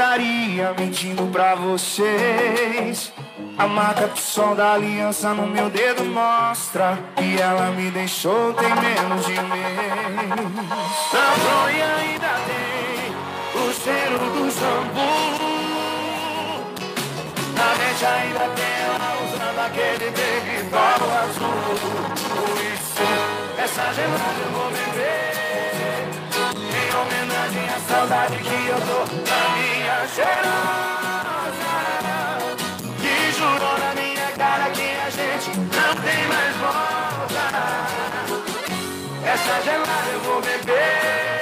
estaria 0.00 0.74
mentindo 0.78 1.26
pra 1.30 1.54
vocês. 1.54 3.12
A 3.58 3.66
marca 3.66 4.06
do 4.06 4.18
som 4.18 4.54
da 4.54 4.72
aliança 4.72 5.34
no 5.34 5.46
meu 5.46 5.68
dedo 5.68 6.02
mostra 6.06 6.98
que 7.16 7.38
ela 7.38 7.70
me 7.72 7.90
deixou 7.90 8.54
tem 8.54 8.70
menos 8.70 9.26
de 9.26 9.32
mês. 9.32 9.42
Na 11.12 11.32
fronha 11.42 11.86
ainda 11.96 12.32
tem 12.48 13.12
o 13.60 13.72
cheiro 13.74 14.18
do 14.18 14.50
shampoo. 14.50 15.36
Na 17.54 17.68
mente 17.76 18.06
ainda 18.06 18.48
tem 18.56 18.72
ela 18.86 19.10
usando 19.22 19.60
aquele 19.66 20.08
doll 20.70 21.10
azul. 21.20 21.76
Por 22.36 22.56
isso, 22.72 23.04
essa 23.62 23.92
gelada 23.92 24.40
eu 24.46 24.50
vou 24.50 24.70
beber. 24.70 25.40
Em 26.56 26.88
homenagem 26.96 27.68
à 27.68 27.78
saudade 27.86 28.36
que 28.38 28.66
eu 28.66 28.80
tô 28.80 29.49
cheirosa. 30.14 31.74
Que 33.00 33.32
jurou 33.32 33.78
na 33.78 33.94
minha 33.94 34.30
cara 34.36 34.70
que 34.70 34.88
a 35.06 35.10
gente 35.10 35.50
não 35.58 35.94
tem 36.04 36.26
mais 36.26 36.56
volta. 36.56 37.44
Essa 39.24 39.62
gelada 39.62 40.10
eu 40.12 40.20
vou 40.20 40.40
beber. 40.42 41.40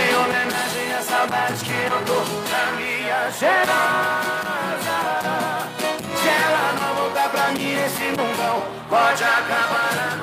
Em 0.00 0.14
homenagem 0.16 0.88
à 0.98 1.02
saudade 1.02 1.64
que 1.64 1.70
eu 1.70 1.98
tô 2.04 2.18
da 2.50 2.64
minha 2.76 3.30
cheirosa. 3.30 4.98
Se 6.16 6.28
ela 6.28 6.72
não 6.80 6.94
voltar 6.96 7.28
pra 7.30 7.46
mim, 7.52 7.72
esse 7.84 8.04
mundão 8.10 8.62
pode 8.88 9.22
acabar 9.22 9.94
agora. 10.12 10.21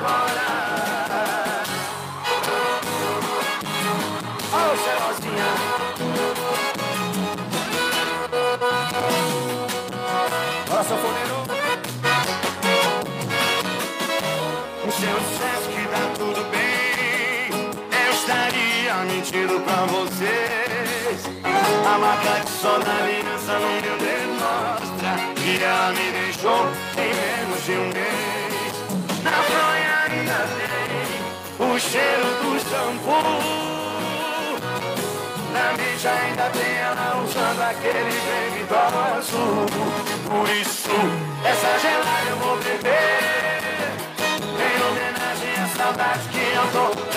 A 21.86 21.98
marca 21.98 22.46
sol 22.48 22.78
da 22.80 22.92
aliança 22.92 23.58
no 23.58 23.70
meu 23.80 23.96
dedo 23.98 24.34
mostra 24.40 25.12
que 25.34 25.62
ela 25.62 25.92
me 25.92 26.12
deixou 26.12 26.66
em 26.96 27.10
menos 27.14 27.64
de 27.64 27.72
um 27.72 27.88
mês. 27.88 28.74
Na 29.24 29.32
fronha 29.42 29.92
ainda 30.08 30.38
tem 30.56 31.66
o 31.66 31.78
cheiro 31.78 32.28
do 32.42 32.50
shampoo. 32.68 33.80
Na 35.52 35.72
mente 35.72 36.06
ainda 36.06 36.50
tem 36.50 36.76
ela 36.76 37.22
usando 37.24 37.62
aquele 37.62 38.14
baby 38.26 38.62
azul. 39.18 39.66
Por 40.28 40.48
isso, 40.50 40.96
essa 41.44 41.78
gelada 41.78 42.28
eu 42.30 42.36
vou 42.36 42.56
beber. 42.56 43.60
Em 44.40 44.76
homenagem 44.86 45.54
à 45.62 45.66
saudade 45.76 46.28
que 46.28 46.42
eu 46.54 46.66
tô 46.72 47.09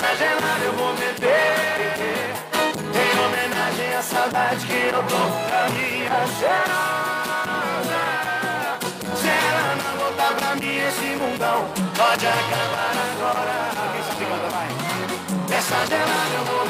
Essa 0.00 0.14
gelada 0.14 0.64
eu 0.64 0.72
vou 0.74 0.94
beber 0.94 2.32
Em 2.94 3.18
homenagem 3.18 3.96
à 3.96 4.00
saudade 4.00 4.64
que 4.64 4.94
eu 4.94 5.02
tô 5.02 5.16
da 5.50 5.68
minha 5.70 6.06
ela 9.28 9.74
não 9.74 9.98
voltar 9.98 10.34
pra 10.36 10.54
mim 10.54 10.76
esse 10.76 11.16
mundão? 11.16 11.66
Pode 11.96 12.26
acabar 12.28 12.94
agora. 13.10 13.56
Quem 13.92 14.02
sabe 14.04 14.24
vai. 14.52 14.68
Essa 15.58 15.84
gelada 15.86 16.34
eu 16.36 16.44
vou 16.44 16.67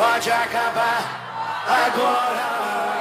pode 0.00 0.30
acabar 0.32 1.04
agora. 1.68 2.99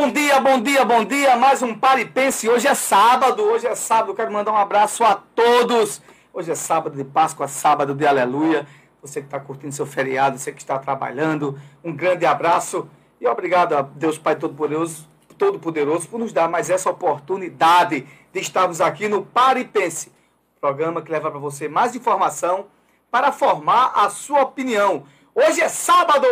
Bom 0.00 0.12
dia, 0.12 0.38
bom 0.38 0.60
dia, 0.60 0.84
bom 0.84 1.04
dia. 1.04 1.36
Mais 1.36 1.60
um 1.60 1.76
Pare 1.76 2.02
e 2.02 2.04
Pense. 2.04 2.48
Hoje 2.48 2.68
é 2.68 2.74
sábado, 2.74 3.42
hoje 3.42 3.66
é 3.66 3.74
sábado. 3.74 4.14
Quero 4.14 4.32
mandar 4.32 4.52
um 4.52 4.56
abraço 4.56 5.02
a 5.02 5.16
todos. 5.16 6.00
Hoje 6.32 6.52
é 6.52 6.54
sábado 6.54 6.96
de 6.96 7.02
Páscoa, 7.02 7.48
sábado 7.48 7.96
de 7.96 8.06
Aleluia. 8.06 8.64
Você 9.02 9.20
que 9.20 9.26
está 9.26 9.40
curtindo 9.40 9.74
seu 9.74 9.84
feriado, 9.84 10.38
você 10.38 10.52
que 10.52 10.60
está 10.60 10.78
trabalhando, 10.78 11.60
um 11.82 11.92
grande 11.92 12.24
abraço 12.24 12.88
e 13.20 13.26
obrigado 13.26 13.76
a 13.76 13.82
Deus 13.82 14.16
Pai 14.16 14.36
Todo-Poderoso 14.36 15.08
Todo-Poderoso 15.36 16.06
por 16.06 16.20
nos 16.20 16.32
dar 16.32 16.48
mais 16.48 16.70
essa 16.70 16.88
oportunidade 16.88 18.06
de 18.32 18.40
estarmos 18.40 18.80
aqui 18.80 19.08
no 19.08 19.24
Pare 19.24 19.62
e 19.62 19.64
Pense, 19.64 20.12
programa 20.60 21.02
que 21.02 21.10
leva 21.10 21.28
para 21.28 21.40
você 21.40 21.68
mais 21.68 21.96
informação 21.96 22.66
para 23.10 23.32
formar 23.32 23.90
a 23.96 24.08
sua 24.10 24.42
opinião. 24.42 25.02
Hoje 25.34 25.60
é 25.60 25.68
sábado! 25.68 26.28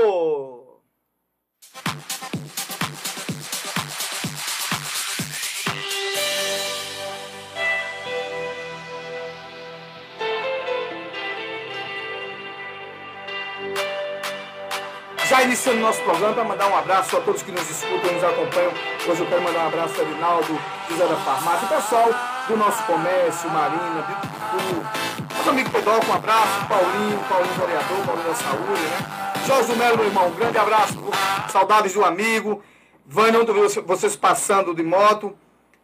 Já 15.36 15.42
iniciando 15.42 15.80
nosso 15.80 16.02
programa, 16.02 16.32
para 16.32 16.44
mandar 16.44 16.66
um 16.68 16.78
abraço 16.78 17.14
a 17.14 17.20
todos 17.20 17.42
que 17.42 17.52
nos 17.52 17.68
escutam 17.68 18.10
nos 18.10 18.24
acompanham. 18.24 18.72
Hoje 19.06 19.20
eu 19.20 19.26
quero 19.26 19.42
mandar 19.42 19.64
um 19.64 19.68
abraço 19.68 20.00
a 20.00 20.04
Rinaldo, 20.04 20.58
José 20.88 21.06
da 21.06 21.16
Farmácia, 21.16 21.68
pessoal 21.68 22.08
do 22.48 22.56
nosso 22.56 22.82
comércio, 22.84 23.50
Marina, 23.50 24.00
Bitu, 24.00 25.36
nosso 25.36 25.50
amigo 25.50 25.68
Pedroca, 25.68 26.06
um 26.06 26.14
abraço, 26.14 26.66
Paulinho, 26.66 27.18
Paulinho 27.28 27.52
vereador, 27.52 28.06
Paulinho 28.06 28.28
da 28.28 28.34
Saúde, 28.34 28.80
né? 28.80 29.42
Jorge 29.46 29.72
do 29.72 29.76
Melo, 29.76 29.98
meu 29.98 30.06
irmão, 30.06 30.28
um 30.28 30.34
grande 30.34 30.56
abraço, 30.56 30.98
saudades 31.50 31.92
do 31.92 32.02
amigo. 32.02 32.62
Vânia, 33.04 33.40
vocês 33.84 34.16
passando 34.16 34.74
de 34.74 34.82
moto. 34.82 35.36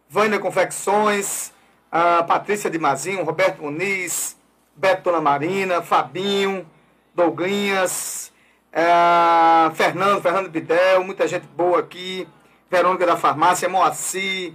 Vânia 0.09 0.39
Confecções, 0.39 1.51
a 1.91 2.23
Patrícia 2.23 2.71
de 2.71 2.79
Mazinho, 2.79 3.23
Roberto 3.23 3.61
Muniz, 3.61 4.35
Beto 4.75 5.03
Dona 5.03 5.21
Marina, 5.21 5.83
Fabinho, 5.83 6.65
Douglinhas, 7.13 8.32
É, 8.73 9.69
Fernando, 9.75 10.19
Fernando 10.19 10.49
Bidel, 10.49 11.03
muita 11.03 11.27
gente 11.27 11.45
boa 11.55 11.79
aqui. 11.79 12.27
Verônica 12.71 13.05
da 13.05 13.15
Farmácia, 13.15 13.69
Moacir. 13.69 14.53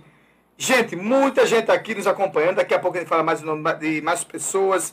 Gente, 0.57 0.97
muita 0.97 1.47
gente 1.47 1.71
aqui 1.71 1.95
nos 1.95 2.09
acompanhando. 2.09 2.57
Daqui 2.57 2.75
a 2.75 2.81
pouco 2.81 2.97
a 2.97 3.01
gente 3.01 3.09
fala 3.09 3.23
mais 3.23 3.41
de 3.79 4.03
mais 4.03 4.25
pessoas. 4.25 4.93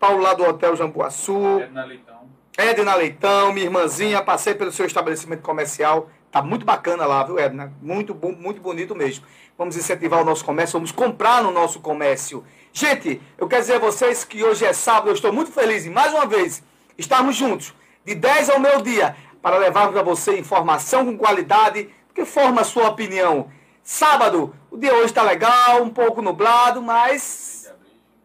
Paulo 0.00 0.22
lá 0.22 0.32
do 0.32 0.44
Hotel 0.44 0.74
Jambuaçu. 0.74 1.60
Edna 1.60 1.84
Leitão. 1.84 2.14
Edna 2.56 2.94
Leitão, 2.94 3.52
minha 3.52 3.66
irmãzinha, 3.66 4.22
passei 4.22 4.54
pelo 4.54 4.72
seu 4.72 4.86
estabelecimento 4.86 5.42
comercial. 5.42 6.08
Tá 6.30 6.40
muito 6.40 6.64
bacana 6.64 7.04
lá, 7.04 7.22
viu, 7.22 7.38
Edna? 7.38 7.72
Muito, 7.82 8.14
muito 8.14 8.62
bonito 8.62 8.94
mesmo. 8.94 9.26
Vamos 9.58 9.76
incentivar 9.76 10.22
o 10.22 10.24
nosso 10.24 10.44
comércio, 10.44 10.78
vamos 10.78 10.90
comprar 10.90 11.42
no 11.42 11.50
nosso 11.52 11.80
comércio. 11.80 12.44
Gente, 12.72 13.20
eu 13.38 13.46
quero 13.46 13.62
dizer 13.62 13.74
a 13.74 13.78
vocês 13.78 14.24
que 14.24 14.42
hoje 14.42 14.64
é 14.64 14.72
sábado, 14.72 15.10
eu 15.10 15.14
estou 15.14 15.32
muito 15.32 15.52
feliz 15.52 15.86
em 15.86 15.90
mais 15.90 16.12
uma 16.12 16.26
vez 16.26 16.62
estarmos 16.98 17.36
juntos, 17.36 17.72
de 18.04 18.14
10 18.14 18.50
ao 18.50 18.60
meio 18.60 18.82
dia, 18.82 19.16
para 19.40 19.58
levar 19.58 19.90
para 19.90 20.02
você 20.02 20.38
informação 20.38 21.04
com 21.04 21.18
qualidade, 21.18 21.88
que 22.14 22.24
forma 22.24 22.60
a 22.60 22.64
sua 22.64 22.88
opinião. 22.88 23.50
Sábado, 23.82 24.54
o 24.70 24.76
dia 24.76 24.94
hoje 24.94 25.06
está 25.06 25.22
legal, 25.22 25.82
um 25.82 25.90
pouco 25.90 26.22
nublado, 26.22 26.80
mas 26.80 27.72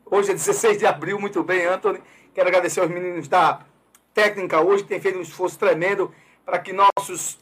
hoje 0.05 0.31
é 0.31 0.33
16 0.33 0.77
de 0.77 0.85
abril, 0.85 1.19
muito 1.19 1.43
bem, 1.43 1.65
Anthony. 1.65 2.01
Quero 2.33 2.47
agradecer 2.47 2.79
aos 2.79 2.89
meninos 2.89 3.27
da 3.27 3.61
técnica 4.13 4.61
hoje, 4.61 4.83
que 4.83 4.89
tem 4.89 5.01
feito 5.01 5.17
um 5.17 5.21
esforço 5.21 5.57
tremendo 5.57 6.13
para 6.45 6.59
que 6.59 6.73
nossos 6.73 7.37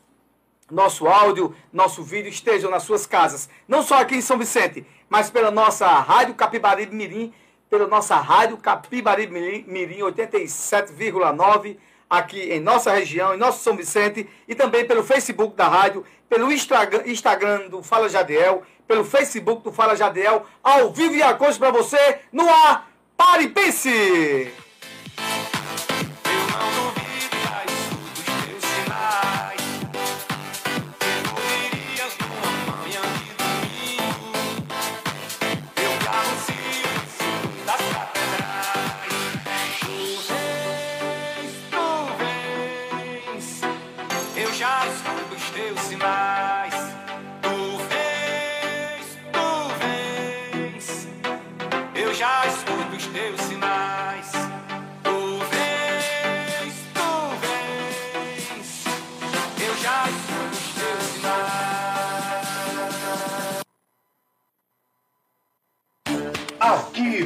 nosso 0.70 1.08
áudio, 1.08 1.56
nosso 1.72 2.04
vídeo 2.04 2.30
estejam 2.30 2.70
nas 2.70 2.84
suas 2.84 3.06
casas. 3.06 3.50
Não 3.68 3.82
só 3.82 4.02
aqui 4.02 4.16
em 4.16 4.22
São 4.22 4.38
Vicente, 4.38 4.86
mas 5.10 5.30
pela 5.30 5.50
nossa 5.50 5.88
Rádio 5.88 6.36
Capibaribe 6.36 6.94
Mirim, 6.94 7.34
pela 7.70 7.88
nossa 7.88 8.18
Rádio 8.18 8.58
Capibaribe 8.58 9.64
Mirim 9.66 10.00
87,9 10.00 11.78
aqui 12.10 12.40
em 12.52 12.60
nossa 12.60 12.92
região, 12.92 13.34
em 13.34 13.38
nosso 13.38 13.64
São 13.64 13.76
Vicente, 13.76 14.30
e 14.48 14.56
também 14.56 14.86
pelo 14.86 15.04
Facebook 15.04 15.56
da 15.56 15.68
rádio, 15.68 16.06
pelo 16.30 16.52
Instagram 16.52 17.70
do 17.70 17.82
Fala 17.84 18.10
Jadiel, 18.10 18.64
pelo 18.88 19.04
Facebook 19.04 19.64
do 19.64 19.72
Fala 19.72 19.96
Jadiel, 19.96 20.46
ao 20.64 20.92
vivo 20.92 21.16
e 21.16 21.24
a 21.24 21.34
cores 21.34 21.58
para 21.58 21.72
você, 21.72 22.20
no 22.32 22.50
ar, 22.50 22.90
pare 23.16 23.44
e 23.44 23.50
pense! 23.50 24.54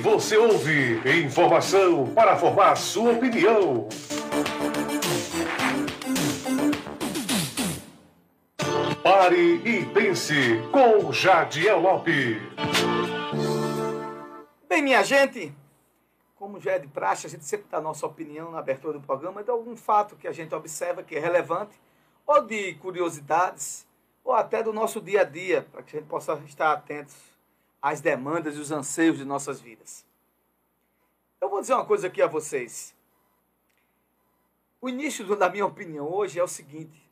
Você 0.01 0.35
ouve 0.35 0.99
informação 1.23 2.07
para 2.07 2.35
formar 2.35 2.75
sua 2.75 3.11
opinião. 3.11 3.87
Pare 9.03 9.61
e 9.63 9.85
pense 9.93 10.59
com 10.71 11.11
Jadiel 11.11 11.79
Lopes. 11.79 12.37
Bem, 14.67 14.81
minha 14.81 15.03
gente, 15.03 15.53
como 16.35 16.59
já 16.59 16.71
é 16.71 16.79
de 16.79 16.87
praxe, 16.87 17.27
a 17.27 17.29
gente 17.29 17.45
sempre 17.45 17.67
dá 17.69 17.79
nossa 17.79 18.07
opinião 18.07 18.51
na 18.51 18.57
abertura 18.57 18.97
do 18.97 19.05
programa 19.05 19.43
de 19.43 19.51
algum 19.51 19.77
fato 19.77 20.15
que 20.15 20.27
a 20.27 20.31
gente 20.31 20.55
observa 20.55 21.03
que 21.03 21.15
é 21.15 21.19
relevante, 21.19 21.79
ou 22.25 22.41
de 22.41 22.73
curiosidades, 22.75 23.85
ou 24.23 24.33
até 24.33 24.63
do 24.63 24.73
nosso 24.73 24.99
dia 24.99 25.21
a 25.21 25.25
dia, 25.25 25.67
para 25.71 25.83
que 25.83 25.95
a 25.95 25.99
gente 25.99 26.09
possa 26.09 26.41
estar 26.47 26.71
atentos 26.71 27.30
as 27.81 28.01
demandas 28.01 28.55
e 28.55 28.59
os 28.59 28.71
anseios 28.71 29.17
de 29.17 29.25
nossas 29.25 29.59
vidas. 29.59 30.05
Eu 31.39 31.49
vou 31.49 31.61
dizer 31.61 31.73
uma 31.73 31.85
coisa 31.85 32.07
aqui 32.07 32.21
a 32.21 32.27
vocês. 32.27 32.95
O 34.79 34.87
início 34.87 35.35
da 35.35 35.49
minha 35.49 35.65
opinião 35.65 36.07
hoje 36.11 36.39
é 36.39 36.43
o 36.43 36.47
seguinte: 36.47 37.09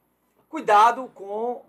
cuidado 0.47 1.09
com 1.15 1.65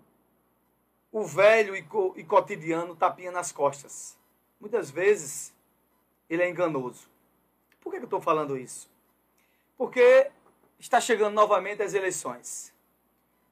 o 1.11 1.23
velho 1.25 1.75
e, 1.75 1.83
co 1.83 2.13
cotidiano 2.25 2.95
tapinha 2.95 3.31
nas 3.31 3.51
costas. 3.51 4.17
Muitas 4.59 4.91
vezes 4.91 5.53
ele 6.29 6.43
é 6.43 6.49
enganoso. 6.49 7.09
Por 7.81 7.91
que 7.91 7.97
eu 7.97 8.03
estou 8.03 8.21
falando 8.21 8.57
isso? 8.57 8.89
Porque 9.77 10.29
está 10.79 11.01
chegando 11.01 11.33
novamente 11.33 11.81
as 11.81 11.93
eleições 11.93 12.71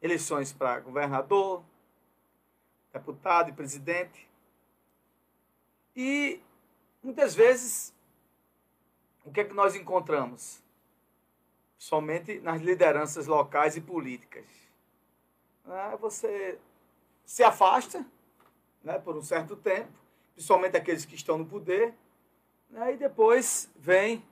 eleições 0.01 0.53
para 0.53 0.79
governador, 0.79 1.63
deputado 2.93 3.49
e 3.49 3.53
presidente. 3.53 4.28
E 5.95 6.41
muitas 7.03 7.35
vezes, 7.35 7.93
o 9.25 9.31
que 9.31 9.41
é 9.41 9.43
que 9.43 9.53
nós 9.53 9.75
encontramos? 9.75 10.61
Somente 11.77 12.39
nas 12.39 12.61
lideranças 12.61 13.27
locais 13.27 13.75
e 13.77 13.81
políticas. 13.81 14.45
É, 15.67 15.95
você 15.97 16.57
se 17.23 17.43
afasta 17.43 18.05
né, 18.83 18.97
por 18.97 19.15
um 19.15 19.21
certo 19.21 19.55
tempo, 19.55 19.91
principalmente 20.33 20.75
aqueles 20.75 21.05
que 21.05 21.15
estão 21.15 21.37
no 21.37 21.45
poder, 21.45 21.93
né, 22.69 22.93
e 22.93 22.97
depois 22.97 23.69
vem 23.75 24.23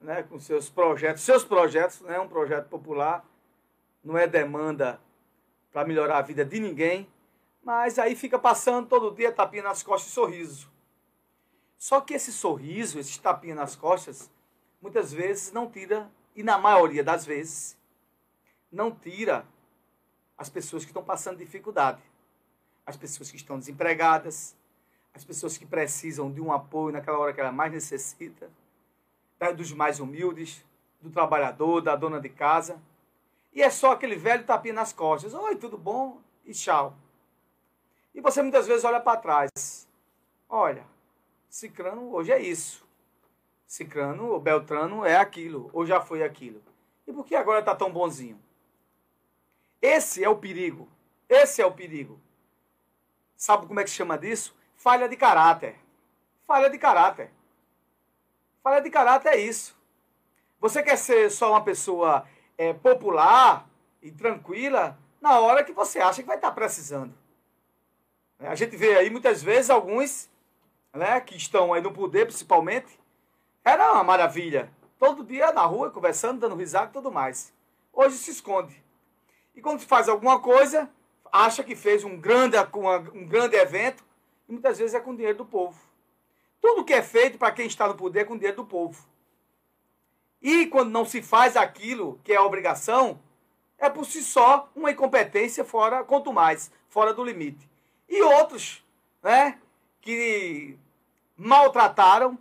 né, 0.00 0.22
com 0.22 0.40
seus 0.40 0.70
projetos. 0.70 1.22
Seus 1.22 1.44
projetos, 1.44 2.00
né, 2.00 2.18
um 2.18 2.28
projeto 2.28 2.68
popular, 2.68 3.24
não 4.02 4.16
é 4.16 4.26
demanda 4.26 5.00
para 5.70 5.86
melhorar 5.86 6.18
a 6.18 6.22
vida 6.22 6.44
de 6.44 6.58
ninguém, 6.58 7.06
mas 7.62 7.98
aí 7.98 8.16
fica 8.16 8.38
passando 8.38 8.88
todo 8.88 9.14
dia 9.14 9.30
tapinha 9.30 9.62
nas 9.62 9.82
costas 9.82 10.10
e 10.10 10.14
sorriso. 10.14 10.70
Só 11.80 11.98
que 11.98 12.12
esse 12.12 12.30
sorriso, 12.30 12.98
esse 12.98 13.18
tapinha 13.18 13.54
nas 13.54 13.74
costas, 13.74 14.30
muitas 14.82 15.14
vezes 15.14 15.50
não 15.50 15.66
tira, 15.66 16.12
e 16.36 16.42
na 16.42 16.58
maioria 16.58 17.02
das 17.02 17.24
vezes, 17.24 17.74
não 18.70 18.90
tira 18.94 19.46
as 20.36 20.50
pessoas 20.50 20.84
que 20.84 20.90
estão 20.90 21.02
passando 21.02 21.38
dificuldade. 21.38 22.02
As 22.84 22.98
pessoas 22.98 23.30
que 23.30 23.38
estão 23.38 23.58
desempregadas, 23.58 24.54
as 25.14 25.24
pessoas 25.24 25.56
que 25.56 25.64
precisam 25.64 26.30
de 26.30 26.38
um 26.38 26.52
apoio 26.52 26.92
naquela 26.92 27.18
hora 27.18 27.32
que 27.32 27.40
ela 27.40 27.50
mais 27.50 27.72
necessita, 27.72 28.50
dos 29.56 29.72
mais 29.72 30.00
humildes, 30.00 30.62
do 31.00 31.08
trabalhador, 31.08 31.80
da 31.80 31.96
dona 31.96 32.20
de 32.20 32.28
casa. 32.28 32.78
E 33.54 33.62
é 33.62 33.70
só 33.70 33.92
aquele 33.92 34.16
velho 34.16 34.44
tapinha 34.44 34.74
nas 34.74 34.92
costas. 34.92 35.32
Oi, 35.32 35.56
tudo 35.56 35.78
bom? 35.78 36.20
E 36.44 36.52
tchau. 36.52 36.94
E 38.14 38.20
você 38.20 38.42
muitas 38.42 38.66
vezes 38.66 38.84
olha 38.84 39.00
para 39.00 39.18
trás. 39.18 39.88
Olha, 40.46 40.84
Cicrano 41.50 42.14
hoje 42.14 42.30
é 42.30 42.40
isso. 42.40 42.86
Cicrano 43.66 44.28
ou 44.28 44.40
Beltrano 44.40 45.04
é 45.04 45.16
aquilo, 45.16 45.68
ou 45.72 45.84
já 45.84 46.00
foi 46.00 46.22
aquilo. 46.22 46.62
E 47.06 47.12
por 47.12 47.26
que 47.26 47.34
agora 47.34 47.58
está 47.58 47.74
tão 47.74 47.92
bonzinho? 47.92 48.40
Esse 49.82 50.22
é 50.22 50.28
o 50.28 50.36
perigo. 50.36 50.88
Esse 51.28 51.60
é 51.60 51.66
o 51.66 51.72
perigo. 51.72 52.20
Sabe 53.36 53.66
como 53.66 53.80
é 53.80 53.84
que 53.84 53.90
chama 53.90 54.16
disso? 54.16 54.56
Falha 54.76 55.08
de 55.08 55.16
caráter. 55.16 55.76
Falha 56.46 56.70
de 56.70 56.78
caráter. 56.78 57.32
Falha 58.62 58.80
de 58.80 58.90
caráter 58.90 59.30
é 59.30 59.36
isso. 59.36 59.76
Você 60.60 60.84
quer 60.84 60.96
ser 60.96 61.30
só 61.30 61.50
uma 61.50 61.64
pessoa 61.64 62.28
é, 62.56 62.72
popular 62.72 63.68
e 64.00 64.12
tranquila 64.12 64.96
na 65.20 65.40
hora 65.40 65.64
que 65.64 65.72
você 65.72 65.98
acha 65.98 66.22
que 66.22 66.28
vai 66.28 66.36
estar 66.36 66.52
precisando. 66.52 67.12
A 68.38 68.54
gente 68.54 68.76
vê 68.76 68.96
aí 68.96 69.10
muitas 69.10 69.42
vezes 69.42 69.68
alguns 69.68 70.30
né, 70.92 71.20
que 71.20 71.36
estão 71.36 71.72
aí 71.72 71.80
no 71.80 71.92
poder 71.92 72.26
principalmente, 72.26 72.98
era 73.64 73.92
uma 73.92 74.04
maravilha. 74.04 74.70
Todo 74.98 75.24
dia 75.24 75.52
na 75.52 75.64
rua, 75.64 75.90
conversando, 75.90 76.40
dando 76.40 76.56
risada 76.56 76.90
e 76.90 76.92
tudo 76.92 77.10
mais. 77.10 77.52
Hoje 77.92 78.16
se 78.16 78.30
esconde. 78.30 78.82
E 79.54 79.60
quando 79.60 79.80
faz 79.80 80.08
alguma 80.08 80.40
coisa, 80.40 80.90
acha 81.32 81.62
que 81.62 81.74
fez 81.74 82.04
um 82.04 82.18
grande, 82.18 82.56
um 83.14 83.26
grande 83.26 83.56
evento, 83.56 84.04
e 84.48 84.52
muitas 84.52 84.78
vezes 84.78 84.94
é 84.94 85.00
com 85.00 85.14
dinheiro 85.14 85.38
do 85.38 85.44
povo. 85.44 85.78
Tudo 86.60 86.84
que 86.84 86.92
é 86.92 87.02
feito 87.02 87.38
para 87.38 87.52
quem 87.52 87.66
está 87.66 87.88
no 87.88 87.94
poder 87.94 88.20
é 88.20 88.24
com 88.24 88.36
dinheiro 88.36 88.58
do 88.58 88.66
povo. 88.66 89.08
E 90.42 90.66
quando 90.66 90.90
não 90.90 91.04
se 91.04 91.22
faz 91.22 91.56
aquilo 91.56 92.20
que 92.24 92.32
é 92.32 92.40
obrigação, 92.40 93.20
é 93.78 93.88
por 93.88 94.04
si 94.04 94.22
só 94.22 94.70
uma 94.74 94.90
incompetência 94.90 95.64
fora, 95.64 96.04
quanto 96.04 96.32
mais, 96.32 96.70
fora 96.88 97.14
do 97.14 97.24
limite. 97.24 97.68
E 98.08 98.22
outros, 98.22 98.84
né, 99.22 99.58
que 100.00 100.78
maltrataram, 101.36 102.38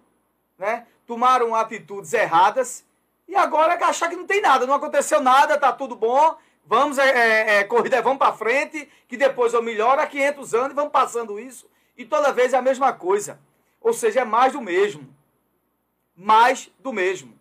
né? 0.58 0.86
tomaram 1.06 1.56
atitudes 1.56 2.14
erradas 2.14 2.86
e 3.30 3.36
agora 3.36 3.76
é 3.76 3.84
achar 3.84 4.10
que 4.10 4.16
não 4.16 4.26
tem 4.26 4.42
nada, 4.42 4.66
não 4.66 4.74
aconteceu 4.74 5.22
nada, 5.22 5.56
tá 5.56 5.72
tudo 5.72 5.96
bom, 5.96 6.36
vamos, 6.66 6.98
é, 6.98 7.10
é, 7.10 7.56
é 7.58 7.64
corrida, 7.64 8.02
vamos 8.02 8.18
para 8.18 8.34
frente, 8.34 8.90
que 9.08 9.16
depois 9.16 9.54
eu 9.54 9.62
melhoro 9.62 10.02
há 10.02 10.08
500 10.08 10.54
anos 10.56 10.72
e 10.72 10.76
vamos 10.76 10.92
passando 10.92 11.40
isso. 11.40 11.70
E 11.96 12.04
toda 12.04 12.34
vez 12.34 12.54
é 12.54 12.58
a 12.58 12.62
mesma 12.62 12.92
coisa. 12.92 13.40
Ou 13.80 13.94
seja, 13.94 14.22
é 14.22 14.26
mais 14.26 14.54
do 14.54 14.62
mesmo. 14.62 15.08
Mais 16.16 16.72
do 16.80 16.92
mesmo. 16.92 17.38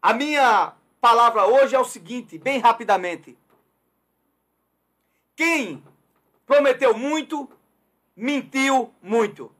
A 0.00 0.14
minha 0.14 0.72
palavra 0.98 1.46
hoje 1.46 1.76
é 1.76 1.78
o 1.78 1.84
seguinte, 1.84 2.38
bem 2.38 2.58
rapidamente. 2.58 3.36
Quem 5.36 5.84
prometeu 6.46 6.96
muito, 6.96 7.50
mentiu 8.18 8.92
muito. 9.00 9.52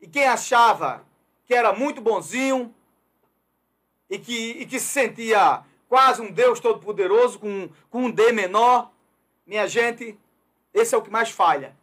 E 0.00 0.08
quem 0.08 0.26
achava 0.26 1.04
que 1.44 1.52
era 1.52 1.74
muito 1.74 2.00
bonzinho 2.00 2.74
e 4.08 4.18
que, 4.18 4.52
e 4.52 4.66
que 4.66 4.80
se 4.80 4.86
sentia 4.86 5.62
quase 5.88 6.22
um 6.22 6.32
Deus 6.32 6.58
todo-poderoso 6.58 7.38
com, 7.38 7.68
com 7.90 8.04
um 8.04 8.10
D 8.10 8.32
menor, 8.32 8.90
minha 9.46 9.66
gente, 9.66 10.18
esse 10.72 10.94
é 10.94 10.98
o 10.98 11.02
que 11.02 11.10
mais 11.10 11.30
falha. 11.30 11.76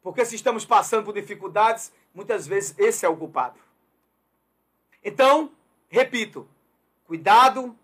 Porque 0.00 0.24
se 0.24 0.36
estamos 0.36 0.64
passando 0.64 1.04
por 1.04 1.14
dificuldades, 1.14 1.92
muitas 2.14 2.46
vezes 2.46 2.74
esse 2.78 3.04
é 3.04 3.08
o 3.08 3.16
culpado. 3.16 3.58
Então, 5.02 5.50
repito, 5.88 6.48
cuidado 7.04 7.76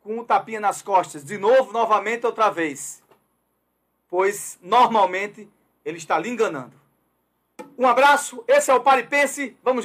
com 0.00 0.18
o 0.18 0.24
tapinha 0.24 0.58
nas 0.58 0.82
costas, 0.82 1.24
de 1.24 1.38
novo, 1.38 1.72
novamente, 1.72 2.26
outra 2.26 2.50
vez. 2.50 3.02
Pois, 4.08 4.58
normalmente, 4.60 5.48
ele 5.84 5.98
está 5.98 6.18
lhe 6.18 6.28
enganando. 6.28 6.80
Um 7.76 7.86
abraço, 7.86 8.44
esse 8.46 8.70
é 8.70 8.74
o 8.74 8.80
Paripense, 8.80 9.56
vamos 9.62 9.84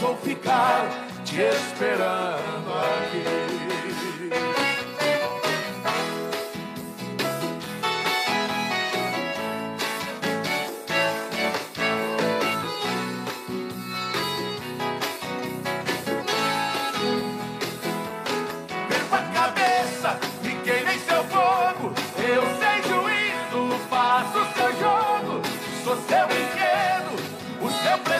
vou 0.00 0.16
ficar 0.18 0.88
te 1.24 1.40
esperando 1.40 2.72
aqui. 2.72 3.65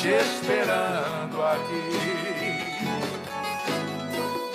te 0.00 0.08
esperando 0.08 1.42
aqui. 1.42 1.84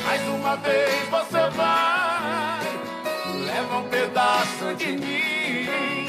Mais 0.04 0.28
uma 0.28 0.56
vez 0.56 1.08
você 1.10 1.50
vai, 1.52 2.62
leva 3.46 3.78
um 3.78 3.88
pedaço 3.90 4.74
de 4.76 4.94
mim. 4.94 6.08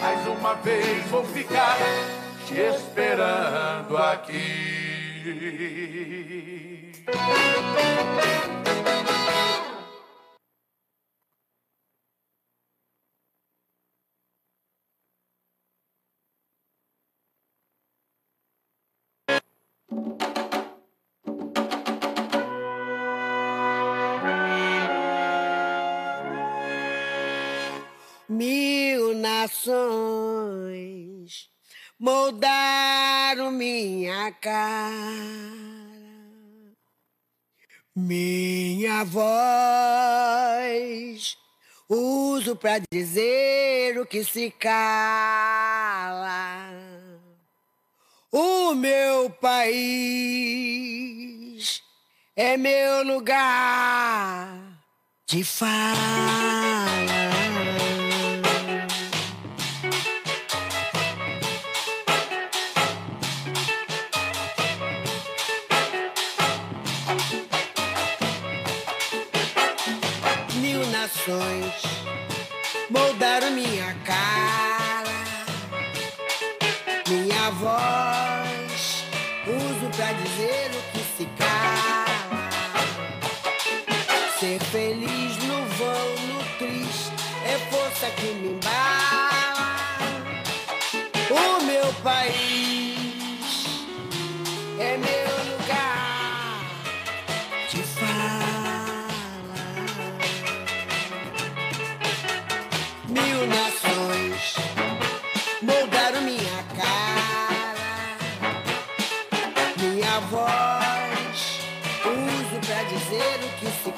Mais 0.00 0.24
uma 0.28 0.54
vez 0.54 1.04
vou 1.06 1.24
ficar 1.24 1.76
te 2.46 2.54
esperando 2.54 3.96
aqui. 3.96 4.46
Mil 28.36 29.14
nações 29.14 29.72
moldaram 31.98 33.50
minha 33.50 34.30
cara, 34.30 34.92
minha 37.96 39.04
voz 39.04 39.26
uso 41.88 42.54
pra 42.56 42.78
dizer 42.92 43.98
o 43.98 44.04
que 44.04 44.22
se 44.22 44.50
cala. 44.50 44.76
O 48.30 48.74
meu 48.74 49.30
país 49.30 49.96
é 52.36 52.58
meu 52.58 53.02
lugar 53.02 54.60
de 55.26 55.42
fala. 55.42 57.25
Mil 71.26 71.36
nações 71.36 71.82
moldaram 72.88 73.50
minha 73.50 73.95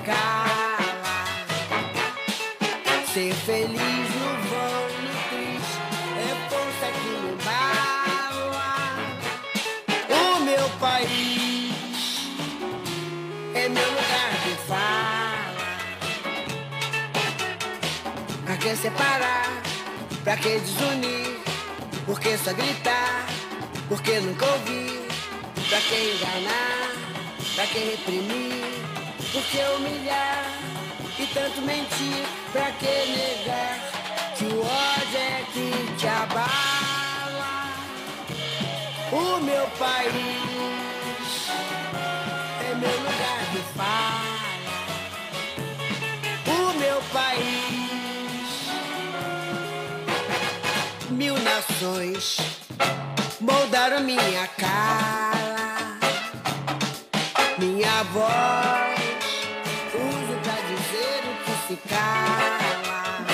cala. 0.09 1.25
Ser 3.13 3.35
feliz 3.35 4.09
no 4.21 4.31
vão, 4.49 4.85
no 5.05 5.13
triste, 5.29 5.79
é 6.17 6.31
força 6.51 6.87
que 6.97 7.09
me 7.23 7.31
embala. 7.33 8.69
O 10.21 10.41
meu 10.41 10.67
país 10.81 11.73
é 13.55 13.69
meu 13.69 13.89
lugar 13.99 14.33
de 14.45 14.55
fala. 14.69 15.69
Pra 18.45 18.57
que 18.57 18.77
separar? 18.77 19.63
Pra 20.25 20.37
que 20.37 20.59
desunir? 20.59 21.39
Por 22.07 22.19
que 22.19 22.39
só 22.39 22.53
gritar? 22.55 23.27
Por 23.89 24.01
que 24.03 24.21
nunca 24.21 24.47
ouvir? 24.47 25.09
Pra 25.69 25.81
que 25.81 25.99
enganar? 26.15 26.91
Pra 27.55 27.67
que 27.67 27.79
reprimir? 27.79 28.68
Que 29.51 29.63
humilhar? 29.77 30.45
E 31.19 31.27
tanto 31.29 31.63
mentir? 31.63 32.27
Pra 32.53 32.71
que 32.73 32.87
negar? 32.87 33.79
Que 34.37 34.45
o 34.45 34.61
ódio 34.61 35.19
é 35.19 35.45
que 35.53 35.97
te 35.97 36.07
abala. 36.07 37.73
O 39.11 39.41
meu 39.41 39.67
país 39.79 41.49
é 42.61 42.75
meu 42.75 42.97
lugar 42.99 43.41
de 43.53 43.63
fala. 43.75 44.39
O 46.47 46.79
meu 46.79 47.01
país, 47.11 48.69
mil 51.09 51.39
nações 51.39 52.37
moldaram 53.41 54.01
minha 54.01 54.47
cara, 54.59 55.99
minha 57.59 58.03
voz. 58.13 58.88
Cala. 61.77 63.27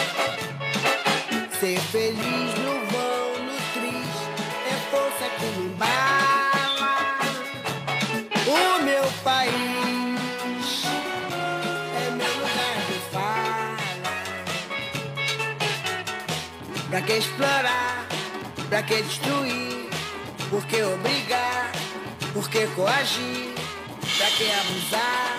Ser 1.60 1.78
feliz 1.80 2.54
no 2.58 2.74
vão, 2.90 3.44
no 3.46 3.56
triste, 3.72 4.26
é 4.66 4.74
força 4.90 5.26
que 5.38 5.46
me 5.46 5.66
embala. 5.66 6.94
O 8.46 8.82
meu 8.82 9.04
país 9.22 10.84
é 11.96 12.10
meu 12.10 12.32
lugar 12.34 12.76
de 12.88 12.98
fala. 13.12 13.76
Pra 16.90 17.00
que 17.02 17.12
explorar? 17.12 18.06
Pra 18.68 18.82
que 18.82 19.02
destruir? 19.02 19.88
Por 20.50 20.64
que 20.66 20.82
obrigar? 20.82 21.70
Por 22.32 22.48
que 22.48 22.66
coagir? 22.68 23.54
Pra 24.18 24.26
que 24.26 24.50
abusar? 24.50 25.38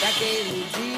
Pra 0.00 0.10
que 0.12 0.24
iludir? 0.24 0.93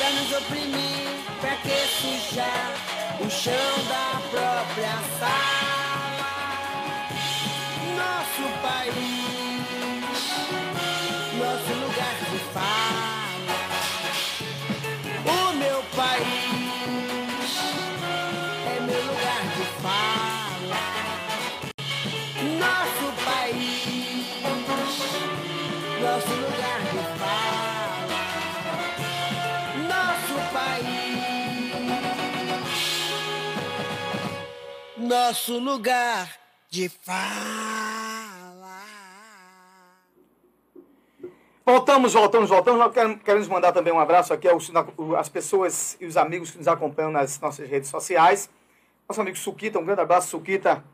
Pra 0.00 0.08
nos 0.12 0.32
oprimir? 0.32 1.10
Pra 1.42 1.56
que 1.56 1.76
sujar 2.00 2.72
o 3.20 3.28
chão 3.28 3.52
da 3.86 4.18
própria 4.30 4.96
sala? 5.18 6.30
Nosso 7.94 8.48
país, 8.62 9.19
nosso 35.10 35.58
lugar 35.58 36.30
de 36.70 36.88
fala. 36.88 37.20
Voltamos, 41.66 42.12
voltamos, 42.12 42.48
voltamos. 42.48 42.78
Nós 42.78 43.18
queremos, 43.24 43.48
mandar 43.48 43.72
também 43.72 43.92
um 43.92 43.98
abraço 43.98 44.32
aqui 44.32 44.48
aos, 44.48 44.70
às 45.18 45.28
pessoas 45.28 45.96
e 46.00 46.06
os 46.06 46.16
amigos 46.16 46.52
que 46.52 46.58
nos 46.58 46.68
acompanham 46.68 47.10
nas 47.10 47.40
nossas 47.40 47.68
redes 47.68 47.90
sociais. 47.90 48.48
Nosso 49.08 49.20
amigo 49.20 49.36
Suquita, 49.36 49.80
um 49.80 49.84
grande 49.84 50.00
abraço, 50.00 50.28
Suquita. 50.28 50.84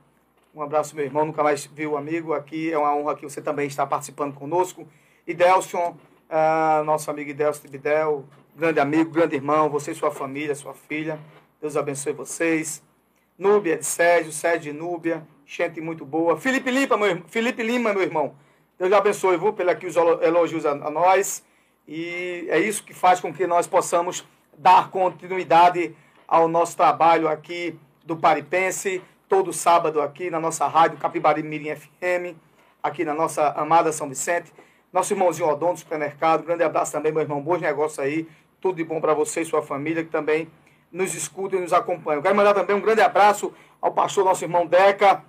Um 0.54 0.62
abraço, 0.62 0.96
meu 0.96 1.04
irmão. 1.04 1.26
Nunca 1.26 1.42
mais 1.42 1.66
vi 1.66 1.86
o 1.86 1.94
amigo 1.94 2.32
aqui. 2.32 2.72
É 2.72 2.78
uma 2.78 2.96
honra 2.96 3.16
que 3.16 3.22
você 3.22 3.42
também 3.42 3.66
está 3.66 3.86
participando 3.86 4.32
conosco. 4.32 4.88
E 5.26 5.34
Delson, 5.34 5.94
ah, 6.30 6.82
nosso 6.86 7.10
amigo 7.10 7.34
Delson 7.34 7.60
Tibidel, 7.60 8.24
grande 8.56 8.80
amigo, 8.80 9.10
grande 9.10 9.36
irmão. 9.36 9.68
Você 9.68 9.90
e 9.90 9.94
sua 9.94 10.10
família, 10.10 10.54
sua 10.54 10.72
filha. 10.72 11.20
Deus 11.60 11.76
abençoe 11.76 12.14
vocês. 12.14 12.85
Núbia 13.38 13.76
de 13.76 13.84
Sérgio, 13.86 14.32
Sérgio 14.32 14.72
de 14.72 14.78
Núbia. 14.78 15.26
Gente 15.44 15.80
muito 15.80 16.04
boa. 16.04 16.36
Felipe 16.36 16.70
Lima, 16.70 16.96
meu, 16.96 17.22
Felipe 17.28 17.62
Lima, 17.62 17.92
meu 17.92 18.02
irmão. 18.02 18.34
Deus 18.78 18.92
abençoe, 18.92 19.36
viu, 19.36 19.52
pelo 19.52 19.70
aqui 19.70 19.86
os 19.86 19.96
elo- 19.96 20.22
elogios 20.22 20.66
a, 20.66 20.72
a 20.72 20.90
nós. 20.90 21.44
E 21.86 22.46
é 22.48 22.58
isso 22.58 22.82
que 22.82 22.92
faz 22.92 23.20
com 23.20 23.32
que 23.32 23.46
nós 23.46 23.66
possamos 23.66 24.26
dar 24.56 24.90
continuidade 24.90 25.94
ao 26.26 26.48
nosso 26.48 26.76
trabalho 26.76 27.28
aqui 27.28 27.78
do 28.04 28.16
Paripense, 28.16 29.02
todo 29.28 29.52
sábado 29.52 30.00
aqui 30.00 30.30
na 30.30 30.40
nossa 30.40 30.66
rádio 30.66 30.98
Capibari 30.98 31.42
Mirim 31.42 31.74
FM, 31.76 32.36
aqui 32.82 33.04
na 33.04 33.14
nossa 33.14 33.48
amada 33.50 33.92
São 33.92 34.08
Vicente. 34.08 34.52
Nosso 34.92 35.12
irmãozinho 35.12 35.48
Odon 35.48 35.74
do 35.74 35.78
supermercado, 35.78 36.42
grande 36.44 36.62
abraço 36.62 36.92
também, 36.92 37.12
meu 37.12 37.20
irmão, 37.20 37.40
bons 37.40 37.60
negócios 37.60 37.98
aí, 37.98 38.26
tudo 38.60 38.76
de 38.76 38.84
bom 38.84 39.00
para 39.00 39.12
você 39.14 39.42
e 39.42 39.44
sua 39.44 39.62
família 39.62 40.02
que 40.02 40.10
também 40.10 40.48
nos 40.90 41.14
escutam 41.14 41.58
e 41.58 41.62
nos 41.62 41.72
acompanham. 41.72 42.22
Quero 42.22 42.34
mandar 42.34 42.54
também 42.54 42.76
um 42.76 42.80
grande 42.80 43.00
abraço 43.00 43.52
ao 43.80 43.92
pastor, 43.92 44.24
nosso 44.24 44.44
irmão 44.44 44.66
Deca, 44.66 45.22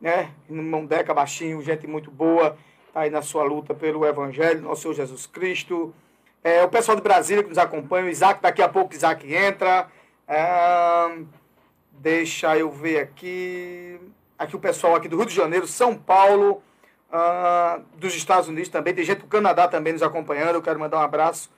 né? 0.00 0.30
Irmão 0.48 0.84
Deca 0.84 1.14
Baixinho, 1.14 1.62
gente 1.62 1.86
muito 1.86 2.10
boa, 2.10 2.56
tá 2.92 3.00
aí 3.00 3.10
na 3.10 3.22
sua 3.22 3.42
luta 3.44 3.74
pelo 3.74 4.04
Evangelho, 4.04 4.62
nosso 4.62 4.82
Senhor 4.82 4.94
Jesus 4.94 5.26
Cristo. 5.26 5.94
É, 6.42 6.62
o 6.62 6.68
pessoal 6.68 6.96
de 6.96 7.02
Brasília 7.02 7.42
que 7.42 7.48
nos 7.48 7.58
acompanha, 7.58 8.06
o 8.06 8.08
Isaac, 8.08 8.42
daqui 8.42 8.60
a 8.60 8.68
pouco 8.68 8.92
o 8.92 8.96
Isaac 8.96 9.34
entra. 9.34 9.88
É, 10.28 11.18
deixa 11.92 12.56
eu 12.58 12.70
ver 12.70 13.00
aqui. 13.00 13.98
Aqui 14.38 14.56
o 14.56 14.58
pessoal 14.58 14.94
aqui 14.94 15.08
do 15.08 15.16
Rio 15.16 15.26
de 15.26 15.34
Janeiro, 15.34 15.66
São 15.66 15.96
Paulo, 15.96 16.62
ah, 17.10 17.80
dos 17.96 18.14
Estados 18.14 18.48
Unidos 18.48 18.68
também. 18.68 18.92
Tem 18.92 19.04
gente 19.04 19.20
do 19.20 19.26
Canadá 19.26 19.68
também 19.68 19.92
nos 19.92 20.02
acompanhando. 20.02 20.56
Eu 20.56 20.62
quero 20.62 20.78
mandar 20.78 20.98
um 20.98 21.02
abraço, 21.02 21.50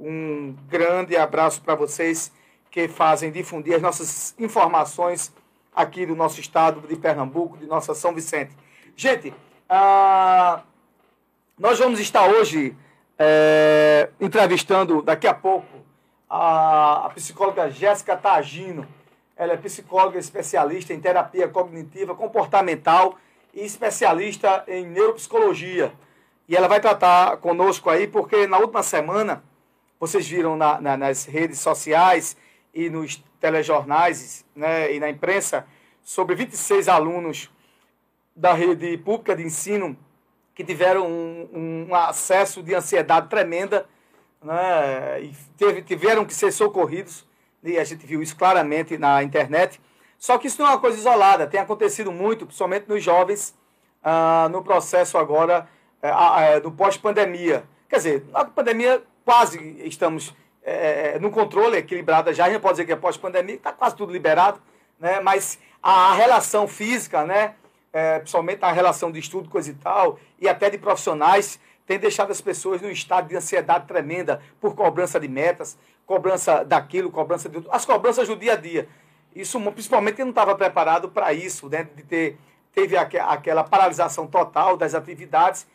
um 0.00 0.56
grande 0.66 1.16
abraço 1.16 1.60
para 1.60 1.74
vocês 1.74 2.32
que 2.74 2.88
fazem 2.88 3.30
difundir 3.30 3.76
as 3.76 3.80
nossas 3.80 4.34
informações 4.36 5.32
aqui 5.72 6.04
do 6.04 6.16
nosso 6.16 6.40
estado 6.40 6.80
de 6.88 6.96
Pernambuco, 6.96 7.56
de 7.56 7.66
nossa 7.66 7.94
São 7.94 8.12
Vicente. 8.12 8.50
Gente, 8.96 9.32
ah, 9.68 10.60
nós 11.56 11.78
vamos 11.78 12.00
estar 12.00 12.28
hoje 12.28 12.76
é, 13.16 14.10
entrevistando 14.20 15.02
daqui 15.02 15.28
a 15.28 15.32
pouco 15.32 15.68
a, 16.28 17.06
a 17.06 17.10
psicóloga 17.10 17.70
Jéssica 17.70 18.16
Tagino. 18.16 18.88
Ela 19.36 19.52
é 19.52 19.56
psicóloga 19.56 20.18
especialista 20.18 20.92
em 20.92 20.98
terapia 20.98 21.46
cognitiva 21.46 22.12
comportamental 22.16 23.16
e 23.54 23.64
especialista 23.64 24.64
em 24.66 24.84
neuropsicologia. 24.84 25.92
E 26.48 26.56
ela 26.56 26.66
vai 26.66 26.80
tratar 26.80 27.36
conosco 27.36 27.88
aí, 27.88 28.08
porque 28.08 28.48
na 28.48 28.58
última 28.58 28.82
semana, 28.82 29.44
vocês 30.00 30.26
viram 30.26 30.56
na, 30.56 30.80
na, 30.80 30.96
nas 30.96 31.24
redes 31.24 31.60
sociais 31.60 32.36
e 32.74 32.90
nos 32.90 33.22
telejornais 33.40 34.44
né, 34.54 34.92
e 34.92 35.00
na 35.00 35.08
imprensa, 35.08 35.66
sobre 36.02 36.34
26 36.34 36.88
alunos 36.88 37.50
da 38.34 38.52
rede 38.52 38.98
pública 38.98 39.36
de 39.36 39.44
ensino 39.44 39.96
que 40.54 40.64
tiveram 40.64 41.06
um, 41.06 41.86
um 41.88 41.94
acesso 41.94 42.62
de 42.62 42.74
ansiedade 42.74 43.28
tremenda 43.28 43.86
né, 44.42 45.22
e 45.22 45.32
teve, 45.56 45.82
tiveram 45.82 46.24
que 46.24 46.34
ser 46.34 46.52
socorridos, 46.52 47.26
e 47.62 47.78
a 47.78 47.84
gente 47.84 48.04
viu 48.04 48.22
isso 48.22 48.36
claramente 48.36 48.98
na 48.98 49.22
internet. 49.22 49.80
Só 50.18 50.36
que 50.36 50.46
isso 50.46 50.60
não 50.60 50.68
é 50.68 50.72
uma 50.72 50.80
coisa 50.80 50.98
isolada, 50.98 51.46
tem 51.46 51.60
acontecido 51.60 52.12
muito, 52.12 52.44
principalmente 52.44 52.88
nos 52.88 53.02
jovens, 53.02 53.56
ah, 54.02 54.48
no 54.50 54.62
processo 54.62 55.16
agora 55.16 55.68
é, 56.02 56.60
do 56.60 56.70
pós-pandemia. 56.70 57.64
Quer 57.88 57.96
dizer, 57.96 58.26
na 58.30 58.44
pandemia 58.44 59.02
quase 59.24 59.58
estamos 59.86 60.34
é, 60.64 61.18
no 61.18 61.30
controle 61.30 61.76
equilibrado 61.76 62.32
já, 62.32 62.46
a 62.46 62.50
gente 62.50 62.60
pode 62.60 62.74
dizer 62.74 62.86
que 62.86 62.92
é 62.92 62.96
pós-pandemia, 62.96 63.56
está 63.56 63.70
quase 63.70 63.94
tudo 63.94 64.12
liberado, 64.12 64.60
né? 64.98 65.20
mas 65.20 65.58
a 65.82 66.14
relação 66.14 66.66
física, 66.66 67.24
né? 67.24 67.54
É, 67.92 68.18
principalmente 68.18 68.64
a 68.64 68.72
relação 68.72 69.12
de 69.12 69.20
estudo, 69.20 69.48
coisa 69.48 69.70
e 69.70 69.74
tal, 69.74 70.18
e 70.40 70.48
até 70.48 70.68
de 70.68 70.76
profissionais, 70.78 71.60
tem 71.86 71.96
deixado 71.96 72.32
as 72.32 72.40
pessoas 72.40 72.82
num 72.82 72.90
estado 72.90 73.28
de 73.28 73.36
ansiedade 73.36 73.86
tremenda 73.86 74.42
por 74.60 74.74
cobrança 74.74 75.20
de 75.20 75.28
metas, 75.28 75.78
cobrança 76.04 76.64
daquilo, 76.64 77.08
cobrança 77.10 77.48
de 77.48 77.62
as 77.70 77.84
cobranças 77.84 78.26
do 78.26 78.34
dia 78.34 78.54
a 78.54 78.56
dia. 78.56 78.88
Isso, 79.32 79.60
principalmente, 79.70 80.16
quem 80.16 80.24
não 80.24 80.30
estava 80.30 80.56
preparado 80.56 81.08
para 81.08 81.32
isso, 81.32 81.68
né? 81.68 81.86
de 81.94 82.02
ter 82.02 82.36
teve 82.74 82.96
aquela 82.96 83.62
paralisação 83.62 84.26
total 84.26 84.76
das 84.76 84.94
atividades 84.94 85.66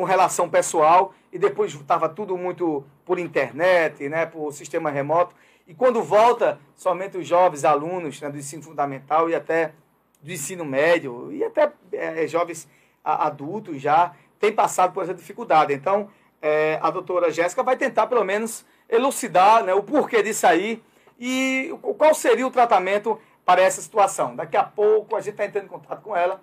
com 0.00 0.04
relação 0.04 0.48
pessoal 0.48 1.12
e 1.30 1.38
depois 1.38 1.74
estava 1.74 2.08
tudo 2.08 2.34
muito 2.34 2.82
por 3.04 3.18
internet, 3.18 4.08
né, 4.08 4.24
por 4.24 4.50
sistema 4.50 4.90
remoto. 4.90 5.34
E 5.68 5.74
quando 5.74 6.02
volta, 6.02 6.58
somente 6.74 7.18
os 7.18 7.26
jovens 7.26 7.66
alunos 7.66 8.18
né, 8.18 8.30
do 8.30 8.38
ensino 8.38 8.62
fundamental 8.62 9.28
e 9.28 9.34
até 9.34 9.74
do 10.22 10.32
ensino 10.32 10.64
médio 10.64 11.30
e 11.30 11.44
até 11.44 11.70
é, 11.92 12.26
jovens 12.26 12.66
adultos 13.04 13.78
já 13.78 14.14
têm 14.38 14.50
passado 14.50 14.94
por 14.94 15.02
essa 15.02 15.12
dificuldade. 15.12 15.74
Então, 15.74 16.08
é, 16.40 16.78
a 16.80 16.90
doutora 16.90 17.30
Jéssica 17.30 17.62
vai 17.62 17.76
tentar, 17.76 18.06
pelo 18.06 18.24
menos, 18.24 18.64
elucidar 18.88 19.62
né, 19.62 19.74
o 19.74 19.82
porquê 19.82 20.22
disso 20.22 20.46
aí 20.46 20.82
e 21.18 21.76
qual 21.98 22.14
seria 22.14 22.46
o 22.46 22.50
tratamento 22.50 23.20
para 23.44 23.60
essa 23.60 23.82
situação. 23.82 24.34
Daqui 24.34 24.56
a 24.56 24.64
pouco 24.64 25.14
a 25.14 25.20
gente 25.20 25.32
está 25.32 25.44
entrando 25.44 25.66
em 25.66 25.68
contato 25.68 26.00
com 26.00 26.16
ela 26.16 26.40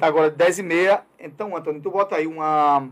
agora 0.00 0.30
10 0.30 0.58
e 0.58 0.62
meia. 0.62 1.02
Então, 1.18 1.56
Antônio, 1.56 1.80
tu 1.80 1.90
bota 1.90 2.16
aí 2.16 2.26
uma, 2.26 2.88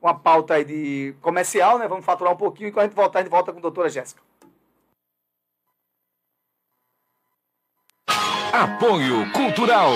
uma 0.00 0.14
pauta 0.14 0.54
aí 0.54 0.64
de 0.64 1.14
comercial, 1.20 1.78
né? 1.78 1.88
Vamos 1.88 2.04
faturar 2.04 2.32
um 2.32 2.36
pouquinho 2.36 2.68
e 2.68 2.72
quando 2.72 2.84
a 2.84 2.86
gente 2.86 2.96
voltar, 2.96 3.18
a 3.18 3.22
gente 3.22 3.30
volta 3.30 3.52
com 3.52 3.58
a 3.58 3.62
doutora 3.62 3.88
Jéssica. 3.88 4.22
Apoio 8.52 9.30
Cultural. 9.32 9.90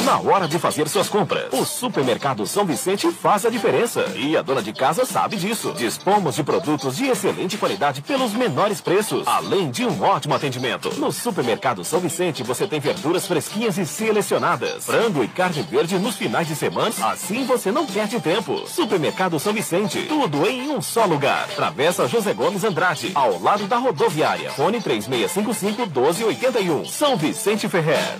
Na 0.00 0.18
hora 0.18 0.48
de 0.48 0.58
fazer 0.58 0.88
suas 0.88 1.08
compras, 1.08 1.52
o 1.52 1.64
Supermercado 1.64 2.44
São 2.46 2.64
Vicente 2.64 3.10
faz 3.12 3.46
a 3.46 3.50
diferença. 3.50 4.04
E 4.16 4.36
a 4.36 4.42
dona 4.42 4.60
de 4.60 4.72
casa 4.72 5.04
sabe 5.04 5.36
disso. 5.36 5.72
Dispomos 5.74 6.34
de 6.34 6.42
produtos 6.42 6.96
de 6.96 7.06
excelente 7.06 7.56
qualidade 7.56 8.02
pelos 8.02 8.32
menores 8.32 8.80
preços, 8.80 9.26
além 9.28 9.70
de 9.70 9.86
um 9.86 10.02
ótimo 10.02 10.34
atendimento. 10.34 10.92
No 10.98 11.12
Supermercado 11.12 11.84
São 11.84 12.00
Vicente 12.00 12.42
você 12.42 12.66
tem 12.66 12.80
verduras 12.80 13.26
fresquinhas 13.26 13.78
e 13.78 13.86
selecionadas, 13.86 14.86
frango 14.86 15.22
e 15.22 15.28
carne 15.28 15.62
verde 15.62 15.98
nos 15.98 16.16
finais 16.16 16.48
de 16.48 16.56
semana. 16.56 16.92
Assim 17.02 17.44
você 17.44 17.70
não 17.70 17.86
perde 17.86 18.18
tempo. 18.20 18.66
Supermercado 18.66 19.38
São 19.38 19.52
Vicente, 19.52 20.02
tudo 20.08 20.48
em 20.48 20.70
um 20.70 20.82
só 20.82 21.04
lugar. 21.04 21.46
Travessa 21.48 22.08
José 22.08 22.34
Gomes 22.34 22.64
Andrade, 22.64 23.12
ao 23.14 23.40
lado 23.40 23.66
da 23.66 23.76
rodoviária. 23.76 24.50
Fone 24.50 24.80
3655 24.80 25.86
1281. 25.86 26.86
São 26.86 27.16
Vicente 27.16 27.68
Ferrer. 27.68 28.18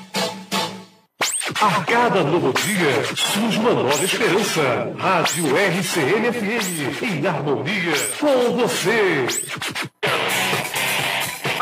A 1.60 1.84
cada 1.84 2.22
novo 2.24 2.52
dia 2.52 3.04
surge 3.14 3.58
uma 3.58 3.74
nova 3.74 4.04
esperança. 4.04 4.92
Rádio 4.98 5.46
RCN 5.56 6.32
FM, 6.32 7.02
em 7.02 7.26
harmonia 7.26 7.92
com 8.18 8.56
você. 8.56 9.26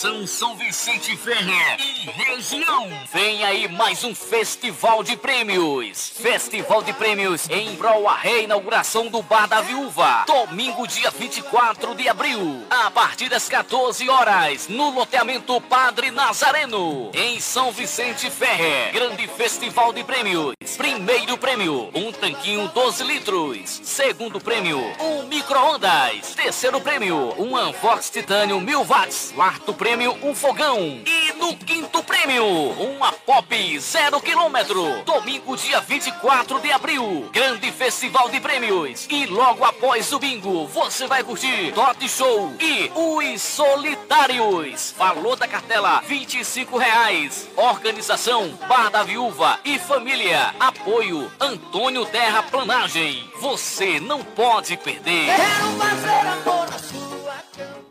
Atenção 0.07 0.25
São 0.25 0.57
Vicente 0.57 1.17
Ferrer 1.17 1.77
e 1.81 2.09
região. 2.11 2.89
Vem 3.13 3.43
aí 3.43 3.67
mais 3.67 4.05
um 4.05 4.15
festival 4.15 5.03
de 5.03 5.17
prêmios. 5.17 6.13
Festival 6.17 6.81
de 6.85 6.93
prêmios 6.93 7.51
em 7.51 7.75
prol 7.75 8.09
à 8.09 8.15
reinauguração 8.15 9.09
do 9.09 9.21
Bar 9.21 9.49
da 9.49 9.61
Viúva. 9.61 10.25
Domingo, 10.25 10.87
dia 10.87 11.11
24 11.11 11.97
de 11.97 12.09
abril, 12.09 12.65
a 12.71 12.89
partir 12.89 13.29
das 13.29 13.49
14 13.49 14.09
horas, 14.09 14.69
no 14.69 14.91
loteamento 14.91 15.61
Padre 15.63 16.13
Nazareno, 16.13 17.11
em 17.13 17.41
São 17.41 17.73
Vicente 17.73 18.31
Ferrer. 18.31 18.93
Grande 18.93 19.27
festival 19.27 19.93
de 19.93 20.05
prêmios. 20.05 20.55
Primeiro 20.77 21.37
prêmio, 21.37 21.91
um 21.95 22.13
tanquinho 22.13 22.69
12 22.69 23.03
litros. 23.03 23.81
Segundo 23.83 24.41
prêmio, 24.41 24.79
um 25.01 25.25
micro-ondas. 25.25 26.35
Terceiro 26.37 26.81
prêmio, 26.81 27.35
um 27.39 27.57
Anvox 27.57 28.09
Titânio 28.09 28.61
1000 28.61 28.85
watts. 28.85 29.33
Quarto 29.35 29.75
prêmio, 29.75 29.96
um 30.05 30.35
fogão. 30.35 30.79
E 31.07 31.33
no 31.39 31.57
quinto 31.57 32.03
prêmio, 32.03 32.45
uma 32.45 33.13
Pop 33.13 33.81
zero 33.81 34.21
quilômetro. 34.21 35.03
Domingo, 35.05 35.57
dia 35.57 35.81
24 35.81 36.61
de 36.61 36.71
abril. 36.71 37.31
Grande 37.33 37.73
festival 37.73 38.29
de 38.29 38.39
prêmios. 38.39 39.07
E 39.09 39.25
logo 39.27 39.65
após 39.65 40.13
o 40.13 40.19
bingo, 40.19 40.67
você 40.67 41.07
vai 41.07 41.25
curtir 41.25 41.73
Tot 41.73 42.09
Show 42.09 42.53
e 42.61 42.91
Os 42.95 43.41
Solitários. 43.41 44.95
Valor 44.99 45.37
da 45.37 45.49
cartela, 45.49 46.03
25 46.07 46.77
reais. 46.77 47.49
Organização, 47.57 48.51
Bar 48.69 48.91
da 48.91 49.03
Viúva 49.03 49.59
e 49.65 49.79
Família. 49.79 50.55
Apoio, 50.61 51.33
Antônio 51.41 52.05
Terra 52.07 52.43
Planagem. 52.43 53.29
Você 53.41 53.99
não 53.99 54.23
pode 54.23 54.77
perder. 54.77 55.27
Quero 55.27 55.79
fazer 55.79 56.27
amor 56.29 56.71
na 56.71 56.79
sua 56.79 57.35
cama. 57.57 57.86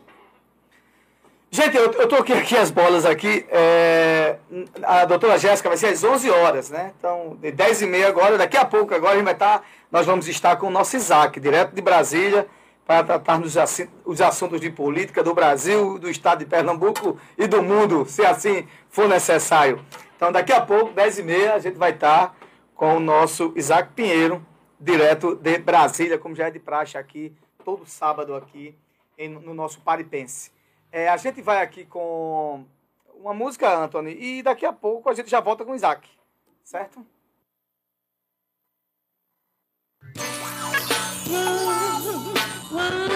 Gente, 1.56 1.74
eu, 1.74 1.90
eu 1.90 2.06
troquei 2.06 2.36
aqui 2.36 2.54
as 2.54 2.70
bolas 2.70 3.06
aqui. 3.06 3.46
É, 3.48 4.36
a 4.82 5.06
doutora 5.06 5.38
Jéssica 5.38 5.70
vai 5.70 5.78
ser 5.78 5.86
às 5.86 6.04
11 6.04 6.30
horas, 6.30 6.68
né? 6.68 6.92
Então, 6.98 7.34
de 7.40 7.50
10 7.50 7.80
e 7.80 7.86
meia 7.86 8.08
agora, 8.08 8.36
daqui 8.36 8.58
a 8.58 8.64
pouco 8.66 8.94
agora 8.94 9.14
a 9.14 9.16
gente 9.16 9.24
vai 9.24 9.32
estar, 9.32 9.66
nós 9.90 10.04
vamos 10.04 10.28
estar 10.28 10.56
com 10.56 10.66
o 10.66 10.70
nosso 10.70 10.96
Isaac, 10.96 11.40
direto 11.40 11.74
de 11.74 11.80
Brasília, 11.80 12.46
para 12.86 13.02
tratar 13.02 13.38
dos 13.38 13.56
os 14.04 14.20
assuntos 14.20 14.60
de 14.60 14.68
política 14.68 15.22
do 15.22 15.32
Brasil, 15.32 15.98
do 15.98 16.10
estado 16.10 16.40
de 16.40 16.44
Pernambuco 16.44 17.18
e 17.38 17.46
do 17.46 17.62
mundo, 17.62 18.04
se 18.06 18.22
assim 18.22 18.68
for 18.90 19.08
necessário. 19.08 19.82
Então, 20.14 20.30
daqui 20.30 20.52
a 20.52 20.60
pouco, 20.60 20.92
10 20.92 21.20
e 21.20 21.22
meia, 21.22 21.54
a 21.54 21.58
gente 21.58 21.78
vai 21.78 21.92
estar 21.92 22.36
com 22.74 22.98
o 22.98 23.00
nosso 23.00 23.54
Isaac 23.56 23.94
Pinheiro, 23.94 24.44
direto 24.78 25.34
de 25.34 25.56
Brasília, 25.56 26.18
como 26.18 26.36
já 26.36 26.48
é 26.48 26.50
de 26.50 26.58
praxe 26.58 26.98
aqui, 26.98 27.32
todo 27.64 27.86
sábado 27.86 28.34
aqui, 28.34 28.76
em, 29.16 29.30
no 29.30 29.54
nosso 29.54 29.80
Paripense. 29.80 30.54
É, 30.96 31.10
a 31.10 31.16
gente 31.18 31.42
vai 31.42 31.62
aqui 31.62 31.84
com 31.84 32.64
uma 33.16 33.34
música, 33.34 33.70
Anthony, 33.70 34.16
e 34.18 34.42
daqui 34.42 34.64
a 34.64 34.72
pouco 34.72 35.10
a 35.10 35.12
gente 35.12 35.28
já 35.28 35.40
volta 35.40 35.62
com 35.62 35.72
o 35.72 35.74
Isaac, 35.74 36.08
certo? 36.64 37.04
Revolution, 41.26 43.15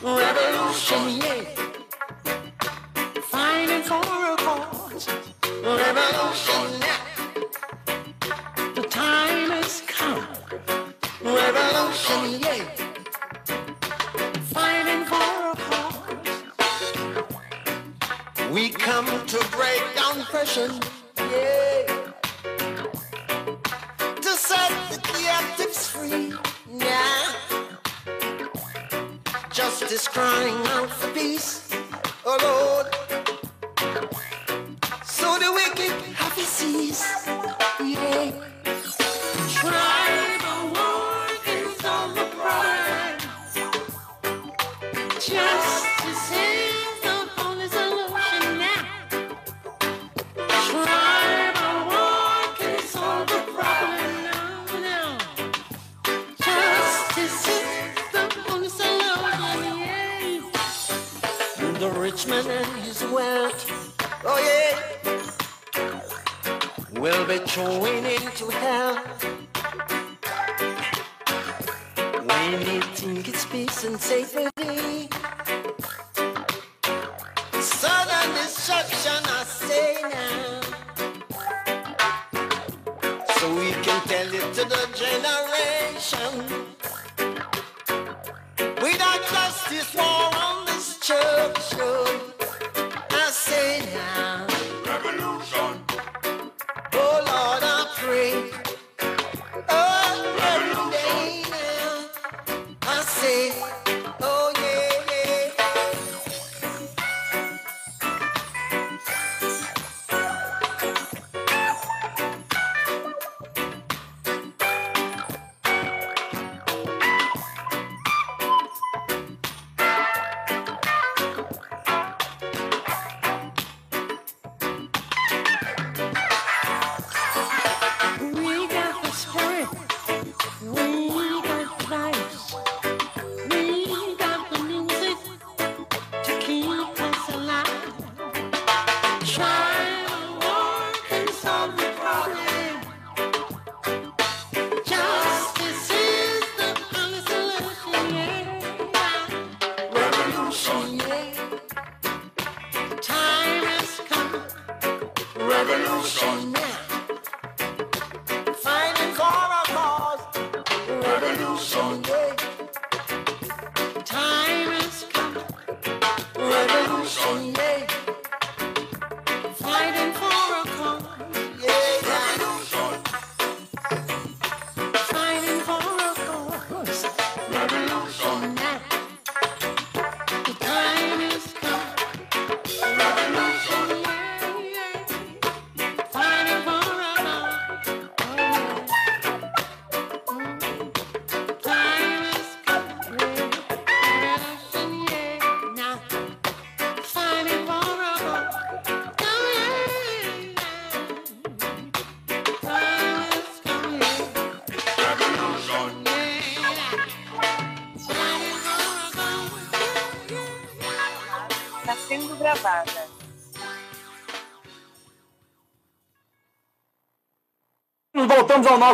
Revolution, 0.00 1.18
yeah. 1.18 1.42
Fighting 3.22 3.82
for 3.82 3.96
a 3.96 4.36
cause. 4.36 5.08
Revolution, 5.64 6.80
now. 6.80 6.98
The 8.76 8.82
time 8.88 9.50
has 9.50 9.82
come. 9.88 10.24
Revolution, 11.20 12.40
yeah. 12.40 12.64
Fighting 14.54 15.04
for 15.04 15.50
a 15.50 15.56
cause. 15.66 16.42
We 18.52 18.68
come 18.70 19.06
to 19.26 19.38
break 19.50 19.82
down 19.96 20.20
oppression, 20.20 20.80
yeah. 21.16 21.77
just 29.88 30.12
crying 30.12 30.54
out 30.66 30.90
for 30.90 31.10
peace 31.14 31.66
oh, 32.26 32.38
all. 32.44 32.67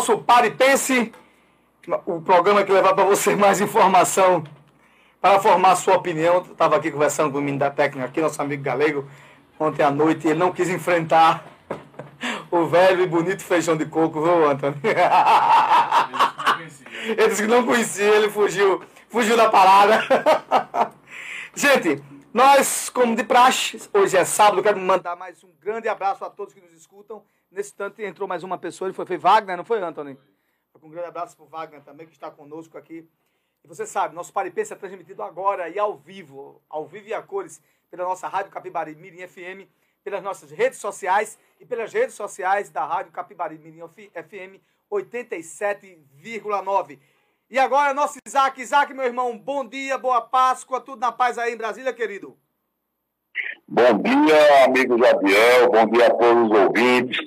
Nosso 0.04 0.18
Pare 0.18 0.50
Pense, 0.50 1.10
o 2.04 2.20
programa 2.20 2.62
que 2.62 2.70
levar 2.70 2.92
para 2.92 3.04
você 3.04 3.34
mais 3.34 3.58
informação 3.62 4.44
para 5.18 5.40
formar 5.40 5.76
sua 5.76 5.94
opinião. 5.94 6.42
Estava 6.42 6.76
aqui 6.76 6.90
conversando 6.90 7.32
com 7.32 7.38
o 7.38 7.40
menino 7.40 7.60
da 7.60 7.70
técnica 7.70 8.06
aqui, 8.06 8.20
nosso 8.20 8.42
amigo 8.42 8.62
Galego, 8.62 9.08
ontem 9.58 9.82
à 9.82 9.90
noite, 9.90 10.26
e 10.26 10.30
ele 10.30 10.38
não 10.38 10.52
quis 10.52 10.68
enfrentar 10.68 11.46
o 12.50 12.66
velho 12.66 13.02
e 13.02 13.06
bonito 13.06 13.42
feijão 13.42 13.78
de 13.78 13.86
coco, 13.86 14.20
viu, 14.20 14.50
Antônio? 14.50 14.78
Ele 17.06 17.28
disse 17.28 17.42
que 17.42 17.48
não 17.48 17.66
conhecia, 17.66 18.14
ele 18.14 18.30
fugiu, 18.30 18.82
fugiu 19.10 19.36
da 19.36 19.50
parada. 19.50 20.02
Gente, 21.54 22.02
nós, 22.32 22.83
como 22.94 23.14
de 23.16 23.24
praxe, 23.24 23.90
hoje 23.92 24.16
é 24.16 24.24
sábado, 24.24 24.62
quero 24.62 24.78
mandar 24.78 25.16
mais 25.16 25.42
um 25.42 25.50
grande 25.60 25.88
abraço 25.88 26.24
a 26.24 26.30
todos 26.30 26.54
que 26.54 26.60
nos 26.60 26.72
escutam. 26.72 27.24
Nesse 27.50 27.70
instante 27.70 28.04
entrou 28.04 28.28
mais 28.28 28.44
uma 28.44 28.56
pessoa, 28.56 28.86
ele 28.86 28.94
foi, 28.94 29.04
foi 29.04 29.18
Wagner, 29.18 29.56
não 29.56 29.64
foi, 29.64 29.82
Antônio? 29.82 30.16
Um 30.80 30.88
grande 30.88 31.08
abraço 31.08 31.36
para 31.36 31.44
o 31.44 31.48
Wagner 31.48 31.82
também, 31.82 32.06
que 32.06 32.12
está 32.12 32.30
conosco 32.30 32.78
aqui. 32.78 33.04
E 33.64 33.68
você 33.68 33.84
sabe, 33.84 34.14
nosso 34.14 34.32
Paripense 34.32 34.72
é 34.72 34.76
transmitido 34.76 35.24
agora 35.24 35.68
e 35.68 35.76
ao 35.76 35.96
vivo, 35.96 36.62
ao 36.70 36.86
vivo 36.86 37.08
e 37.08 37.14
a 37.14 37.20
cores, 37.20 37.60
pela 37.90 38.04
nossa 38.04 38.28
Rádio 38.28 38.52
Capibari 38.52 38.94
Mirim 38.94 39.26
FM, 39.26 39.68
pelas 40.04 40.22
nossas 40.22 40.52
redes 40.52 40.78
sociais 40.78 41.36
e 41.58 41.66
pelas 41.66 41.92
redes 41.92 42.14
sociais 42.14 42.70
da 42.70 42.84
Rádio 42.84 43.10
Capibari 43.10 43.58
Mirim 43.58 43.88
FM 43.88 44.62
87,9. 44.88 47.00
E 47.50 47.58
agora, 47.58 47.92
nosso 47.92 48.20
Isaac. 48.24 48.60
Isaac, 48.60 48.94
meu 48.94 49.04
irmão, 49.04 49.36
bom 49.36 49.66
dia, 49.66 49.98
boa 49.98 50.20
Páscoa, 50.20 50.80
tudo 50.80 51.00
na 51.00 51.10
paz 51.10 51.38
aí 51.38 51.54
em 51.54 51.56
Brasília, 51.56 51.92
querido? 51.92 52.38
Bom 53.66 53.98
dia, 54.02 54.64
amigo 54.66 54.98
Jadiel, 54.98 55.70
bom 55.72 55.86
dia 55.86 56.06
a 56.06 56.10
todos 56.10 56.50
os 56.50 56.58
ouvintes. 56.58 57.18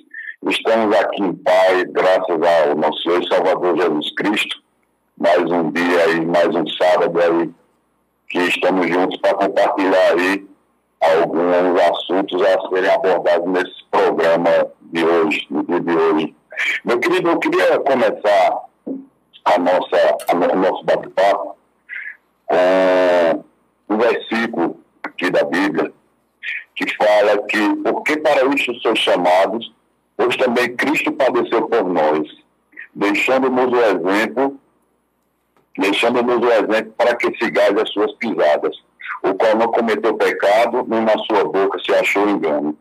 Estamos 0.48 0.96
aqui 0.96 1.24
em 1.24 1.34
paz, 1.34 1.84
graças 1.90 2.30
ao 2.30 2.76
nosso 2.76 3.02
Senhor 3.02 3.24
e 3.24 3.28
Salvador 3.28 3.76
Jesus 3.76 4.14
Cristo. 4.14 4.62
Mais 5.18 5.42
um 5.52 5.72
dia 5.72 6.04
aí, 6.06 6.24
mais 6.24 6.50
um 6.50 6.68
sábado 6.68 7.20
aí, 7.20 7.50
que 8.30 8.38
estamos 8.38 8.88
juntos 8.88 9.20
para 9.20 9.34
compartilhar 9.34 10.14
aí 10.14 10.48
alguns 11.02 11.82
assuntos 11.92 12.40
a 12.44 12.70
serem 12.70 12.92
abordados 12.92 13.52
nesse 13.52 13.84
programa 13.90 14.52
de 14.94 15.04
hoje, 15.04 15.48
no 15.50 15.64
dia 15.64 15.82
de 15.82 15.98
hoje. 15.98 16.36
Meu 16.86 17.00
querido, 17.00 17.30
eu 17.30 17.40
queria 17.40 17.80
começar 17.80 18.62
a 19.44 19.58
nossa, 19.58 20.18
a, 20.28 20.36
o 20.36 20.56
nosso 20.56 20.86
bate-papo 20.86 21.58
com 22.46 23.44
um 23.90 23.98
versículo 23.98 24.80
aqui 25.04 25.32
da 25.32 25.44
Bíblia 25.44 25.92
que 26.78 26.96
fala 26.96 27.40
que 27.48 27.76
porque 27.78 28.18
para 28.18 28.46
isso 28.56 28.74
sois 28.82 29.00
chamados, 29.00 29.74
pois 30.16 30.36
também 30.38 30.76
Cristo 30.76 31.12
padeceu 31.12 31.68
por 31.68 31.84
nós, 31.84 32.28
deixando-nos 32.94 33.74
o 33.74 33.82
exemplo, 33.82 34.60
deixando-nos 35.78 36.38
o 36.38 36.52
exemplo 36.52 36.94
para 36.96 37.16
que 37.16 37.36
sigais 37.38 37.76
as 37.78 37.90
suas 37.90 38.14
pisadas, 38.14 38.78
o 39.24 39.34
qual 39.34 39.56
não 39.56 39.72
cometeu 39.72 40.14
pecado, 40.16 40.86
nem 40.88 41.02
na 41.02 41.18
sua 41.26 41.46
boca 41.46 41.80
se 41.80 41.94
achou 41.96 42.30
engano, 42.30 42.78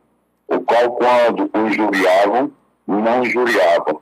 o 0.46 0.60
qual 0.60 0.92
quando 0.92 1.50
o 1.54 1.66
injuriavam, 1.66 2.52
não 2.86 3.24
injuriava, 3.24 3.96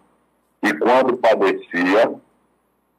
e 0.63 0.75
quando 0.75 1.17
padecia, 1.19 2.13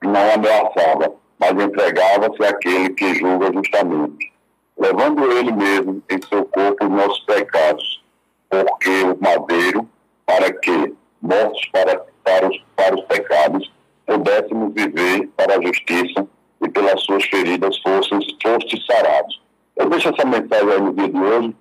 não 0.02 0.34
ameaçava, 0.34 1.14
mas 1.38 1.52
entregava-se 1.52 2.44
àquele 2.44 2.90
que 2.92 3.16
julga 3.16 3.52
justamente, 3.52 4.35
levando 4.78 5.32
ele 5.32 5.52
mesmo 5.52 6.02
em 6.10 6.20
seu 6.28 6.46
corpo 6.46 6.86
os 6.86 6.92
nossos 6.92 7.20
pecados, 7.22 8.04
porque 8.50 8.90
o 9.04 9.18
madeiro, 9.22 9.88
para 10.26 10.52
que, 10.54 10.94
mortos 11.22 11.66
para, 11.72 12.06
para, 12.24 12.50
os, 12.50 12.64
para 12.76 12.96
os 12.96 13.06
pecados, 13.06 13.72
pudéssemos 14.06 14.74
viver 14.74 15.28
para 15.36 15.58
a 15.58 15.62
justiça 15.62 16.28
e 16.62 16.70
pelas 16.70 17.02
suas 17.02 17.24
feridas 17.26 17.78
fostes, 17.80 18.26
fostes 18.42 18.86
sarados. 18.86 19.42
Eu 19.76 19.90
deixo 19.90 20.10
essa 20.10 20.26
mensagem 20.26 20.72
aí 20.72 20.82
no 20.82 20.94
dia 20.94 21.10
de 21.10 21.18
hoje, 21.18 21.56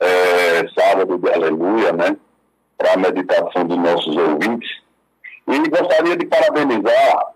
é, 0.00 0.68
sábado 0.78 1.18
de 1.18 1.30
aleluia, 1.30 1.92
né? 1.92 2.16
Para 2.76 2.94
a 2.94 2.96
meditação 2.96 3.64
dos 3.66 3.78
nossos 3.78 4.16
ouvintes. 4.16 4.70
E 5.48 5.68
gostaria 5.68 6.16
de 6.16 6.26
parabenizar 6.26 7.32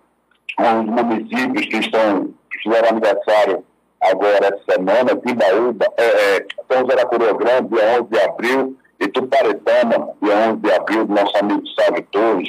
os 0.59 0.85
municípios 0.85 1.67
que 1.67 1.77
estão 1.79 2.33
que 2.51 2.59
fizeram 2.59 2.91
aniversário 2.91 3.65
agora 4.03 4.47
essa 4.47 4.73
semana, 4.73 5.17
Timbaúba, 5.17 5.87
é, 5.97 6.05
é, 6.37 6.47
São 6.71 6.83
José 6.83 6.97
da 6.97 7.07
Coroa 7.07 7.33
Grande, 7.35 7.69
dia 7.69 8.01
11 8.01 8.09
de 8.11 8.21
abril, 8.21 8.77
e 9.01 9.09
Tuparetama, 9.09 10.15
dia 10.21 10.37
11 10.51 10.57
de 10.57 10.73
abril, 10.73 11.07
do 11.07 11.15
nosso 11.15 11.37
amigo 11.39 11.63
Sávio 11.79 12.07
Torres. 12.11 12.49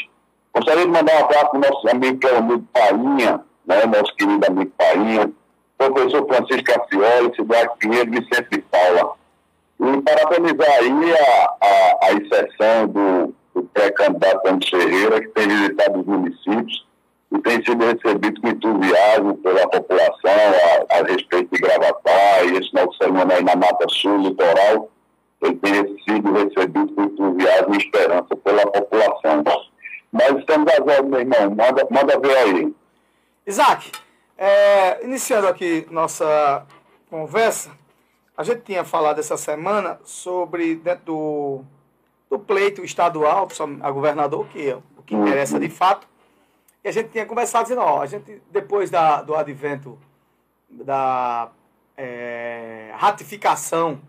Gostaria 0.53 0.85
de 0.85 0.91
mandar 0.91 1.15
um 1.15 1.25
abraço 1.25 1.49
para 1.49 1.57
o 1.57 1.61
nosso 1.61 1.89
amigo, 1.89 2.19
que 2.19 2.27
é 2.27 2.33
o 2.33 2.37
amigo 2.37 2.67
Painha, 2.73 3.41
né, 3.65 3.85
nosso 3.85 4.15
querido 4.15 4.45
amigo 4.45 4.71
Painha, 4.77 5.31
professor 5.77 6.27
Francisco 6.27 6.63
Cassioli, 6.63 7.35
Cidade 7.35 7.69
Pinheiro, 7.79 8.11
Vicente 8.11 8.49
de 8.51 8.61
Paula. 8.61 9.13
E 9.79 10.01
parabenizar 10.01 10.69
aí 10.79 11.13
a, 11.13 11.55
a, 11.61 12.07
a 12.07 12.13
inserção 12.13 12.87
do, 12.87 13.33
do 13.53 13.63
pré-candidato 13.73 14.47
Antônio 14.47 14.69
Ferreira, 14.69 15.21
que 15.21 15.27
tem 15.29 15.47
visitado 15.47 15.99
os 15.99 16.05
municípios, 16.05 16.85
e 17.33 17.39
tem 17.39 17.63
sido 17.65 17.83
recebido 17.83 18.39
com 18.39 18.47
entusiasmo 18.47 19.37
pela 19.37 19.67
população 19.67 20.31
a, 20.91 20.99
a 20.99 21.03
respeito 21.03 21.49
de 21.51 21.61
Gravatá 21.61 22.43
e 22.43 22.57
esse 22.57 22.69
final 22.69 22.87
de 22.87 22.97
semana 22.97 23.33
aí 23.33 23.43
na 23.43 23.55
Mata 23.55 23.87
Sul, 23.89 24.17
litoral, 24.17 24.89
ele 25.41 25.55
tem 25.55 25.97
sido 26.03 26.31
recebido 26.31 26.93
com 26.93 27.03
entusiasmo 27.03 27.73
e 27.73 27.77
esperança 27.77 28.35
pela 28.35 28.67
população. 28.67 29.43
Mas 30.11 30.37
estamos 30.37 30.71
agora, 30.71 31.01
meu 31.01 31.19
irmão, 31.19 31.49
manda, 31.49 31.87
manda 31.89 32.19
ver 32.19 32.37
aí. 32.37 32.75
Isaac, 33.47 33.91
é, 34.37 35.03
iniciando 35.03 35.47
aqui 35.47 35.87
nossa 35.89 36.65
conversa, 37.09 37.71
a 38.37 38.43
gente 38.43 38.61
tinha 38.61 38.83
falado 38.83 39.19
essa 39.19 39.37
semana 39.37 39.99
sobre 40.03 40.75
dentro 40.75 41.05
do, 41.05 41.61
do 42.29 42.39
pleito 42.39 42.83
estadual, 42.83 43.47
a 43.81 43.91
governador, 43.91 44.47
que 44.49 44.69
é 44.69 44.75
o 44.75 45.01
que 45.03 45.15
interessa 45.15 45.59
de 45.59 45.69
fato, 45.69 46.07
e 46.83 46.89
a 46.89 46.91
gente 46.91 47.09
tinha 47.09 47.25
conversado 47.25 47.63
dizendo, 47.63 47.81
ó, 47.81 48.01
a 48.01 48.05
gente, 48.05 48.41
depois 48.51 48.89
da, 48.89 49.21
do 49.21 49.35
advento 49.35 49.97
da 50.69 51.49
é, 51.95 52.91
ratificação, 52.95 54.01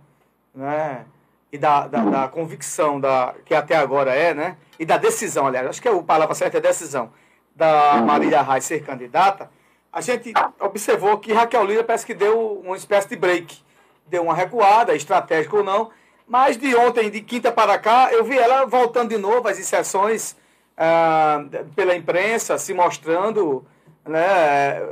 né, 0.54 1.06
e 1.52 1.58
da, 1.58 1.86
da, 1.86 2.04
da, 2.04 2.28
convicção, 2.28 2.98
da, 2.98 3.34
que 3.44 3.54
até 3.54 3.76
agora 3.76 4.12
é, 4.12 4.34
né, 4.34 4.56
e 4.78 4.84
da 4.84 4.96
decisão, 4.96 5.46
aliás, 5.46 5.68
acho 5.68 5.80
que 5.80 5.88
a 5.88 6.02
palavra 6.02 6.34
certa 6.34 6.58
é 6.58 6.60
decisão, 6.60 7.12
da 7.54 8.02
Marília 8.02 8.42
Reis 8.42 8.64
ser 8.64 8.82
candidata, 8.82 9.48
a 9.92 10.00
gente 10.00 10.32
observou 10.58 11.18
que 11.18 11.32
Raquel 11.32 11.64
Lira 11.64 11.84
parece 11.84 12.04
que 12.04 12.14
deu 12.14 12.60
uma 12.64 12.76
espécie 12.76 13.08
de 13.08 13.14
break, 13.14 13.62
deu 14.08 14.24
uma 14.24 14.34
recuada, 14.34 14.96
estratégica 14.96 15.56
ou 15.56 15.62
não, 15.62 15.90
mas 16.26 16.56
de 16.56 16.74
ontem, 16.74 17.08
de 17.08 17.20
quinta 17.20 17.52
para 17.52 17.78
cá, 17.78 18.08
eu 18.12 18.24
vi 18.24 18.36
ela 18.36 18.64
voltando 18.64 19.10
de 19.10 19.18
novo 19.18 19.46
às 19.46 19.60
inserções 19.60 20.36
ah, 20.76 21.44
pela 21.74 21.94
imprensa, 21.94 22.58
se 22.58 22.74
mostrando. 22.74 23.64
Né, 24.06 24.82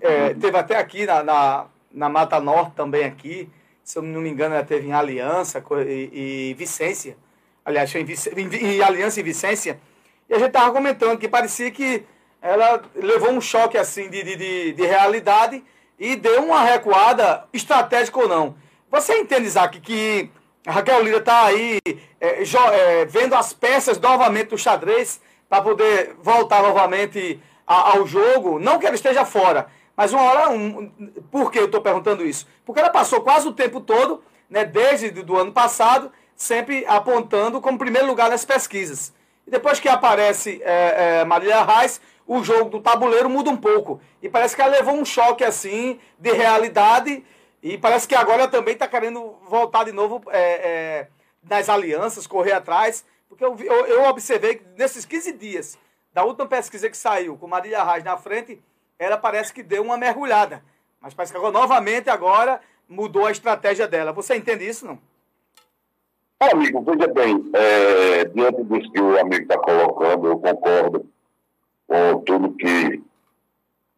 é, 0.00 0.34
teve 0.34 0.56
até 0.56 0.76
aqui 0.76 1.06
na, 1.06 1.22
na, 1.22 1.66
na, 1.92 2.08
Mata 2.08 2.40
Norte 2.40 2.72
também 2.74 3.04
aqui, 3.04 3.48
se 3.84 3.96
eu 3.96 4.02
não 4.02 4.20
me 4.20 4.28
engano, 4.28 4.56
ela 4.56 4.64
teve 4.64 4.88
em 4.88 4.92
Aliança 4.92 5.62
e, 5.86 6.50
e 6.50 6.54
Vicência. 6.54 7.16
Aliás, 7.64 7.94
em, 7.94 8.04
em, 8.36 8.54
em 8.54 8.82
Aliança 8.82 9.20
e 9.20 9.22
Vicência. 9.22 9.78
E 10.28 10.34
a 10.34 10.38
gente 10.38 10.48
estava 10.48 10.72
comentando 10.72 11.18
que 11.18 11.28
parecia 11.28 11.70
que 11.70 12.04
ela 12.42 12.82
levou 12.94 13.30
um 13.30 13.40
choque 13.40 13.78
assim 13.78 14.08
de, 14.08 14.22
de, 14.22 14.72
de, 14.72 14.86
realidade 14.86 15.62
e 15.98 16.16
deu 16.16 16.44
uma 16.44 16.62
recuada, 16.62 17.44
estratégica 17.52 18.18
ou 18.18 18.28
não. 18.28 18.56
Você 18.90 19.16
entende, 19.18 19.46
Isaac, 19.46 19.80
que 19.80 20.30
a 20.66 20.72
Raquel 20.72 21.02
Lira 21.02 21.18
está 21.18 21.46
aí 21.46 21.78
é, 22.20 22.42
é, 22.42 23.04
vendo 23.04 23.34
as 23.34 23.52
peças 23.52 23.98
novamente 24.00 24.48
do 24.48 24.58
xadrez 24.58 25.20
para 25.48 25.62
poder 25.62 26.16
voltar 26.20 26.62
novamente 26.62 27.40
ao 27.66 28.06
jogo. 28.06 28.58
Não 28.58 28.78
que 28.78 28.86
ela 28.86 28.94
esteja 28.94 29.24
fora, 29.24 29.66
mas 29.96 30.12
uma 30.12 30.22
hora. 30.22 30.50
Um, 30.50 30.90
por 31.30 31.50
que 31.50 31.58
eu 31.58 31.66
estou 31.66 31.80
perguntando 31.80 32.24
isso? 32.24 32.46
Porque 32.64 32.80
ela 32.80 32.90
passou 32.90 33.20
quase 33.20 33.48
o 33.48 33.52
tempo 33.52 33.80
todo, 33.80 34.22
né, 34.48 34.64
desde 34.64 35.10
do 35.10 35.36
ano 35.36 35.52
passado, 35.52 36.12
sempre 36.34 36.84
apontando 36.86 37.60
como 37.60 37.78
primeiro 37.78 38.06
lugar 38.06 38.30
nas 38.30 38.44
pesquisas. 38.44 39.12
E 39.46 39.50
depois 39.50 39.78
que 39.78 39.88
aparece 39.88 40.60
é, 40.64 41.20
é, 41.20 41.24
Marília 41.24 41.62
Reis, 41.62 42.00
o 42.26 42.42
jogo 42.42 42.68
do 42.68 42.80
tabuleiro 42.80 43.30
muda 43.30 43.48
um 43.48 43.56
pouco. 43.56 44.00
E 44.20 44.28
parece 44.28 44.56
que 44.56 44.62
ela 44.62 44.72
levou 44.72 44.94
um 44.94 45.04
choque 45.04 45.44
assim 45.44 45.98
de 46.18 46.32
realidade. 46.32 47.24
E 47.62 47.78
parece 47.78 48.06
que 48.06 48.14
agora 48.14 48.48
também 48.48 48.74
está 48.74 48.86
querendo 48.86 49.36
voltar 49.48 49.84
de 49.84 49.92
novo 49.92 50.22
é, 50.28 50.40
é, 50.40 51.08
nas 51.48 51.68
alianças, 51.68 52.26
correr 52.26 52.52
atrás. 52.52 53.04
Porque 53.28 53.44
eu, 53.44 53.56
eu, 53.58 53.86
eu, 53.86 54.02
observei 54.04 54.56
que 54.56 54.64
nesses 54.76 55.04
15 55.04 55.32
dias, 55.32 55.78
da 56.12 56.24
última 56.24 56.46
pesquisa 56.46 56.88
que 56.88 56.96
saiu, 56.96 57.36
com 57.36 57.46
Marília 57.46 57.84
Reis 57.84 58.04
na 58.04 58.16
frente, 58.16 58.62
ela 58.98 59.16
parece 59.16 59.52
que 59.52 59.62
deu 59.62 59.82
uma 59.82 59.98
mergulhada. 59.98 60.62
Mas 61.00 61.12
parece 61.12 61.32
que 61.32 61.38
agora, 61.38 61.52
novamente, 61.52 62.08
agora 62.08 62.60
mudou 62.88 63.26
a 63.26 63.30
estratégia 63.30 63.86
dela. 63.86 64.12
Você 64.12 64.36
entende 64.36 64.66
isso, 64.66 64.86
não? 64.86 64.98
amigo, 66.38 66.82
veja 66.82 67.08
bem, 67.08 67.50
é, 67.54 68.24
diante 68.26 68.62
disso 68.64 68.92
que 68.92 69.00
o 69.00 69.18
amigo 69.18 69.42
está 69.42 69.58
colocando, 69.58 70.28
eu 70.28 70.38
concordo 70.38 71.06
com 71.86 72.20
tudo 72.20 72.56
que 72.56 73.02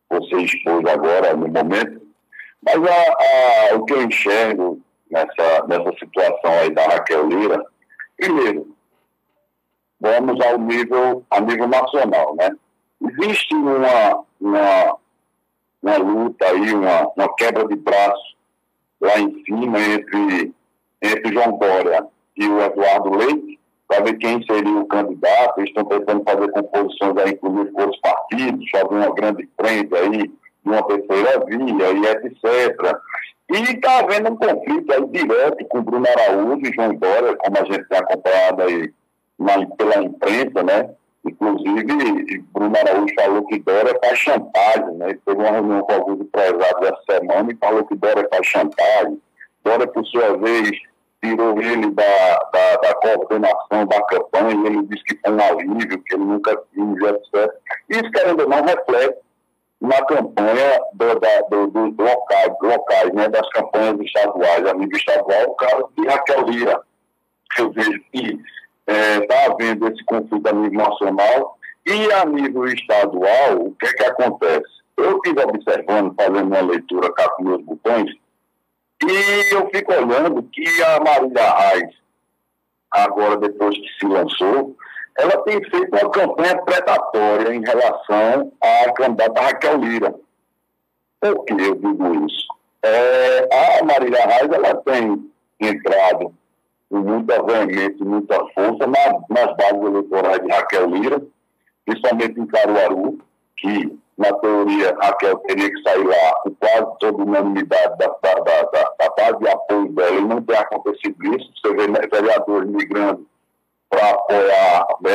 você 0.08 0.36
expôs 0.36 0.84
agora, 0.86 1.36
no 1.36 1.48
momento, 1.48 2.00
mas 2.62 2.76
a, 2.76 3.72
a, 3.72 3.76
o 3.76 3.84
que 3.84 3.92
eu 3.92 4.02
enxergo 4.02 4.80
nessa, 5.10 5.66
nessa 5.66 5.92
situação 5.98 6.50
aí 6.60 6.70
da 6.70 6.84
Raquel 6.84 7.26
Lira, 7.26 7.64
primeiro, 8.16 8.76
vamos 10.00 10.40
ao 10.44 10.58
nível, 10.58 11.24
a 11.30 11.40
nível 11.40 11.68
nacional, 11.68 12.34
né? 12.36 12.50
Existe 13.00 13.54
uma, 13.54 14.24
uma, 14.40 14.96
uma 15.82 15.96
luta 15.98 16.46
aí, 16.46 16.74
uma, 16.74 17.08
uma 17.16 17.34
quebra 17.36 17.66
de 17.66 17.76
braço 17.76 18.36
lá 19.00 19.18
em 19.18 19.42
cima 19.44 19.78
entre, 19.80 20.52
entre 21.02 21.32
João 21.32 21.58
Dória 21.58 22.06
e 22.36 22.48
o 22.48 22.60
Eduardo 22.60 23.16
Leite, 23.16 23.58
para 23.86 24.04
ver 24.04 24.18
quem 24.18 24.42
seria 24.44 24.78
o 24.78 24.86
candidato. 24.86 25.58
Eles 25.58 25.70
estão 25.70 25.84
tentando 25.84 26.24
fazer 26.24 26.50
composições 26.50 27.16
aí, 27.18 27.32
inclusive, 27.32 27.72
com 27.72 27.82
outros 27.82 28.00
partidos, 28.00 28.70
fazer 28.70 28.94
uma 28.94 29.14
grande 29.14 29.48
frente 29.60 29.94
aí, 29.94 30.30
uma 30.64 30.82
terceira 30.82 31.44
via 31.46 31.90
e 31.92 32.06
etc. 32.06 32.98
E 33.50 33.62
está 33.74 34.00
havendo 34.00 34.32
um 34.32 34.36
conflito 34.36 34.92
aí 34.92 35.06
direto 35.08 35.64
com 35.68 35.82
Bruno 35.82 36.06
Araújo 36.06 36.60
e 36.66 36.74
João 36.74 36.94
Dória, 36.94 37.36
como 37.36 37.58
a 37.58 37.64
gente 37.64 37.88
tem 37.88 37.98
acompanhado 37.98 38.62
aí 38.62 38.92
pela 39.76 40.02
imprensa, 40.02 40.62
né? 40.62 40.90
Inclusive, 41.24 42.44
Bruno 42.52 42.76
Araújo 42.76 43.14
falou 43.14 43.46
que 43.46 43.58
Dória 43.60 43.98
faz 44.02 44.18
chantagem, 44.18 44.94
né? 44.96 45.10
Ele 45.10 45.20
teve 45.24 45.40
uma 45.40 45.50
reunião 45.50 45.82
com 45.82 45.92
alguns 45.92 46.20
empresários 46.20 46.82
essa 46.82 47.18
semana 47.18 47.52
e 47.52 47.56
falou 47.56 47.84
que 47.84 47.94
Dória 47.96 48.28
faz 48.32 48.46
chantagem. 48.46 49.20
Dória, 49.64 49.86
por 49.86 50.04
sua 50.06 50.36
vez, 50.38 50.70
tirou 51.22 51.60
ele 51.60 51.90
da, 51.90 52.38
da, 52.52 52.76
da, 52.76 52.94
coordenação 52.94 53.86
da 53.86 54.02
campanha 54.02 54.66
ele 54.66 54.82
disse 54.84 55.04
que 55.04 55.18
foi 55.20 55.32
um 55.32 55.40
alívio, 55.40 56.02
que 56.02 56.14
ele 56.14 56.24
nunca 56.24 56.56
quis, 56.56 57.02
etc. 57.02 57.52
Isso, 57.88 58.10
querendo 58.10 58.40
ou 58.40 58.48
não, 58.48 58.64
reflete 58.64 59.18
na 59.80 60.04
campanha 60.04 60.80
do, 60.94 61.20
da, 61.20 61.40
do 61.48 62.02
locais, 62.02 62.52
locais 62.62 63.12
né, 63.12 63.28
das 63.28 63.48
campanhas 63.50 64.00
estaduais, 64.00 64.66
a 64.66 64.74
nível 64.74 64.96
estadual, 64.96 65.44
o 65.48 65.54
caso 65.54 65.90
de 65.96 66.06
Raquel 66.06 66.42
Lira. 66.42 66.80
Eu 67.58 67.70
vejo 67.72 68.00
que 68.12 68.38
está 68.88 68.92
é, 68.92 69.20
tá 69.26 69.52
havendo 69.52 69.86
esse 69.88 70.02
conflito 70.04 70.46
a 70.46 70.52
nível 70.52 70.78
nacional 70.78 71.58
e 71.86 72.12
a 72.12 72.24
nível 72.24 72.66
estadual, 72.66 73.60
o 73.60 73.74
que 73.74 73.86
é 73.86 73.92
que 73.92 74.04
acontece? 74.04 74.78
Eu 74.96 75.16
estive 75.16 75.42
observando, 75.42 76.14
fazendo 76.14 76.46
uma 76.46 76.60
leitura 76.60 77.12
cá 77.12 77.28
com 77.30 77.44
meus 77.44 77.62
botões, 77.62 78.10
e 79.04 79.54
eu 79.54 79.68
fico 79.70 79.92
olhando 79.92 80.42
que 80.42 80.66
a 80.82 81.00
Marília 81.00 81.54
Reis, 81.54 81.94
agora 82.90 83.36
depois 83.36 83.76
que 83.76 83.88
se 84.00 84.06
lançou, 84.06 84.76
ela 85.16 85.36
tem 85.44 85.62
feito 85.64 85.88
uma 85.90 86.10
campanha 86.10 86.56
predatória 86.62 87.54
em 87.54 87.62
relação 87.62 88.52
à 88.60 88.92
candidata 88.92 89.40
Raquel 89.40 89.78
Lira. 89.78 90.14
Por 91.20 91.44
que 91.44 91.52
eu 91.52 91.74
digo 91.74 92.26
isso? 92.26 92.46
É, 92.82 93.78
a 93.80 93.84
Marília 93.84 94.24
Reis 94.26 94.50
ela 94.50 94.74
tem 94.76 95.30
entrado 95.60 96.34
com 96.90 96.98
muita 97.00 97.42
veemência, 97.42 98.04
muita 98.04 98.36
força 98.54 98.86
na, 98.86 99.20
nas 99.28 99.56
bases 99.56 99.82
eleitorais 99.82 100.42
de 100.42 100.48
Raquel 100.48 100.86
Lira, 100.90 101.22
principalmente 101.84 102.40
em 102.40 102.46
Caruaru, 102.46 103.18
que 103.56 103.98
na 104.16 104.32
teoria 104.34 104.96
Raquel 105.00 105.36
teria 105.38 105.70
que 105.70 105.82
sair 105.82 106.04
lá 106.04 106.34
com 106.42 106.54
quase 106.54 106.98
toda 106.98 107.22
unanimidade 107.22 107.98
da, 107.98 108.06
da, 108.06 108.34
da, 108.34 108.62
da, 108.98 109.14
base 109.16 109.38
de 109.38 109.48
apoio 109.48 109.92
dela, 109.92 110.16
e 110.16 110.24
não 110.24 110.42
tem 110.42 110.56
acontecido 110.56 111.36
isso. 111.36 111.50
Você 111.62 111.74
vê 111.74 111.86
né, 111.86 112.00
vereadores 112.10 112.68
migrando 112.68 113.26
para 113.88 114.10
apoiar, 114.10 114.86
né, 115.00 115.10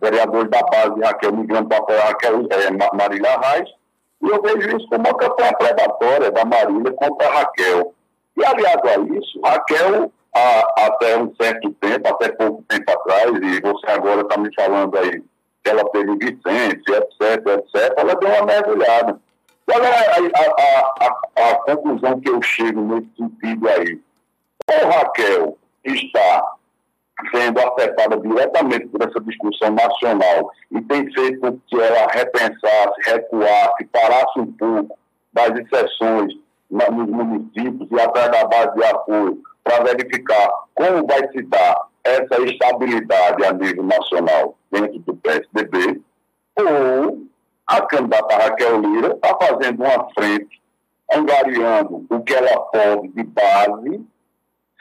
vereadores 0.00 0.50
da 0.50 0.62
base 0.62 0.94
de 0.94 1.00
Raquel 1.02 1.34
migrando 1.34 1.68
para 1.68 1.78
apoiar 1.78 2.06
Raquel, 2.06 2.46
é, 2.50 2.96
Marília 2.96 3.40
Reis, 3.40 3.70
e 4.22 4.28
eu 4.28 4.40
vejo 4.40 4.76
isso 4.76 4.88
como 4.88 5.00
uma 5.00 5.14
campanha 5.16 5.52
predatória 5.54 6.30
da 6.30 6.44
Marília 6.44 6.92
contra 6.92 7.28
Raquel. 7.28 7.92
E 8.36 8.44
aliado 8.44 8.88
a 8.88 9.18
isso, 9.18 9.40
Raquel 9.44 10.10
há, 10.34 10.86
até 10.86 11.16
um 11.16 11.32
certo 11.40 11.70
tempo, 11.74 12.08
até 12.08 12.32
pouco 12.32 12.64
tempo 12.68 12.90
atrás, 12.90 13.30
e 13.30 13.60
você 13.60 13.86
agora 13.90 14.22
está 14.22 14.36
me 14.36 14.52
falando 14.54 14.98
aí 14.98 15.22
que 15.62 15.70
ela 15.70 15.84
teve 15.90 16.16
Vicente, 16.16 16.92
etc, 16.92 17.46
etc, 17.46 17.94
ela 17.96 18.14
deu 18.16 18.28
uma 18.28 18.44
mergulhada. 18.44 19.18
Qual 19.66 19.82
é 19.82 19.88
a, 19.88 20.20
a, 20.20 21.06
a, 21.06 21.50
a, 21.50 21.54
conclusão 21.62 22.20
que 22.20 22.28
eu 22.28 22.42
chego 22.42 22.82
nesse 22.82 23.08
sentido 23.16 23.68
aí? 23.70 23.98
Ou 24.70 24.90
Raquel 24.90 25.58
está 25.82 26.52
sendo 27.34 27.60
afetada 27.60 28.18
diretamente 28.18 28.88
por 28.88 29.08
essa 29.08 29.20
discussão 29.20 29.70
nacional 29.70 30.50
e 30.70 30.82
tem 30.82 31.10
feito 31.12 31.40
com 31.40 31.58
que 31.66 31.80
ela 31.80 32.08
repensasse, 32.12 33.10
recuasse, 33.10 33.84
parasse 33.90 34.40
um 34.40 34.52
pouco 34.52 34.98
das 35.32 35.50
exceções 35.58 36.34
nos 36.70 37.08
municípios 37.08 37.88
e 37.90 38.00
atrás 38.00 38.30
da 38.30 38.44
base 38.44 38.74
de 38.74 38.84
apoio 38.84 39.42
para 39.64 39.82
verificar 39.82 40.50
como 40.74 41.06
vai 41.06 41.26
se 41.32 41.42
dar 41.42 41.88
essa 42.04 42.40
estabilidade 42.42 43.44
a 43.44 43.52
nível 43.52 43.82
nacional 43.82 44.54
dentro 44.70 44.98
do 45.00 45.16
PSDB, 45.16 46.02
ou 46.56 47.24
a 47.66 47.80
candidata 47.86 48.36
Raquel 48.36 48.80
Lira 48.80 49.14
está 49.14 49.36
fazendo 49.40 49.82
uma 49.82 50.10
frente, 50.12 50.60
angariando 51.10 52.04
o 52.10 52.20
que 52.20 52.34
ela 52.34 52.60
pode 52.60 53.08
de 53.08 53.24
base, 53.24 54.06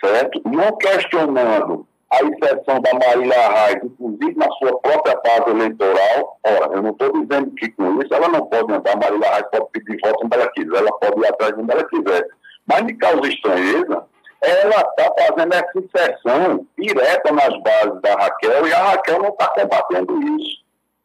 certo? 0.03 0.41
Não 0.45 0.75
questionando 0.77 1.87
a 2.11 2.17
exceção 2.17 2.79
da 2.81 2.93
Marília 2.93 3.49
Reis, 3.49 3.83
inclusive 3.83 4.35
na 4.35 4.51
sua 4.51 4.77
própria 4.79 5.15
base 5.15 5.49
eleitoral. 5.49 6.39
Ora, 6.43 6.75
eu 6.75 6.81
não 6.81 6.91
estou 6.91 7.11
dizendo 7.13 7.51
que 7.51 7.71
com 7.71 8.01
isso 8.01 8.13
ela 8.13 8.27
não 8.27 8.45
pode 8.45 8.71
andar, 8.71 8.97
Marília 8.97 9.31
Reis 9.31 9.47
pode 9.49 9.69
pedir 9.71 9.97
voto 10.03 10.25
onde 10.25 10.37
ela 10.37 10.51
quiser, 10.51 10.77
ela 10.77 10.91
pode 10.99 11.19
ir 11.19 11.27
atrás 11.27 11.53
onde 11.57 11.71
ela 11.71 11.83
quiser. 11.85 12.27
Mas 12.67 12.81
me 12.83 12.93
causa 12.97 13.27
estranheza 13.27 14.05
ela 14.43 14.81
está 14.81 15.13
fazendo 15.17 15.53
essa 15.53 15.79
inserção 15.79 16.67
direta 16.77 17.31
nas 17.31 17.61
bases 17.61 18.01
da 18.01 18.13
Raquel 18.15 18.67
e 18.67 18.73
a 18.73 18.83
Raquel 18.83 19.21
não 19.21 19.29
está 19.29 19.47
combatendo 19.49 20.37
isso. 20.39 20.63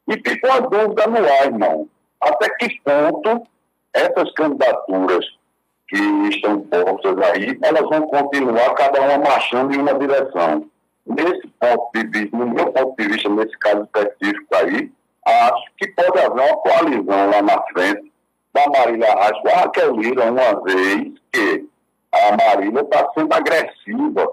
E 0.09 0.13
fica 0.15 0.49
uma 0.49 0.61
dúvida 0.63 1.07
no 1.07 1.19
ar, 1.19 1.47
irmão. 1.47 1.89
Até 2.21 2.49
que 2.57 2.81
ponto 2.81 3.47
essas 3.93 4.33
candidaturas 4.33 5.25
que 5.89 5.99
estão 6.29 6.61
postas 6.63 7.19
aí, 7.31 7.59
elas 7.63 7.89
vão 7.89 8.03
continuar 8.09 8.75
cada 8.75 9.01
uma 9.01 9.19
marchando 9.19 9.75
em 9.75 9.79
uma 9.79 9.95
direção. 9.95 10.67
Nesse 11.07 11.49
ponto 11.59 11.91
de 11.95 12.07
vista, 12.07 12.37
no 12.37 12.47
meu 12.49 12.73
ponto 12.73 12.95
de 12.99 13.09
vista, 13.09 13.29
nesse 13.31 13.59
caso 13.59 13.85
específico 13.85 14.55
aí, 14.55 14.93
acho 15.25 15.65
que 15.79 15.89
pode 15.93 16.19
haver 16.19 16.43
uma 16.43 16.57
coalizão 16.57 17.31
lá 17.31 17.43
na 17.43 17.63
frente 17.73 18.13
da 18.53 18.69
Marília 18.69 19.15
Reis 19.15 19.41
com 19.41 19.49
a 19.49 19.61
Raquel 19.61 19.97
Lira, 19.97 20.31
uma 20.31 20.63
vez 20.63 21.13
que 21.33 21.67
a 22.27 22.37
Marília 22.37 22.81
está 22.81 23.11
sendo 23.15 23.33
agressiva 23.33 24.33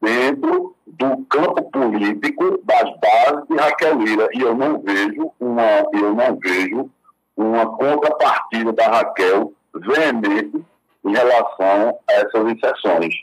dentro 0.00 0.74
do 0.86 1.24
campo 1.26 1.62
político 1.70 2.58
das 2.64 2.90
bases 2.98 3.48
de 3.48 3.56
Raquel 3.56 3.98
Lira. 3.98 4.28
E 4.32 4.40
eu 4.40 4.54
não 4.54 4.80
vejo 4.80 5.32
uma, 5.40 5.84
eu 5.92 6.14
não 6.14 6.36
vejo 6.36 6.90
uma 7.36 7.66
contrapartida 7.76 8.72
da 8.72 8.88
Raquel 8.88 9.52
veemente 9.74 10.64
em 11.04 11.12
relação 11.12 11.98
a 12.08 12.12
essas 12.12 12.46
inserções. 12.50 13.14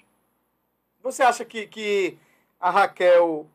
Você 1.02 1.24
acha 1.24 1.44
que, 1.44 1.68
que 1.68 2.18
a 2.60 2.70
Raquel 2.70 3.46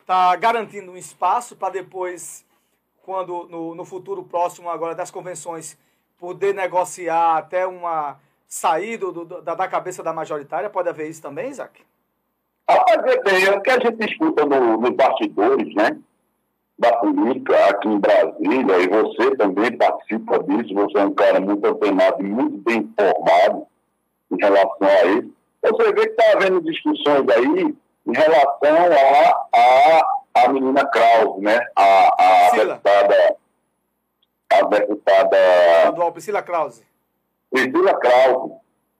está 0.00 0.36
garantindo 0.36 0.92
um 0.92 0.96
espaço 0.96 1.56
para 1.56 1.72
depois, 1.72 2.44
quando 3.02 3.48
no, 3.48 3.74
no 3.74 3.84
futuro 3.84 4.22
próximo 4.22 4.70
agora 4.70 4.94
das 4.94 5.10
convenções, 5.10 5.76
poder 6.18 6.54
negociar 6.54 7.36
até 7.36 7.66
uma 7.66 8.18
sair 8.46 8.96
do, 8.96 9.12
do, 9.12 9.42
da, 9.42 9.54
da, 9.54 9.68
cabeça 9.68 10.02
da 10.02 10.12
majoritária? 10.12 10.70
Pode 10.70 10.88
haver 10.88 11.08
isso 11.08 11.22
também, 11.22 11.50
Isaac? 11.50 11.82
Rapaz, 12.68 12.98
é 13.44 13.50
o 13.50 13.60
que 13.60 13.70
a 13.70 13.78
gente 13.78 14.10
escuta 14.10 14.44
no, 14.44 14.78
nos 14.78 14.90
bastidores, 14.90 15.74
né? 15.74 15.98
Da 16.78 16.94
política 16.98 17.56
aqui 17.70 17.88
em 17.88 17.98
Brasília, 17.98 18.78
e 18.78 18.88
você 18.88 19.36
também 19.36 19.76
participa 19.76 20.42
disso, 20.42 20.74
você 20.74 20.98
é 20.98 21.04
um 21.04 21.14
cara 21.14 21.40
muito 21.40 21.64
antenado 21.66 22.20
e 22.20 22.24
muito 22.24 22.58
bem 22.58 22.78
informado 22.78 23.66
em 24.30 24.36
relação 24.38 24.88
a 24.88 25.04
isso. 25.06 25.32
Você 25.62 25.92
vê 25.92 26.06
que 26.06 26.20
está 26.20 26.32
havendo 26.32 26.60
discussões 26.60 27.28
aí 27.28 27.74
em 28.06 28.12
relação 28.12 28.76
a, 28.92 29.58
a, 29.58 30.44
a 30.44 30.48
menina 30.48 30.86
Krause, 30.86 31.40
né? 31.40 31.58
A, 31.74 32.46
a 32.46 32.50
deputada. 32.50 33.36
A 34.50 34.62
deputada. 34.62 35.36
Estadual 35.78 36.12
Priscila 36.12 36.42
Krause 36.42 36.84
Priscila 37.50 37.94
Krause, 37.98 38.52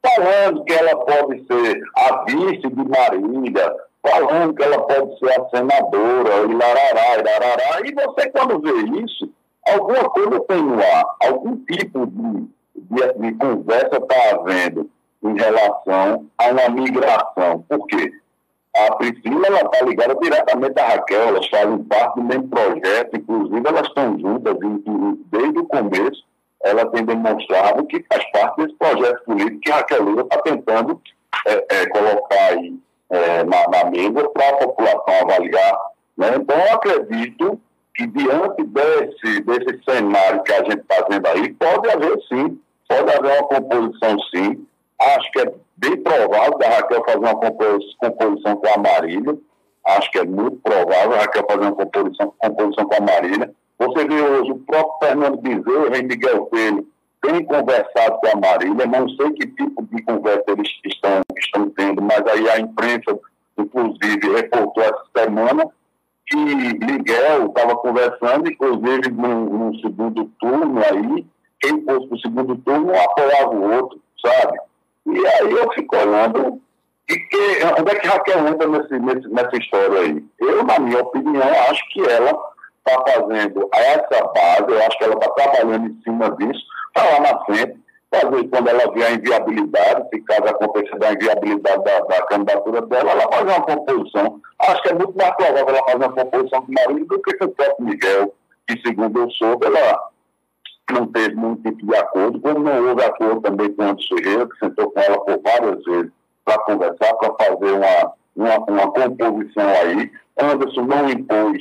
falando 0.03 0.65
que 0.65 0.73
ela 0.73 0.97
pode 0.97 1.47
ser 1.47 1.83
a 1.97 2.25
vice 2.25 2.69
de 2.69 2.89
Marília, 2.89 3.75
falando 4.03 4.55
que 4.55 4.63
ela 4.63 4.81
pode 4.83 5.19
ser 5.19 5.41
a 5.41 5.49
senadora, 5.49 6.45
e 6.49 6.55
larará, 6.55 7.19
e 7.19 7.23
larará. 7.23 7.81
E 7.85 7.93
você, 7.93 8.31
quando 8.31 8.61
vê 8.61 9.01
isso, 9.01 9.29
alguma 9.69 10.05
coisa 10.11 10.41
tem 10.41 10.63
no 10.63 10.81
ar, 10.81 11.05
algum 11.25 11.57
tipo 11.65 12.07
de, 12.07 12.49
de, 12.77 13.13
de 13.19 13.33
conversa 13.35 13.97
está 13.97 14.37
havendo 14.37 14.89
em 15.23 15.37
relação 15.37 16.27
a 16.39 16.47
uma 16.51 16.69
migração. 16.69 17.65
Por 17.69 17.87
quê? 17.87 18.13
A 18.77 18.95
Priscila 18.97 19.49
está 19.49 19.85
ligada 19.87 20.15
diretamente 20.17 20.79
à 20.79 20.87
Raquel, 20.89 21.29
elas 21.29 21.49
fazem 21.49 21.79
parte 21.85 22.17
do 22.17 22.25
mesmo 22.25 22.49
projeto, 22.49 23.17
inclusive 23.17 23.67
elas 23.67 23.87
estão 23.89 24.19
juntas 24.19 24.55
desde 25.31 25.59
o 25.59 25.67
começo 25.67 26.26
ela 26.63 26.87
tem 26.87 27.05
demonstrado 27.05 27.87
que 27.87 28.05
faz 28.11 28.31
parte 28.31 28.63
desse 28.63 28.77
projeto 28.77 29.25
político 29.25 29.61
que 29.61 29.71
Raquel 29.71 30.03
Lula 30.03 30.23
está 30.23 30.43
tentando 30.43 31.01
é, 31.47 31.67
é, 31.71 31.87
colocar 31.89 32.45
aí 32.51 32.75
é, 33.11 33.45
na, 33.45 33.69
na, 33.69 33.91
mesa 33.91 34.29
para 34.31 34.49
a 34.49 34.57
população 34.57 35.15
avaliar 35.23 35.79
Né? 36.17 36.29
Então, 36.37 36.57
eu 36.57 36.75
acredito 36.75 37.61
que 37.95 38.07
diante 38.07 38.65
desse, 38.65 39.41
desse 39.43 39.85
cenário 39.89 40.43
que 40.43 40.53
a 40.53 40.65
gente 40.65 40.81
está 40.81 41.07
vendo 41.09 41.27
aí, 41.29 41.53
pode 41.55 41.91
haver 41.91 42.19
sim, 42.29 42.61
pode 42.89 43.11
haver 43.11 43.33
uma 43.33 43.49
composição 43.49 44.19
sim. 44.35 44.67
Acho 45.01 45.31
que 45.33 45.41
é 45.41 45.53
bem 45.77 45.97
provável 46.03 46.59
da 46.59 46.69
Raquel 46.69 47.05
fazer 47.05 47.19
uma 47.19 47.37
composição 47.37 48.57
com 48.57 48.69
a 48.69 48.79
Marília. 48.79 49.39
Acho 49.87 50.11
que 50.11 50.19
é 50.19 50.25
muito 50.25 50.57
provável 50.59 51.15
a 51.15 51.21
Raquel 51.21 51.47
fazer 51.49 51.61
uma 51.61 51.73
composição, 51.73 52.35
composição 52.39 52.87
com 52.87 52.95
a 52.95 53.01
Marília. 53.01 53.55
Você 53.79 54.09
vê 54.09 54.21
hoje 54.23 54.53
o 54.53 54.59
próprio 54.61 55.09
Fernando 55.09 55.37
Bezerra 55.39 55.99
e 55.99 56.03
Miguel 56.03 56.47
Coelho 56.47 56.87
têm 57.21 57.45
conversado 57.45 58.19
com 58.21 58.29
a 58.29 58.41
Marília, 58.41 58.87
não 58.87 59.09
sei 59.11 59.31
que 59.33 59.47
tipo 59.49 59.87
de 59.91 60.03
conversa 60.03 60.45
eles 60.49 60.69
estão, 60.85 61.21
estão 61.39 61.71
tendo, 61.71 62.03
mas 62.03 62.27
aí 62.27 62.49
a 62.51 62.61
imprensa, 62.61 63.19
inclusive, 63.59 64.33
reportou 64.35 64.83
essa 64.83 65.05
semana 65.17 65.69
que 66.27 66.37
Miguel 66.37 67.47
estava 67.47 67.77
conversando, 67.77 68.51
inclusive, 68.51 69.11
no, 69.13 69.71
no, 69.71 69.79
segundo 69.81 70.25
turno 70.41 70.81
aí, 70.81 71.27
quem 71.61 71.85
fosse 71.85 72.07
para 72.07 72.17
o 72.17 72.21
segundo 72.21 72.57
turno 72.57 72.93
apoiava 72.95 73.51
o 73.51 73.75
outro, 73.75 74.01
sabe? 74.25 74.59
E 75.07 75.27
aí 75.27 75.53
eu 75.53 75.71
fico 75.73 75.97
olhando, 75.97 76.61
e 77.09 77.15
que, 77.15 77.37
onde 77.79 77.91
é 77.93 77.95
que 77.95 78.09
Raquel 78.09 78.49
entra 78.49 78.67
nesse, 78.67 78.99
nesse, 78.99 79.29
nessa 79.29 79.57
história 79.57 80.01
aí? 80.01 80.25
Eu, 80.41 80.65
na 80.65 80.79
minha 80.81 81.01
opinião, 81.01 81.49
acho 81.71 81.89
que 81.93 82.01
ela 82.01 82.37
está 82.87 83.03
fazendo 83.03 83.69
essa 83.73 84.25
base, 84.25 84.65
eu 84.69 84.79
acho 84.79 84.99
que 84.99 85.05
ela 85.05 85.15
está 85.15 85.31
trabalhando 85.31 85.87
em 85.89 86.01
cima 86.03 86.31
disso, 86.37 86.65
para 86.95 87.11
lá 87.11 87.21
na 87.21 87.45
frente, 87.45 87.79
fazer 88.11 88.49
quando 88.49 88.69
ela 88.69 88.93
vê 88.93 89.05
a 89.05 89.11
inviabilidade, 89.13 90.09
se 90.09 90.21
caso 90.23 90.45
aconteça 90.45 90.97
da 90.99 91.13
inviabilidade 91.13 91.85
da, 91.85 92.01
da, 92.01 92.23
candidatura 92.27 92.83
dela, 92.83 93.11
ela 93.11 93.33
fazer 93.33 93.51
uma 93.51 93.63
composição. 93.63 94.41
Acho 94.61 94.83
que 94.83 94.89
é 94.89 94.95
muito 94.95 95.17
mais 95.17 95.37
provável 95.37 95.69
ela 95.69 95.85
fazer 95.85 95.97
uma 95.97 96.13
composição 96.13 96.63
com 96.63 96.73
o 96.73 96.75
marido 96.75 97.07
do 97.07 97.23
que 97.23 97.37
com 97.37 97.45
o 97.45 97.51
próprio 97.51 97.87
Miguel, 97.87 98.35
que 98.69 98.81
segundo 98.81 99.21
eu 99.21 99.31
soube, 99.31 99.67
ela 99.67 100.09
não 100.93 101.07
teve 101.09 101.35
nenhum 101.35 101.57
tipo 101.57 101.85
de 101.85 101.97
acordo, 101.97 102.41
como 102.41 102.61
não 102.61 102.89
houve 102.89 103.03
acordo 103.03 103.41
também 103.41 103.73
com 103.73 103.83
o 103.83 103.87
Anderson 103.87 104.17
Ferreira, 104.17 104.49
que 104.49 104.59
sentou 104.59 104.91
com 104.91 105.01
ela 105.01 105.25
por 105.25 105.41
várias 105.43 105.85
vezes 105.85 106.13
para 106.45 106.59
conversar, 106.61 107.15
para 107.15 107.35
fazer 107.35 107.73
uma, 107.73 108.13
uma, 108.37 108.59
uma 108.59 108.93
composição 108.93 109.69
aí. 109.69 110.13
Anderson 110.39 110.83
não 110.83 111.11
impôs 111.11 111.59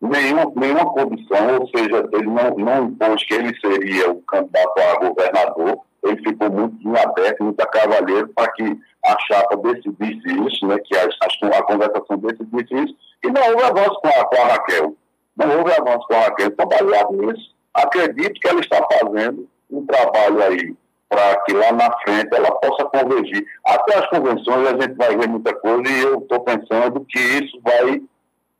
nenhuma, 0.00 0.52
nenhuma 0.54 0.86
condição, 0.86 1.58
ou 1.60 1.68
seja, 1.68 2.08
ele 2.12 2.26
não, 2.26 2.56
não 2.56 2.84
impôs 2.86 3.24
que 3.24 3.34
ele 3.34 3.58
seria 3.60 4.10
o 4.10 4.22
candidato 4.22 4.78
a 4.78 5.08
governador, 5.08 5.80
ele 6.04 6.16
ficou 6.18 6.50
muito 6.50 6.96
aberto, 6.96 7.44
muito 7.44 7.60
a 7.60 7.66
cavalheiro 7.66 8.28
para 8.28 8.52
que 8.52 8.78
a 9.04 9.18
chapa 9.20 9.56
decidisse 9.56 10.46
isso, 10.46 10.66
né, 10.66 10.78
que 10.84 10.96
a, 10.96 11.04
a, 11.04 11.58
a 11.58 11.62
conversação 11.62 12.18
decidisse 12.18 12.74
isso, 12.74 12.94
e 13.24 13.30
não 13.30 13.42
houve 13.50 13.64
avanço 13.64 14.00
com 14.00 14.08
a, 14.08 14.24
com 14.24 14.36
a 14.36 14.44
Raquel. 14.46 14.94
Não 15.36 15.58
houve 15.58 15.72
avanço 15.72 16.06
com 16.06 16.14
a 16.14 16.20
Raquel. 16.20 16.48
Então, 16.48 16.68
baseado 16.68 17.12
nisso, 17.12 17.54
acredito 17.74 18.40
que 18.40 18.48
ela 18.48 18.60
está 18.60 18.84
fazendo 18.92 19.48
um 19.70 19.84
trabalho 19.86 20.42
aí 20.42 20.76
para 21.08 21.36
que 21.42 21.52
lá 21.52 21.72
na 21.72 21.90
frente 22.00 22.28
ela 22.32 22.50
possa 22.56 22.84
convergir. 22.84 23.46
Até 23.64 23.98
as 23.98 24.08
convenções 24.10 24.68
a 24.68 24.80
gente 24.80 24.94
vai 24.94 25.16
ver 25.16 25.28
muita 25.28 25.54
coisa 25.54 25.90
e 25.90 26.02
eu 26.02 26.18
estou 26.18 26.40
pensando 26.40 27.04
que 27.08 27.18
isso 27.18 27.58
vai 27.62 28.02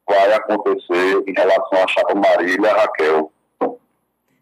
vai 0.09 0.33
acontecer 0.33 1.23
em 1.27 1.33
relação 1.33 1.85
à 1.85 1.87
chapa 1.87 2.15
Marília 2.15 2.73
Raquel. 2.73 3.31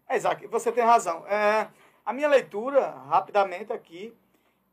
É, 0.07 0.15
Isaac, 0.15 0.47
você 0.47 0.71
tem 0.71 0.83
razão. 0.83 1.27
É, 1.27 1.67
a 2.05 2.13
minha 2.13 2.29
leitura, 2.29 2.95
rapidamente 3.09 3.73
aqui, 3.73 4.15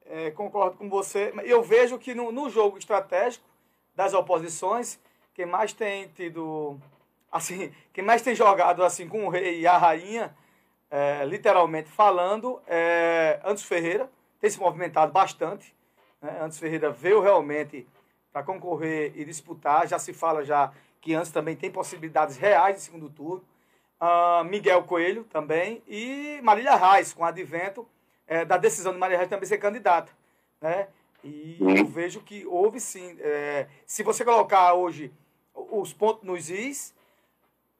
é, 0.06 0.30
concordo 0.30 0.76
com 0.76 0.88
você. 0.88 1.34
Eu 1.42 1.62
vejo 1.62 1.98
que 1.98 2.14
no, 2.14 2.30
no, 2.30 2.48
jogo 2.48 2.78
estratégico 2.78 3.44
das 3.96 4.14
oposições, 4.14 5.00
quem 5.34 5.44
mais 5.44 5.72
tem 5.72 6.06
tido, 6.08 6.78
assim, 7.32 7.72
quem 7.92 8.04
mais 8.04 8.22
tem 8.22 8.34
jogado 8.34 8.84
assim 8.84 9.08
com 9.08 9.26
o 9.26 9.28
rei 9.28 9.60
e 9.60 9.66
a 9.66 9.76
rainha, 9.76 10.34
é, 10.88 11.24
literalmente 11.24 11.90
falando, 11.90 12.62
é 12.68 13.40
Antes 13.44 13.64
Ferreira, 13.64 14.08
tem 14.40 14.48
se 14.48 14.60
movimentado 14.60 15.10
bastante. 15.10 15.74
Né? 16.22 16.38
Antes 16.40 16.58
Ferreira 16.58 16.90
veio 16.90 17.20
realmente 17.20 17.84
para 18.34 18.42
concorrer 18.42 19.12
e 19.14 19.24
disputar. 19.24 19.86
Já 19.86 19.96
se 19.96 20.12
fala 20.12 20.44
já 20.44 20.72
que 21.00 21.14
antes 21.14 21.30
também 21.30 21.54
tem 21.54 21.70
possibilidades 21.70 22.36
reais 22.36 22.74
de 22.74 22.82
segundo 22.82 23.08
turno. 23.08 23.44
Uh, 24.00 24.42
Miguel 24.42 24.82
Coelho 24.82 25.22
também 25.22 25.80
e 25.86 26.40
Marília 26.42 26.74
Reis, 26.74 27.14
com 27.14 27.22
o 27.22 27.24
advento 27.24 27.86
é, 28.26 28.44
da 28.44 28.56
decisão 28.56 28.92
de 28.92 28.98
Marília 28.98 29.18
Reis 29.18 29.30
também 29.30 29.46
ser 29.46 29.58
candidata. 29.58 30.10
Né? 30.60 30.88
E 31.22 31.58
eu 31.60 31.86
vejo 31.86 32.20
que 32.22 32.44
houve 32.44 32.80
sim. 32.80 33.16
É, 33.20 33.68
se 33.86 34.02
você 34.02 34.24
colocar 34.24 34.74
hoje 34.74 35.12
os 35.54 35.92
pontos 35.92 36.24
nos 36.24 36.50
is, 36.50 36.92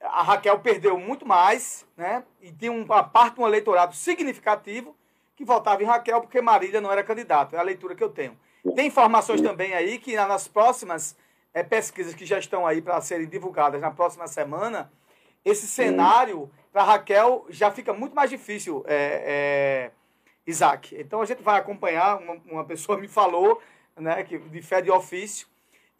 a 0.00 0.22
Raquel 0.22 0.60
perdeu 0.60 0.96
muito 0.96 1.26
mais, 1.26 1.84
né? 1.96 2.24
E 2.40 2.52
tem 2.52 2.70
uma 2.70 3.02
parte 3.02 3.40
um 3.40 3.46
eleitorado 3.46 3.94
significativo 3.94 4.96
que 5.34 5.44
votava 5.44 5.82
em 5.82 5.86
Raquel 5.86 6.20
porque 6.20 6.40
Marília 6.40 6.80
não 6.80 6.92
era 6.92 7.02
candidata. 7.02 7.56
É 7.56 7.58
a 7.58 7.62
leitura 7.62 7.96
que 7.96 8.04
eu 8.04 8.10
tenho. 8.10 8.38
Tem 8.72 8.86
informações 8.86 9.40
também 9.40 9.74
aí 9.74 9.98
que 9.98 10.16
nas 10.16 10.48
próximas 10.48 11.16
é, 11.52 11.62
pesquisas 11.62 12.14
que 12.14 12.24
já 12.24 12.38
estão 12.38 12.66
aí 12.66 12.80
para 12.80 13.00
serem 13.00 13.28
divulgadas 13.28 13.80
na 13.80 13.90
próxima 13.90 14.26
semana, 14.26 14.90
esse 15.44 15.66
cenário 15.66 16.50
para 16.72 16.82
Raquel 16.82 17.44
já 17.50 17.70
fica 17.70 17.92
muito 17.92 18.16
mais 18.16 18.30
difícil, 18.30 18.82
é, 18.88 19.22
é, 19.26 19.90
Isaac. 20.46 20.96
Então 20.98 21.20
a 21.20 21.26
gente 21.26 21.42
vai 21.42 21.60
acompanhar, 21.60 22.18
uma, 22.18 22.36
uma, 22.46 22.64
pessoa 22.64 22.98
me 22.98 23.06
falou, 23.06 23.60
né, 23.96 24.24
que, 24.24 24.38
de 24.38 24.62
fé 24.62 24.80
de 24.80 24.90
ofício, 24.90 25.46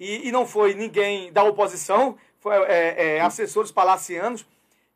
e, 0.01 0.29
e 0.29 0.33
não 0.33 0.47
foi 0.47 0.75
ninguém 0.75 1.33
da 1.33 1.45
oposição, 1.45 2.17
foi 2.41 2.57
é, 2.65 3.17
é, 3.17 3.21
assessores 3.21 3.71
palacianos, 3.71 4.45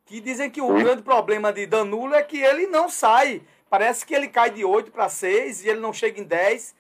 que 0.07 0.21
dizem 0.21 0.51
que 0.51 0.61
o 0.61 0.73
grande 0.73 1.03
problema 1.03 1.53
de 1.53 1.67
Danulo 1.67 2.15
é 2.15 2.23
que 2.23 2.39
ele 2.39 2.67
não 2.67 2.89
sai. 2.89 3.43
Parece 3.69 4.07
que 4.07 4.15
ele 4.15 4.27
cai 4.27 4.51
de 4.51 4.65
8 4.65 4.91
para 4.91 5.07
6 5.09 5.65
e 5.65 5.69
ele 5.69 5.81
não 5.81 5.93
chega 5.93 6.19
em 6.19 6.25
10 6.25 6.75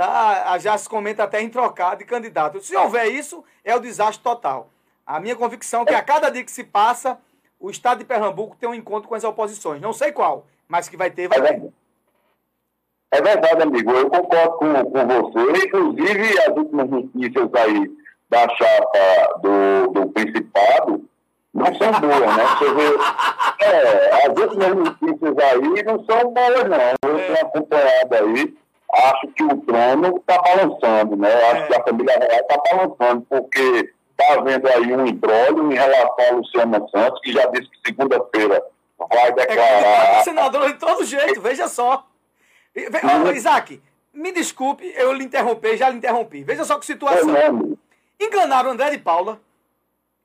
Tá? 0.00 0.56
Já 0.56 0.78
se 0.78 0.88
comenta 0.88 1.24
até 1.24 1.42
em 1.42 1.50
trocar 1.50 1.94
de 1.94 2.06
candidato. 2.06 2.58
Se 2.62 2.74
houver 2.74 3.08
isso, 3.08 3.44
é 3.62 3.76
o 3.76 3.80
desastre 3.80 4.24
total. 4.24 4.70
A 5.06 5.20
minha 5.20 5.36
convicção 5.36 5.82
é 5.82 5.84
que 5.84 5.94
a 5.94 6.00
cada 6.00 6.30
dia 6.30 6.42
que 6.42 6.50
se 6.50 6.64
passa, 6.64 7.18
o 7.60 7.68
Estado 7.68 7.98
de 7.98 8.06
Pernambuco 8.06 8.56
tem 8.58 8.66
um 8.66 8.74
encontro 8.74 9.10
com 9.10 9.14
as 9.14 9.24
oposições. 9.24 9.78
Não 9.78 9.92
sei 9.92 10.10
qual, 10.10 10.46
mas 10.66 10.88
que 10.88 10.96
vai 10.96 11.10
ter, 11.10 11.28
vai 11.28 11.42
ter. 11.42 11.70
É 13.12 13.20
verdade, 13.20 13.62
amigo. 13.62 13.90
Eu 13.90 14.08
concordo 14.08 14.52
com, 14.56 14.72
com 14.86 15.06
você. 15.06 15.66
Inclusive, 15.66 16.38
as 16.48 16.56
últimas 16.56 16.88
notícias 16.88 17.54
aí 17.56 17.90
da 18.30 18.48
chapa 18.56 19.38
do, 19.42 19.88
do 19.92 20.08
Principado 20.12 21.04
não 21.52 21.74
são 21.74 22.00
boas, 22.00 22.36
né? 22.36 22.46
Você 22.58 22.72
vê, 22.72 23.66
é, 23.66 24.26
as 24.26 24.28
últimas 24.28 24.76
notícias 24.76 25.38
aí 25.38 25.82
não 25.84 26.02
são 26.06 26.32
boas, 26.32 26.64
não. 26.70 27.10
Eu 27.10 27.18
é. 27.18 27.26
tenho 27.26 27.46
acompanhado 27.46 28.14
aí 28.14 28.56
acho 28.94 29.28
que 29.28 29.42
o 29.42 29.56
trono 29.62 30.16
está 30.16 30.40
balançando, 30.40 31.16
né? 31.16 31.32
Acho 31.50 31.62
é. 31.62 31.66
que 31.66 31.74
a 31.74 31.84
família 31.84 32.18
real 32.18 32.40
está 32.40 32.56
balançando, 32.56 33.26
porque 33.28 33.92
está 34.10 34.34
havendo 34.34 34.68
aí 34.68 34.92
um 34.92 35.06
embrólio 35.06 35.72
em 35.72 35.74
relação 35.74 36.26
a 36.28 36.32
Luciana 36.32 36.86
Santos, 36.88 37.20
que 37.22 37.32
já 37.32 37.46
disse 37.46 37.70
que 37.70 37.80
segunda-feira 37.86 38.62
vai 38.98 39.28
é 39.28 39.32
declarar. 39.32 40.18
É 40.18 40.22
senador 40.22 40.72
de 40.72 40.78
todo 40.78 41.04
jeito, 41.04 41.40
veja 41.40 41.68
só. 41.68 42.06
Ô, 42.76 43.30
Isaac, 43.30 43.80
me 44.12 44.32
desculpe, 44.32 44.84
eu 44.96 45.12
lhe 45.12 45.24
interrompi, 45.24 45.76
já 45.76 45.88
lhe 45.88 45.96
interrompi. 45.96 46.42
Veja 46.42 46.64
só 46.64 46.78
que 46.78 46.86
situação. 46.86 47.36
É 47.36 48.24
Enganaram 48.24 48.72
André 48.72 48.90
de 48.90 48.98
Paula, 48.98 49.40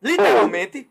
literalmente. 0.02 0.90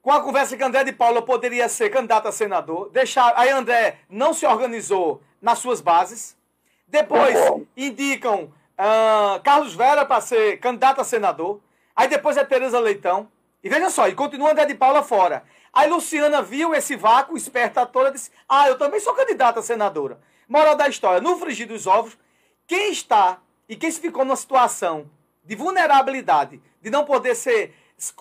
Com 0.00 0.12
a 0.12 0.20
conversa 0.20 0.56
que 0.56 0.62
André 0.62 0.84
de 0.84 0.92
Paula 0.92 1.22
poderia 1.22 1.68
ser 1.68 1.88
candidato 1.88 2.28
a 2.28 2.32
senador, 2.32 2.90
deixar, 2.90 3.32
aí 3.36 3.48
André 3.48 3.96
não 4.08 4.34
se 4.34 4.46
organizou 4.46 5.22
nas 5.44 5.58
suas 5.58 5.82
bases. 5.82 6.36
Depois 6.88 7.36
indicam 7.76 8.44
uh, 8.78 9.40
Carlos 9.44 9.74
Vera 9.74 10.04
para 10.06 10.20
ser 10.22 10.58
candidato 10.58 11.02
a 11.02 11.04
senador. 11.04 11.60
Aí 11.94 12.08
depois 12.08 12.36
é 12.38 12.44
Tereza 12.44 12.80
Leitão. 12.80 13.28
E 13.62 13.68
veja 13.68 13.90
só, 13.90 14.08
e 14.08 14.14
continua 14.14 14.50
André 14.50 14.64
de 14.64 14.74
Paula 14.74 15.02
fora. 15.02 15.44
Aí 15.72 15.88
Luciana 15.88 16.40
viu 16.40 16.74
esse 16.74 16.96
vácuo, 16.96 17.36
esperta 17.36 17.84
toda, 17.84 18.10
disse: 18.10 18.30
Ah, 18.48 18.68
eu 18.68 18.78
também 18.78 19.00
sou 19.00 19.14
candidata 19.14 19.60
a 19.60 19.62
senadora. 19.62 20.18
Moral 20.48 20.76
da 20.76 20.88
história: 20.88 21.20
no 21.20 21.36
frigir 21.36 21.68
dos 21.68 21.86
ovos, 21.86 22.16
quem 22.66 22.90
está 22.90 23.38
e 23.68 23.76
quem 23.76 23.90
se 23.90 24.00
ficou 24.00 24.24
numa 24.24 24.36
situação 24.36 25.10
de 25.44 25.54
vulnerabilidade, 25.54 26.60
de 26.80 26.90
não 26.90 27.04
poder 27.04 27.34
ser 27.34 27.74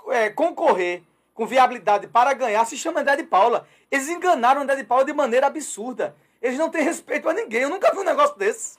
é, 0.09 0.29
concorrer 0.29 1.03
com 1.33 1.45
viabilidade 1.45 2.07
para 2.07 2.33
ganhar, 2.33 2.65
se 2.65 2.77
chama 2.77 2.99
André 2.99 3.15
de 3.17 3.23
Paula. 3.23 3.67
Eles 3.89 4.09
enganaram 4.09 4.61
André 4.61 4.75
de 4.75 4.83
Paula 4.83 5.05
de 5.05 5.13
maneira 5.13 5.47
absurda. 5.47 6.15
Eles 6.43 6.59
não 6.59 6.69
têm 6.69 6.83
respeito 6.83 7.29
a 7.29 7.33
ninguém. 7.33 7.61
Eu 7.61 7.69
nunca 7.69 7.89
vi 7.93 7.99
um 7.99 8.03
negócio 8.03 8.37
desse. 8.37 8.77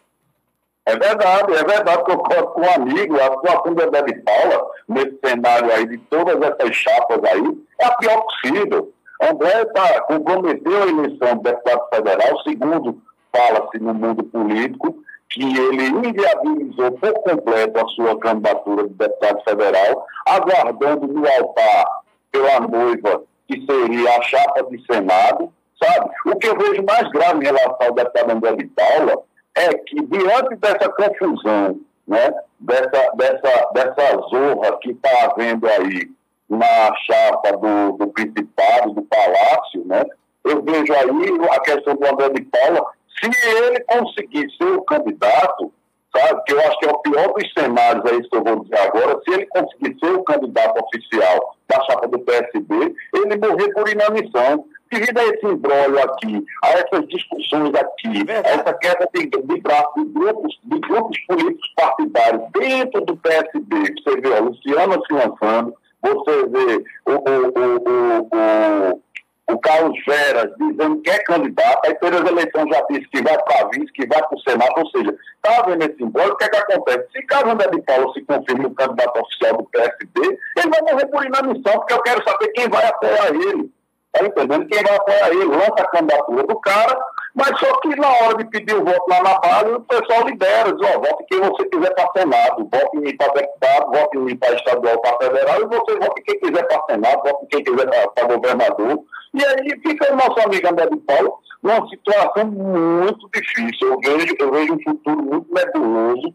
É 0.85 0.95
verdade, 0.97 1.55
é 1.55 1.65
verdade. 1.65 2.05
Concordo 2.05 2.49
com 2.49 2.61
um 2.61 2.71
amigo, 2.71 3.17
a 3.19 3.29
do 3.29 3.83
André 3.83 4.03
de 4.03 4.21
Paula, 4.21 4.71
nesse 4.87 5.19
cenário 5.25 5.73
aí 5.73 5.87
de 5.87 5.97
todas 5.97 6.37
essas 6.43 6.77
chapas 6.77 7.25
aí, 7.25 7.65
é 7.81 7.87
a 7.87 7.95
pior 7.97 8.21
possível. 8.21 8.93
André 9.23 9.65
tá, 9.67 10.03
comprometeu 10.03 10.83
a 10.83 10.87
eleição 10.87 11.37
do 11.37 11.43
deputado 11.43 11.89
federal, 11.89 12.43
segundo 12.43 13.03
fala-se 13.35 13.79
no 13.79 13.95
mundo 13.95 14.25
político, 14.25 15.03
que 15.31 15.43
ele 15.43 15.87
inviabilizou 15.87 16.93
por 16.93 17.15
completo 17.23 17.81
a 17.81 17.89
sua 17.89 18.19
candidatura 18.19 18.87
de 18.87 18.95
deputado 18.95 19.43
federal, 19.43 20.07
aguardando 20.27 21.07
no 21.07 21.27
altar 21.27 21.87
pela 22.31 22.61
noiva, 22.61 23.23
que 23.49 23.65
seria 23.65 24.19
a 24.19 24.23
chapa 24.23 24.65
de 24.65 24.85
Senado, 24.85 25.51
sabe? 25.83 26.11
O 26.27 26.37
que 26.37 26.49
eu 26.49 26.57
vejo 26.57 26.83
mais 26.85 27.09
grave 27.11 27.41
em 27.41 27.45
relação 27.45 27.79
ao 27.81 27.95
deputado 27.95 28.31
André 28.31 28.57
de 28.57 28.67
Paula 28.67 29.23
é 29.57 29.75
que, 29.75 30.03
diante 30.07 30.57
dessa 30.57 30.89
confusão, 30.91 31.81
né, 32.07 32.35
dessa, 32.61 33.11
dessa, 33.17 33.71
dessa 33.73 34.17
zorra 34.29 34.79
que 34.81 34.91
está 34.91 35.31
havendo 35.31 35.67
aí 35.67 36.11
na 36.49 36.95
chapa 37.07 37.57
do, 37.57 37.93
do 37.93 38.07
Principado, 38.09 38.93
do 38.93 39.03
Palácio, 39.03 39.85
né, 39.87 40.05
eu 40.45 40.63
vejo 40.63 40.93
aí 40.93 41.49
a 41.51 41.61
questão 41.61 41.97
do 41.97 42.07
André 42.07 42.29
de 42.31 42.43
Paula 42.43 42.85
se 43.21 43.49
ele 43.49 43.81
conseguir 43.81 44.51
ser 44.57 44.73
o 44.73 44.83
candidato, 44.83 45.73
sabe, 46.15 46.43
que 46.45 46.53
eu 46.53 46.61
acho 46.61 46.79
que 46.79 46.87
é 46.87 46.91
o 46.91 46.99
pior 46.99 47.33
dos 47.33 47.53
cenários, 47.53 48.13
isso 48.13 48.31
que 48.31 48.37
eu 48.37 48.45
vou 48.45 48.61
dizer 48.61 48.79
agora, 48.79 49.21
se 49.25 49.33
ele 49.33 49.47
conseguir 49.47 49.99
ser 49.99 50.13
o 50.13 50.25
candidato 50.25 50.85
oficial 50.85 51.57
da 51.69 51.83
chapa 51.85 52.09
do 52.09 52.19
PSB, 52.19 52.95
ele 53.15 53.37
morrer 53.37 53.73
por 53.73 53.89
inanição. 53.89 54.67
Devido 54.95 55.19
a 55.19 55.25
esse 55.25 55.47
embrólio 55.47 56.03
aqui, 56.05 56.45
a 56.63 56.71
essas 56.71 57.09
discussões 57.09 57.75
aqui, 57.75 58.25
a 58.31 58.49
essa 58.49 58.75
queda 58.75 59.09
de, 59.13 59.27
de 59.27 59.61
braço 59.61 59.93
de 59.97 60.05
grupos, 60.05 60.59
de 60.63 60.79
grupos 60.79 61.19
políticos 61.27 61.73
partidários 61.77 62.43
dentro 62.53 63.01
do 63.05 63.17
PSB, 63.17 63.95
você 64.05 64.21
vê 64.21 64.37
a 64.37 64.41
Luciana 64.41 64.99
se 65.07 65.13
lançando, 65.13 65.75
você 66.01 66.47
vê 66.47 66.85
o, 67.07 67.13
o, 67.13 67.49
o, 67.59 68.29
o 68.33 69.03
o 69.47 69.59
Carlos 69.59 69.99
Veras 70.07 70.51
dizendo 70.57 71.03
que 71.03 71.11
é 71.11 71.19
candidato, 71.25 71.87
aí 71.87 71.95
todas 71.97 72.23
as 72.23 72.31
eleições 72.31 72.69
já 72.71 72.87
disse 72.89 73.09
que 73.09 73.23
vai 73.23 73.37
para 73.43 73.69
vice, 73.69 73.93
que 73.93 74.07
vai 74.07 74.23
para 74.23 74.37
o 74.37 74.41
Senado, 74.41 74.73
ou 74.79 74.89
seja, 74.89 75.15
está 75.37 75.63
vendo 75.67 75.83
esse 75.83 75.97
simbólico, 75.97 76.35
o 76.35 76.37
que 76.39 76.45
é 76.45 76.49
que 76.49 76.57
acontece? 76.57 77.09
Se 77.13 77.23
Carlos 77.27 77.53
André 77.53 77.69
de 77.69 77.83
Paulo 77.83 78.13
se 78.15 78.23
confirma 78.23 78.69
o 78.69 78.75
candidato 78.75 79.21
oficial 79.21 79.57
do 79.59 79.65
PSD, 79.65 80.39
ele 80.57 80.71
vai 80.71 80.83
morrer 80.83 81.07
por 81.07 81.27
inadmissão, 81.27 81.73
porque 81.75 81.93
eu 81.93 82.03
quero 82.03 82.25
saber 82.25 82.49
quem 82.49 82.69
vai 82.69 82.87
apoiar 82.87 83.29
ele. 83.29 83.71
Está 84.15 84.27
entendendo? 84.27 84.67
Quem 84.69 84.83
vai 84.83 84.97
apoiar 84.97 85.29
ele, 85.31 85.45
lança 85.45 85.75
a 85.79 85.91
candidatura 85.91 86.43
do 86.45 86.61
cara, 86.61 86.97
mas 87.35 87.59
só 87.59 87.81
que 87.81 87.97
na 87.97 88.09
hora 88.09 88.37
de 88.37 88.45
pedir 88.45 88.77
o 88.77 88.85
voto 88.85 89.09
lá 89.09 89.23
na 89.25 89.39
base, 89.41 89.73
o 89.73 89.81
pessoal 89.81 90.25
libera, 90.25 90.73
diz, 90.73 90.89
ó, 90.89 91.01
vote 91.01 91.25
quem 91.29 91.41
você 91.41 91.65
quiser 91.65 91.93
para 91.95 92.13
Senado, 92.13 92.69
vote 92.73 92.97
em 92.97 93.01
mim 93.01 93.17
para 93.17 93.33
deputado, 93.33 93.91
vote 93.91 94.17
em 94.17 94.21
mim 94.21 94.37
para 94.37 94.55
estadual, 94.55 95.01
para 95.01 95.19
federal, 95.19 95.61
e 95.61 95.67
você 95.67 95.99
vote 95.99 96.23
quem 96.23 96.39
quiser 96.39 96.63
para 96.63 96.85
Senado, 96.95 97.23
vote 97.25 97.47
quem 97.51 97.65
quiser 97.65 97.87
para 98.15 98.27
governador. 98.29 99.01
E 99.35 99.45
aí 99.45 99.81
fica 99.83 100.13
o 100.13 100.17
nosso 100.17 100.41
amigo 100.47 100.69
André 100.69 100.87
de 100.87 100.97
Paulo 100.99 101.41
numa 101.61 101.89
situação 101.89 102.47
muito 102.47 103.29
difícil. 103.35 103.89
Eu 103.89 104.01
vejo, 104.01 104.37
eu 104.39 104.53
vejo 104.53 104.75
um 104.75 104.83
futuro 104.85 105.23
muito 105.23 105.53
nebuloso 105.53 106.33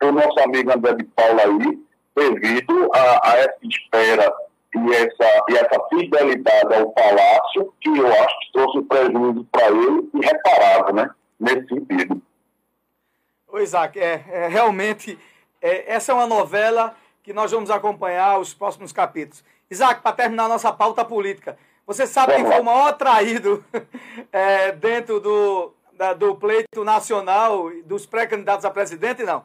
para 0.00 0.08
o 0.08 0.12
nosso 0.12 0.40
amigo 0.40 0.72
André 0.72 0.94
de 0.94 1.04
Paulo 1.04 1.38
aí, 1.38 1.78
devido 2.16 2.90
a, 2.92 3.30
a 3.30 3.38
essa 3.38 3.58
espera 3.62 4.32
e 4.74 4.94
essa, 4.94 5.44
e 5.48 5.56
essa 5.56 5.80
fidelidade 5.88 6.74
ao 6.74 6.90
palácio, 6.92 7.74
que 7.80 7.88
eu 7.88 8.06
acho 8.06 8.40
que 8.40 8.52
trouxe 8.52 8.78
um 8.78 8.84
prejuízo 8.84 9.46
para 9.50 9.66
ele 9.68 10.10
irreparável, 10.14 10.94
né? 10.94 11.10
Nesse 11.38 11.66
sentido. 11.68 12.22
O 13.48 13.58
Isaac, 13.58 13.98
é, 13.98 14.24
é 14.30 14.48
realmente, 14.48 15.18
é, 15.60 15.92
essa 15.92 16.12
é 16.12 16.14
uma 16.14 16.26
novela 16.26 16.94
que 17.22 17.32
nós 17.32 17.50
vamos 17.50 17.70
acompanhar 17.70 18.38
os 18.38 18.54
próximos 18.54 18.92
capítulos. 18.92 19.44
Isaac, 19.70 20.02
para 20.02 20.16
terminar 20.16 20.44
a 20.44 20.48
nossa 20.48 20.72
pauta 20.72 21.04
política, 21.04 21.58
você 21.86 22.06
sabe 22.06 22.34
quem 22.34 22.44
foi 22.44 22.60
o 22.60 22.64
maior 22.64 22.92
traído 22.92 23.64
é, 24.30 24.70
dentro 24.72 25.18
do, 25.18 25.72
da, 25.94 26.12
do 26.12 26.36
pleito 26.36 26.84
nacional 26.84 27.70
dos 27.84 28.06
pré-candidatos 28.06 28.64
a 28.64 28.70
presidente, 28.70 29.24
não? 29.24 29.44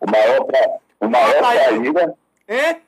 O 0.00 0.10
maior, 0.10 0.46
o 1.00 1.08
maior 1.08 1.38
traído. 1.38 2.16
Hein? 2.46 2.82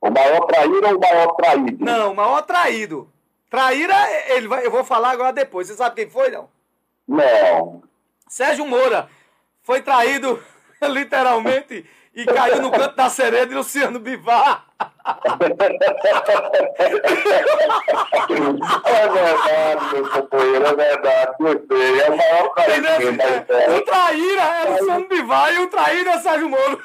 O 0.00 0.10
maior 0.10 0.46
traído 0.46 0.86
ou 0.86 0.96
o 0.96 1.00
maior 1.00 1.34
traído? 1.34 1.84
Não, 1.84 2.12
o 2.12 2.16
maior 2.16 2.42
traído. 2.42 3.12
Traíra, 3.50 3.94
ele 4.32 4.46
vai, 4.46 4.64
eu 4.64 4.70
vou 4.70 4.84
falar 4.84 5.10
agora 5.10 5.32
depois. 5.32 5.66
Você 5.66 5.74
sabe 5.74 5.96
quem 5.96 6.10
foi, 6.10 6.30
não? 6.30 6.48
Não. 7.06 7.82
Sérgio 8.28 8.66
Moura 8.66 9.08
foi 9.62 9.80
traído, 9.80 10.42
literalmente, 10.82 11.84
e 12.14 12.24
caiu 12.26 12.60
no 12.60 12.70
canto 12.70 12.94
da 12.94 13.08
sereia 13.08 13.46
de 13.46 13.54
Luciano 13.54 13.98
Bivar. 13.98 14.67
É 18.84 19.08
verdade, 19.08 19.94
meu 19.94 20.08
companheiro, 20.08 20.66
é 20.66 20.74
verdade, 20.74 21.32
gostei. 21.38 22.00
É 22.00 22.10
o 22.10 22.16
maior 22.16 22.48
traíra. 22.54 22.98
O 23.76 23.80
traíra 23.82 24.42
é 24.42 24.68
Luciano 24.70 25.08
Bivar 25.08 25.54
e 25.54 25.58
o 25.60 25.66
traíra 25.68 26.10
é 26.10 26.18
Sérgio 26.18 26.48
Moro. 26.48 26.80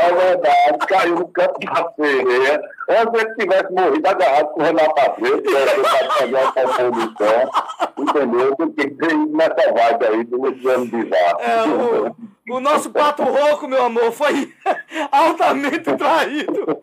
é 0.00 0.12
verdade, 0.12 0.86
caiu 0.86 1.14
no 1.16 1.28
canto 1.28 1.58
da 1.60 1.92
sereia. 1.96 2.60
Antes 2.88 3.22
ele 3.22 3.34
tivesse 3.34 3.72
morrido 3.72 4.08
agarrado 4.08 4.48
com 4.48 4.60
o 4.60 4.64
Renato 4.64 5.00
Abreu, 5.00 5.42
que 5.42 5.54
era 5.54 5.74
para 5.74 6.10
fazer 6.12 6.36
a 6.36 6.52
composição, 6.52 7.50
entendeu? 7.98 8.56
Porque 8.56 8.90
tem 8.90 9.26
nessa 9.26 9.72
vibe 9.72 10.06
aí 10.06 10.24
do 10.24 10.40
Luciano 10.40 10.86
Bivar. 10.86 11.36
É, 11.40 11.64
o... 11.64 12.16
O 12.48 12.60
nosso 12.60 12.90
pato 12.90 13.24
rouco, 13.24 13.66
meu 13.66 13.84
amor, 13.84 14.12
foi 14.12 14.54
altamente 15.10 15.92
traído. 15.96 16.54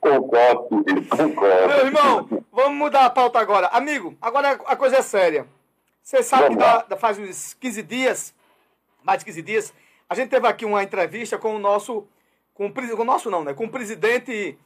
concordo, 0.00 0.82
concordo. 1.10 1.68
Meu 1.68 1.86
irmão, 1.86 2.44
vamos 2.50 2.78
mudar 2.78 3.04
a 3.04 3.10
pauta 3.10 3.38
agora. 3.38 3.66
Amigo, 3.68 4.16
agora 4.22 4.52
a 4.52 4.74
coisa 4.74 4.96
é 4.96 5.02
séria. 5.02 5.46
Você 6.02 6.22
sabe 6.22 6.56
vamos 6.56 6.84
que 6.84 6.96
faz 6.96 7.18
uns 7.18 7.52
15 7.54 7.82
dias, 7.82 8.34
mais 9.02 9.18
de 9.18 9.26
15 9.26 9.42
dias, 9.42 9.74
a 10.08 10.14
gente 10.14 10.30
teve 10.30 10.46
aqui 10.46 10.64
uma 10.64 10.82
entrevista 10.82 11.36
com 11.36 11.54
o 11.54 11.58
nosso, 11.58 12.08
com 12.60 12.66
o, 12.66 12.96
com 12.96 13.02
o 13.02 13.06
nosso 13.06 13.30
não, 13.30 13.42
né? 13.42 13.54
Com 13.54 13.64
o 13.64 13.70
presidente, 13.70 14.58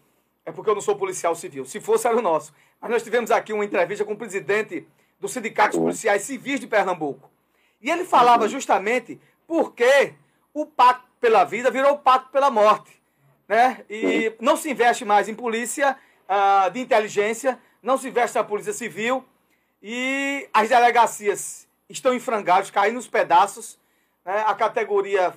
é 0.45 0.51
porque 0.51 0.69
eu 0.69 0.75
não 0.75 0.83
sou 0.83 0.97
policial 0.97 1.33
civil, 1.37 1.65
se 1.65 1.81
fosse 1.81 2.09
era 2.09 2.17
o 2.17 2.23
nosso. 2.23 2.53
Mas 2.81 2.91
nós 2.91 3.03
tivemos 3.05 3.31
aqui 3.31 3.53
uma 3.53 3.65
entrevista 3.65 4.05
com 4.05 4.15
o 4.15 4.17
presidente 4.17 4.85
do 5.21 5.29
Sindicato 5.29 5.77
dos 5.77 5.81
Policiais 5.81 6.23
Civis 6.23 6.59
de 6.59 6.67
Pernambuco. 6.67 7.31
E 7.81 7.89
ele 7.89 8.05
falava 8.05 8.49
justamente 8.49 9.21
porque 9.47 10.15
o 10.53 10.67
pacto 10.67 11.07
pela 11.21 11.45
vida 11.45 11.71
virou 11.71 11.93
o 11.93 11.99
pacto 11.99 12.31
pela 12.31 12.51
morte. 12.51 13.01
Né? 13.47 13.85
E 13.89 14.35
não 14.41 14.57
se 14.57 14.69
investe 14.69 15.05
mais 15.05 15.29
em 15.29 15.35
polícia 15.35 15.97
uh, 16.29 16.71
de 16.73 16.81
inteligência, 16.81 17.61
não 17.81 17.97
se 17.97 18.09
investe 18.09 18.37
na 18.37 18.43
polícia 18.43 18.73
civil 18.73 19.25
e 19.81 20.49
as 20.53 20.69
delegacias 20.69 21.69
estão 21.89 22.13
em 22.13 22.19
frangalhos, 22.19 22.73
caindo 22.73 22.97
nos 22.97 23.07
pedaços. 23.07 23.79
Né? 24.25 24.43
A 24.49 24.55
categoria 24.55 25.33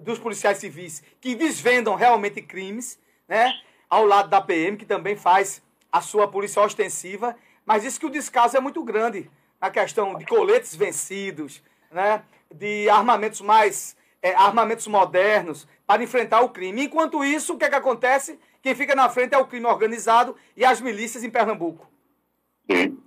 dos 0.00 0.18
policiais 0.18 0.58
civis 0.58 1.02
que 1.20 1.34
desvendam 1.34 1.94
realmente 1.94 2.40
crimes, 2.42 2.98
né? 3.28 3.52
ao 3.92 4.06
lado 4.06 4.30
da 4.30 4.40
PM, 4.40 4.78
que 4.78 4.86
também 4.86 5.14
faz 5.14 5.62
a 5.92 6.00
sua 6.00 6.26
polícia 6.26 6.62
ostensiva, 6.62 7.36
mas 7.66 7.82
diz 7.82 7.98
que 7.98 8.06
o 8.06 8.10
descaso 8.10 8.56
é 8.56 8.60
muito 8.60 8.82
grande 8.82 9.30
na 9.60 9.70
questão 9.70 10.14
de 10.14 10.24
coletes 10.24 10.74
vencidos, 10.74 11.62
né, 11.90 12.22
de 12.50 12.88
armamentos 12.88 13.42
mais 13.42 13.94
é, 14.22 14.34
armamentos 14.34 14.86
modernos 14.86 15.68
para 15.86 16.02
enfrentar 16.02 16.40
o 16.40 16.48
crime. 16.48 16.84
Enquanto 16.84 17.22
isso, 17.22 17.52
o 17.52 17.58
que, 17.58 17.66
é 17.66 17.68
que 17.68 17.74
acontece? 17.74 18.40
Quem 18.62 18.74
fica 18.74 18.94
na 18.94 19.10
frente 19.10 19.34
é 19.34 19.38
o 19.38 19.46
crime 19.46 19.66
organizado 19.66 20.34
e 20.56 20.64
as 20.64 20.80
milícias 20.80 21.22
em 21.22 21.28
Pernambuco. 21.28 21.86
Sim, 22.70 22.98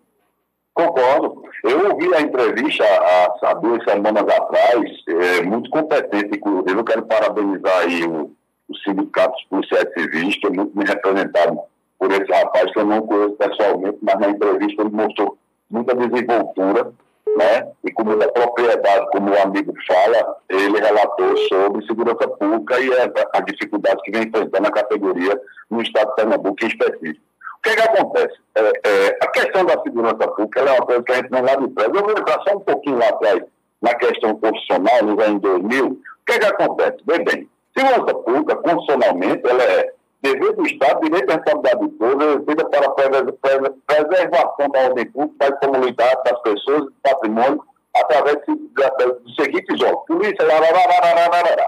concordo. 0.72 1.45
Eu 1.68 1.90
ouvi 1.90 2.14
a 2.14 2.22
entrevista 2.22 2.84
há, 2.84 3.50
há 3.50 3.54
duas 3.56 3.84
semanas 3.84 4.24
atrás, 4.24 4.92
é, 5.08 5.42
muito 5.42 5.70
competente, 5.70 6.38
inclusive. 6.38 6.80
Eu 6.80 6.84
quero 6.84 7.06
parabenizar 7.06 7.80
aí 7.80 8.04
o, 8.04 8.32
o 8.70 8.76
Sindicato 8.78 9.34
dos 9.34 9.44
Policiais 9.46 9.88
Civis, 9.94 10.38
que 10.38 10.48
é 10.48 10.50
muito 10.52 10.78
bem 10.78 10.86
representado 10.86 11.60
por 11.98 12.12
esse 12.12 12.32
rapaz, 12.32 12.72
que 12.72 12.80
eu 12.80 12.86
não 12.86 13.02
conheço 13.02 13.34
pessoalmente, 13.34 13.98
mas 14.02 14.20
na 14.20 14.30
entrevista 14.30 14.82
ele 14.82 14.92
mostrou 14.92 15.38
muita 15.70 15.96
desenvoltura 15.96 16.94
né? 17.36 17.68
E 17.84 17.92
com 17.92 18.04
muita 18.04 18.32
propriedade, 18.32 19.10
como 19.12 19.32
o 19.32 19.42
amigo 19.42 19.74
fala, 19.86 20.38
ele 20.50 20.80
relatou 20.80 21.38
sobre 21.50 21.86
segurança 21.86 22.28
pública 22.28 22.80
e 22.80 22.90
a, 22.94 23.12
a 23.34 23.42
dificuldade 23.42 24.02
que 24.04 24.12
vem 24.12 24.28
enfrentando 24.28 24.68
a 24.68 24.72
categoria 24.72 25.40
no 25.70 25.82
estado 25.82 26.10
de 26.10 26.16
Pernambuco 26.16 26.64
em 26.64 26.68
específico. 26.68 27.26
Que, 27.66 27.72
é 27.72 27.76
que 27.78 27.82
acontece? 27.82 28.36
É, 28.54 28.62
é, 28.62 29.18
a 29.24 29.28
questão 29.30 29.66
da 29.66 29.82
segurança 29.82 30.28
pública 30.28 30.60
é 30.60 30.72
uma 30.72 30.86
coisa 30.86 31.02
que 31.02 31.12
a 31.12 31.16
gente 31.16 31.32
não 31.32 31.42
lá 31.42 31.56
de 31.56 31.68
trás. 31.70 31.92
Eu 31.96 32.04
vou 32.04 32.12
entrar 32.12 32.40
só 32.48 32.58
um 32.58 32.60
pouquinho 32.60 33.00
lá 33.00 33.10
atrás, 33.10 33.44
na 33.82 33.96
questão 33.96 34.36
constitucional, 34.36 35.04
no 35.04 35.20
ano 35.20 35.40
2000. 35.40 35.88
O 35.88 35.98
que, 36.28 36.34
é 36.34 36.40
que 36.40 36.46
acontece? 36.46 36.98
Bem, 37.06 37.24
bem, 37.24 37.50
segurança 37.76 38.14
pública, 38.14 38.56
constitucionalmente, 38.58 39.50
ela 39.50 39.64
é 39.64 39.94
dever 40.22 40.54
do 40.54 40.68
Estado, 40.68 41.02
direito 41.02 41.28
e 41.28 41.34
responsabilidade 41.34 41.86
de 41.88 41.92
todos, 41.98 42.26
exercida 42.28 42.70
para 42.70 42.86
a 42.86 44.04
preservação 44.04 44.70
da 44.70 44.80
ordem 44.82 45.06
pública, 45.08 45.50
da 45.50 45.58
comunidade, 45.58 46.24
das 46.24 46.42
pessoas, 46.44 46.82
do 46.82 46.94
patrimônio, 47.02 47.64
através 47.96 48.38
dos 48.46 49.36
seguintes 49.36 49.82
órgãos. 49.82 50.06
Polícia, 50.06 50.46
lararararararará. 50.46 51.68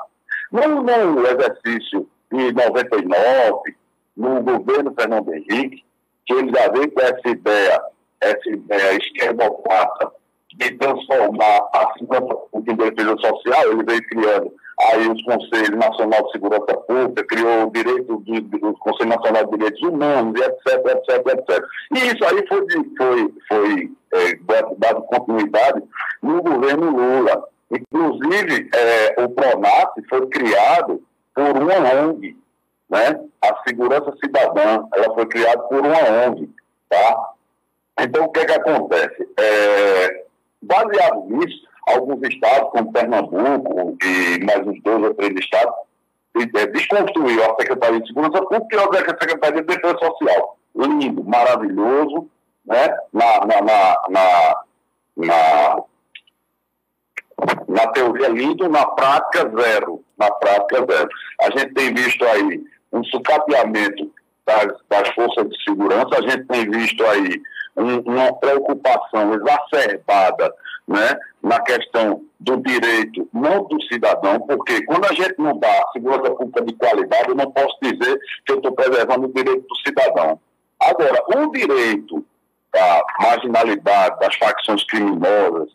No, 0.51 0.83
no 0.83 1.25
exercício 1.25 2.07
de 2.31 2.53
99, 2.53 3.75
no 4.15 4.43
governo 4.43 4.93
Fernando 4.95 5.33
Henrique, 5.33 5.86
que 6.27 6.33
ele 6.33 6.51
já 6.53 6.69
veio 6.69 6.91
com 6.91 7.01
essa 7.01 7.29
ideia, 7.29 7.81
essa 8.21 8.49
ideia 8.49 8.97
esquerdocrata 8.97 10.11
de 10.53 10.71
transformar 10.77 11.69
a 11.73 11.93
segurança 11.97 12.35
em 12.55 12.75
defesa 12.75 13.17
social, 13.17 13.71
ele 13.71 13.83
veio 13.83 14.03
criando 14.03 14.53
aí 14.79 15.07
os 15.09 15.23
Conselhos 15.23 15.77
Nacional 15.77 16.23
de 16.25 16.31
Segurança 16.31 16.77
Pública, 16.77 17.23
criou 17.23 17.67
o 17.67 17.71
direito 17.71 18.17
do, 18.17 18.41
do 18.41 18.73
Conselho 18.73 19.09
Nacional 19.09 19.45
de 19.45 19.57
Direitos 19.57 19.81
Humanos, 19.81 20.39
etc, 20.39 20.85
etc, 20.85 21.27
etc. 21.27 21.65
E 21.95 21.99
isso 21.99 22.25
aí 22.25 22.47
foi, 22.47 22.65
foi, 22.97 23.33
foi 23.47 23.91
é, 24.13 24.39
dado 24.77 25.01
continuidade 25.03 25.83
no 26.21 26.41
governo 26.41 26.91
Lula. 26.91 27.43
Inclusive, 27.71 28.69
é, 28.73 29.23
o 29.23 29.29
PRONAF 29.29 29.91
foi 30.09 30.27
criado 30.27 31.01
por 31.35 31.57
uma 31.57 32.05
ONG, 32.05 32.35
né? 32.89 33.19
A 33.41 33.63
Segurança 33.67 34.13
Cidadã, 34.23 34.87
ela 34.93 35.13
foi 35.13 35.25
criada 35.27 35.59
por 35.63 35.85
uma 35.85 36.27
ONG, 36.27 36.49
tá? 36.89 37.31
Então, 37.99 38.25
o 38.25 38.29
que 38.29 38.39
é 38.39 38.45
que 38.45 38.53
acontece? 38.53 39.29
É, 39.39 40.25
baseado 40.61 41.25
nisso, 41.27 41.67
alguns 41.87 42.21
estados, 42.27 42.69
como 42.71 42.91
Pernambuco 42.91 43.97
e 44.03 44.43
mais 44.43 44.65
uns 44.67 44.81
dois 44.83 45.03
ou 45.03 45.13
três 45.15 45.33
estados, 45.39 45.73
é, 46.55 46.67
desconstruiu 46.67 47.43
a 47.43 47.55
Secretaria 47.55 47.99
de 47.99 48.07
Segurança 48.07 48.45
Pública 48.45 48.75
e 48.75 48.97
a 48.97 49.19
Secretaria 49.19 49.61
de 49.61 49.67
Defesa 49.67 49.97
Social. 49.97 50.57
Lindo, 50.75 51.23
maravilhoso, 51.23 52.29
né? 52.65 52.95
na, 53.11 53.39
na, 53.45 53.61
na, 53.61 54.61
na, 55.17 55.83
na 57.67 57.87
teoria 57.93 58.27
lindo, 58.27 58.69
na 58.69 58.85
prática 58.85 59.49
zero. 59.59 60.03
Na 60.17 60.29
prática 60.31 60.85
zero. 60.85 61.09
A 61.41 61.49
gente 61.57 61.73
tem 61.73 61.93
visto 61.93 62.23
aí 62.25 62.63
um 62.91 63.03
sucateamento 63.03 64.11
das, 64.45 64.67
das 64.89 65.09
forças 65.09 65.49
de 65.49 65.63
segurança, 65.63 66.09
a 66.17 66.21
gente 66.21 66.45
tem 66.45 66.69
visto 66.69 67.05
aí 67.05 67.41
um, 67.75 67.99
uma 67.99 68.33
preocupação 68.33 69.33
exacerbada 69.33 70.53
né, 70.87 71.19
na 71.43 71.59
questão 71.61 72.23
do 72.39 72.57
direito, 72.57 73.27
não 73.33 73.65
do 73.65 73.81
cidadão, 73.83 74.39
porque 74.41 74.83
quando 74.85 75.05
a 75.05 75.13
gente 75.13 75.35
não 75.37 75.57
dá 75.59 75.85
segurança 75.91 76.31
pública 76.31 76.63
de 76.63 76.73
qualidade, 76.73 77.29
eu 77.29 77.35
não 77.35 77.51
posso 77.51 77.77
dizer 77.81 78.19
que 78.45 78.53
eu 78.53 78.57
estou 78.57 78.71
preservando 78.71 79.25
o 79.25 79.33
direito 79.33 79.67
do 79.67 79.75
cidadão. 79.85 80.39
Agora, 80.79 81.23
o 81.35 81.51
direito 81.51 82.25
da 82.73 83.03
marginalidade, 83.19 84.19
das 84.19 84.35
facções 84.35 84.83
criminosas 84.85 85.69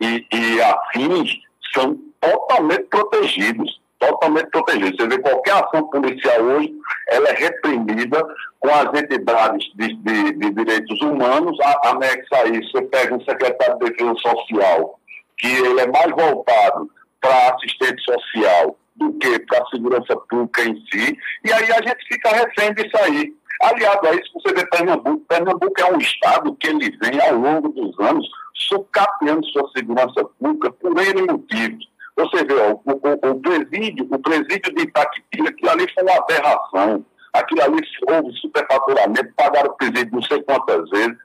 e, 0.00 0.26
e 0.32 0.62
afins 0.62 1.32
são 1.74 1.98
totalmente 2.20 2.84
protegidos 2.84 3.80
totalmente 3.98 4.50
protegido. 4.50 4.96
Você 4.96 5.08
vê 5.08 5.18
qualquer 5.18 5.52
ação 5.52 5.88
policial 5.88 6.40
hoje, 6.42 6.72
ela 7.08 7.28
é 7.28 7.34
reprimida 7.34 8.24
com 8.60 8.70
as 8.70 9.00
entidades 9.00 9.64
de, 9.74 9.94
de, 9.94 10.32
de 10.32 10.50
direitos 10.50 11.00
humanos, 11.02 11.56
anexa 11.84 12.36
a 12.36 12.44
isso, 12.46 12.70
você 12.72 12.82
pega 12.82 13.14
um 13.14 13.24
secretário 13.24 13.78
de 13.78 13.90
defesa 13.90 14.14
social, 14.16 14.98
que 15.36 15.46
ele 15.46 15.80
é 15.80 15.86
mais 15.86 16.10
voltado 16.10 16.90
para 17.20 17.54
assistente 17.54 18.02
social 18.02 18.76
do 18.96 19.12
que 19.14 19.38
para 19.40 19.62
a 19.62 19.66
segurança 19.66 20.16
pública 20.28 20.62
em 20.62 20.74
si, 20.90 21.16
e 21.44 21.52
aí 21.52 21.72
a 21.72 21.82
gente 21.82 22.04
fica 22.08 22.30
refém 22.30 22.74
disso 22.74 22.96
aí. 23.02 23.32
Aliado 23.60 24.06
a 24.06 24.14
isso, 24.14 24.30
você 24.34 24.54
vê 24.54 24.64
Pernambuco. 24.66 25.24
Pernambuco 25.28 25.80
é 25.80 25.92
um 25.92 25.98
estado 25.98 26.54
que 26.60 26.68
ele 26.68 26.96
vem, 27.02 27.20
ao 27.20 27.34
longo 27.34 27.68
dos 27.70 27.98
anos, 27.98 28.24
sucateando 28.54 29.44
sua 29.46 29.68
segurança 29.76 30.24
pública 30.38 30.70
por 30.72 30.96
N 30.96 31.22
motivos 31.22 31.88
você 32.18 32.44
vê, 32.44 32.54
ó, 32.54 32.72
o, 32.72 32.92
o, 32.92 33.30
o, 33.30 33.40
presídio, 33.40 34.08
o 34.10 34.18
presídio 34.18 34.74
de 34.74 34.82
Itaquitinga, 34.82 35.50
aquilo 35.50 35.70
ali 35.70 35.86
foi 35.94 36.02
uma 36.02 36.16
aberração. 36.16 37.06
Aquilo 37.32 37.62
ali 37.62 37.80
houve 38.08 38.32
superfaturamento, 38.38 39.32
pagaram 39.36 39.70
o 39.70 39.76
presídio 39.76 40.10
não 40.12 40.22
sei 40.22 40.42
quantas 40.42 40.90
vezes, 40.90 41.16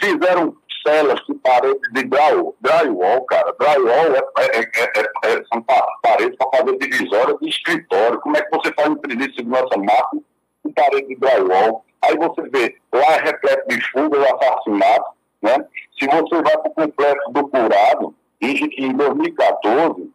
fizeram 0.00 0.56
celas 0.86 1.20
de 1.28 1.34
paredes 1.34 1.92
de 1.92 2.04
drywall, 2.04 2.56
drywall 2.60 3.24
cara. 3.26 3.54
Drywall 3.58 4.14
é, 4.14 4.20
é, 4.40 4.60
é, 4.60 5.00
é 5.24 5.44
são 5.52 5.62
paredes 6.02 6.36
para 6.38 6.58
fazer 6.58 6.78
divisória 6.78 7.36
de 7.40 7.48
escritório. 7.48 8.20
Como 8.20 8.36
é 8.36 8.42
que 8.42 8.56
você 8.56 8.72
faz 8.72 8.88
um 8.88 8.96
presídio 8.96 9.28
de 9.28 9.36
segurança 9.36 9.76
máxima 9.76 10.22
com 10.62 10.72
parede 10.72 11.08
de 11.08 11.16
drywall? 11.16 11.84
Aí 12.02 12.16
você 12.16 12.42
vê, 12.48 12.76
lá 12.92 13.16
é 13.16 13.24
repleto 13.24 13.68
de 13.68 13.90
fuga 13.90 14.18
e 14.18 14.24
assassinato, 14.24 15.10
né? 15.42 15.56
Se 15.98 16.06
você 16.06 16.42
vai 16.42 16.56
para 16.56 16.70
o 16.70 16.74
complexo 16.74 17.32
do 17.32 17.48
curado, 17.48 18.14
em, 18.40 18.54
em 18.78 18.96
2014, 18.96 20.10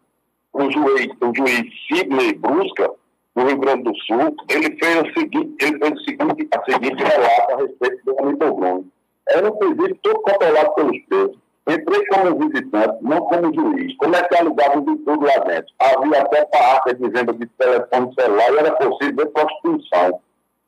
o 0.54 0.72
juiz, 0.72 1.08
o 1.22 1.34
juiz 1.36 1.64
Sidney 1.88 2.34
Brusca, 2.36 2.92
do 3.36 3.46
Rio 3.46 3.58
Grande 3.58 3.84
do 3.84 3.96
Sul, 4.02 4.36
ele 4.50 4.78
fez 4.78 5.02
o 5.02 5.20
seguinte, 5.20 5.56
ele 5.60 5.80
fez 5.80 5.92
o 5.92 6.04
seguinte, 6.04 6.48
a 6.56 6.64
seguinte 6.64 7.04
relato 7.04 7.54
a 7.54 7.58
respeito 7.58 8.06
do 8.06 8.16
Hamilton 8.20 8.54
Bruno. 8.54 8.86
Era 9.30 9.50
um 9.50 9.58
presídio 9.58 9.98
todo 10.04 10.22
controlado 10.22 10.76
pelos 10.76 10.98
presos. 11.08 11.38
Entrei 11.66 12.06
como 12.08 12.50
visitante, 12.50 12.98
não 13.02 13.22
como 13.22 13.54
juiz. 13.54 13.96
Comecei 13.98 14.38
a 14.38 14.42
alugar 14.42 14.82
de 14.82 14.98
tudo 14.98 15.26
lá 15.26 15.38
dentro. 15.46 15.74
Havia 15.80 16.22
até 16.22 16.46
barraca 16.52 16.94
de 16.94 17.10
venda 17.10 17.34
de 17.34 17.46
telefone 17.46 18.14
celular 18.14 18.54
e 18.54 18.58
era 18.58 18.72
possível 18.74 19.32
prostituição. 19.32 20.20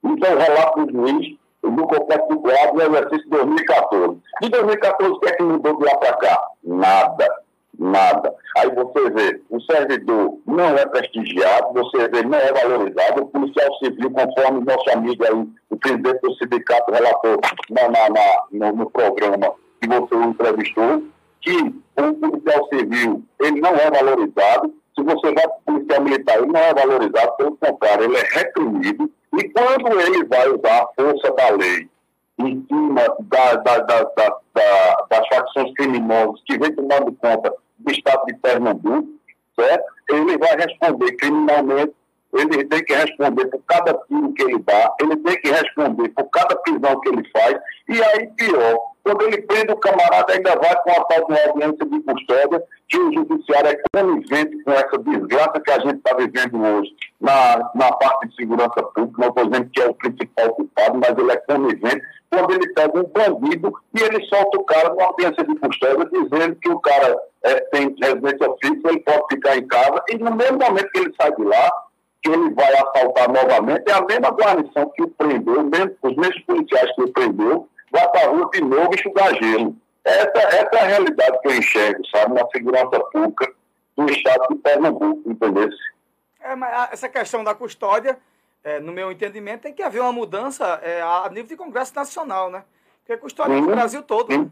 É 0.03 0.07
o 0.07 0.38
relato 0.38 0.86
do 0.86 0.91
juiz 0.93 1.36
do 1.61 1.88
complexo 1.88 2.29
do 2.29 2.39
Guarda 2.39 2.89
no 2.89 2.95
exercício 2.95 3.23
de 3.23 3.29
2014. 3.29 4.21
De 4.41 4.49
2014, 4.49 5.11
o 5.11 5.19
que 5.19 5.27
é 5.27 5.31
que 5.33 5.43
mudou 5.43 5.77
de 5.77 5.83
lá 5.83 5.97
para 5.97 6.13
cá? 6.17 6.47
Nada 6.63 7.45
nada. 7.80 8.34
Aí 8.57 8.69
você 8.69 9.09
vê, 9.11 9.41
o 9.49 9.59
servidor 9.61 10.38
não 10.45 10.78
é 10.78 10.86
prestigiado, 10.86 11.73
você 11.73 12.07
vê, 12.09 12.23
não 12.23 12.38
é 12.38 12.51
valorizado, 12.51 13.23
o 13.23 13.28
policial 13.28 13.73
civil, 13.78 14.11
conforme 14.11 14.65
nosso 14.65 14.89
amigo 14.91 15.23
aí, 15.23 15.47
o 15.69 15.78
presidente 15.78 16.21
do 16.21 16.36
sindicato 16.36 16.91
relatou 16.91 17.39
na, 17.69 17.89
na, 17.89 18.09
na 18.09 18.71
no, 18.71 18.78
no, 18.78 18.89
programa 18.89 19.53
que 19.82 19.88
você 19.88 20.15
entrevistou, 20.15 21.03
que 21.41 21.76
o 21.97 22.13
policial 22.13 22.67
civil, 22.73 23.23
ele 23.41 23.61
não 23.61 23.76
é 23.76 23.91
valorizado, 23.91 24.73
se 24.97 25.03
você 25.03 25.34
vai 25.34 25.47
para 25.47 25.57
o 25.57 25.61
policial 25.65 26.01
militar, 26.01 26.38
ele 26.38 26.47
não 26.47 26.59
é 26.59 26.73
valorizado, 26.73 27.38
pelo 27.38 27.57
contrário, 27.57 28.05
ele 28.05 28.17
é 28.17 28.23
reprimido, 28.39 29.11
e 29.38 29.49
quando 29.49 29.99
ele 29.99 30.23
vai 30.26 30.47
usar 30.49 30.84
a 30.84 30.88
força 30.95 31.34
da 31.34 31.49
lei 31.49 31.89
em 32.38 32.65
cima 32.67 33.01
da, 33.19 33.55
da, 33.55 33.80
da, 33.80 34.03
das 35.09 35.28
facções 35.28 35.73
criminosas 35.73 36.41
que 36.45 36.57
vem 36.57 36.73
tomando 36.73 37.11
conta 37.13 37.53
do 37.78 37.91
Estado 37.91 38.26
de 38.26 38.34
Pernambuco, 38.36 39.09
certo? 39.55 39.86
ele 40.09 40.38
vai 40.38 40.55
responder 40.55 41.15
criminalmente, 41.17 41.93
ele 42.34 42.65
tem 42.65 42.84
que 42.84 42.93
responder 42.93 43.45
por 43.47 43.61
cada 43.63 43.93
tiro 44.07 44.34
que 44.34 44.43
ele 44.43 44.59
dá, 44.59 44.93
ele 44.99 45.17
tem 45.17 45.41
que 45.41 45.49
responder 45.49 46.09
por 46.09 46.30
cada 46.30 46.55
prisão 46.57 46.99
que 46.99 47.09
ele 47.09 47.30
faz, 47.30 47.57
e 47.88 48.03
aí 48.03 48.28
pior, 48.36 48.80
quando 49.06 49.22
ele 49.22 49.39
prende 49.43 49.72
o 49.72 49.78
camarada, 49.78 50.34
ainda 50.34 50.56
vai 50.56 50.76
com 50.82 50.89
a 50.89 51.03
tal 51.06 51.28
de 51.28 51.39
audiência 51.39 51.86
de 51.86 51.99
custódia, 52.01 52.64
que 52.89 52.97
o 52.97 53.14
judiciário 53.14 53.70
é 53.70 53.82
conivente 53.93 54.64
com 54.64 54.72
essa 54.72 54.97
desgraça 54.97 55.60
que 55.60 55.72
a 55.72 55.80
gente 55.80 55.97
está 55.97 56.16
vivendo 56.16 56.60
hoje 56.60 56.91
na, 57.22 57.72
na 57.76 57.91
parte 57.93 58.30
de 58.30 58.36
segurança 58.36 58.82
pública, 58.82 59.22
não 59.22 59.28
estou 59.28 59.45
dizendo 59.45 59.70
que 59.72 59.82
é 59.82 59.88
o 59.88 59.93
principal 59.93 60.56
culpado, 60.56 60.97
mas 60.97 61.18
ele 61.20 61.32
é 61.32 61.38
conivente 61.38 62.01
quando 62.32 62.51
ele 62.51 62.74
pega 62.74 62.99
um 62.99 63.03
bandido 63.03 63.74
e 63.93 64.01
ele 64.01 64.26
solta 64.26 64.58
o 64.58 64.64
cara 64.64 64.89
numa 64.89 65.06
audiência 65.06 65.43
de 65.43 65.56
custódia 65.56 66.10
dizendo 66.12 66.56
que 66.56 66.70
o 66.70 66.80
cara 66.80 67.16
é, 67.43 67.60
tem 67.72 67.95
residência 68.01 68.56
fixa, 68.60 68.89
ele 68.89 68.99
pode 69.01 69.24
ficar 69.30 69.56
em 69.56 69.68
casa, 69.68 70.03
e 70.10 70.18
no 70.18 70.36
mesmo 70.36 70.58
momento 70.58 70.89
que 70.89 70.99
ele 70.99 71.14
sai 71.22 71.32
de 71.36 71.43
lá, 71.43 71.72
que 72.24 72.32
ele 72.32 72.49
vai 72.56 72.74
assaltar 72.74 73.32
novamente, 73.32 73.84
é 73.88 73.93
a 73.93 74.01
mesma 74.01 74.32
guarnição 74.32 74.91
que 74.95 75.03
o 75.03 75.10
prendeu, 75.10 75.64
mesmo, 75.64 75.95
os 76.01 76.16
mesmos 76.16 76.41
policiais 76.41 76.95
que 76.95 77.03
o 77.03 77.14
prendeu, 77.14 77.70
vai 77.96 78.08
para 78.10 78.28
a 78.28 78.30
rua 78.30 78.50
de 78.52 78.62
novo 78.62 78.93
enxugar 78.93 79.34
gelo. 79.36 79.76
Essa, 80.04 80.38
essa 80.38 80.76
é 80.76 80.80
a 80.80 80.88
realidade 80.88 81.39
que 81.41 81.48
eu 81.48 81.56
enxergo, 81.56 82.06
sabe, 82.08 82.34
na 82.36 82.48
segurança 82.50 83.00
pública 83.12 83.54
do 83.98 84.12
estado 84.12 84.48
de 84.50 84.56
Pernambuco, 84.56 85.32
entendeu? 85.32 85.70
É, 86.41 86.56
mas 86.56 86.91
essa 86.91 87.10
questão 87.10 87.43
da 87.43 87.56
custódia, 87.56 88.20
é, 88.64 88.80
no 88.80 88.91
meu 88.91 89.12
entendimento, 89.12 89.62
tem 89.62 89.74
que 89.74 89.82
haver 89.82 90.02
uma 90.02 90.12
mudança 90.12 90.80
é, 90.84 91.02
a 91.02 91.28
nível 91.30 91.48
de 91.48 91.56
Congresso 91.56 91.96
Nacional, 91.96 92.52
né? 92.52 92.64
Porque 93.00 93.18
custódia 93.18 93.56
sim, 93.56 93.62
no 93.62 93.68
Brasil 93.68 94.04
todo. 94.04 94.32
Sim, 94.32 94.52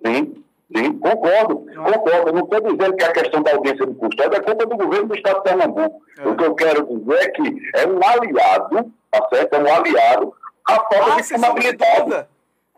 né? 0.00 0.14
sim. 0.14 0.44
Sim, 0.76 0.98
concordo, 0.98 1.64
concordo. 1.64 2.30
não 2.30 2.44
estou 2.44 2.60
dizendo 2.60 2.94
que 2.94 3.02
a 3.02 3.12
questão 3.12 3.42
da 3.42 3.52
audiência 3.52 3.86
de 3.86 3.94
custódia 3.94 4.36
é 4.36 4.40
culpa 4.42 4.66
do 4.66 4.76
governo 4.76 5.08
do 5.08 5.14
Estado 5.14 5.36
de 5.36 5.42
Pernambuco. 5.44 6.02
É. 6.18 6.28
O 6.28 6.36
que 6.36 6.44
eu 6.44 6.54
quero 6.54 6.86
dizer 6.86 7.20
é 7.22 7.28
que 7.30 7.42
é 7.74 7.86
um 7.86 8.06
aliado, 8.06 8.92
tá 9.10 9.28
certo? 9.32 9.54
É 9.54 9.58
um 9.60 9.74
aliado 9.74 10.34
à 10.68 10.74
falta 10.74 11.12
ah, 11.14 11.16
de 11.16 11.22
finalidade. 11.22 12.26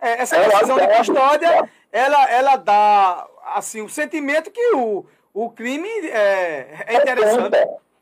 É, 0.01 0.22
essa 0.22 0.36
é 0.36 0.48
decisão 0.48 0.78
de 0.78 0.88
custódia, 0.88 1.68
ela, 1.92 2.30
ela 2.30 2.57
dá 2.57 3.26
assim, 3.55 3.82
o 3.82 3.88
sentimento 3.88 4.51
que 4.51 4.74
o, 4.74 5.05
o 5.34 5.51
crime 5.51 5.88
é, 5.88 6.84
é 6.86 6.94
interessante. 6.96 7.57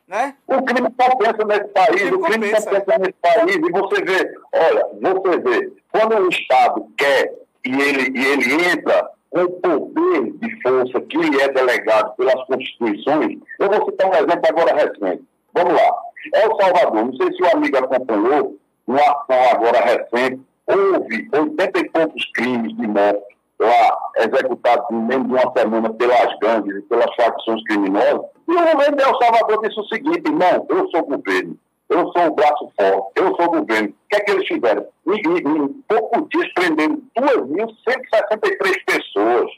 Né? 0.07 0.35
O 0.47 0.63
crime 0.63 0.89
compensa 0.91 1.45
nesse 1.45 1.69
país, 1.69 2.13
o 2.13 2.21
crime, 2.21 2.51
compensa. 2.51 2.71
compensa 2.71 2.99
nesse 2.99 3.13
país, 3.21 3.57
e 3.57 3.71
você 3.71 4.05
vê, 4.05 4.35
olha, 4.53 4.87
você 5.03 5.39
vê, 5.41 5.73
quando 5.93 6.17
o 6.17 6.29
Estado 6.31 6.89
quer 6.97 7.35
e 7.67 7.81
ele, 7.81 8.19
e 8.19 8.27
ele 8.27 8.71
entra 8.71 9.11
com 9.31 9.43
o 9.43 9.51
poder 9.51 10.33
de 10.33 10.63
força 10.63 11.01
que 11.03 11.19
lhe 11.19 11.41
é 11.43 11.49
delegado 11.49 12.17
pelas 12.17 12.43
constituições, 12.47 13.39
eu 13.59 13.69
vou 13.69 13.85
citar 13.85 14.09
um 14.09 14.15
exemplo 14.15 14.49
agora 14.49 14.75
recente. 14.75 15.25
Vamos 15.53 15.75
lá. 15.75 15.95
El 16.35 16.57
Salvador, 16.57 17.05
não 17.05 17.15
sei 17.15 17.33
se 17.35 17.43
o 17.43 17.57
amigo 17.57 17.77
acompanhou, 17.77 18.57
uma 18.87 19.01
ação 19.01 19.51
agora 19.53 19.81
recente, 19.81 20.41
houve 20.69 21.29
80 21.33 21.79
e 21.79 21.91
poucos 21.91 22.25
crimes 22.33 22.77
de 22.77 22.87
morte 22.87 23.39
lá 23.59 23.99
executados 24.19 24.87
em 24.91 25.03
menos 25.03 25.27
de 25.27 25.35
uma 25.35 25.53
semana 25.57 25.93
pelas 25.95 26.39
gangues 26.39 26.77
e 26.77 26.83
pelas 26.83 27.15
facções 27.17 27.63
criminosas. 27.65 28.27
E 28.47 28.53
o 28.53 28.73
governo 28.73 28.97
de 28.97 29.03
El 29.03 29.19
Salvador 29.19 29.63
disse 29.63 29.81
o 29.81 29.89
seguinte, 29.89 30.23
irmão, 30.27 30.67
eu 30.69 30.89
sou 30.91 31.03
governo, 31.05 31.59
eu 31.89 32.13
sou 32.13 32.27
o 32.27 32.35
braço 32.35 32.73
forte, 32.79 33.13
eu 33.17 33.35
sou 33.37 33.51
governo. 33.51 33.89
O 33.89 34.09
que 34.09 34.17
é 34.17 34.21
que 34.21 34.31
eles 34.31 34.47
fizeram? 34.47 34.87
Em 35.07 35.69
poucos 35.89 36.29
dias 36.29 36.53
prenderam 36.55 37.03
2.163 37.19 38.85
pessoas. 38.87 39.51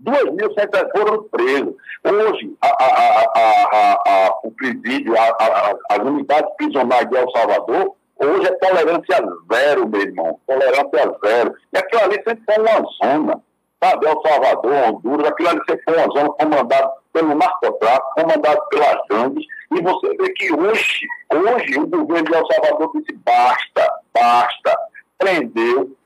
2.100 0.00 0.90
foram 0.96 1.24
presos. 1.24 1.74
Hoje, 2.04 2.56
a, 2.62 2.68
a, 2.68 3.94
a, 4.06 4.40
o 4.44 4.50
presídio, 4.52 5.14
as 5.18 5.98
unidades 5.98 6.54
prisionais 6.56 7.08
de 7.10 7.16
El 7.16 7.28
Salvador, 7.32 7.96
hoje 8.26 8.46
é 8.46 8.52
tolerância 8.52 9.16
zero, 9.52 9.88
meu 9.88 10.00
irmão. 10.00 10.40
Tolerância 10.46 11.18
zero. 11.24 11.54
E 11.72 11.78
aquilo 11.78 12.02
ali 12.02 12.14
sempre 12.14 12.42
foi 12.44 12.62
uma 12.62 12.90
zona. 13.02 13.42
Sabe, 13.82 14.06
El 14.06 14.20
Salvador, 14.22 14.88
Honduras, 14.88 15.28
aquilo 15.28 15.48
ali 15.50 15.60
sempre 15.68 15.84
foi 15.84 15.96
uma 15.96 16.12
zona 16.12 16.30
comandada 16.30 16.90
pelo 17.12 17.34
narcotráfico, 17.34 18.14
comandada 18.16 18.60
pelas 18.70 18.98
gangues. 19.08 19.46
E 19.72 19.82
você 19.82 20.16
vê 20.16 20.32
que 20.32 20.52
hoje, 20.52 21.06
hoje 21.32 21.78
o 21.78 21.86
governo 21.86 22.24
de 22.24 22.34
El 22.34 22.46
Salvador 22.46 22.90
disse 22.94 23.18
basta, 23.24 24.00
basta. 24.12 24.78
Prendeu, 25.18 25.96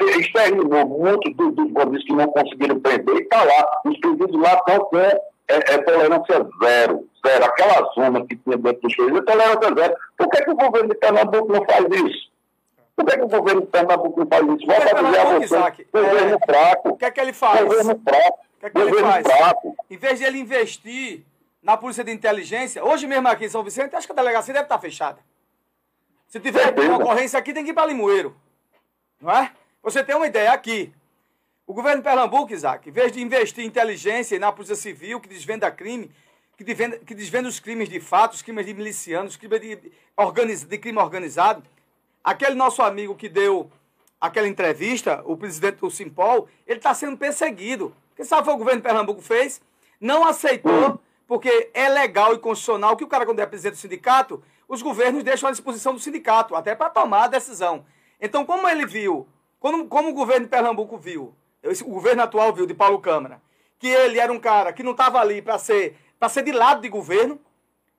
exterminou 0.00 0.86
muitos 0.86 1.34
dos, 1.36 1.54
dos 1.54 1.70
bandidos 1.70 2.04
que 2.04 2.12
não 2.12 2.26
conseguiram 2.28 2.80
prender 2.80 3.16
e 3.16 3.22
está 3.22 3.42
lá. 3.42 3.80
Os 3.86 3.98
pedidos 3.98 4.40
lá 4.40 4.54
estão 4.54 4.78
com 4.86 4.98
é, 5.52 5.74
é, 5.74 5.78
tolerância 5.78 6.46
zero, 6.62 7.08
zero. 7.26 7.44
Aquela 7.44 7.92
zona 7.94 8.26
que 8.26 8.36
tinha 8.36 8.56
dentro 8.56 8.82
dos 8.82 8.94
presídios 8.94 9.20
é 9.20 9.24
tolerância 9.24 9.74
zero. 9.74 9.96
Por 10.16 10.28
que, 10.28 10.44
que 10.44 10.50
o 10.50 10.56
governo 10.56 10.88
de 10.88 10.94
Pernambuco 10.94 11.52
não 11.52 11.64
faz 11.64 11.84
isso? 11.84 12.32
Por 12.96 13.06
que, 13.06 13.16
que 13.16 13.24
o 13.24 13.28
governo 13.28 13.60
de 13.62 13.66
Pernambuco 13.66 14.20
não 14.20 14.26
faz 14.26 14.42
isso? 14.42 14.66
Volta 14.66 15.02
dizer 15.02 15.20
a 15.20 15.24
você, 15.24 15.44
Isaac, 15.44 15.86
governo 15.92 16.36
é, 16.36 16.46
fraco. 16.46 16.88
O 16.88 16.96
que 16.96 17.04
é 17.04 17.10
que 17.10 17.20
ele 17.20 17.32
faz? 17.32 17.60
Governo 17.60 18.00
fraco. 18.06 18.38
O 18.38 18.60
que 18.60 18.66
é 18.66 18.70
que 18.70 18.78
ele 18.78 19.00
faz? 19.00 19.26
fraco. 19.26 19.76
Em 19.90 19.96
vez 19.96 20.18
de 20.18 20.24
ele 20.24 20.38
investir 20.38 21.24
na 21.62 21.76
polícia 21.76 22.02
de 22.02 22.12
inteligência, 22.12 22.84
hoje 22.84 23.06
mesmo 23.06 23.28
aqui 23.28 23.44
em 23.44 23.48
São 23.48 23.62
Vicente, 23.62 23.94
acho 23.94 24.06
que 24.06 24.12
a 24.12 24.16
delegacia 24.16 24.52
deve 24.52 24.64
estar 24.64 24.78
fechada. 24.78 25.18
Se 26.28 26.40
tiver 26.40 26.64
Certeza. 26.64 26.88
uma 26.88 26.96
ocorrência 26.96 27.38
aqui, 27.38 27.52
tem 27.52 27.62
que 27.62 27.70
ir 27.70 27.74
para 27.74 27.86
Limoeiro. 27.86 28.34
Não 29.20 29.30
é? 29.30 29.52
Você 29.82 30.02
tem 30.02 30.16
uma 30.16 30.26
ideia 30.26 30.52
aqui. 30.52 30.92
O 31.64 31.72
governo 31.72 31.98
de 31.98 32.08
Pernambuco, 32.08 32.52
Isaac, 32.52 32.88
em 32.88 32.92
vez 32.92 33.12
de 33.12 33.22
investir 33.22 33.64
em 33.64 33.68
inteligência 33.68 34.34
e 34.34 34.38
na 34.38 34.50
polícia 34.50 34.74
civil, 34.74 35.20
que 35.20 35.28
desvenda 35.28 35.70
crime, 35.70 36.10
que 36.56 36.64
desvenda, 36.64 36.98
que 36.98 37.14
desvenda 37.14 37.48
os 37.48 37.60
crimes 37.60 37.88
de 37.88 38.00
fato, 38.00 38.34
os 38.34 38.42
crimes 38.42 38.66
de 38.66 38.74
milicianos, 38.74 39.32
os 39.32 39.36
crimes 39.36 39.60
de, 39.60 39.92
organiz, 40.16 40.64
de 40.64 40.76
crime 40.76 40.98
organizado, 40.98 41.62
aquele 42.22 42.56
nosso 42.56 42.82
amigo 42.82 43.14
que 43.14 43.28
deu 43.28 43.70
aquela 44.20 44.48
entrevista, 44.48 45.22
o 45.24 45.36
presidente 45.36 45.76
do 45.76 45.90
Simpol, 45.90 46.48
ele 46.66 46.78
está 46.78 46.92
sendo 46.94 47.16
perseguido. 47.16 47.94
Quem 48.16 48.24
sabe 48.24 48.44
foi 48.44 48.54
o 48.54 48.58
governo 48.58 48.80
de 48.80 48.86
Pernambuco 48.86 49.22
fez? 49.22 49.62
Não 50.00 50.26
aceitou, 50.26 51.00
porque 51.28 51.70
é 51.72 51.88
legal 51.88 52.34
e 52.34 52.38
constitucional 52.38 52.96
que 52.96 53.04
o 53.04 53.08
cara, 53.08 53.24
quando 53.24 53.38
é 53.38 53.46
presidente 53.46 53.74
do 53.74 53.80
sindicato, 53.80 54.42
os 54.68 54.82
governos 54.82 55.22
deixam 55.22 55.48
à 55.48 55.52
disposição 55.52 55.94
do 55.94 56.00
sindicato, 56.00 56.56
até 56.56 56.74
para 56.74 56.90
tomar 56.90 57.24
a 57.24 57.28
decisão. 57.28 57.86
Então, 58.20 58.44
como 58.44 58.68
ele 58.68 58.84
viu, 58.84 59.28
como, 59.60 59.86
como 59.86 60.10
o 60.10 60.12
governo 60.12 60.46
de 60.46 60.50
Pernambuco 60.50 60.98
viu, 60.98 61.34
o 61.62 61.88
governo 61.90 62.22
atual 62.22 62.52
viu, 62.52 62.66
de 62.66 62.74
Paulo 62.74 62.98
Câmara, 63.00 63.40
que 63.78 63.88
ele 63.88 64.18
era 64.18 64.32
um 64.32 64.38
cara 64.40 64.72
que 64.72 64.82
não 64.82 64.92
estava 64.92 65.18
ali 65.20 65.40
para 65.42 65.58
ser, 65.58 65.96
ser 66.30 66.42
de 66.42 66.52
lado 66.52 66.80
de 66.82 66.88
governo, 66.88 67.40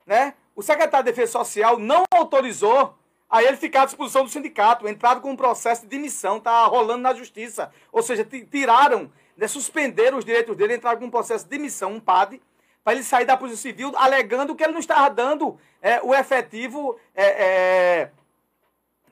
né? 0.06 0.34
O 0.56 0.62
secretário 0.62 1.06
de 1.06 1.12
Defesa 1.12 1.32
Social 1.32 1.80
não 1.80 2.04
autorizou 2.14 2.96
a 3.30 3.42
ele 3.42 3.58
ficar 3.58 3.82
à 3.82 3.86
disposição 3.86 4.24
do 4.24 4.30
sindicato, 4.30 4.88
entrado 4.88 5.20
com 5.22 5.32
um 5.32 5.36
processo 5.36 5.82
de 5.82 5.88
demissão, 5.88 6.38
está 6.38 6.64
rolando 6.66 7.02
na 7.02 7.14
justiça. 7.14 7.72
Ou 7.92 8.04
seja, 8.04 8.24
ti- 8.24 8.46
tiraram, 8.46 9.12
né, 9.36 9.48
suspenderam 9.48 10.20
os 10.20 10.26
direitos 10.26 10.56
dele, 10.56 10.76
entraram 10.76 11.00
com 11.00 11.06
um 11.06 11.10
processo 11.10 11.46
de 11.46 11.50
demissão, 11.50 11.94
um 11.94 12.00
PAD, 12.00 12.40
para 12.84 12.94
ele 12.94 13.04
sair 13.04 13.26
da 13.26 13.36
Polícia 13.36 13.62
Civil, 13.62 13.92
alegando 13.96 14.54
que 14.56 14.64
ele 14.64 14.74
não 14.74 14.80
estava 14.80 15.10
dando 15.10 15.58
é, 15.82 16.00
o 16.04 16.14
efetivo. 16.14 16.98
é, 17.16 17.26
é, 17.26 18.12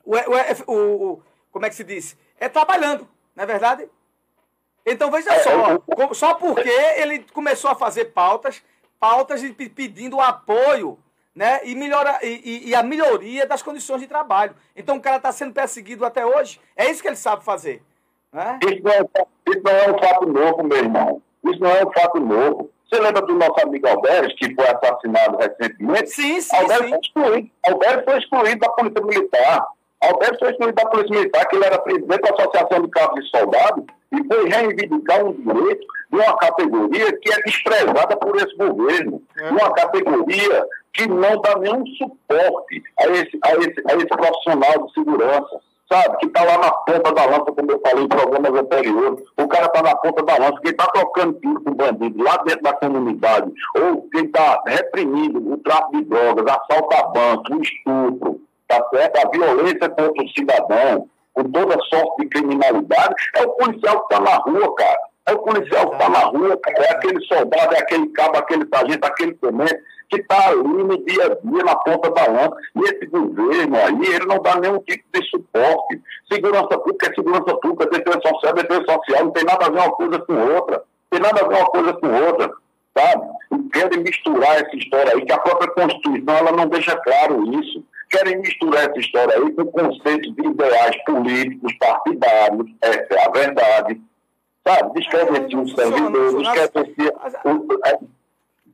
o, 0.05 0.15
o, 0.15 0.73
o- 0.75 1.11
o- 1.13 1.23
como 1.51 1.65
é 1.65 1.69
que 1.69 1.75
se 1.75 1.83
diz? 1.83 2.15
É 2.39 2.47
trabalhando, 2.47 3.07
não 3.35 3.43
é 3.43 3.47
verdade? 3.47 3.89
Então 4.85 5.11
veja 5.11 5.39
só, 5.43 5.79
como- 5.79 6.13
só 6.15 6.33
porque 6.33 6.69
ele 6.69 7.25
começou 7.33 7.69
a 7.71 7.75
fazer 7.75 8.05
pautas, 8.05 8.61
pautas 8.99 9.41
pedindo 9.75 10.19
apoio, 10.19 10.97
né? 11.35 11.61
E, 11.63 11.75
melhora, 11.75 12.19
e- 12.23 12.69
e 12.69 12.75
a 12.75 12.83
melhoria 12.83 13.45
das 13.45 13.61
condições 13.61 14.01
de 14.01 14.07
trabalho. 14.07 14.55
Então 14.75 14.97
o 14.97 15.01
cara 15.01 15.17
está 15.17 15.31
sendo 15.31 15.53
perseguido 15.53 16.05
até 16.05 16.25
hoje. 16.25 16.59
É 16.75 16.89
isso 16.89 17.01
que 17.01 17.07
ele 17.07 17.15
sabe 17.15 17.43
fazer. 17.43 17.81
Né? 18.33 18.59
Isso 18.63 18.81
não, 18.83 18.91
é, 18.91 19.01
isso 19.49 19.61
não 19.63 19.71
é 19.71 19.91
um 19.91 19.99
fato 19.99 20.25
novo, 20.25 20.63
meu 20.63 20.77
irmão. 20.77 21.21
Isso 21.45 21.59
não 21.59 21.69
é 21.69 21.83
um 21.85 21.91
fato 21.91 22.19
novo. 22.19 22.69
Você 22.89 22.99
lembra 22.99 23.21
do 23.21 23.35
nosso 23.35 23.59
amigo 23.61 23.87
Alberto, 23.87 24.35
que 24.35 24.53
foi 24.53 24.67
assassinado 24.67 25.37
recentemente? 25.37 26.09
Sim, 26.09 26.41
sim, 26.41 26.55
Alberto 26.55 26.83
sim. 26.83 26.89
foi 26.89 26.99
excluído. 26.99 27.51
Alberto 27.67 28.03
foi 28.03 28.19
excluído 28.19 28.59
da 28.59 28.69
Polícia 28.69 29.01
Militar. 29.05 29.65
Alberto 30.01 30.39
foi 30.39 30.49
excluído 30.49 30.75
da 30.75 30.89
Polícia 30.89 31.15
Militar, 31.15 31.47
que 31.47 31.55
ele 31.55 31.65
era 31.65 31.79
presidente 31.79 32.21
da 32.21 32.33
Associação 32.33 32.81
de 32.81 32.89
Cabos 32.89 33.23
de 33.23 33.29
Soldados 33.29 33.85
e 34.11 34.27
foi 34.27 34.49
reivindicar 34.49 35.23
um 35.23 35.33
direito 35.33 35.85
de 36.11 36.17
uma 36.17 36.37
categoria 36.37 37.17
que 37.19 37.31
é 37.31 37.37
desprezada 37.43 38.17
por 38.17 38.35
esse 38.35 38.55
governo. 38.57 39.21
Uma 39.51 39.71
categoria 39.73 40.65
que 40.93 41.07
não 41.07 41.39
dá 41.41 41.57
nenhum 41.57 41.85
suporte 41.97 42.83
a 42.99 43.07
esse, 43.09 43.39
a 43.43 43.55
esse, 43.55 43.83
a 43.87 43.95
esse 43.95 44.07
profissional 44.07 44.85
de 44.85 44.93
segurança. 44.93 45.61
Sabe, 45.91 46.17
que 46.19 46.27
está 46.27 46.41
lá 46.45 46.57
na 46.57 46.71
ponta 46.71 47.11
da 47.13 47.25
lança, 47.25 47.51
como 47.51 47.69
eu 47.69 47.81
falei 47.85 48.05
em 48.05 48.07
programas 48.07 48.61
anteriores. 48.61 49.19
O 49.37 49.45
cara 49.45 49.65
está 49.65 49.81
na 49.83 49.93
ponta 49.97 50.23
da 50.23 50.37
lança, 50.37 50.61
quem 50.61 50.71
está 50.71 50.87
trocando 50.87 51.33
tiro 51.33 51.61
com 51.61 51.73
bandido 51.73 52.23
lá 52.23 52.37
dentro 52.37 52.61
da 52.61 52.71
comunidade, 52.71 53.51
ou 53.75 54.07
quem 54.09 54.23
está 54.23 54.63
reprimindo 54.65 55.51
o 55.51 55.57
tráfico 55.57 55.97
de 55.97 56.05
drogas, 56.05 56.45
assalto 56.45 56.95
a 56.95 57.07
banco, 57.09 57.55
o 57.55 57.61
estupro, 57.61 58.39
tá 58.71 58.89
certo? 58.89 59.25
A 59.25 59.29
violência 59.29 59.89
contra 59.89 60.23
o 60.23 60.29
cidadão, 60.29 61.09
com 61.33 61.43
toda 61.43 61.77
sorte 61.85 62.21
de 62.21 62.27
criminalidade, 62.29 63.15
é 63.35 63.43
o 63.43 63.49
policial 63.49 64.05
que 64.05 64.13
está 64.13 64.23
na 64.23 64.37
rua, 64.37 64.75
cara. 64.75 64.99
É 65.27 65.33
o 65.33 65.39
policial 65.39 65.89
que 65.89 65.95
está 65.95 66.09
na 66.09 66.19
rua, 66.19 66.57
cara. 66.57 66.83
É 66.85 66.91
aquele 66.91 67.25
soldado, 67.25 67.75
é 67.75 67.79
aquele 67.79 68.07
cabo, 68.09 68.37
aquele 68.37 68.67
sargento, 68.73 69.05
aquele 69.05 69.33
tenente 69.33 69.83
que 70.09 70.17
está 70.19 70.49
ali 70.49 70.83
no 70.83 71.05
dia 71.05 71.25
a 71.25 71.27
dia, 71.29 71.63
na 71.63 71.75
ponta 71.75 72.11
da 72.11 72.27
lança. 72.27 72.55
E 72.75 72.83
esse 72.83 73.05
governo 73.07 73.75
aí, 73.75 74.15
ele 74.15 74.25
não 74.25 74.41
dá 74.41 74.59
nenhum 74.59 74.79
tipo 74.79 75.03
de 75.13 75.25
suporte. 75.29 76.01
Segurança 76.31 76.77
pública 76.79 77.11
é 77.11 77.13
segurança 77.13 77.57
pública, 77.57 77.85
defesa 77.87 78.19
social 78.21 78.53
é 78.57 78.61
defesa 78.61 78.85
social, 78.85 79.25
não 79.25 79.31
tem 79.31 79.43
nada 79.45 79.65
a 79.65 79.69
ver 79.69 79.79
uma 79.79 79.91
coisa 79.91 80.19
com 80.19 80.33
outra. 80.33 80.83
Tem 81.09 81.19
nada 81.19 81.41
a 81.41 81.47
ver 81.47 81.55
uma 81.55 81.67
coisa 81.67 81.93
com 81.93 82.07
outra 82.07 82.51
sabe? 82.97 83.25
E 83.51 83.69
querem 83.69 84.03
misturar 84.03 84.55
essa 84.55 84.75
história 84.75 85.13
aí, 85.13 85.25
que 85.25 85.31
a 85.31 85.39
própria 85.39 85.71
Constituição 85.71 86.35
ela 86.35 86.51
não 86.51 86.67
deixa 86.67 86.95
claro 86.97 87.43
isso. 87.53 87.83
Querem 88.11 88.39
misturar 88.39 88.89
essa 88.89 88.99
história 88.99 89.35
aí 89.37 89.51
com 89.53 89.65
conceitos 89.67 90.35
de 90.35 90.45
ideais 90.45 91.03
políticos, 91.05 91.73
partidários, 91.79 92.69
essa 92.81 93.13
é 93.13 93.25
a 93.25 93.29
verdade. 93.31 94.01
Sabe? 94.67 94.89
O 94.89 94.93
funciona, 94.93 95.75
servidor, 95.75 96.33
não 96.33 96.41
descrever 96.41 97.13
o, 97.45 97.87
é, 97.87 97.99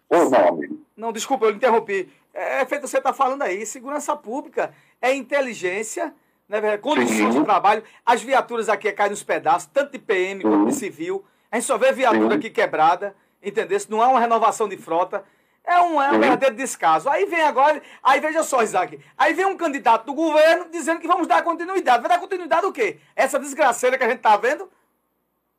o 0.09 0.29
nome. 0.29 0.79
Não, 0.97 1.13
desculpa, 1.13 1.45
eu 1.45 1.51
interrompi. 1.51 2.09
É, 2.33 2.61
é 2.61 2.65
feito 2.65 2.87
você 2.87 2.97
está 2.97 3.13
falando 3.13 3.41
aí. 3.43 3.65
Segurança 3.65 4.15
pública 4.15 4.73
é 5.01 5.13
inteligência, 5.13 6.13
né, 6.49 6.77
condições 6.77 7.33
Sim. 7.33 7.39
de 7.39 7.45
trabalho. 7.45 7.83
As 8.05 8.21
viaturas 8.21 8.67
aqui 8.69 8.91
caem 8.91 9.11
nos 9.11 9.23
pedaços, 9.23 9.69
tanto 9.73 9.91
de 9.91 9.99
PM 9.99 10.41
quanto 10.41 10.67
de 10.67 10.73
civil. 10.73 11.23
A 11.51 11.55
gente 11.55 11.65
só 11.65 11.77
vê 11.77 11.91
viatura 11.91 12.31
Sim. 12.31 12.37
aqui 12.37 12.49
quebrada, 12.49 13.15
entendeu? 13.41 13.79
Não 13.89 14.01
há 14.01 14.07
uma 14.07 14.19
renovação 14.19 14.67
de 14.67 14.77
frota. 14.77 15.23
É 15.67 15.81
um, 15.81 16.01
é 16.01 16.09
um 16.11 16.13
Sim. 16.13 16.19
verdadeiro 16.21 16.55
descaso. 16.55 17.09
Aí 17.09 17.25
vem 17.25 17.41
agora, 17.41 17.81
aí 18.01 18.21
veja 18.21 18.41
só, 18.41 18.63
Isaac. 18.63 18.97
Aí 19.17 19.33
vem 19.33 19.45
um 19.45 19.57
candidato 19.57 20.05
do 20.05 20.13
governo 20.13 20.67
dizendo 20.71 21.01
que 21.01 21.07
vamos 21.07 21.27
dar 21.27 21.43
continuidade. 21.43 22.01
Vai 22.01 22.09
dar 22.09 22.19
continuidade 22.19 22.65
o 22.65 22.71
quê? 22.71 22.99
Essa 23.13 23.37
desgraceira 23.37 23.97
que 23.97 24.03
a 24.05 24.09
gente 24.09 24.21
tá 24.21 24.37
vendo? 24.37 24.69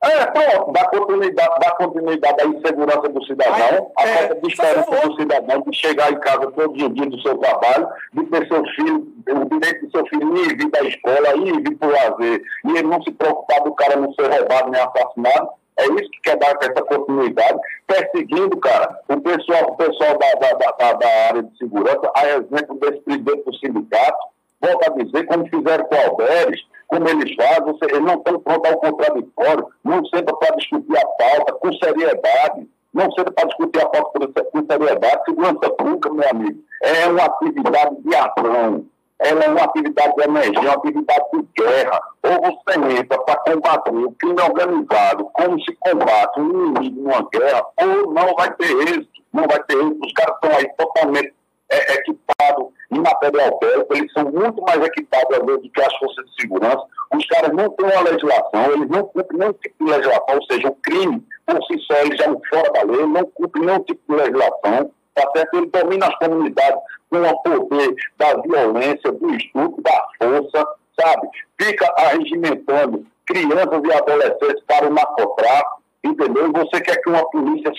É, 0.00 0.26
pronto, 0.26 0.72
dá 0.72 0.88
continuidade, 0.88 1.54
dá 1.60 1.72
continuidade 1.72 2.40
à 2.40 2.46
insegurança 2.46 3.08
do 3.08 3.24
cidadão, 3.24 3.90
a 3.98 4.06
é, 4.06 4.16
falta 4.16 4.34
de 4.36 4.46
esperança 4.46 5.08
do 5.08 5.16
cidadão 5.16 5.60
de 5.62 5.76
chegar 5.76 6.12
em 6.12 6.20
casa 6.20 6.52
todos 6.52 6.82
os 6.82 6.94
dias 6.94 7.08
do 7.08 7.20
seu 7.20 7.36
trabalho, 7.36 7.88
de 8.14 8.24
ter 8.26 8.46
seu 8.46 8.64
filho, 8.76 9.12
o 9.28 9.44
direito 9.46 9.86
do 9.86 9.90
seu 9.90 10.06
filho 10.06 10.36
ir 10.36 10.56
vir 10.56 10.70
da 10.70 10.82
escola, 10.82 11.36
ir 11.38 11.62
vir 11.62 11.76
para 11.76 11.88
o 11.88 11.90
lazer, 11.90 12.40
e 12.64 12.70
ele 12.70 12.86
não 12.86 13.02
se 13.02 13.10
preocupar 13.10 13.60
do 13.64 13.74
cara 13.74 13.96
não 13.96 14.14
ser 14.14 14.30
roubado 14.30 14.70
nem 14.70 14.80
assassinado. 14.80 15.50
É 15.78 15.84
isso 15.84 16.10
que 16.10 16.20
quer 16.22 16.36
dar 16.38 16.56
essa 16.60 16.82
continuidade, 16.82 17.58
perseguindo, 17.86 18.56
cara, 18.58 18.98
o 19.08 19.20
pessoal, 19.20 19.70
o 19.70 19.76
pessoal 19.76 20.18
da, 20.18 20.32
da, 20.34 20.72
da, 20.72 20.92
da- 20.94 21.26
área 21.28 21.42
de 21.42 21.56
segurança, 21.56 22.10
a 22.16 22.26
exemplo 22.26 22.78
desse 22.80 23.00
presidente 23.00 23.44
do 23.44 23.54
sindicato, 23.56 24.18
volta 24.60 24.90
a 24.90 24.94
dizer, 25.04 25.26
como 25.26 25.48
fizeram 25.48 25.84
com 25.84 25.94
o 25.94 26.00
Alberes, 26.00 26.60
como 26.88 27.08
eles 27.08 27.34
fazem, 27.36 27.78
eles 27.82 28.00
não 28.00 28.14
estão 28.14 28.40
prontos 28.40 28.70
ao 28.72 28.78
contraditório, 28.80 29.66
não 29.84 30.04
senta 30.06 30.34
para 30.36 30.56
discutir 30.56 30.96
a 30.98 31.06
pauta 31.06 31.52
com 31.54 31.72
seriedade, 31.74 32.68
não 32.92 33.12
senta 33.12 33.30
para 33.30 33.46
discutir 33.46 33.80
a 33.80 33.86
pauta 33.88 34.44
com 34.44 34.66
seriedade. 34.66 35.24
Segurança 35.26 35.70
pública, 35.70 36.10
meu 36.12 36.28
amigo, 36.30 36.58
é 36.82 37.06
uma 37.06 37.24
atividade 37.24 37.96
de 38.02 38.14
ação, 38.16 38.84
ela 39.20 39.44
é 39.44 39.48
uma 39.48 39.64
atividade 39.64 40.14
de 40.14 40.22
emergência, 40.22 40.60
uma 40.60 40.74
atividade 40.74 41.24
de 41.32 41.62
guerra. 41.62 42.00
Ou 42.22 42.40
você 42.40 42.98
entra 43.00 43.18
para 43.18 43.36
combater. 43.40 43.90
O 43.90 44.12
crime 44.12 44.40
organizado, 44.40 45.24
como 45.32 45.60
se 45.60 45.76
combate 45.80 46.40
um 46.40 46.66
inimigo 46.66 47.02
numa 47.02 47.28
guerra, 47.32 47.66
ou 47.80 48.12
não 48.12 48.34
vai 48.34 48.54
ter 48.54 48.70
êxito, 48.70 49.22
não 49.32 49.44
vai 49.44 49.62
ter 49.64 49.76
êxito. 49.76 50.06
Os 50.06 50.12
caras 50.12 50.34
estão 50.36 50.50
aí 50.56 50.68
totalmente 50.76 51.34
é, 51.70 51.94
equipados 51.94 52.68
em 52.90 53.00
material 53.00 53.58
bélico, 53.58 53.94
eles 53.94 54.12
são 54.12 54.24
muito 54.24 54.62
mais 54.62 54.82
equipados 54.82 55.38
às 55.38 55.44
vezes 55.44 55.62
do 55.62 55.70
que 55.70 55.82
as 55.82 55.96
forças 55.96 56.24
de 56.24 56.40
segurança. 56.40 56.82
Os 57.14 57.26
caras 57.26 57.52
não 57.52 57.68
têm 57.70 57.86
uma 57.86 58.02
legislação, 58.02 58.72
eles 58.72 58.88
não 58.88 59.02
cumprem 59.04 59.38
nenhum 59.38 59.52
tipo 59.52 59.84
de 59.84 59.90
legislação, 59.90 60.34
ou 60.34 60.42
seja, 60.44 60.68
o 60.68 60.74
crime 60.76 61.22
por 61.44 61.62
si 61.64 61.78
só 61.80 61.94
eles 61.98 62.18
já 62.18 62.24
fora 62.24 62.72
da 62.72 62.82
lei, 62.84 63.06
não 63.06 63.24
cumprem 63.26 63.66
nenhum 63.66 63.80
tipo 63.80 64.00
de 64.08 64.16
legislação 64.16 64.90
tá 65.18 65.30
certo? 65.34 65.56
Ele 65.56 65.66
domina 65.66 66.06
as 66.06 66.18
comunidades 66.18 66.80
com 67.10 67.18
o 67.18 67.66
poder 67.66 67.94
da 68.18 68.34
violência, 68.36 69.12
do 69.12 69.34
estudo, 69.34 69.82
da 69.82 70.04
força, 70.18 70.66
sabe? 71.00 71.28
Fica 71.60 71.92
arregimentando 71.96 73.04
crianças 73.26 73.82
e 73.84 73.92
adolescentes 73.92 74.64
para 74.66 74.86
o 74.86 74.92
narcotráfico, 74.92 75.82
entendeu? 76.04 76.52
Você 76.52 76.80
quer 76.80 76.96
que 76.96 77.10
uma 77.10 77.28
polícia 77.30 77.72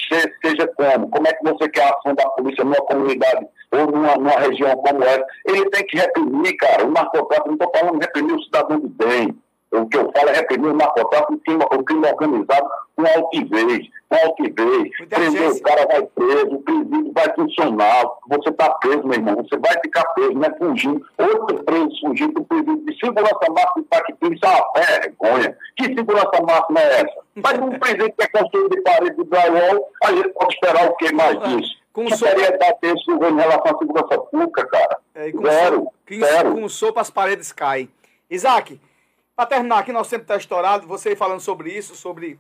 seja 0.44 0.68
como? 0.76 1.10
Como 1.10 1.28
é 1.28 1.34
que 1.34 1.44
você 1.44 1.70
quer 1.70 1.84
a 1.84 1.90
ação 1.90 2.16
da 2.16 2.28
polícia 2.30 2.64
numa 2.64 2.76
comunidade 2.78 3.48
ou 3.72 3.88
numa, 3.88 4.16
numa 4.16 4.40
região 4.40 4.76
como 4.78 5.04
essa? 5.04 5.26
Ele 5.46 5.70
tem 5.70 5.86
que 5.86 5.98
reprimir, 5.98 6.58
cara, 6.58 6.86
o 6.86 6.92
narcotráfico, 6.92 7.48
não 7.48 7.56
estou 7.56 7.72
falando 7.76 8.00
de 8.00 8.06
reprimir 8.06 8.36
o 8.36 8.44
cidadão 8.44 8.80
de 8.80 8.88
bem, 8.88 9.36
o 9.72 9.86
que 9.88 9.98
eu 9.98 10.12
falo 10.12 10.30
é 10.30 10.34
reprimir 10.34 10.72
o 10.72 10.76
narcotráfico, 10.76 11.34
o 11.34 11.40
crime, 11.40 11.64
o 11.64 11.84
crime 11.84 12.08
organizado 12.08 12.70
com 12.96 13.06
altivez, 13.06 13.88
com 14.10 14.16
altivez. 14.16 14.90
Prender 15.08 15.52
o 15.52 15.62
cara 15.62 15.86
vai 15.86 16.02
preso, 16.02 16.56
o 16.56 16.62
presídio 16.62 17.12
vai 17.14 17.34
funcionar. 17.36 18.06
Você 18.28 18.50
está 18.50 18.70
preso, 18.76 19.04
meu 19.04 19.14
irmão, 19.14 19.36
você 19.36 19.58
vai 19.58 19.80
ficar 19.82 20.04
preso, 20.14 20.34
não 20.34 20.44
é 20.44 20.58
fugindo. 20.58 21.06
Outro 21.18 21.64
preso 21.64 21.90
fugindo 22.02 22.34
do 22.34 22.44
presídio 22.46 22.86
de 22.86 23.00
segurança 23.00 23.46
máxima 23.50 23.86
de 24.20 24.36
isso 24.36 24.46
é 24.46 24.50
uma 24.50 24.86
vergonha. 24.86 25.58
Que 25.78 25.86
segurança 25.86 26.42
máxima 26.42 26.80
é 26.80 27.02
essa? 27.02 27.22
Mas 27.36 27.60
um 27.60 27.80
presídio 27.80 28.14
que 28.14 28.24
é 28.24 28.28
construído 28.28 28.70
de 28.70 28.82
parede 28.82 29.16
de 29.16 29.24
drywall, 29.24 29.92
a 30.04 30.12
gente 30.12 30.30
pode 30.30 30.54
esperar 30.54 30.90
o 30.90 30.96
que 30.96 31.14
mais 31.14 31.40
disso? 31.40 31.80
Com 31.94 32.06
que 32.06 32.18
seriedade 32.18 32.78
tem 32.82 32.94
esse 32.94 33.06
governo 33.06 33.38
em 33.38 33.42
relação 33.42 33.76
à 33.76 33.78
segurança 33.78 34.18
pública, 34.20 34.68
cara? 34.68 34.98
É, 35.16 35.32
com 35.32 35.44
zero, 35.44 35.92
so, 36.08 36.20
zero. 36.20 36.54
Com 36.54 36.70
sopa 36.70 37.02
as 37.02 37.10
paredes 37.10 37.52
caem. 37.52 37.90
Isaac, 38.30 38.80
para 39.36 39.46
terminar 39.46 39.80
aqui, 39.80 39.92
nosso 39.92 40.10
tempo 40.10 40.24
está 40.24 40.38
estourado, 40.38 40.88
você 40.88 41.16
falando 41.16 41.40
sobre 41.40 41.72
isso, 41.72 41.96
sobre 41.96 42.40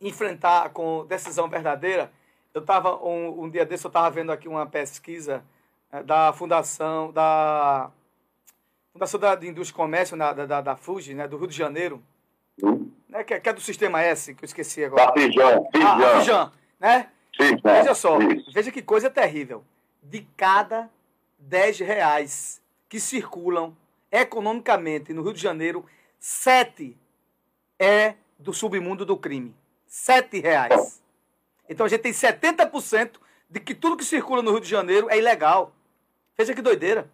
enfrentar 0.00 0.70
com 0.70 1.06
decisão 1.06 1.48
verdadeira. 1.48 2.12
Eu 2.52 2.60
estava, 2.60 2.96
um, 3.04 3.44
um, 3.44 3.50
dia 3.50 3.64
desse, 3.64 3.84
eu 3.84 3.88
estava 3.88 4.10
vendo 4.10 4.32
aqui 4.32 4.48
uma 4.48 4.66
pesquisa 4.66 5.44
é, 5.92 6.02
da 6.02 6.32
Fundação, 6.32 7.12
da 7.12 7.90
Fundação 8.92 9.20
da, 9.20 9.34
de 9.34 9.46
Indústria 9.46 9.74
e 9.74 9.76
Comércio, 9.76 10.16
da, 10.16 10.32
da, 10.32 10.60
da 10.60 10.76
FUGI, 10.76 11.14
né, 11.14 11.28
do 11.28 11.36
Rio 11.36 11.46
de 11.46 11.56
Janeiro, 11.56 12.02
né, 13.08 13.22
que, 13.24 13.34
é, 13.34 13.40
que, 13.40 13.48
é 13.48 13.52
do 13.52 13.60
Sistema 13.60 14.02
S, 14.02 14.34
que 14.34 14.44
eu 14.44 14.46
esqueci 14.46 14.84
agora. 14.84 15.06
Da 15.06 15.12
Fijan, 15.12 15.62
Ah, 15.84 16.18
Fijan, 16.18 16.52
né? 16.80 17.10
Veja 17.62 17.94
só, 17.94 18.18
isso. 18.18 18.50
veja 18.52 18.72
que 18.72 18.80
coisa 18.80 19.10
terrível. 19.10 19.62
De 20.02 20.26
cada 20.36 20.88
10 21.38 21.80
reais 21.80 22.62
que 22.88 22.98
circulam 22.98 23.76
economicamente 24.10 25.12
no 25.12 25.22
Rio 25.22 25.34
de 25.34 25.40
Janeiro, 25.42 25.84
Sete 26.18 26.96
é 27.78 28.14
do 28.38 28.52
submundo 28.52 29.04
do 29.04 29.16
crime. 29.16 29.54
Sete 29.98 30.40
reais. 30.40 31.02
Então 31.66 31.86
a 31.86 31.88
gente 31.88 32.02
tem 32.02 32.12
70% 32.12 33.12
de 33.48 33.58
que 33.58 33.74
tudo 33.74 33.96
que 33.96 34.04
circula 34.04 34.42
no 34.42 34.50
Rio 34.50 34.60
de 34.60 34.68
Janeiro 34.68 35.08
é 35.08 35.16
ilegal. 35.16 35.72
Veja 36.36 36.54
que 36.54 36.60
doideira. 36.60 37.10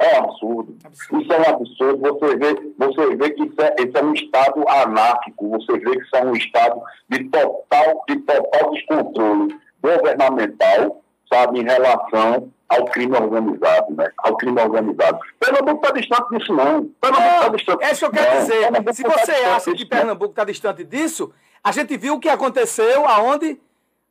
É 0.00 0.16
absurdo. 0.16 0.76
absurdo. 0.84 1.22
Isso 1.22 1.32
é 1.32 1.38
um 1.38 1.54
absurdo. 1.54 1.98
Você 2.00 2.36
vê, 2.36 2.72
você 2.76 3.16
vê 3.16 3.30
que 3.30 3.44
isso 3.44 3.62
é, 3.62 3.76
isso 3.78 3.96
é, 3.96 4.02
um 4.02 4.12
Estado 4.14 4.68
anárquico. 4.68 5.48
Você 5.50 5.78
vê 5.78 5.92
que 5.92 6.02
isso 6.02 6.16
é 6.16 6.24
um 6.24 6.34
Estado 6.34 6.82
de 7.08 7.24
total, 7.30 8.04
de 8.08 8.16
total 8.16 8.70
descontrole 8.72 9.60
governamental, 9.80 11.04
sabe, 11.32 11.60
em 11.60 11.64
relação 11.64 12.52
ao 12.68 12.84
crime 12.86 13.16
organizado, 13.16 13.94
né? 13.94 14.10
Ao 14.18 14.36
crime 14.36 14.60
organizado. 14.60 15.20
Pernambuco 15.38 15.84
está 15.84 15.92
distante 15.92 16.36
disso, 16.36 16.52
não. 16.52 16.84
Pernambuco 17.00 17.36
está 17.36 17.48
distante 17.48 17.84
É 17.84 17.92
isso 17.92 18.00
que 18.00 18.06
eu 18.06 18.10
quero 18.10 18.40
dizer. 18.40 18.60
Pernambuco 18.60 18.94
Se 18.94 19.02
você 19.02 19.32
tá 19.32 19.56
acha 19.56 19.72
que 19.72 19.84
Pernambuco 19.84 20.30
está 20.30 20.44
distante 20.44 20.84
disso, 20.84 21.32
a 21.62 21.72
gente 21.72 21.96
viu 21.96 22.14
o 22.14 22.20
que 22.20 22.28
aconteceu 22.28 23.06
aonde? 23.06 23.60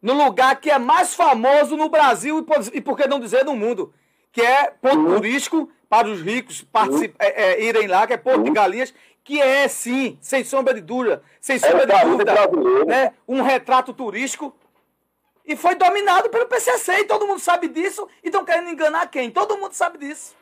No 0.02 0.14
lugar 0.14 0.56
que 0.60 0.70
é 0.70 0.78
mais 0.78 1.16
famoso 1.16 1.76
no 1.76 1.90
Brasil 1.90 2.46
e, 2.74 2.82
por 2.82 2.96
que 2.96 3.08
não 3.08 3.20
dizer 3.20 3.44
no 3.44 3.56
mundo, 3.56 3.92
que 4.32 4.42
é 4.42 4.72
ponto 4.82 5.00
uhum. 5.00 5.16
turístico 5.16 5.70
para 5.90 6.08
os 6.08 6.22
ricos 6.22 6.62
uhum. 6.62 7.04
é, 7.18 7.44
é, 7.44 7.64
irem 7.64 7.88
lá, 7.88 8.06
que 8.06 8.14
é 8.14 8.18
Porto 8.18 8.40
uhum. 8.40 8.44
de 8.44 8.52
Galinhas, 8.52 8.94
que 9.24 9.42
é 9.42 9.68
sim, 9.68 10.18
sem 10.22 10.44
sombra 10.44 10.74
de 10.74 10.82
dúvida, 10.82 11.24
sem 11.42 11.58
sombra 11.58 11.84
é 11.84 11.86
de 11.86 12.06
dúvida, 12.06 12.34
né? 12.86 13.14
um 13.28 13.42
retrato 13.42 13.92
turístico 13.94 14.56
e 15.46 15.56
foi 15.56 15.76
dominado 15.76 16.30
pelo 16.30 16.48
PCC, 16.48 17.00
e 17.00 17.06
todo 17.06 17.28
mundo 17.28 17.40
sabe 17.40 17.68
disso, 17.68 18.08
e 18.24 18.28
estão 18.28 18.46
querendo 18.46 18.70
enganar 18.70 19.08
quem? 19.08 19.30
Todo 19.32 19.58
mundo 19.58 19.74
sabe 19.74 19.98
disso. 19.98 20.36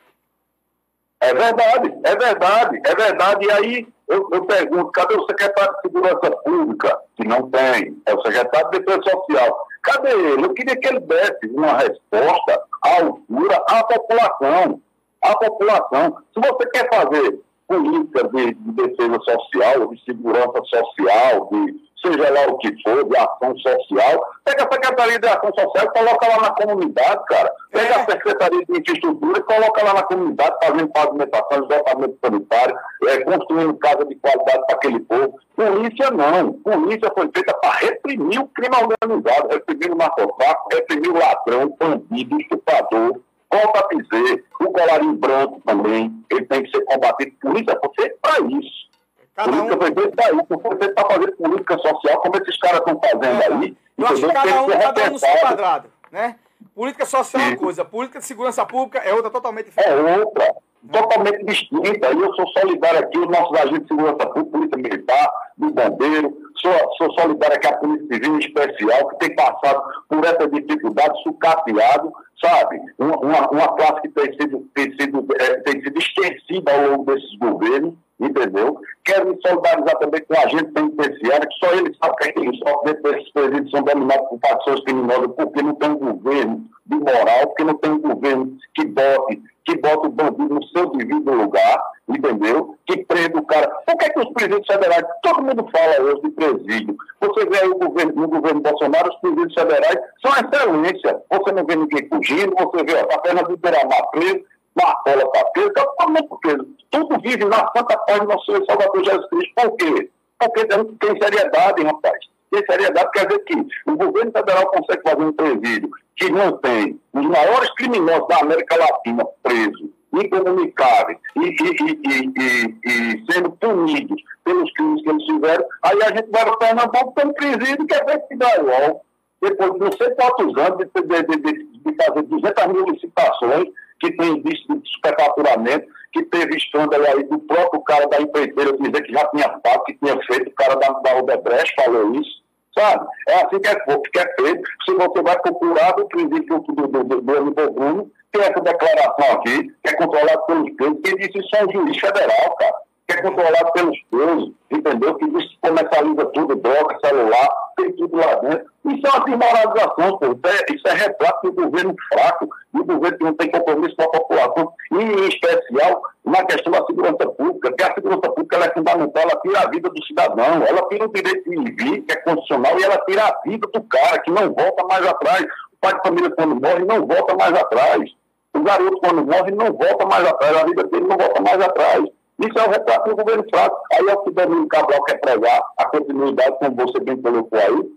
É 1.20 1.32
verdade, 1.32 1.94
é 2.04 2.16
verdade, 2.16 2.80
é 2.84 2.94
verdade. 2.94 3.46
E 3.46 3.50
aí 3.50 3.88
eu, 4.06 4.28
eu 4.32 4.44
pergunto, 4.44 4.92
cadê 4.92 5.14
o 5.14 5.26
secretário 5.26 5.74
de 5.74 5.80
Segurança 5.82 6.30
Pública? 6.44 7.00
Que 7.16 7.26
não 7.26 7.50
tem, 7.50 8.00
é 8.04 8.14
o 8.14 8.20
secretário 8.20 8.70
de 8.70 8.80
Defesa 8.80 9.02
Social. 9.10 9.66
Cadê 9.82 10.10
ele? 10.10 10.44
Eu 10.44 10.52
queria 10.52 10.76
que 10.76 10.86
ele 10.86 11.00
desse 11.00 11.46
uma 11.46 11.78
resposta 11.78 12.62
à 12.82 13.00
altura 13.00 13.62
à 13.68 13.84
população. 13.84 14.82
À 15.22 15.36
população. 15.36 16.18
Se 16.34 16.40
você 16.40 16.66
quer 16.70 16.88
fazer 16.92 17.40
política 17.66 18.28
de, 18.28 18.54
de 18.54 18.72
defesa 18.72 19.18
social, 19.20 19.88
de 19.88 20.04
segurança 20.04 20.62
social, 20.64 21.48
de 21.50 21.84
seja 22.04 22.30
lá 22.30 22.46
o 22.48 22.58
que 22.58 22.70
for, 22.82 23.04
de 23.04 23.16
ação 23.16 23.56
social. 23.56 24.24
Pega 24.44 24.64
a 24.64 24.72
Secretaria 24.72 25.18
de 25.18 25.26
Ação 25.26 25.50
Social 25.54 25.86
e 25.86 25.98
coloca 25.98 26.28
lá 26.28 26.40
na 26.42 26.50
comunidade, 26.50 27.24
cara. 27.26 27.52
Pega 27.72 27.94
é. 27.94 27.96
a 27.96 28.04
Secretaria 28.04 28.64
de 28.66 28.78
Infraestrutura 28.78 29.38
e 29.38 29.42
coloca 29.42 29.84
lá 29.84 29.94
na 29.94 30.02
comunidade, 30.02 30.56
fazendo 30.62 30.88
pavimentação, 30.88 31.62
esgotamento 31.62 32.18
sanitário, 32.22 32.76
é, 33.08 33.24
construindo 33.24 33.74
casa 33.78 34.04
de 34.04 34.14
qualidade 34.16 34.66
para 34.66 34.76
aquele 34.76 35.00
povo. 35.00 35.38
Polícia 35.56 36.10
não. 36.10 36.52
Polícia 36.52 37.10
foi 37.14 37.30
feita 37.34 37.54
para 37.54 37.78
reprimir 37.78 38.40
o 38.40 38.48
crime 38.48 38.76
organizado, 38.76 39.48
reprimir 39.48 39.92
o 39.92 39.96
narcotráfico, 39.96 40.68
reprimir 40.72 41.10
o 41.10 41.18
ladrão, 41.18 41.64
o 41.64 41.76
bandido, 41.76 42.36
o 42.36 42.40
estuprador. 42.40 43.20
Volta 43.54 43.78
a 43.78 43.96
dizer, 43.96 44.44
o 44.60 44.72
colarinho 44.72 45.14
branco 45.14 45.62
também, 45.64 46.24
ele 46.28 46.44
tem 46.46 46.64
que 46.64 46.70
ser 46.70 46.84
combatido. 46.84 47.36
Polícia 47.40 47.78
foi 47.80 47.90
feita 47.94 48.16
para 48.20 48.40
isso. 48.40 48.88
Cada 49.34 49.52
política 49.52 49.76
um... 49.76 49.78
foi 49.78 49.94
feita 49.94 50.16
para 50.16 50.32
isso, 50.32 50.46
foi 50.48 50.76
feita 50.78 50.94
para 50.94 51.14
fazer 51.14 51.32
política 51.36 51.78
social, 51.78 52.20
como 52.20 52.36
esses 52.36 52.58
caras 52.58 52.78
estão 52.80 53.00
fazendo 53.00 53.42
é. 53.42 53.46
aí. 53.46 53.76
Eu 53.96 54.06
acho 54.06 54.26
que 54.26 54.32
cada 54.32 54.62
um, 54.62 54.66
cada 54.68 55.04
um 55.04 55.12
no 55.12 55.18
seu 55.20 55.38
quadrado, 55.38 55.88
né? 56.10 56.36
Política 56.74 57.06
social 57.06 57.42
é 57.42 57.46
uma 57.50 57.56
coisa, 57.56 57.84
política 57.84 58.18
de 58.18 58.24
segurança 58.24 58.66
pública 58.66 58.98
é 58.98 59.14
outra 59.14 59.30
totalmente 59.30 59.66
diferente. 59.66 59.92
É 59.92 60.18
outra, 60.18 60.54
totalmente 60.92 61.44
distinta. 61.44 62.12
E 62.12 62.20
eu 62.20 62.34
sou 62.34 62.46
solidário 62.48 63.00
aqui, 63.00 63.18
os 63.18 63.28
nossos 63.28 63.58
agentes 63.58 63.82
de 63.82 63.88
segurança 63.88 64.26
pública, 64.26 64.50
polícia 64.50 64.76
militar, 64.76 65.30
do 65.56 65.70
bombeiro, 65.70 66.36
sou, 66.56 66.72
sou 66.96 67.12
solidário 67.20 67.56
aqui 67.56 67.66
à 67.66 67.76
Polícia 67.76 68.06
Civil 68.12 68.38
Especial, 68.38 69.08
que 69.08 69.18
tem 69.18 69.36
passado 69.36 69.82
por 70.08 70.24
essa 70.24 70.48
dificuldade, 70.48 71.22
sucateado, 71.22 72.12
sabe? 72.40 72.80
Uma, 72.98 73.16
uma, 73.18 73.50
uma 73.50 73.68
classe 73.76 74.02
que 74.02 74.08
tem 74.08 74.32
sido, 74.40 74.68
tem, 74.74 74.96
sido, 74.98 75.26
é, 75.40 75.60
tem 75.60 75.82
sido 75.82 75.98
esquecida 75.98 76.72
ao 76.72 76.90
longo 76.90 77.04
desses 77.04 77.38
governos, 77.38 77.94
entendeu? 78.20 78.80
Quero 79.04 79.28
me 79.28 79.38
solidarizar 79.46 79.98
também 79.98 80.22
com 80.22 80.34
a 80.34 80.48
gente 80.48 80.72
penitenciária, 80.72 81.46
que 81.46 81.66
só 81.66 81.72
eles 81.74 81.96
sabem 81.96 82.32
que 82.32 82.40
eles 82.40 82.58
sofrem 82.58 83.02
desses 83.02 83.32
presídios 83.32 83.70
são 83.70 83.82
dominados 83.82 84.28
por 84.28 84.38
facções 84.40 84.80
criminosas, 84.84 85.30
porque 85.36 85.62
não 85.62 85.74
tem 85.74 85.90
um 85.90 85.98
governo 85.98 86.64
de 86.86 86.96
moral, 86.96 87.46
porque 87.46 87.64
não 87.64 87.74
tem 87.78 87.92
um 87.92 88.00
governo 88.00 88.56
que 88.74 88.84
bote, 88.86 89.42
que 89.64 89.78
bote 89.78 90.06
o 90.06 90.10
bandido 90.10 90.54
no 90.54 90.62
seu 90.68 90.90
devido 90.90 91.32
lugar, 91.32 91.82
entendeu? 92.08 92.76
Que 92.86 93.04
prenda 93.04 93.38
o 93.38 93.46
cara. 93.46 93.68
Por 93.86 93.96
que, 93.96 94.10
que 94.10 94.20
os 94.20 94.32
presídios 94.32 94.66
federais, 94.66 95.04
todo 95.22 95.42
mundo 95.42 95.66
fala 95.74 96.02
hoje 96.02 96.22
de 96.22 96.30
presídio. 96.30 96.96
Você 97.20 97.46
vê 97.46 97.60
aí 97.60 97.68
o 97.68 97.78
governo, 97.78 98.12
no 98.14 98.28
governo 98.28 98.60
Bolsonaro, 98.60 99.08
os 99.08 99.20
presídios 99.20 99.54
federais 99.54 99.98
são 100.20 100.32
excelência. 100.32 101.22
Você 101.30 101.52
não 101.52 101.64
vê 101.64 101.76
ninguém 101.76 102.08
fugindo, 102.08 102.54
você 102.56 102.84
vê 102.84 102.98
a 102.98 103.18
perna 103.18 103.42
do 103.44 103.56
Beramar 103.56 104.10
preso, 104.10 104.44
Marcola 104.76 105.22
está 105.22 105.44
preso, 105.50 105.68
está 105.68 105.84
totalmente 105.84 106.28
preso. 106.42 106.68
Tudo 106.90 107.20
vive 107.20 107.44
na 107.44 107.70
santa 107.76 107.96
paz 107.98 108.20
do 108.20 108.26
nosso 108.26 108.44
Senhor 108.46 108.64
Salvador 108.66 109.04
Jesus 109.04 109.28
Cristo. 109.28 109.54
Por 109.54 109.76
quê? 109.76 110.10
Porque 110.38 110.66
tem 110.66 111.22
seriedade, 111.22 111.82
rapaz. 111.82 112.18
Tem 112.50 112.64
seriedade 112.66 113.10
quer 113.12 113.26
dizer 113.26 113.44
que 113.44 113.66
o 113.86 113.96
governo 113.96 114.32
federal 114.32 114.66
consegue 114.66 115.02
fazer 115.02 115.22
um 115.22 115.32
presídio 115.32 115.90
que 116.16 116.30
não 116.30 116.56
tem 116.58 117.00
os 117.12 117.26
maiores 117.26 117.70
criminosos 117.74 118.28
da 118.28 118.40
América 118.40 118.76
Latina 118.76 119.24
presos, 119.42 119.90
incomunicáveis 120.12 121.18
e, 121.36 121.40
e, 121.40 122.00
e, 122.04 122.78
e, 122.84 123.32
sendo 123.32 123.50
punidos 123.52 124.22
pelos 124.44 124.72
crimes 124.74 125.02
que 125.02 125.10
eles 125.10 125.24
fizeram, 125.24 125.64
aí 125.82 125.98
a 126.02 126.08
gente 126.08 126.30
vai 126.30 126.44
para 126.44 126.56
Pernambuco 126.56 127.14
tem 127.16 127.26
um 127.26 127.32
presídio 127.32 127.86
que 127.86 127.94
é 127.94 128.04
drywall. 128.36 129.04
Depois 129.42 129.72
de 129.72 129.78
não 129.78 129.92
sei 129.92 130.10
quantos 130.10 130.56
anos 130.56 130.78
de, 130.78 131.02
de, 131.02 131.36
de, 131.36 131.64
de 131.64 131.96
fazer 131.96 132.22
200 132.22 132.66
mil 132.68 132.84
licitações, 132.86 133.68
que 134.04 134.16
tem 134.16 134.42
visto 134.42 134.78
de 134.78 134.90
superfaturamento, 134.90 135.86
que 136.12 136.22
teve 136.24 136.56
escândalo 136.56 137.04
aí 137.06 137.24
do 137.24 137.38
próprio 137.40 137.80
cara 137.82 138.06
da 138.06 138.20
empreiteira 138.20 138.76
dizer 138.76 139.02
que 139.02 139.12
já 139.12 139.26
tinha 139.28 139.48
pago, 139.48 139.84
que 139.84 139.94
tinha 139.94 140.16
feito, 140.26 140.48
o 140.48 140.54
cara 140.54 140.76
da, 140.76 140.88
da 140.90 141.18
Odebrecht 141.18 141.74
falou 141.74 142.14
isso, 142.14 142.42
sabe? 142.76 143.06
É 143.28 143.34
assim 143.42 143.58
que 143.58 143.68
é, 143.68 143.74
que 143.74 144.18
é 144.18 144.34
feito. 144.34 144.68
Se 144.84 144.94
você 144.94 145.22
vai 145.22 145.38
procurar 145.40 145.92
do 145.92 146.06
princípio 146.06 146.60
do, 146.60 146.86
do, 146.86 147.04
do, 147.04 147.22
Bruno, 147.22 148.10
tem 148.30 148.42
essa 148.42 148.60
declaração 148.60 149.36
aqui, 149.36 149.72
que 149.82 149.90
é 149.90 149.96
controlado 149.96 150.46
pelos 150.46 150.76
presos, 150.76 150.98
quem 151.02 151.16
disse 151.16 151.38
isso 151.38 151.56
é 151.56 151.64
um 151.64 151.72
juiz 151.72 151.98
federal, 151.98 152.56
cara 152.56 152.84
que 153.06 153.18
é 153.18 153.22
controlado 153.22 153.72
pelos 153.72 153.98
presos, 154.10 154.52
entendeu? 154.70 155.14
Que 155.16 155.26
isso 155.26 155.58
comercializa 155.60 156.24
tudo, 156.26 156.56
droga, 156.56 156.98
celular, 157.04 157.48
tem 157.76 157.92
tudo 157.92 158.16
lá 158.16 158.34
dentro. 158.36 158.66
Isso 158.86 159.06
é 159.06 159.10
uma 159.10 159.24
desmoralização, 159.24 160.18
pô. 160.18 160.26
Isso 160.26 160.40
é, 160.46 160.74
isso 160.74 160.88
é 160.88 160.92
retrato 160.92 161.50
do 161.50 161.52
governo 161.52 161.94
fraco, 162.12 162.48
do 162.72 162.84
governo 162.84 163.18
que 163.18 163.24
não 163.24 163.34
tem 163.34 163.50
compromisso 163.50 163.96
com 163.96 164.04
a 164.04 164.08
população, 164.08 164.72
e 164.92 164.96
em 164.96 165.28
especial 165.28 166.02
na 166.24 166.44
questão 166.44 166.72
da 166.72 166.84
segurança 166.86 167.26
pública, 167.30 167.72
que 167.72 167.84
a 167.84 167.94
segurança 167.94 168.30
pública 168.30 168.56
é 168.56 168.72
fundamental, 168.72 169.22
ela 169.22 169.40
tira 169.42 169.60
a 169.60 169.70
vida 169.70 169.90
do 169.90 170.04
cidadão, 170.06 170.64
ela 170.66 170.88
tira 170.88 171.04
o 171.04 171.12
direito 171.12 171.50
de 171.50 171.56
viver, 171.56 172.00
que 172.02 172.12
é 172.12 172.16
constitucional, 172.16 172.78
e 172.78 172.84
ela 172.84 172.98
tira 173.06 173.22
a 173.22 173.40
vida 173.48 173.68
do 173.72 173.82
cara, 173.82 174.18
que 174.20 174.30
não 174.30 174.52
volta 174.54 174.84
mais 174.86 175.06
atrás. 175.06 175.42
O 175.42 175.76
pai 175.78 175.94
de 175.94 176.02
família, 176.02 176.30
quando 176.30 176.54
morre, 176.54 176.84
não 176.84 177.06
volta 177.06 177.34
mais 177.34 177.52
atrás. 177.52 178.10
O 178.54 178.62
garoto, 178.62 178.98
quando 179.00 179.26
morre, 179.26 179.50
não 179.50 179.72
volta 179.72 180.06
mais 180.06 180.26
atrás. 180.26 180.56
A 180.56 180.64
vida 180.64 180.84
dele 180.84 181.06
não 181.06 181.18
volta 181.18 181.42
mais 181.42 181.60
atrás. 181.60 182.04
Isso 182.38 182.58
é 182.58 182.66
o 182.66 182.70
retrato 182.70 183.10
do 183.10 183.16
governo 183.16 183.44
fraco. 183.48 183.80
Aí 183.92 184.08
é 184.08 184.12
o 184.12 184.22
que 184.22 184.30
o 184.30 184.32
Danilo 184.32 184.66
Cabral 184.68 185.02
quer 185.04 185.20
pregar, 185.20 185.62
a 185.78 185.84
continuidade, 185.86 186.58
como 186.58 186.76
você 186.76 187.00
bem 187.00 187.20
colocou 187.20 187.58
aí, 187.58 187.92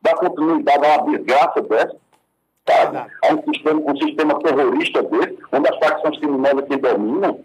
da 0.00 0.14
continuidade 0.14 0.86
a 0.86 1.02
uma 1.02 1.18
desgraça 1.18 1.60
dessa, 1.62 1.96
sabe? 2.68 2.98
A 3.24 3.34
um 3.34 3.52
sistema, 3.52 3.80
um 3.80 3.96
sistema 3.96 4.38
terrorista 4.40 5.02
desse, 5.02 5.38
onde 5.52 5.68
as 5.68 5.78
facções 5.78 6.18
criminosas 6.18 6.64
que 6.66 6.76
dominam, 6.76 7.40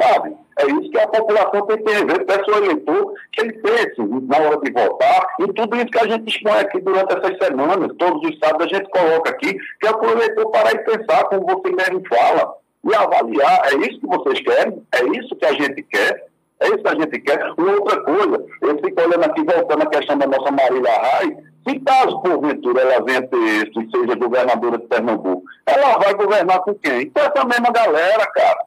sabe? 0.00 0.36
É 0.58 0.66
isso 0.66 0.90
que 0.90 0.98
a 0.98 1.08
população 1.08 1.66
tem 1.66 1.82
que 1.82 1.92
rever, 1.92 2.26
peça 2.26 2.50
o 2.50 2.64
eleitor 2.64 3.14
que 3.32 3.40
ele 3.40 3.52
pense 3.54 3.96
na 3.98 4.38
hora 4.38 4.60
de 4.60 4.72
votar, 4.72 5.26
e 5.40 5.52
tudo 5.52 5.76
isso 5.76 5.86
que 5.86 5.98
a 5.98 6.08
gente 6.08 6.28
expõe 6.28 6.58
aqui 6.58 6.80
durante 6.80 7.12
essas 7.12 7.36
semanas, 7.38 7.96
todos 7.98 8.22
os 8.22 8.30
estados 8.30 8.66
a 8.66 8.68
gente 8.68 8.88
coloca 8.88 9.30
aqui, 9.30 9.52
que 9.80 9.86
é 9.86 9.92
para 9.92 10.08
o 10.08 10.12
eleitor 10.12 10.50
parar 10.50 10.72
e 10.74 10.78
pensar, 10.78 11.24
como 11.24 11.44
você 11.44 11.70
mesmo 11.72 12.02
fala 12.08 12.54
e 12.86 12.94
avaliar, 12.94 13.62
é 13.66 13.76
isso 13.86 14.00
que 14.00 14.06
vocês 14.06 14.40
querem, 14.40 14.82
é 14.92 15.18
isso 15.18 15.34
que 15.34 15.44
a 15.44 15.52
gente 15.52 15.82
quer, 15.82 16.26
é 16.60 16.68
isso 16.68 16.78
que 16.78 16.88
a 16.88 16.94
gente 16.94 17.20
quer. 17.20 17.52
E 17.58 17.62
outra 17.62 18.00
coisa, 18.02 18.44
eu 18.62 18.78
fico 18.78 19.00
olhando 19.00 19.24
aqui, 19.24 19.42
voltando 19.42 19.82
à 19.82 19.86
questão 19.86 20.16
da 20.16 20.26
nossa 20.26 20.50
Marília 20.52 20.90
Rai, 20.90 21.36
se 21.68 21.80
caso 21.80 22.22
porventura 22.22 22.80
ela 22.80 23.04
venha 23.04 23.26
ter 23.26 23.36
isso 23.36 23.80
e 23.80 23.90
seja 23.90 24.14
governadora 24.14 24.78
de 24.78 24.86
Pernambuco, 24.86 25.42
ela 25.66 25.98
vai 25.98 26.14
governar 26.14 26.60
com 26.60 26.74
quem? 26.76 27.10
Com 27.10 27.20
essa 27.20 27.44
mesma 27.44 27.72
galera, 27.72 28.26
cara. 28.26 28.64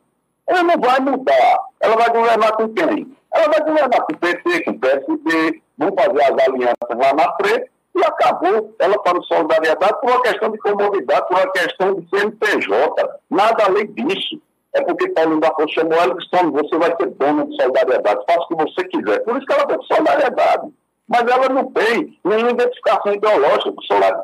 Ela 0.48 0.64
não 0.64 0.80
vai 0.80 1.00
mudar. 1.00 1.60
Ela 1.80 1.96
vai 1.96 2.10
governar 2.10 2.52
com 2.54 2.70
quem? 2.70 3.16
Ela 3.34 3.48
vai 3.48 3.60
governar 3.62 4.02
com 4.02 4.14
o 4.14 4.18
PT, 4.18 4.64
com 4.64 4.72
o 4.72 4.80
PSD, 4.80 5.62
vão 5.78 5.96
fazer 5.96 6.24
as 6.24 6.48
alianças 6.48 6.90
lá 6.90 7.14
na 7.14 7.34
frente 7.36 7.70
e 7.96 8.04
acabou 8.04 8.76
ela 8.80 8.98
para 9.00 9.20
o 9.20 9.24
solidariedade 9.24 10.00
por 10.00 10.10
uma 10.10 10.22
questão 10.22 10.52
de 10.52 10.58
comodidade, 10.60 11.28
por 11.28 11.38
uma 11.38 11.52
questão 11.52 11.96
de 11.96 12.10
CNPJ. 12.10 13.10
Nada 13.30 13.66
além 13.66 13.88
disso. 13.88 14.40
É 14.74 14.82
porque 14.84 15.10
Paulo 15.10 15.40
da 15.40 15.54
Força 15.56 15.82
chamou 15.82 15.98
ela 15.98 16.14
e 16.14 16.18
disse, 16.18 16.52
você 16.52 16.78
vai 16.78 16.96
ser 16.96 17.08
dona 17.08 17.46
de 17.46 17.56
solidariedade, 17.56 18.24
faça 18.28 18.40
o 18.42 18.48
que 18.48 18.56
você 18.56 18.84
quiser. 18.86 19.20
Por 19.24 19.38
isso 19.38 19.46
que 19.46 19.54
ela 19.54 19.66
tem 19.66 19.82
solidariedade. 19.82 20.72
Mas 21.08 21.22
ela 21.22 21.50
não 21.50 21.72
tem 21.72 22.20
nenhuma 22.24 22.52
identificação 22.52 23.14
ideológica 23.14 23.72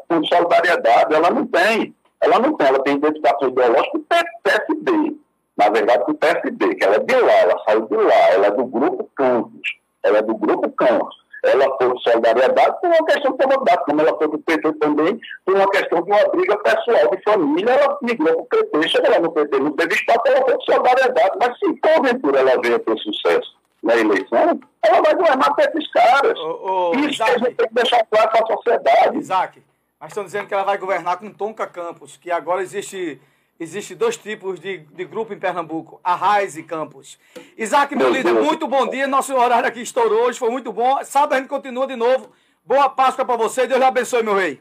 com 0.08 0.24
solidariedade, 0.24 1.16
ela 1.16 1.32
não 1.32 1.48
tem. 1.48 1.96
Ela 2.22 2.40
não 2.40 2.56
tem, 2.56 2.68
ela 2.68 2.84
tem 2.84 2.96
identificação 2.96 3.50
ideológica 3.50 3.92
com 3.92 3.98
o 3.98 4.06
PSD. 4.44 5.16
Na 5.58 5.70
verdade, 5.70 6.06
com 6.06 6.12
o 6.12 6.16
PSD, 6.16 6.76
que 6.76 6.84
ela 6.84 6.96
é 6.96 7.00
de 7.00 7.16
lá, 7.16 7.34
ela 7.34 7.64
saiu 7.66 7.88
de 7.88 7.96
lá, 7.96 8.30
ela 8.34 8.48
é 8.48 8.52
do 8.52 8.66
Grupo 8.66 9.10
Campos. 9.16 9.76
Ela 10.04 10.20
é 10.20 10.22
do 10.22 10.36
Grupo 10.36 10.70
Campos 10.72 11.25
ela 11.46 11.78
foi 11.78 11.94
de 11.94 12.04
solidariedade 12.04 12.82
por 12.82 12.90
uma 12.90 13.06
questão 13.06 13.32
de 13.32 13.44
comodidade, 13.44 13.86
como 13.86 14.02
ela 14.02 14.18
foi 14.18 14.28
do 14.28 14.40
PT 14.40 14.74
também, 14.74 15.20
por 15.46 15.56
uma 15.56 15.70
questão 15.70 16.02
de 16.02 16.12
uma 16.12 16.28
briga 16.30 16.58
pessoal 16.58 17.12
de 17.12 17.24
família, 17.24 17.72
ela 17.72 17.98
migrou 18.02 18.46
para 18.46 18.60
o 18.60 18.66
PT, 18.66 18.90
chegou 18.90 19.12
lá 19.12 19.20
no 19.20 19.32
PT, 19.32 19.60
não 19.60 19.72
teve 19.72 19.94
espaço, 19.94 20.22
ela 20.26 20.46
foi 20.46 20.58
de 20.58 20.66
solidariedade, 20.66 21.38
mas 21.40 21.60
se 21.60 21.74
porventura 21.76 22.40
ela 22.40 22.62
veio 22.62 22.80
ter 22.80 22.98
sucesso 22.98 23.56
na 23.84 23.96
eleição, 23.96 24.60
ela 24.84 25.02
vai 25.02 25.16
governar 25.16 25.54
para 25.56 25.66
esses 25.66 25.92
caras. 25.92 26.40
Ô, 26.40 26.92
ô, 26.92 26.96
Isso 26.96 27.10
Isaac, 27.10 27.32
a 27.32 27.38
gente 27.38 27.56
tem 27.56 27.68
que 27.68 27.74
deixar 27.74 28.06
claro 28.06 28.30
para 28.32 28.44
a 28.44 28.56
sociedade. 28.56 29.18
Isaac, 29.18 29.64
mas 30.00 30.10
estão 30.10 30.24
dizendo 30.24 30.48
que 30.48 30.54
ela 30.54 30.64
vai 30.64 30.78
governar 30.78 31.18
com 31.18 31.32
Tonka 31.32 31.68
Campos, 31.68 32.18
que 32.18 32.32
agora 32.32 32.62
existe 32.62 33.22
Existem 33.58 33.96
dois 33.96 34.18
tipos 34.18 34.60
de, 34.60 34.80
de 34.80 35.06
grupo 35.06 35.34
em 35.34 35.40
Pernambuco, 35.40 36.00
Arraiz 36.04 36.58
e 36.58 36.64
Campos. 36.64 37.18
Isaac, 37.58 37.96
meu, 37.96 38.10
líder, 38.10 38.34
muito 38.34 38.68
bom 38.68 38.86
dia. 38.86 39.08
Nosso 39.08 39.34
horário 39.34 39.70
aqui 39.70 39.82
estourou 39.82 40.26
hoje, 40.26 40.38
foi 40.38 40.50
muito 40.50 40.74
bom. 40.74 41.02
Sábado 41.04 41.34
a 41.34 41.38
gente 41.38 41.48
continua 41.48 41.88
de 41.88 41.96
novo. 41.96 42.30
Boa 42.66 42.90
Páscoa 42.90 43.24
para 43.24 43.38
você. 43.38 43.66
Deus 43.66 43.80
lhe 43.80 43.86
abençoe, 43.86 44.24
meu 44.24 44.36
rei. 44.36 44.60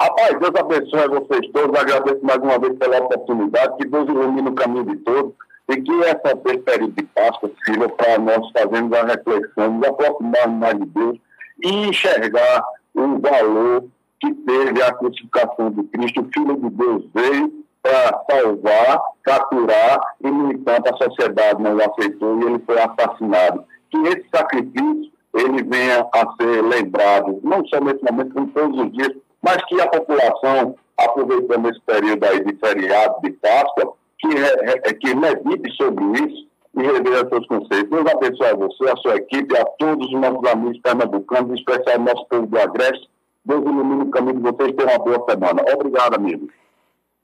Rapaz, 0.00 0.38
Deus 0.38 0.54
abençoe 0.54 1.08
vocês 1.08 1.52
todos. 1.52 1.76
Agradeço 1.76 2.24
mais 2.24 2.38
uma 2.38 2.56
vez 2.56 2.78
pela 2.78 2.98
oportunidade. 2.98 3.76
Que 3.78 3.88
Deus 3.88 4.08
ilumine 4.08 4.48
o 4.48 4.54
caminho 4.54 4.84
de 4.84 4.96
todos. 4.98 5.32
E 5.68 5.76
que 5.80 6.04
essa, 6.04 6.36
período 6.36 6.92
de 6.92 7.02
Páscoa 7.06 7.50
sirva 7.64 7.88
para 7.88 8.18
nós 8.18 8.48
fazermos 8.52 8.92
a 8.92 9.06
reflexão, 9.06 9.72
nos 9.72 9.88
aproximarmos 9.88 10.58
mais 10.60 10.78
de 10.78 10.86
Deus 10.86 11.18
e 11.64 11.68
enxergar 11.88 12.64
o 12.94 13.18
valor 13.18 13.86
que 14.20 14.32
teve 14.32 14.82
a 14.82 14.92
crucificação 14.92 15.70
de 15.72 15.82
Cristo. 15.84 16.20
O 16.20 16.30
Filho 16.32 16.56
de 16.56 16.70
Deus 16.70 17.04
veio 17.12 17.63
para 17.84 18.24
salvar, 18.30 18.98
capturar 19.22 20.00
e, 20.24 20.30
no 20.30 20.52
entanto, 20.52 20.88
a 20.88 20.96
sociedade 20.96 21.62
não 21.62 21.76
o 21.76 21.82
aceitou 21.82 22.40
e 22.40 22.44
ele 22.46 22.58
foi 22.60 22.78
assassinado. 22.80 23.62
Que 23.90 23.98
esse 24.08 24.24
sacrifício 24.34 25.12
ele 25.34 25.62
venha 25.64 26.06
a 26.14 26.34
ser 26.40 26.62
lembrado, 26.62 27.40
não 27.42 27.64
só 27.66 27.80
nesse 27.80 28.02
momento, 28.10 28.32
como 28.32 28.46
todos 28.48 28.80
os 28.80 28.92
dias, 28.92 29.12
mas 29.42 29.62
que 29.66 29.78
a 29.80 29.86
população, 29.88 30.74
aproveitando 30.96 31.68
esse 31.68 31.80
período 31.82 32.24
aí 32.24 32.42
de 32.42 32.56
feriado, 32.56 33.20
de 33.22 33.32
Páscoa, 33.32 33.92
que, 34.18 34.94
que 34.94 35.14
medite 35.14 35.70
sobre 35.76 36.04
isso 36.24 36.46
e 36.78 36.82
reveja 36.82 37.28
seus 37.28 37.46
conceitos. 37.46 37.90
Deus 37.90 38.06
abençoe 38.06 38.46
a 38.46 38.56
você, 38.56 38.90
a 38.90 38.96
sua 38.96 39.16
equipe, 39.16 39.58
a 39.58 39.64
todos 39.78 40.06
os 40.06 40.20
nossos 40.20 40.50
amigos 40.50 40.78
pernambucanos, 40.80 41.50
em 41.50 41.54
especial 41.54 41.98
o 41.98 42.02
nosso 42.02 42.26
povo 42.28 42.46
do 42.46 42.58
Agreste. 42.58 43.10
Deus 43.44 43.62
ilumine 43.62 44.04
o 44.04 44.10
caminho 44.10 44.36
de 44.36 44.42
vocês 44.42 44.74
e 44.78 44.82
uma 44.82 44.98
boa 44.98 45.22
semana. 45.28 45.62
Obrigado, 45.74 46.14
amigo. 46.14 46.48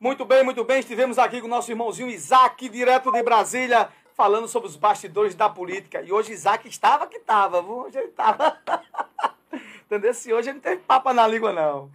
Muito 0.03 0.25
bem, 0.25 0.43
muito 0.43 0.65
bem. 0.65 0.79
Estivemos 0.81 1.19
aqui 1.19 1.43
com 1.43 1.47
o 1.47 1.51
nosso 1.51 1.71
irmãozinho 1.71 2.09
Isaac, 2.09 2.67
direto 2.71 3.13
de 3.13 3.23
Brasília, 3.23 3.91
falando 4.15 4.49
sobre 4.49 4.67
os 4.67 4.75
bastidores 4.75 5.35
da 5.35 5.47
política. 5.47 6.01
E 6.01 6.11
hoje 6.11 6.33
Isaac 6.33 6.67
estava 6.67 7.07
que 7.07 7.19
estava, 7.19 7.61
hoje 7.61 7.99
ele 7.99 8.07
estava. 8.07 8.57
Entendeu? 9.85 10.15
Se 10.15 10.33
hoje 10.33 10.49
ele 10.49 10.55
não 10.55 10.63
teve 10.63 10.81
papa 10.81 11.13
na 11.13 11.27
língua, 11.27 11.53
não. 11.53 11.91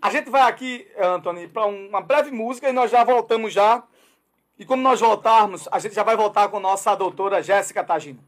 A 0.00 0.08
gente 0.08 0.30
vai 0.30 0.42
aqui, 0.42 0.86
Antônio, 0.96 1.48
para 1.48 1.66
uma 1.66 2.00
breve 2.00 2.30
música 2.30 2.68
e 2.68 2.72
nós 2.72 2.92
já 2.92 3.02
voltamos 3.02 3.52
já. 3.52 3.82
E 4.56 4.64
quando 4.64 4.82
nós 4.82 5.00
voltarmos, 5.00 5.68
a 5.72 5.80
gente 5.80 5.96
já 5.96 6.04
vai 6.04 6.16
voltar 6.16 6.48
com 6.50 6.60
nossa 6.60 6.94
doutora 6.94 7.42
Jéssica 7.42 7.82
Tagino. 7.82 8.20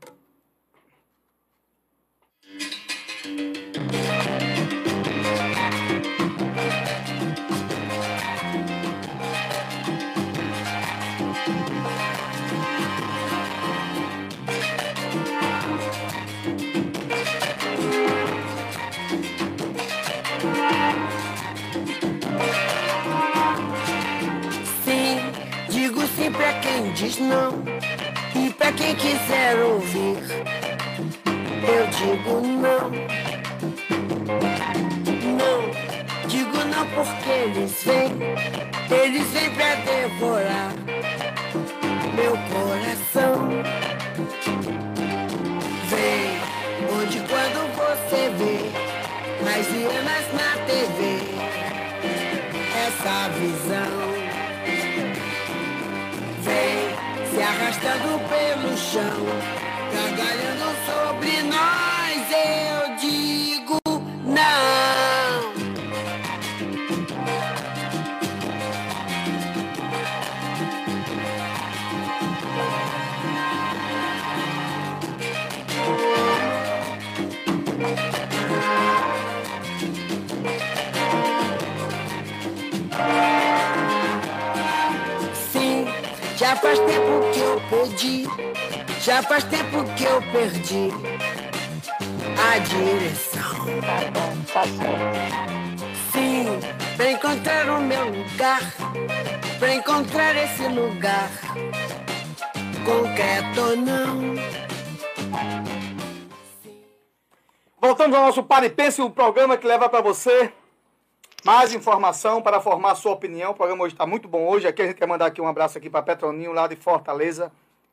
Pra 26.32 26.52
quem 26.54 26.92
diz 26.92 27.18
não 27.18 27.62
e 28.34 28.50
pra 28.52 28.72
quem 28.72 28.94
quiser 28.94 29.56
ouvir. 29.62 30.18
Eu 31.62 31.86
digo 31.88 32.40
não. 32.40 32.90
Não, 35.36 36.28
digo 36.28 36.64
não 36.64 36.86
porque 36.88 37.30
eles 37.30 37.82
vêm, 37.84 38.12
eles 38.90 39.26
vêm 39.28 39.50
pra 39.50 39.74
devorar 39.76 40.72
meu 42.14 42.36
coração. 42.52 43.48
Vem, 45.88 46.40
onde 46.98 47.18
quando 47.20 47.60
você 47.76 48.30
vê 48.36 49.44
mais 49.44 49.66
hienas 49.68 50.26
na 50.34 50.50
TV, 50.66 51.20
essa 52.86 53.28
visão 53.30 53.99
arrastando 57.80 58.18
pelo 58.28 58.76
chão, 58.76 59.02
tá 59.90 60.02
cagalhando 60.16 60.68
sobre 60.84 61.42
nós. 61.44 62.30
Eu 62.30 62.96
digo 62.96 63.78
não. 64.24 65.50
Sim, 85.34 85.86
já 86.36 86.56
faz 86.56 86.78
tempo 86.80 87.29
já 89.00 89.22
faz 89.22 89.44
tempo 89.44 89.82
que 89.96 90.04
eu 90.04 90.20
perdi 90.30 90.90
a 92.38 92.58
direção. 92.58 93.66
Sim, 96.12 96.46
pra 96.96 97.10
encontrar 97.10 97.68
o 97.70 97.80
meu 97.80 98.04
lugar, 98.06 98.60
pra 99.58 99.74
encontrar 99.74 100.36
esse 100.36 100.68
lugar, 100.68 101.30
concreto 102.84 103.60
ou 103.60 103.76
não. 103.76 104.34
Voltamos 107.80 108.16
ao 108.16 108.26
nosso 108.26 108.42
Pare 108.42 108.68
Pense, 108.68 109.00
o 109.00 109.08
programa 109.08 109.56
que 109.56 109.66
leva 109.66 109.88
para 109.88 110.02
você 110.02 110.52
mais 111.42 111.72
informação 111.72 112.42
para 112.42 112.60
formar 112.60 112.94
sua 112.94 113.12
opinião. 113.12 113.52
O 113.52 113.54
programa 113.54 113.84
hoje 113.84 113.94
está 113.94 114.04
muito 114.04 114.28
bom 114.28 114.46
hoje. 114.46 114.68
Aqui 114.68 114.82
a 114.82 114.86
gente 114.86 114.96
quer 114.96 115.06
mandar 115.06 115.26
aqui 115.26 115.40
um 115.40 115.48
abraço 115.48 115.78
aqui 115.78 115.88
para 115.88 116.02
Petroninho, 116.02 116.52
lá 116.52 116.66
de 116.66 116.76
Fortaleza, 116.76 117.50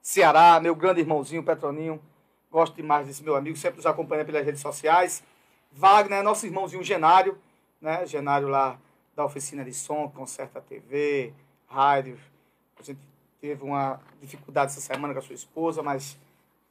Ceará, 0.08 0.58
meu 0.62 0.74
grande 0.74 1.02
irmãozinho 1.02 1.44
Petroninho. 1.44 2.02
Gosto 2.50 2.78
demais 2.78 3.06
desse 3.08 3.22
meu 3.22 3.36
amigo, 3.36 3.58
sempre 3.58 3.76
nos 3.76 3.86
acompanha 3.86 4.24
pelas 4.24 4.46
redes 4.46 4.62
sociais. 4.62 5.22
Wagner, 5.70 6.24
nosso 6.24 6.46
irmãozinho 6.46 6.82
Genário, 6.82 7.38
né? 7.82 8.06
Genário 8.06 8.48
lá 8.48 8.80
da 9.14 9.26
oficina 9.26 9.66
de 9.66 9.74
som, 9.74 10.10
conserta 10.10 10.62
TV, 10.62 11.34
rádio. 11.68 12.18
A 12.80 12.84
gente 12.84 13.02
teve 13.42 13.62
uma 13.66 14.00
dificuldade 14.22 14.72
essa 14.72 14.80
semana 14.80 15.14
com 15.14 15.20
a 15.20 15.22
sua 15.22 15.36
esposa, 15.36 15.84
mas 15.84 16.18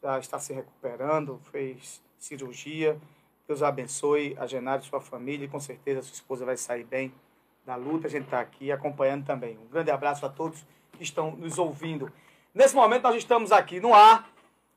já 0.03 0.19
está 0.19 0.39
se 0.39 0.55
recuperando, 0.55 1.39
fez 1.53 2.01
cirurgia. 2.19 2.99
Deus 3.47 3.63
abençoe 3.63 4.35
a 4.39 4.47
Genário 4.47 4.83
e 4.83 4.89
sua 4.89 5.03
família 5.03 5.45
e 5.45 5.49
com 5.49 5.61
certeza 5.61 6.01
a 6.01 6.03
sua 6.03 6.15
esposa 6.15 6.47
vai 6.47 6.57
sair 6.57 6.85
bem 6.85 7.13
da 7.67 7.77
luta. 7.77 8.07
A 8.07 8.11
gente 8.11 8.25
está 8.25 8.41
aqui 8.41 8.73
acompanhando 8.73 9.27
também. 9.27 9.59
Um 9.59 9.69
grande 9.69 9.91
abraço 9.91 10.25
a 10.25 10.31
todos 10.31 10.65
que 10.93 11.03
estão 11.03 11.33
nos 11.33 11.59
ouvindo. 11.59 12.11
Nesse 12.57 12.75
momento 12.75 13.03
nós 13.03 13.17
estamos 13.17 13.53
aqui 13.53 13.81
no 13.81 13.93
ar 13.93 14.31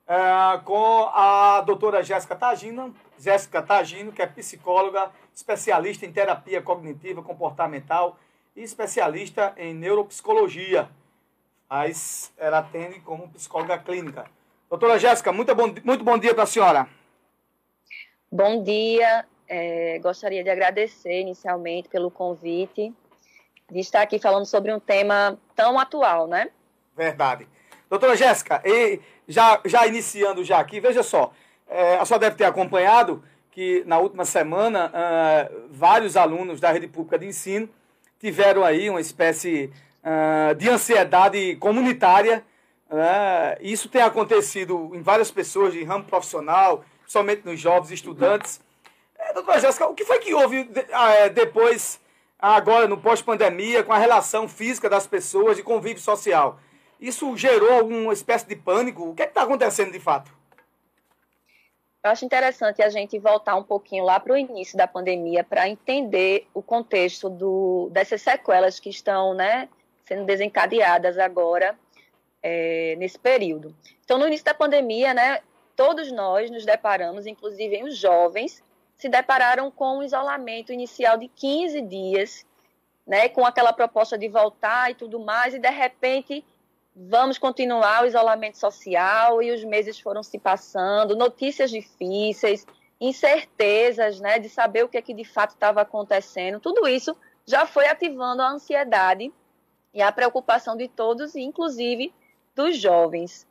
eh, 0.05 0.59
com 0.65 1.09
a 1.13 1.61
doutora 1.61 2.03
Jéssica 2.03 2.35
Tagino, 2.35 2.93
Jéssica 3.17 3.61
Tagino, 3.61 4.11
que 4.11 4.21
é 4.21 4.27
psicóloga, 4.27 5.09
especialista 5.33 6.05
em 6.05 6.11
terapia 6.11 6.61
cognitiva 6.61 7.23
comportamental 7.23 8.19
e 8.53 8.63
especialista 8.63 9.53
em 9.55 9.73
neuropsicologia. 9.73 10.89
Mas 11.69 12.33
ela 12.37 12.57
atende 12.57 12.99
como 12.99 13.29
psicóloga 13.29 13.77
clínica. 13.77 14.25
Doutora 14.69 14.99
Jéssica, 14.99 15.31
muito 15.31 15.55
bom, 15.55 15.73
muito 15.81 16.03
bom 16.03 16.17
dia 16.17 16.33
para 16.33 16.43
a 16.43 16.47
senhora. 16.47 16.85
Bom 18.29 18.61
dia. 18.61 19.25
É, 19.47 19.99
gostaria 19.99 20.43
de 20.43 20.49
agradecer 20.49 21.21
inicialmente 21.21 21.87
pelo 21.87 22.11
convite 22.11 22.93
de 23.71 23.79
estar 23.79 24.01
aqui 24.01 24.19
falando 24.19 24.45
sobre 24.45 24.73
um 24.73 24.81
tema 24.81 25.39
tão 25.55 25.79
atual, 25.79 26.27
né? 26.27 26.49
Verdade. 26.93 27.47
Doutora 27.89 28.15
Jéssica, 28.15 28.61
e 28.63 28.99
já, 29.27 29.59
já 29.65 29.87
iniciando 29.87 30.43
já 30.43 30.59
aqui, 30.59 30.79
veja 30.79 31.01
só, 31.01 31.33
é, 31.67 31.97
a 31.97 32.05
senhora 32.05 32.25
deve 32.25 32.35
ter 32.35 32.45
acompanhado 32.45 33.23
que 33.51 33.83
na 33.85 33.97
última 33.99 34.25
semana 34.25 34.91
ah, 34.93 35.49
vários 35.71 36.15
alunos 36.15 36.59
da 36.59 36.71
rede 36.71 36.87
pública 36.87 37.17
de 37.17 37.25
ensino 37.25 37.67
tiveram 38.19 38.63
aí 38.63 38.89
uma 38.89 39.01
espécie 39.01 39.71
ah, 40.03 40.53
de 40.53 40.69
ansiedade 40.69 41.55
comunitária. 41.57 42.43
né? 42.89 43.57
Isso 43.59 43.89
tem 43.89 44.01
acontecido 44.01 44.91
em 44.93 45.01
várias 45.01 45.31
pessoas 45.31 45.73
de 45.73 45.83
ramo 45.83 46.05
profissional, 46.05 46.85
somente 47.07 47.41
nos 47.43 47.59
jovens 47.59 47.91
estudantes. 47.91 48.61
É, 49.17 49.33
doutora 49.33 49.59
Jéssica, 49.59 49.87
o 49.87 49.93
que 49.93 50.05
foi 50.05 50.19
que 50.19 50.33
houve 50.33 50.69
ah, 50.93 51.11
é, 51.11 51.29
depois, 51.29 51.99
agora 52.37 52.87
no 52.87 52.97
pós-pandemia, 52.97 53.83
com 53.83 53.91
a 53.91 53.97
relação 53.97 54.47
física 54.47 54.89
das 54.89 55.05
pessoas, 55.05 55.57
de 55.57 55.63
convívio 55.63 56.01
social? 56.01 56.59
Isso 56.99 57.35
gerou 57.37 57.71
alguma 57.71 58.11
espécie 58.11 58.47
de 58.47 58.55
pânico? 58.55 59.09
O 59.09 59.15
que 59.15 59.23
é 59.23 59.25
está 59.25 59.43
acontecendo 59.43 59.91
de 59.91 59.99
fato? 59.99 60.31
Eu 62.01 62.11
acho 62.11 62.25
interessante 62.25 62.81
a 62.81 62.89
gente 62.89 63.19
voltar 63.19 63.55
um 63.55 63.63
pouquinho 63.63 64.05
lá 64.05 64.19
para 64.19 64.33
o 64.33 64.37
início 64.37 64.77
da 64.77 64.87
pandemia 64.87 65.43
para 65.43 65.67
entender 65.67 66.47
o 66.53 66.61
contexto 66.61 67.29
do, 67.29 67.89
dessas 67.91 68.21
sequelas 68.21 68.79
que 68.79 68.89
estão 68.89 69.33
né, 69.33 69.67
sendo 70.05 70.25
desencadeadas 70.25 71.17
agora 71.17 71.77
é, 72.41 72.95
nesse 72.97 73.19
período. 73.19 73.75
Então, 74.03 74.17
no 74.17 74.27
início 74.27 74.45
da 74.45 74.53
pandemia, 74.53 75.13
né, 75.13 75.41
todos 75.75 76.09
nós 76.11 76.49
nos 76.49 76.65
deparamos, 76.65 77.25
inclusive 77.25 77.83
os 77.83 77.97
jovens, 77.97 78.63
se 78.95 79.09
depararam 79.09 79.69
com 79.69 79.97
um 79.97 80.03
isolamento 80.03 80.73
inicial 80.73 81.17
de 81.17 81.27
15 81.27 81.81
dias, 81.81 82.45
né, 83.05 83.27
com 83.27 83.45
aquela 83.45 83.73
proposta 83.73 84.17
de 84.17 84.27
voltar 84.29 84.91
e 84.91 84.95
tudo 84.95 85.19
mais, 85.19 85.53
e 85.53 85.59
de 85.59 85.69
repente 85.69 86.45
vamos 87.07 87.37
continuar 87.37 88.03
o 88.03 88.07
isolamento 88.07 88.57
social 88.57 89.41
e 89.41 89.51
os 89.51 89.63
meses 89.63 89.97
foram 89.99 90.21
se 90.21 90.37
passando, 90.37 91.15
notícias 91.15 91.71
difíceis, 91.71 92.67
incertezas, 92.99 94.19
né, 94.19 94.37
de 94.37 94.49
saber 94.49 94.83
o 94.83 94.89
que 94.89 94.97
é 94.97 95.01
que 95.01 95.13
de 95.13 95.23
fato 95.23 95.51
estava 95.51 95.81
acontecendo. 95.81 96.59
Tudo 96.59 96.87
isso 96.87 97.15
já 97.45 97.65
foi 97.65 97.87
ativando 97.87 98.41
a 98.41 98.49
ansiedade 98.49 99.31
e 99.93 100.01
a 100.01 100.11
preocupação 100.11 100.75
de 100.75 100.89
todos, 100.89 101.35
inclusive 101.35 102.13
dos 102.53 102.77
jovens. 102.77 103.47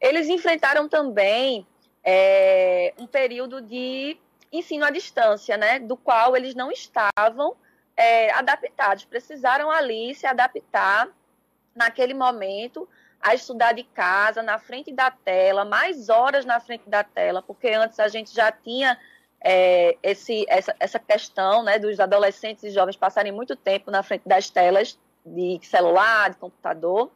Eles 0.00 0.28
enfrentaram 0.28 0.88
também 0.88 1.64
é, 2.02 2.92
um 2.98 3.06
período 3.06 3.60
de 3.60 4.16
ensino 4.52 4.84
à 4.84 4.90
distância, 4.90 5.56
né, 5.56 5.78
do 5.78 5.96
qual 5.96 6.36
eles 6.36 6.56
não 6.56 6.72
estavam 6.72 7.54
é, 7.96 8.32
adaptados, 8.32 9.04
precisaram 9.04 9.70
ali 9.70 10.12
se 10.12 10.26
adaptar 10.26 11.08
naquele 11.80 12.14
momento 12.14 12.86
a 13.20 13.34
estudar 13.34 13.72
de 13.72 13.82
casa, 13.82 14.42
na 14.42 14.58
frente 14.58 14.92
da 14.92 15.10
tela, 15.10 15.64
mais 15.64 16.08
horas 16.08 16.44
na 16.44 16.60
frente 16.60 16.88
da 16.88 17.02
tela, 17.02 17.42
porque 17.42 17.68
antes 17.68 17.98
a 17.98 18.08
gente 18.08 18.34
já 18.34 18.52
tinha 18.52 18.98
é, 19.42 19.96
esse, 20.02 20.44
essa, 20.48 20.74
essa 20.78 20.98
questão 20.98 21.62
né, 21.62 21.78
dos 21.78 21.98
adolescentes 21.98 22.64
e 22.64 22.70
jovens 22.70 22.96
passarem 22.96 23.32
muito 23.32 23.56
tempo 23.56 23.90
na 23.90 24.02
frente 24.02 24.26
das 24.26 24.48
telas 24.48 24.98
de 25.24 25.58
celular, 25.62 26.30
de 26.30 26.36
computador. 26.36 27.10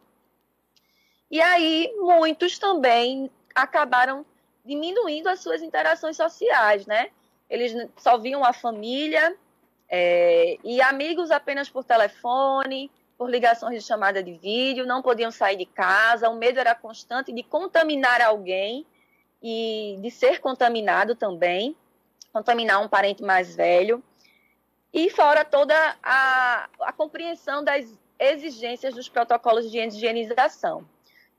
E 1.30 1.40
aí 1.40 1.92
muitos 1.98 2.58
também 2.58 3.30
acabaram 3.54 4.24
diminuindo 4.64 5.28
as 5.28 5.40
suas 5.40 5.62
interações 5.62 6.16
sociais, 6.16 6.86
né? 6.86 7.10
Eles 7.48 7.72
só 7.96 8.16
viam 8.16 8.44
a 8.44 8.52
família 8.52 9.36
é, 9.88 10.58
e 10.64 10.80
amigos 10.80 11.30
apenas 11.30 11.68
por 11.68 11.84
telefone, 11.84 12.90
por 13.16 13.30
ligações 13.30 13.80
de 13.80 13.86
chamada 13.86 14.22
de 14.22 14.32
vídeo, 14.34 14.86
não 14.86 15.02
podiam 15.02 15.30
sair 15.30 15.56
de 15.56 15.66
casa, 15.66 16.28
o 16.28 16.36
medo 16.36 16.58
era 16.58 16.74
constante 16.74 17.32
de 17.32 17.42
contaminar 17.42 18.20
alguém 18.20 18.84
e 19.42 19.98
de 20.00 20.10
ser 20.10 20.40
contaminado 20.40 21.14
também, 21.14 21.76
contaminar 22.32 22.82
um 22.82 22.88
parente 22.88 23.22
mais 23.22 23.54
velho. 23.54 24.02
E 24.92 25.10
fora 25.10 25.44
toda 25.44 25.74
a, 26.02 26.68
a 26.80 26.92
compreensão 26.92 27.62
das 27.62 27.92
exigências 28.18 28.94
dos 28.94 29.08
protocolos 29.08 29.70
de 29.70 29.78
higienização. 29.78 30.84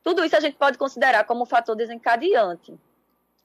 Tudo 0.03 0.23
isso 0.23 0.35
a 0.35 0.39
gente 0.39 0.55
pode 0.55 0.77
considerar 0.77 1.23
como 1.23 1.43
um 1.43 1.47
fator 1.47 1.75
desencadeante 1.75 2.77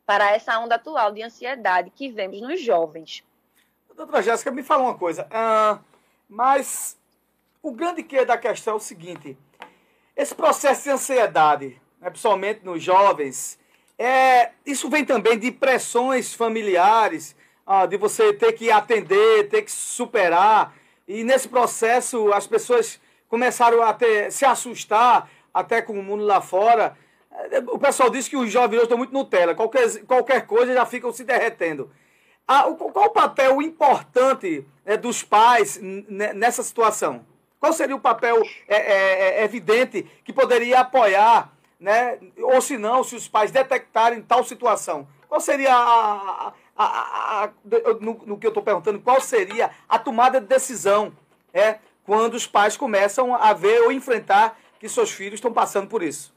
para 0.05 0.33
essa 0.33 0.59
onda 0.59 0.75
atual 0.75 1.13
de 1.13 1.23
ansiedade 1.23 1.91
que 1.91 2.11
vemos 2.11 2.41
nos 2.41 2.61
jovens. 2.61 3.25
Doutora 3.95 4.23
Jéssica, 4.23 4.51
me 4.51 4.63
fala 4.63 4.83
uma 4.83 4.99
coisa. 4.99 5.27
ah, 5.31 5.79
mas 6.29 7.00
o 7.63 7.73
grande 7.73 8.03
que 8.03 8.25
da 8.25 8.39
questão 8.39 8.75
é 8.75 8.77
o 8.77 8.81
seguinte: 8.81 9.37
esse 10.17 10.35
processo 10.35 10.85
de 10.85 10.91
ansiedade, 10.91 11.81
né, 12.01 12.11
principalmente 12.11 12.65
nos 12.65 12.83
jovens, 12.83 13.59
é, 13.99 14.53
isso 14.65 14.89
vem 14.89 15.05
também 15.05 15.39
de 15.39 15.51
pressões 15.53 16.35
familiares, 16.35 17.37
ah, 17.67 17.87
de 17.87 17.97
você 17.97 18.33
ter 18.33 18.53
que 18.53 18.71
atender, 18.71 19.49
ter 19.49 19.63
que 19.63 19.71
superar. 19.71 20.75
E 21.07 21.23
nesse 21.23 21.49
processo 21.49 22.33
as 22.33 22.47
pessoas 22.47 23.01
começaram 23.29 23.83
a 23.83 23.93
ter, 23.93 24.33
se 24.33 24.45
assustar 24.45 25.29
até 25.53 25.83
com 25.83 25.99
o 25.99 26.03
mundo 26.03 26.25
lá 26.25 26.41
fora. 26.41 26.97
O 27.69 27.79
pessoal 27.79 28.11
diz 28.11 28.27
que 28.27 28.37
os 28.37 28.51
jovens 28.51 28.77
hoje 28.77 28.85
estão 28.85 28.99
muito 28.99 29.13
Nutella, 29.13 29.55
qualquer, 29.55 30.05
qualquer 30.05 30.47
coisa 30.47 30.75
já 30.75 30.85
ficam 30.85 31.13
se 31.13 31.25
derretendo. 31.25 31.91
Ah, 32.47 32.65
qual 32.65 33.07
o 33.07 33.11
papel 33.11 33.63
importante 33.63 34.67
né, 34.85 34.97
dos 34.97 35.23
pais 35.23 35.79
nessa 35.81 36.63
situação? 36.63 37.25
Qual 37.61 37.73
seria 37.75 37.95
o 37.95 38.01
papel 38.01 38.43
é, 38.67 38.77
é, 38.77 39.41
é, 39.41 39.45
evidente 39.45 40.03
que 40.25 40.33
poderia 40.33 40.81
apoiar, 40.81 41.53
né? 41.79 42.19
ou 42.39 42.61
se 42.63 42.79
não, 42.79 43.05
se 43.05 43.15
os 43.15 43.29
pais 43.29 43.51
detectarem 43.51 44.23
tal 44.23 44.43
situação? 44.43 45.07
Qual 45.29 45.41
seria 45.41 45.75
a, 45.75 46.49
a- 46.49 46.53
a- 46.77 47.45
a- 47.45 47.51
no, 48.01 48.15
no 48.25 48.39
que 48.39 48.47
eu 48.47 48.51
estou 48.51 48.63
perguntando, 48.63 48.99
qual 49.01 49.21
seria 49.21 49.71
a 49.87 49.99
tomada 49.99 50.41
de 50.41 50.47
decisão 50.47 51.13
é, 51.53 51.79
quando 52.05 52.35
os 52.35 52.47
pais 52.47 52.77
começam 52.79 53.35
a 53.35 53.53
ver 53.53 53.83
ou 53.83 53.93
enfrentar 53.93 54.59
que 54.81 54.89
seus 54.89 55.11
filhos 55.11 55.35
estão 55.35 55.53
passando 55.53 55.87
por 55.87 56.03
isso? 56.03 56.33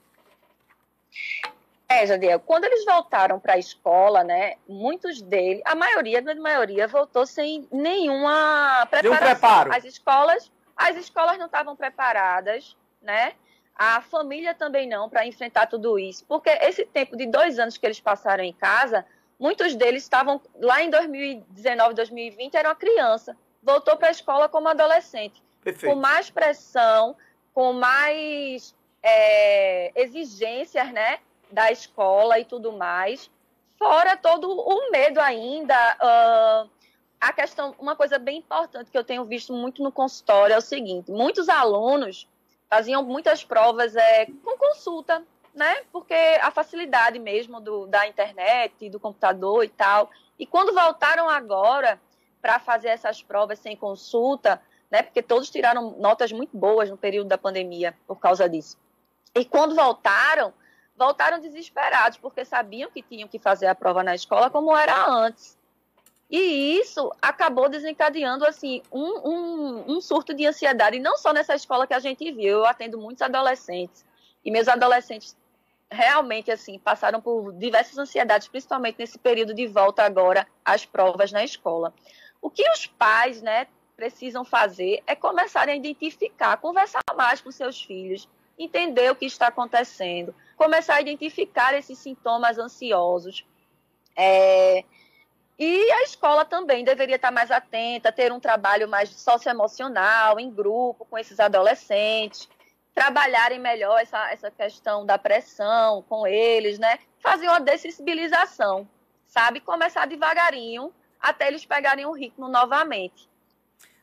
É, 1.87 2.05
Jadiel, 2.05 2.39
quando 2.39 2.65
eles 2.65 2.83
voltaram 2.85 3.39
para 3.39 3.53
a 3.53 3.57
escola, 3.57 4.23
né, 4.23 4.55
muitos 4.67 5.21
deles, 5.21 5.61
a 5.63 5.75
maioria, 5.75 6.17
a 6.17 6.21
grande 6.21 6.41
maioria, 6.41 6.87
voltou 6.87 7.25
sem 7.25 7.67
nenhuma 7.71 8.85
preparação. 8.89 9.25
preparo. 9.27 9.73
As 9.73 9.83
escolas, 9.85 10.51
as 10.75 10.95
escolas 10.97 11.37
não 11.37 11.45
estavam 11.45 11.75
preparadas, 11.75 12.75
né? 13.01 13.33
a 13.75 14.01
família 14.01 14.53
também 14.53 14.87
não, 14.87 15.09
para 15.09 15.25
enfrentar 15.25 15.67
tudo 15.67 15.97
isso. 15.97 16.23
Porque 16.25 16.49
esse 16.49 16.85
tempo 16.85 17.17
de 17.17 17.25
dois 17.25 17.57
anos 17.59 17.77
que 17.77 17.85
eles 17.85 17.99
passaram 17.99 18.43
em 18.43 18.53
casa, 18.53 19.05
muitos 19.39 19.75
deles 19.75 20.03
estavam 20.03 20.39
lá 20.59 20.81
em 20.81 20.89
2019, 20.89 21.95
2020, 21.95 22.55
eram 22.55 22.75
criança, 22.75 23.35
voltou 23.61 23.97
para 23.97 24.09
a 24.09 24.11
escola 24.11 24.47
como 24.47 24.67
adolescente. 24.67 25.41
Perfeito. 25.63 25.93
Com 25.93 25.99
mais 25.99 26.29
pressão, 26.29 27.15
com 27.53 27.73
mais 27.73 28.75
é, 29.01 29.91
exigências 29.95 30.91
né, 30.91 31.19
da 31.51 31.71
escola 31.71 32.39
e 32.39 32.45
tudo 32.45 32.73
mais. 32.73 33.31
Fora 33.77 34.15
todo 34.15 34.49
o 34.51 34.91
medo 34.91 35.19
ainda. 35.19 35.75
Uh, 35.95 36.69
a 37.23 37.31
questão, 37.31 37.73
uma 37.79 37.95
coisa 37.95 38.19
bem 38.19 38.39
importante 38.39 38.91
que 38.91 38.97
eu 38.97 39.03
tenho 39.03 39.23
visto 39.23 39.53
muito 39.53 39.81
no 39.81 39.91
consultório 39.91 40.53
é 40.53 40.57
o 40.57 40.61
seguinte: 40.61 41.09
muitos 41.09 41.47
alunos 41.47 42.27
faziam 42.69 43.01
muitas 43.01 43.43
provas 43.45 43.95
é, 43.95 44.25
com 44.25 44.57
consulta, 44.57 45.23
né? 45.53 45.83
Porque 45.91 46.13
a 46.41 46.51
facilidade 46.51 47.17
mesmo 47.19 47.61
do, 47.61 47.87
da 47.87 48.05
internet, 48.07 48.89
do 48.89 48.99
computador 48.99 49.63
e 49.63 49.69
tal. 49.69 50.11
E 50.37 50.45
quando 50.45 50.73
voltaram 50.73 51.29
agora 51.29 52.01
para 52.41 52.59
fazer 52.59 52.89
essas 52.89 53.23
provas 53.23 53.59
sem 53.59 53.75
consulta, 53.75 54.61
né? 54.91 55.01
Porque 55.01 55.23
todos 55.23 55.49
tiraram 55.49 55.91
notas 55.97 56.31
muito 56.33 56.57
boas 56.57 56.89
no 56.89 56.97
período 56.97 57.29
da 57.29 57.37
pandemia 57.37 57.97
por 58.05 58.19
causa 58.19 58.49
disso. 58.49 58.77
E 59.33 59.45
quando 59.45 59.75
voltaram, 59.75 60.53
voltaram 60.97 61.39
desesperados, 61.39 62.17
porque 62.17 62.43
sabiam 62.43 62.91
que 62.91 63.01
tinham 63.01 63.29
que 63.29 63.39
fazer 63.39 63.67
a 63.67 63.75
prova 63.75 64.03
na 64.03 64.13
escola 64.13 64.49
como 64.49 64.75
era 64.75 65.07
antes. 65.09 65.57
E 66.35 66.80
isso 66.80 67.11
acabou 67.22 67.69
desencadeando 67.69 68.43
assim 68.43 68.81
um, 68.91 69.30
um, 69.30 69.84
um, 69.88 70.01
surto 70.01 70.34
de 70.34 70.47
ansiedade, 70.47 70.97
não 70.97 71.15
só 71.15 71.31
nessa 71.31 71.53
escola 71.53 71.85
que 71.85 71.93
a 71.93 71.99
gente 71.99 72.31
viu. 72.31 72.57
Eu 72.57 72.65
atendo 72.65 72.97
muitos 72.97 73.22
adolescentes 73.22 74.03
e 74.43 74.49
meus 74.49 74.68
adolescentes 74.68 75.38
realmente 75.91 76.49
assim 76.49 76.80
passaram 76.80 77.22
por 77.22 77.53
diversas 77.53 77.99
ansiedades, 77.99 78.47
principalmente 78.47 78.97
nesse 78.97 79.19
período 79.19 79.53
de 79.53 79.68
volta 79.68 80.01
agora 80.01 80.47
às 80.65 80.84
provas 80.88 81.31
na 81.31 81.43
escola. 81.43 81.93
O 82.41 82.49
que 82.49 82.68
os 82.72 82.88
pais, 82.88 83.43
né, 83.43 83.68
precisam 83.95 84.43
fazer 84.43 85.03
é 85.05 85.15
começarem 85.15 85.76
a 85.76 85.77
identificar, 85.77 86.57
conversar 86.57 87.03
mais 87.15 87.41
com 87.41 87.51
seus 87.51 87.80
filhos, 87.80 88.27
entender 88.57 89.11
o 89.11 89.15
que 89.15 89.27
está 89.27 89.49
acontecendo, 89.49 90.34
começar 90.57 90.95
a 90.95 91.01
identificar 91.01 91.76
esses 91.76 91.99
sintomas 91.99 92.57
ansiosos. 92.57 93.45
É, 94.15 94.84
e 95.57 95.91
a 95.91 96.03
escola 96.03 96.43
também 96.43 96.84
deveria 96.84 97.15
estar 97.15 97.31
mais 97.31 97.51
atenta, 97.51 98.11
ter 98.11 98.31
um 98.31 98.39
trabalho 98.39 98.88
mais 98.88 99.09
socioemocional, 99.09 100.39
em 100.39 100.49
grupo, 100.49 101.05
com 101.05 101.17
esses 101.17 101.39
adolescentes, 101.39 102.49
trabalharem 102.93 103.59
melhor 103.59 103.99
essa, 103.99 104.31
essa 104.31 104.51
questão 104.51 105.05
da 105.05 105.17
pressão 105.17 106.03
com 106.09 106.25
eles, 106.25 106.80
né? 106.80 106.99
Fazer 107.19 107.47
uma 107.47 107.59
dessensibilização, 107.59 108.88
sabe? 109.27 109.59
Começar 109.59 110.07
devagarinho 110.07 110.91
até 111.19 111.47
eles 111.47 111.65
pegarem 111.65 112.05
o 112.05 112.11
ritmo 112.11 112.47
novamente. 112.47 113.30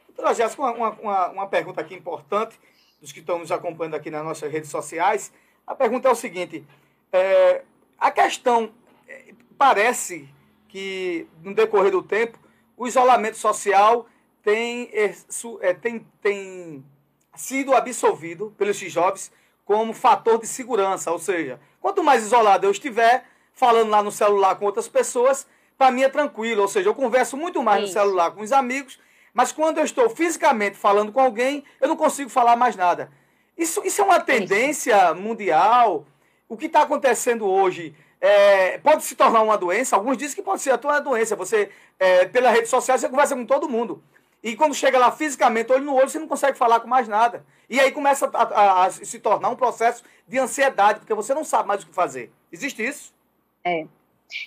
Doutora 0.09 0.35
Jéssica, 0.35 0.63
uma, 0.63 0.91
uma, 0.91 1.29
uma 1.29 1.47
pergunta 1.49 1.81
aqui 1.81 1.95
importante 1.95 2.59
dos 3.01 3.13
que 3.13 3.21
estão 3.21 3.39
nos 3.39 3.51
acompanhando 3.51 3.95
aqui 3.95 4.11
nas 4.11 4.25
nossas 4.25 4.51
redes 4.51 4.71
sociais. 4.71 5.33
A 5.67 5.75
pergunta 5.75 6.09
é 6.09 6.11
o 6.11 6.17
seguinte: 6.17 6.65
é, 7.13 7.63
a 7.99 8.11
questão 8.11 8.73
é, 9.09 9.35
parece 9.57 10.29
que, 10.71 11.27
no 11.43 11.55
decorrer 11.55 11.91
do 11.91 12.03
tempo, 12.03 12.39
o 12.77 12.87
isolamento 12.87 13.37
social 13.37 14.07
tem, 14.43 14.89
é, 14.93 15.75
tem, 15.75 16.07
tem 16.23 16.85
sido 17.35 17.75
absolvido 17.75 18.55
pelos 18.57 18.79
jovens 18.79 19.33
como 19.65 19.93
fator 19.93 20.39
de 20.39 20.47
segurança. 20.47 21.11
Ou 21.11 21.19
seja, 21.19 21.61
quanto 21.81 22.03
mais 22.03 22.23
isolado 22.23 22.67
eu 22.67 22.71
estiver, 22.71 23.25
falando 23.53 23.91
lá 23.91 24.03
no 24.03 24.13
celular 24.13 24.55
com 24.57 24.65
outras 24.65 24.89
pessoas, 24.89 25.47
para 25.77 25.91
mim 25.91 26.03
é 26.03 26.09
tranquilo. 26.09 26.63
Ou 26.63 26.69
seja, 26.69 26.89
eu 26.89 26.95
converso 26.95 27.37
muito 27.37 27.63
mais 27.63 27.85
Isso. 27.85 27.95
no 27.95 28.01
celular 28.01 28.31
com 28.31 28.41
os 28.41 28.53
amigos, 28.53 28.99
mas 29.35 29.53
quando 29.53 29.79
eu 29.79 29.85
estou 29.85 30.09
fisicamente 30.09 30.77
falando 30.77 31.13
com 31.13 31.21
alguém, 31.21 31.65
eu 31.81 31.89
não 31.89 31.97
consigo 31.97 32.31
falar 32.31 32.57
mais 32.57 32.77
nada. 32.77 33.11
Isso, 33.59 33.83
isso 33.85 34.01
é 34.01 34.05
uma 34.05 34.21
tendência 34.21 35.13
mundial. 35.15 36.07
O 36.49 36.57
que 36.57 36.67
está 36.67 36.83
acontecendo 36.83 37.47
hoje 37.47 37.95
é, 38.21 38.79
pode 38.79 39.03
se 39.05 39.17
tornar 39.17 39.43
uma 39.43 39.57
doença. 39.57 39.97
Alguns 39.97 40.19
dizem 40.19 40.37
que 40.37 40.43
pode 40.43 40.61
ser 40.61 40.73
a 40.73 40.81
uma 40.83 41.01
doença. 41.01 41.35
Você, 41.37 41.71
é, 41.99 42.27
pela 42.27 42.51
rede 42.51 42.69
social, 42.69 42.99
você 42.99 43.09
conversa 43.09 43.35
com 43.35 43.47
todo 43.47 43.69
mundo. 43.69 44.03
E 44.43 44.57
quando 44.57 44.75
chega 44.75 44.99
lá 44.99 45.11
fisicamente, 45.11 45.73
olho 45.73 45.85
no 45.85 45.95
olho, 45.95 46.09
você 46.09 46.19
não 46.19 46.29
consegue 46.29 46.57
falar 46.57 46.81
com 46.81 46.89
mais 46.89 47.09
nada. 47.09 47.45
E 47.69 47.79
aí 47.79 47.93
começa 47.93 48.31
a, 48.33 48.43
a, 48.43 48.85
a 48.87 48.91
se 48.91 49.19
tornar 49.19 49.49
um 49.49 49.57
processo 49.57 50.03
de 50.27 50.39
ansiedade, 50.39 51.01
porque 51.01 51.15
você 51.15 51.35
não 51.35 51.45
sabe 51.45 51.69
mais 51.69 51.83
o 51.83 51.87
que 51.87 51.95
fazer. 51.95 52.33
Existe 52.51 52.87
isso? 52.87 53.13
É. 53.65 53.87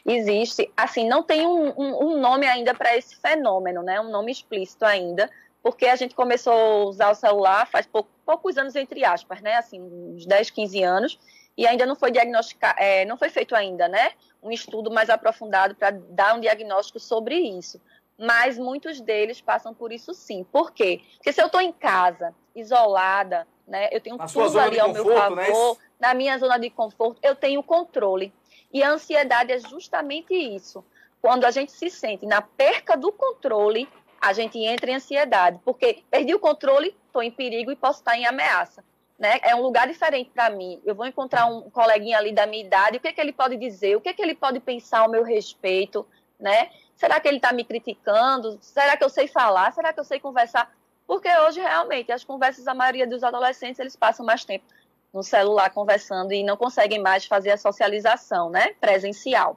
Existe. 0.05 0.71
Assim, 0.75 1.07
não 1.07 1.23
tem 1.23 1.45
um, 1.45 1.69
um, 1.77 2.03
um 2.05 2.19
nome 2.19 2.45
ainda 2.47 2.73
para 2.73 2.95
esse 2.97 3.15
fenômeno, 3.15 3.83
né? 3.83 3.99
Um 3.99 4.09
nome 4.09 4.31
explícito 4.31 4.85
ainda, 4.85 5.29
porque 5.61 5.85
a 5.85 5.95
gente 5.95 6.15
começou 6.15 6.53
a 6.53 6.85
usar 6.85 7.11
o 7.11 7.15
celular 7.15 7.67
faz 7.67 7.85
pouco, 7.85 8.09
poucos 8.25 8.57
anos, 8.57 8.75
entre 8.75 9.05
aspas, 9.05 9.41
né? 9.41 9.55
Assim, 9.55 9.79
uns 9.81 10.25
10, 10.25 10.49
15 10.49 10.83
anos 10.83 11.19
e 11.57 11.67
ainda 11.67 11.85
não 11.85 11.95
foi 11.95 12.11
diagnosticado, 12.11 12.79
é, 12.79 13.05
não 13.05 13.17
foi 13.17 13.29
feito 13.29 13.55
ainda, 13.55 13.87
né? 13.87 14.11
Um 14.41 14.51
estudo 14.51 14.91
mais 14.91 15.09
aprofundado 15.09 15.75
para 15.75 15.91
dar 15.91 16.35
um 16.35 16.39
diagnóstico 16.39 16.99
sobre 16.99 17.35
isso. 17.35 17.79
Mas 18.17 18.57
muitos 18.57 18.99
deles 18.99 19.41
passam 19.41 19.73
por 19.73 19.91
isso 19.91 20.13
sim. 20.13 20.43
Por 20.51 20.71
quê? 20.71 21.01
Porque 21.15 21.31
se 21.31 21.41
eu 21.41 21.47
estou 21.47 21.61
em 21.61 21.71
casa, 21.71 22.33
isolada, 22.55 23.47
né? 23.67 23.89
Eu 23.91 24.01
tenho 24.01 24.17
na 24.17 24.25
tudo 24.25 24.59
ali 24.59 24.79
ao 24.79 24.89
conforto, 24.89 25.35
meu 25.35 25.45
favor, 25.45 25.77
né? 25.77 25.83
na 25.99 26.13
minha 26.13 26.37
zona 26.37 26.57
de 26.57 26.69
conforto, 26.69 27.19
eu 27.23 27.35
tenho 27.35 27.61
controle. 27.63 28.33
E 28.71 28.81
a 28.81 28.89
ansiedade 28.91 29.51
é 29.51 29.59
justamente 29.59 30.33
isso. 30.33 30.83
Quando 31.21 31.45
a 31.45 31.51
gente 31.51 31.71
se 31.71 31.89
sente 31.89 32.25
na 32.25 32.41
perca 32.41 32.97
do 32.97 33.11
controle, 33.11 33.87
a 34.19 34.33
gente 34.33 34.57
entra 34.57 34.91
em 34.91 34.95
ansiedade, 34.95 35.59
porque 35.63 36.03
perdi 36.09 36.33
o 36.33 36.39
controle, 36.39 36.95
estou 37.07 37.21
em 37.21 37.31
perigo 37.31 37.71
e 37.71 37.75
posso 37.75 37.99
estar 37.99 38.17
em 38.17 38.25
ameaça 38.25 38.83
né? 39.23 39.39
É 39.41 39.55
um 39.55 39.61
lugar 39.61 39.87
diferente 39.87 40.31
para 40.31 40.49
mim. 40.49 40.81
Eu 40.83 40.93
vou 40.93 41.05
encontrar 41.05 41.45
um 41.45 41.69
coleguinha 41.69 42.17
ali 42.17 42.33
da 42.33 42.45
minha 42.45 42.61
idade, 42.61 42.97
o 42.97 42.99
que, 42.99 43.07
é 43.07 43.13
que 43.13 43.21
ele 43.21 43.31
pode 43.31 43.55
dizer, 43.55 43.95
o 43.95 44.01
que, 44.01 44.09
é 44.09 44.13
que 44.13 44.21
ele 44.21 44.35
pode 44.35 44.59
pensar 44.59 44.99
ao 44.99 45.09
meu 45.09 45.23
respeito, 45.23 46.05
né? 46.37 46.69
Será 46.97 47.21
que 47.21 47.27
ele 47.29 47.37
está 47.37 47.53
me 47.53 47.63
criticando? 47.63 48.59
Será 48.61 48.97
que 48.97 49.03
eu 49.03 49.09
sei 49.09 49.29
falar? 49.29 49.71
Será 49.71 49.93
que 49.93 49.99
eu 50.01 50.03
sei 50.03 50.19
conversar? 50.19 50.69
Porque 51.07 51.29
hoje, 51.39 51.61
realmente, 51.61 52.11
as 52.11 52.25
conversas, 52.25 52.67
a 52.67 52.73
maioria 52.73 53.07
dos 53.07 53.23
adolescentes, 53.23 53.79
eles 53.79 53.95
passam 53.95 54.25
mais 54.25 54.43
tempo 54.43 54.65
no 55.13 55.23
celular 55.23 55.69
conversando 55.69 56.33
e 56.33 56.43
não 56.43 56.57
conseguem 56.57 57.01
mais 57.01 57.25
fazer 57.25 57.51
a 57.51 57.57
socialização, 57.57 58.49
né? 58.49 58.73
Presencial. 58.81 59.55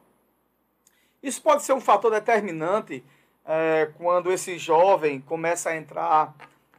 Isso 1.20 1.42
pode 1.42 1.64
ser 1.64 1.72
um 1.72 1.80
fator 1.80 2.12
determinante 2.12 3.04
é, 3.44 3.90
quando 3.98 4.30
esse 4.30 4.58
jovem 4.58 5.20
começa 5.20 5.70
a 5.70 5.76
entrar 5.76 6.32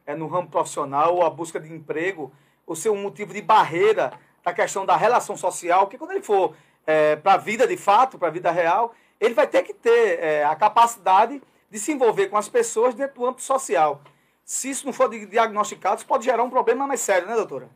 é, 0.06 0.16
no 0.16 0.28
ramo 0.28 0.48
profissional 0.48 1.16
ou 1.16 1.26
a 1.26 1.30
busca 1.30 1.60
de 1.60 1.74
emprego 1.74 2.32
o 2.68 2.76
ser 2.76 2.90
um 2.90 3.02
motivo 3.02 3.34
de 3.34 3.42
barreira 3.42 4.12
da 4.44 4.54
questão 4.54 4.86
da 4.86 4.96
relação 4.96 5.36
social, 5.38 5.88
que 5.88 5.98
quando 5.98 6.12
ele 6.12 6.22
for 6.22 6.56
é, 6.86 7.16
para 7.16 7.34
a 7.34 7.38
vida 7.38 7.66
de 7.66 7.78
fato, 7.78 8.20
para 8.20 8.28
a 8.28 8.32
vida 8.32 8.52
real, 8.52 8.94
ele 9.20 9.34
vai 9.34 9.48
ter 9.48 9.64
que 9.64 9.74
ter 9.74 10.20
é, 10.20 10.44
a 10.44 10.56
capacidade 10.56 11.42
de 11.70 11.80
se 11.80 11.92
envolver 11.92 12.28
com 12.28 12.38
as 12.38 12.48
pessoas 12.48 12.94
dentro 12.94 13.16
do 13.16 13.26
âmbito 13.26 13.42
social. 13.42 14.02
Se 14.44 14.70
isso 14.70 14.86
não 14.86 14.94
for 14.94 15.10
diagnosticado, 15.10 15.98
isso 15.98 16.06
pode 16.06 16.26
gerar 16.26 16.44
um 16.44 16.50
problema 16.50 16.88
mais 16.88 17.02
sério, 17.02 17.28
né, 17.28 17.36
doutora? 17.36 17.70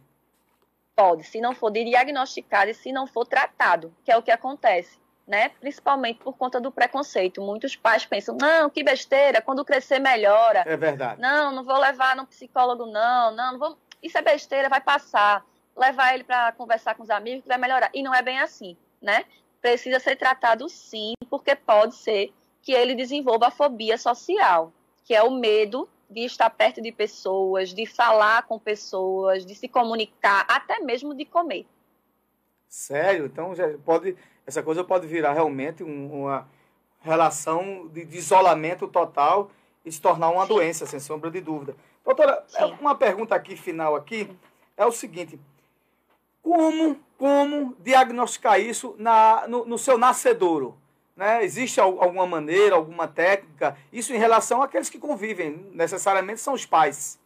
Pode, 0.96 1.24
se 1.24 1.42
não 1.42 1.54
for 1.54 1.72
diagnosticado 1.72 2.70
e 2.70 2.74
se 2.74 2.92
não 2.92 3.08
for 3.08 3.26
tratado, 3.26 3.94
que 4.06 4.12
é 4.12 4.18
o 4.18 4.22
que 4.22 4.32
acontece, 4.32 4.98
né? 5.28 5.50
Principalmente 5.60 6.20
por 6.24 6.38
conta 6.38 6.62
do 6.62 6.72
preconceito. 6.72 7.42
Muitos 7.42 7.76
pais 7.76 8.06
pensam, 8.06 8.38
não, 8.40 8.70
que 8.70 8.84
besteira, 8.84 9.42
quando 9.42 9.66
crescer 9.66 10.00
melhora. 10.00 10.64
É 10.66 10.78
verdade. 10.78 11.20
Não, 11.20 11.52
não 11.52 11.64
vou 11.64 11.78
levar 11.78 12.16
no 12.16 12.26
psicólogo, 12.26 12.86
não, 12.86 13.36
não, 13.36 13.52
não 13.52 13.60
vou 13.60 13.78
isso 14.02 14.18
é 14.18 14.22
besteira, 14.22 14.70
vai 14.70 14.82
passar. 14.82 15.46
Levar 15.76 16.14
ele 16.14 16.24
para 16.24 16.52
conversar 16.52 16.96
com 16.96 17.04
os 17.04 17.10
amigos 17.10 17.44
que 17.44 17.48
vai 17.48 17.58
melhorar. 17.58 17.90
E 17.94 18.04
não 18.04 18.14
é 18.14 18.22
bem 18.22 18.40
assim, 18.40 18.76
né? 19.02 19.26
Precisa 19.62 20.00
ser 20.00 20.16
tratado 20.16 20.68
sim, 20.68 21.14
porque 21.30 21.56
pode 21.56 21.96
ser 21.96 22.34
que 22.62 22.74
ele 22.74 22.96
desenvolva 22.96 23.48
a 23.48 23.52
fobia 23.52 23.98
social, 23.98 24.72
que 25.06 25.16
é 25.16 25.24
o 25.24 25.32
medo 25.32 25.88
de 26.10 26.22
estar 26.22 26.50
perto 26.50 26.82
de 26.82 26.92
pessoas, 26.92 27.74
de 27.74 27.86
falar 27.86 28.44
com 28.44 28.60
pessoas, 28.60 29.46
de 29.46 29.56
se 29.56 29.68
comunicar, 29.68 30.46
até 30.48 30.80
mesmo 30.80 31.16
de 31.16 31.24
comer. 31.24 31.66
Sério? 32.68 33.26
Então 33.26 33.56
já 33.56 33.68
pode, 33.86 34.16
essa 34.46 34.62
coisa 34.62 34.84
pode 34.84 35.08
virar 35.08 35.34
realmente 35.34 35.84
um, 35.84 36.22
uma 36.22 36.48
relação 37.00 37.88
de, 37.88 38.06
de, 38.06 38.18
isolamento 38.18 38.88
total 38.88 39.52
e 39.84 39.92
se 39.92 40.02
tornar 40.02 40.30
uma 40.30 40.46
Sim. 40.46 40.54
doença, 40.54 40.86
sem 40.86 41.00
sombra 41.00 41.32
de 41.32 41.42
dúvida. 41.42 41.76
Doutora, 42.04 42.44
é 42.56 42.66
Sim. 42.66 42.78
uma 42.80 42.96
pergunta 42.96 43.36
aqui 43.36 43.56
final 43.56 43.96
aqui 43.96 44.30
é 44.76 44.86
o 44.86 44.92
seguinte: 44.92 45.40
como, 46.42 47.00
como 47.18 47.76
diagnosticar 47.80 48.60
isso 48.60 48.96
na, 48.98 49.48
no, 49.48 49.66
no 49.66 49.78
seu 49.78 49.98
nascedouro? 49.98 50.78
Né? 51.16 51.44
Existe 51.44 51.80
alguma 51.80 52.26
maneira, 52.26 52.76
alguma 52.76 53.08
técnica? 53.08 53.78
Isso 53.92 54.14
em 54.14 54.18
relação 54.18 54.62
àqueles 54.62 54.90
que 54.90 54.98
convivem, 54.98 55.70
necessariamente 55.74 56.42
são 56.42 56.54
os 56.54 56.66
pais. 56.66 57.20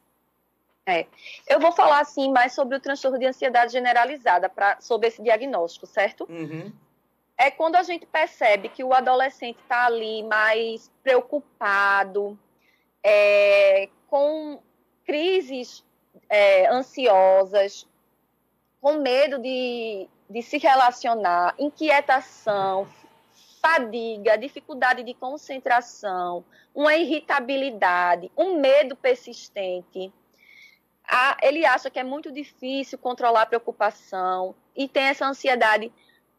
É. 0.86 1.08
Eu 1.48 1.60
vou 1.60 1.72
falar 1.72 2.00
assim 2.00 2.32
mais 2.32 2.54
sobre 2.54 2.76
o 2.76 2.80
transtorno 2.80 3.18
de 3.18 3.26
ansiedade 3.26 3.72
generalizada, 3.72 4.50
pra, 4.50 4.80
sobre 4.82 5.08
esse 5.08 5.22
diagnóstico, 5.22 5.88
certo? 5.88 6.28
Uhum. 6.30 6.72
É 7.38 7.50
quando 7.50 7.76
a 7.76 7.84
gente 7.84 8.06
percebe 8.06 8.70
que 8.70 8.84
o 8.84 8.94
adolescente 8.94 9.58
está 9.62 9.86
ali 9.86 10.24
mais 10.24 10.92
preocupado, 11.04 12.38
é, 13.04 13.90
com 14.10 14.62
crises 15.06 15.84
é, 16.30 16.68
ansiosas, 16.68 17.88
com 18.82 19.00
medo 19.00 19.40
de, 19.40 20.08
de 20.30 20.42
se 20.42 20.58
relacionar, 20.58 21.56
inquietação, 21.58 22.88
fadiga, 23.62 24.38
dificuldade 24.38 25.04
de 25.04 25.14
concentração, 25.14 26.46
uma 26.74 26.96
irritabilidade, 26.96 28.32
um 28.38 28.60
medo 28.60 28.96
persistente. 28.96 30.14
Ah, 31.08 31.38
ele 31.42 31.66
acha 31.66 31.90
que 31.90 32.00
é 32.00 32.04
muito 32.04 32.32
difícil 32.32 32.98
controlar 32.98 33.44
a 33.44 33.46
preocupação 33.48 34.54
e 34.76 34.88
tem 34.88 35.06
essa 35.06 35.26
ansiedade 35.26 35.92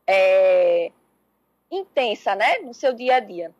é, 0.06 0.92
intensa, 1.70 2.34
né, 2.34 2.58
no 2.58 2.74
seu 2.74 2.92
dia 2.92 3.16
a 3.16 3.20
dia. 3.20 3.52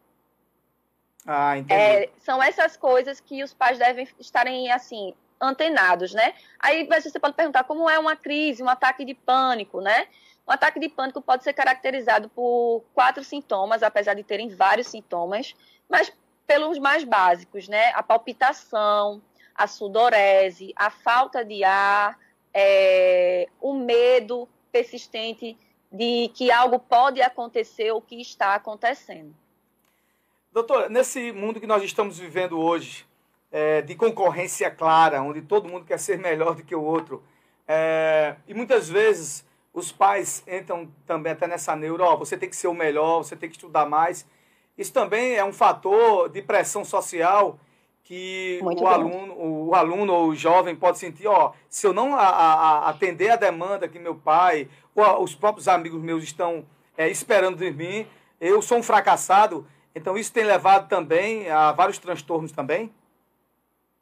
Ah. 1.26 1.54
É, 1.68 2.08
são 2.18 2.42
essas 2.42 2.76
coisas 2.76 3.20
que 3.20 3.42
os 3.42 3.52
pais 3.52 3.78
devem 3.78 4.08
estarem 4.18 4.70
assim 4.70 5.12
antenados, 5.40 6.14
né? 6.14 6.34
Aí 6.58 6.86
você 6.86 7.18
pode 7.18 7.34
perguntar 7.34 7.64
como 7.64 7.90
é 7.90 7.98
uma 7.98 8.16
crise, 8.16 8.62
um 8.62 8.68
ataque 8.68 9.04
de 9.04 9.14
pânico, 9.14 9.80
né? 9.80 10.06
Um 10.46 10.52
ataque 10.52 10.78
de 10.78 10.88
pânico 10.88 11.20
pode 11.20 11.42
ser 11.42 11.52
caracterizado 11.52 12.28
por 12.28 12.84
quatro 12.94 13.24
sintomas, 13.24 13.82
apesar 13.82 14.14
de 14.14 14.22
terem 14.22 14.48
vários 14.48 14.86
sintomas, 14.86 15.54
mas 15.88 16.12
pelos 16.46 16.78
mais 16.78 17.02
básicos, 17.02 17.68
né? 17.68 17.90
A 17.94 18.02
palpitação, 18.02 19.20
a 19.54 19.66
sudorese, 19.66 20.72
a 20.76 20.90
falta 20.90 21.44
de 21.44 21.64
ar, 21.64 22.16
é, 22.54 23.48
o 23.60 23.74
medo 23.74 24.48
persistente 24.70 25.58
de 25.90 26.30
que 26.34 26.50
algo 26.50 26.78
pode 26.78 27.20
acontecer 27.20 27.90
ou 27.90 28.00
que 28.00 28.20
está 28.20 28.54
acontecendo. 28.54 29.34
Doutor, 30.56 30.88
nesse 30.88 31.32
mundo 31.32 31.60
que 31.60 31.66
nós 31.66 31.82
estamos 31.82 32.18
vivendo 32.18 32.58
hoje, 32.58 33.04
é, 33.52 33.82
de 33.82 33.94
concorrência 33.94 34.70
clara, 34.70 35.20
onde 35.20 35.42
todo 35.42 35.68
mundo 35.68 35.84
quer 35.84 35.98
ser 35.98 36.16
melhor 36.18 36.54
do 36.54 36.62
que 36.62 36.74
o 36.74 36.82
outro, 36.82 37.22
é, 37.68 38.36
e 38.48 38.54
muitas 38.54 38.88
vezes 38.88 39.46
os 39.74 39.92
pais 39.92 40.42
entram 40.48 40.88
também 41.06 41.32
até 41.32 41.46
nessa 41.46 41.76
neuro, 41.76 42.02
ó, 42.04 42.16
você 42.16 42.38
tem 42.38 42.48
que 42.48 42.56
ser 42.56 42.68
o 42.68 42.72
melhor, 42.72 43.18
você 43.18 43.36
tem 43.36 43.50
que 43.50 43.56
estudar 43.56 43.84
mais. 43.84 44.26
Isso 44.78 44.94
também 44.94 45.34
é 45.34 45.44
um 45.44 45.52
fator 45.52 46.30
de 46.30 46.40
pressão 46.40 46.86
social 46.86 47.58
que 48.02 48.58
Muito 48.62 48.80
o 48.82 48.84
bem. 48.86 48.94
aluno, 48.94 49.34
o 49.38 49.74
aluno 49.74 50.14
ou 50.14 50.28
o 50.28 50.34
jovem 50.34 50.74
pode 50.74 50.96
sentir, 50.98 51.26
ó, 51.26 51.52
se 51.68 51.86
eu 51.86 51.92
não 51.92 52.16
a- 52.16 52.22
a- 52.22 52.54
a- 52.54 52.88
atender 52.88 53.28
a 53.28 53.36
demanda 53.36 53.86
que 53.86 53.98
meu 53.98 54.14
pai 54.14 54.70
ou 54.94 55.04
a- 55.04 55.18
os 55.18 55.34
próprios 55.34 55.68
amigos 55.68 56.00
meus 56.00 56.24
estão 56.24 56.64
é, 56.96 57.10
esperando 57.10 57.58
de 57.58 57.70
mim, 57.70 58.06
eu 58.40 58.62
sou 58.62 58.78
um 58.78 58.82
fracassado. 58.82 59.66
Então 59.96 60.18
isso 60.18 60.30
tem 60.30 60.44
levado 60.44 60.88
também 60.90 61.48
a 61.48 61.72
vários 61.72 61.96
transtornos 61.96 62.52
também. 62.52 62.92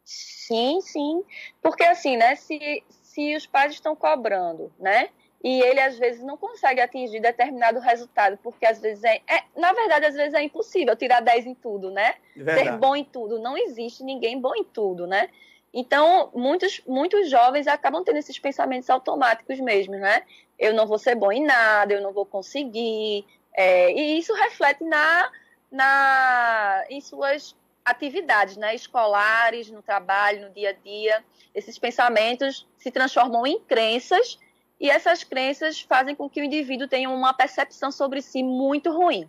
Sim, 0.04 0.80
sim. 0.80 1.22
Porque 1.62 1.84
assim, 1.84 2.16
né? 2.16 2.34
Se, 2.34 2.82
se 2.88 3.36
os 3.36 3.46
pais 3.46 3.74
estão 3.74 3.94
cobrando, 3.94 4.72
né? 4.78 5.08
E 5.42 5.60
ele 5.62 5.78
às 5.78 5.96
vezes 5.96 6.20
não 6.24 6.36
consegue 6.36 6.80
atingir 6.80 7.20
determinado 7.20 7.78
resultado, 7.78 8.36
porque 8.42 8.66
às 8.66 8.80
vezes 8.80 9.04
é, 9.04 9.20
é- 9.28 9.44
na 9.56 9.72
verdade, 9.72 10.06
às 10.06 10.14
vezes 10.14 10.34
é 10.34 10.42
impossível 10.42 10.96
tirar 10.96 11.20
10 11.20 11.46
em 11.46 11.54
tudo, 11.54 11.92
né? 11.92 12.14
Ser 12.34 12.42
Verdade. 12.42 12.78
bom 12.78 12.96
em 12.96 13.04
tudo. 13.04 13.38
Não 13.38 13.56
existe 13.56 14.02
ninguém 14.02 14.40
bom 14.40 14.54
em 14.56 14.64
tudo, 14.64 15.06
né? 15.06 15.28
Então, 15.72 16.30
muitos, 16.34 16.80
muitos 16.88 17.30
jovens 17.30 17.68
acabam 17.68 18.02
tendo 18.02 18.16
esses 18.16 18.38
pensamentos 18.38 18.90
automáticos 18.90 19.60
mesmo, 19.60 19.94
né? 19.94 20.22
Eu 20.58 20.74
não 20.74 20.88
vou 20.88 20.98
ser 20.98 21.14
bom 21.14 21.30
em 21.30 21.44
nada, 21.44 21.92
eu 21.94 22.02
não 22.02 22.12
vou 22.12 22.26
conseguir. 22.26 23.24
É, 23.56 23.92
e 23.92 24.18
isso 24.18 24.34
reflete 24.34 24.82
na, 24.82 25.30
na, 25.74 26.84
em 26.88 27.00
suas 27.00 27.56
atividades, 27.84 28.56
né? 28.56 28.74
Escolares, 28.74 29.68
no 29.70 29.82
trabalho, 29.82 30.46
no 30.46 30.54
dia 30.54 30.70
a 30.70 30.72
dia. 30.72 31.24
Esses 31.52 31.78
pensamentos 31.78 32.66
se 32.78 32.92
transformam 32.92 33.44
em 33.44 33.58
crenças 33.60 34.38
e 34.80 34.88
essas 34.88 35.24
crenças 35.24 35.80
fazem 35.80 36.14
com 36.14 36.30
que 36.30 36.40
o 36.40 36.44
indivíduo 36.44 36.86
tenha 36.86 37.10
uma 37.10 37.34
percepção 37.34 37.90
sobre 37.90 38.22
si 38.22 38.42
muito 38.42 38.92
ruim. 38.92 39.28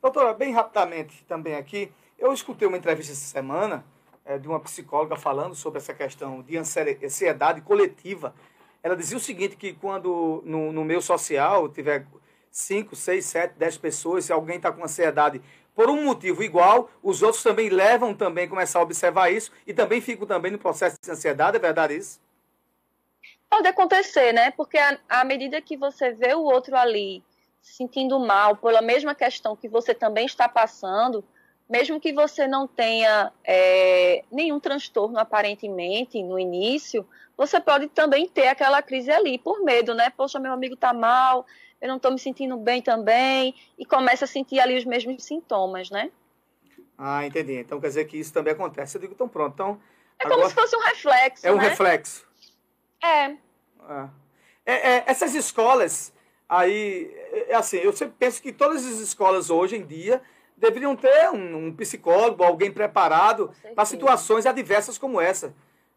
Doutora, 0.00 0.32
bem 0.32 0.52
rapidamente 0.52 1.24
também 1.24 1.56
aqui, 1.56 1.92
eu 2.18 2.32
escutei 2.32 2.66
uma 2.66 2.76
entrevista 2.78 3.12
essa 3.12 3.26
semana 3.26 3.84
eh, 4.24 4.38
de 4.38 4.46
uma 4.46 4.60
psicóloga 4.60 5.16
falando 5.16 5.54
sobre 5.54 5.78
essa 5.78 5.92
questão 5.92 6.40
de 6.40 6.56
ansie- 6.56 6.98
ansiedade 7.04 7.60
coletiva. 7.60 8.34
Ela 8.82 8.96
dizia 8.96 9.16
o 9.16 9.20
seguinte, 9.20 9.56
que 9.56 9.72
quando 9.72 10.42
no, 10.44 10.72
no 10.72 10.84
meio 10.84 11.02
social 11.02 11.68
tiver 11.68 12.06
5, 12.52 12.94
6, 12.94 13.24
7, 13.24 13.54
10 13.58 13.78
pessoas, 13.78 14.26
se 14.26 14.32
alguém 14.32 14.56
está 14.56 14.70
com 14.70 14.84
ansiedade 14.84 15.40
por 15.74 15.88
um 15.88 16.04
motivo 16.04 16.42
igual, 16.42 16.90
os 17.02 17.22
outros 17.22 17.42
também 17.42 17.70
levam 17.70 18.14
também 18.14 18.46
começar 18.46 18.78
a 18.78 18.82
observar 18.82 19.32
isso 19.32 19.50
e 19.66 19.72
também 19.72 20.02
ficam 20.02 20.26
também 20.26 20.52
no 20.52 20.58
processo 20.58 20.98
de 21.02 21.10
ansiedade, 21.10 21.56
é 21.56 21.60
verdade 21.60 21.96
isso? 21.96 22.20
Pode 23.48 23.66
acontecer, 23.66 24.32
né? 24.32 24.50
Porque 24.50 24.78
à 25.08 25.24
medida 25.24 25.60
que 25.62 25.76
você 25.76 26.12
vê 26.12 26.34
o 26.34 26.42
outro 26.42 26.76
ali 26.76 27.22
se 27.60 27.74
sentindo 27.74 28.18
mal 28.18 28.56
pela 28.56 28.82
mesma 28.82 29.14
questão 29.14 29.56
que 29.56 29.68
você 29.68 29.94
também 29.94 30.26
está 30.26 30.48
passando, 30.48 31.24
mesmo 31.70 32.00
que 32.00 32.12
você 32.12 32.46
não 32.46 32.66
tenha 32.66 33.32
é, 33.44 34.24
nenhum 34.30 34.60
transtorno 34.60 35.18
aparentemente 35.18 36.22
no 36.22 36.38
início, 36.38 37.06
você 37.36 37.60
pode 37.60 37.88
também 37.88 38.28
ter 38.28 38.48
aquela 38.48 38.82
crise 38.82 39.10
ali 39.10 39.38
por 39.38 39.62
medo, 39.62 39.94
né? 39.94 40.10
Poxa, 40.10 40.38
meu 40.38 40.52
amigo 40.52 40.76
tá 40.76 40.92
mal, 40.92 41.46
eu 41.82 41.88
não 41.88 41.96
estou 41.96 42.12
me 42.12 42.18
sentindo 42.18 42.56
bem 42.56 42.80
também, 42.80 43.56
e 43.76 43.84
começa 43.84 44.24
a 44.24 44.28
sentir 44.28 44.60
ali 44.60 44.78
os 44.78 44.84
mesmos 44.84 45.24
sintomas, 45.24 45.90
né? 45.90 46.12
Ah, 46.96 47.26
entendi. 47.26 47.54
Então 47.54 47.80
quer 47.80 47.88
dizer 47.88 48.04
que 48.04 48.16
isso 48.16 48.32
também 48.32 48.52
acontece. 48.52 48.96
Eu 48.96 49.00
digo, 49.00 49.12
então 49.12 49.28
pronto. 49.28 49.52
Então, 49.52 49.80
É 50.16 50.22
como 50.22 50.34
agora 50.34 50.48
se 50.48 50.54
fosse 50.54 50.76
um 50.76 50.80
reflexo, 50.80 51.44
é 51.44 51.52
um 51.52 51.56
né? 51.56 51.68
reflexo. 51.68 52.24
É, 53.02 53.24
É. 53.24 54.08
É, 54.64 54.90
é, 54.92 55.04
essas 55.06 55.34
escolas, 55.34 56.12
aí, 56.48 57.12
é, 57.48 57.54
assim, 57.56 57.78
eu 57.78 57.92
sempre 57.92 58.14
penso 58.16 58.40
que 58.40 58.52
todas 58.52 58.86
as 58.86 59.00
escolas 59.00 59.50
hoje 59.50 59.74
em 59.74 59.84
dia 59.84 60.22
deveriam 60.56 60.94
ter 60.94 61.30
um, 61.30 61.66
um 61.66 61.74
psicólogo, 61.74 62.44
alguém 62.44 62.70
preparado 62.70 63.50
para 63.74 63.84
situações 63.84 64.46
adversas 64.46 64.96
como 64.96 65.20
essa. 65.20 65.52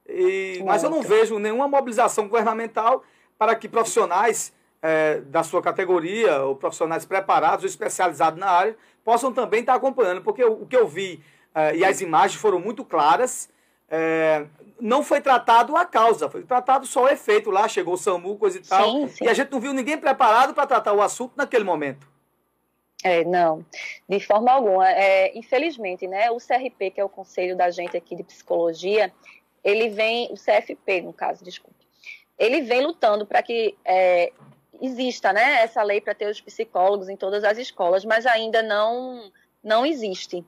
E, 0.08 0.64
mas 0.66 0.82
eu 0.82 0.90
não 0.90 1.04
vejo 1.04 1.38
nenhuma 1.38 1.68
mobilização 1.68 2.28
governamental 2.28 3.04
para 3.38 3.56
que 3.56 3.70
profissionais 3.70 4.52
é, 4.86 5.20
da 5.22 5.42
sua 5.42 5.64
categoria, 5.64 6.42
ou 6.44 6.56
profissionais 6.56 7.06
preparados 7.06 7.64
ou 7.64 7.68
especializados 7.68 8.40
na 8.40 8.48
área, 8.48 8.78
possam 9.04 9.34
também 9.34 9.62
estar 9.62 9.74
acompanhando, 9.74 10.22
porque 10.22 10.44
o, 10.44 10.62
o 10.62 10.68
que 10.68 10.78
eu 10.78 10.88
vi 10.88 11.24
é, 11.56 11.76
e 11.76 11.84
as 11.84 12.02
imagens 12.02 12.40
foram 12.40 12.60
muito 12.60 12.86
claras, 12.86 13.50
é, 13.90 14.46
não 14.80 15.02
foi 15.04 15.22
tratado 15.22 15.76
a 15.76 15.86
causa, 15.86 16.30
foi 16.30 16.44
tratado 16.44 16.86
só 16.86 17.06
o 17.06 17.10
efeito 17.10 17.50
lá, 17.50 17.68
chegou 17.68 17.96
o 17.96 17.98
SAMU, 17.98 18.38
coisa 18.38 18.60
e 18.60 18.62
tal, 18.62 18.92
Sim, 18.92 19.08
sim. 19.08 19.26
e 19.26 19.28
a 19.28 19.34
gente 19.34 19.52
não 19.52 19.60
viu 19.60 19.74
ninguém 19.74 19.98
preparado 19.98 20.54
para 20.54 20.68
tratar 20.68 20.94
o 20.94 21.02
assunto 21.02 21.34
naquele 21.36 21.64
momento. 21.64 22.08
É, 23.04 23.24
não, 23.24 23.66
de 24.08 24.20
forma 24.20 24.52
alguma. 24.52 24.88
É, 24.90 25.36
infelizmente, 25.38 26.08
né, 26.08 26.30
o 26.30 26.38
CRP, 26.38 26.92
que 26.92 27.02
é 27.02 27.04
o 27.04 27.10
conselho 27.10 27.56
da 27.58 27.72
gente 27.72 27.98
aqui 27.98 28.16
de 28.16 28.24
psicologia, 28.24 29.12
ele 29.64 29.90
vem, 29.90 30.32
o 30.32 30.36
CFP, 30.36 31.02
no 31.02 31.14
caso, 31.14 31.44
desculpe, 31.44 31.86
ele 32.38 32.62
vem 32.62 32.86
lutando 32.86 33.26
para 33.26 33.42
que 33.42 33.76
é, 33.84 34.32
exista 34.82 35.34
né, 35.34 35.62
essa 35.64 35.82
lei 35.84 36.02
para 36.02 36.14
ter 36.14 36.28
os 36.28 36.42
psicólogos 36.42 37.10
em 37.10 37.16
todas 37.18 37.44
as 37.44 37.58
escolas, 37.58 38.06
mas 38.06 38.26
ainda 38.26 38.62
não, 38.62 39.32
não 39.64 39.86
existe. 39.86 40.46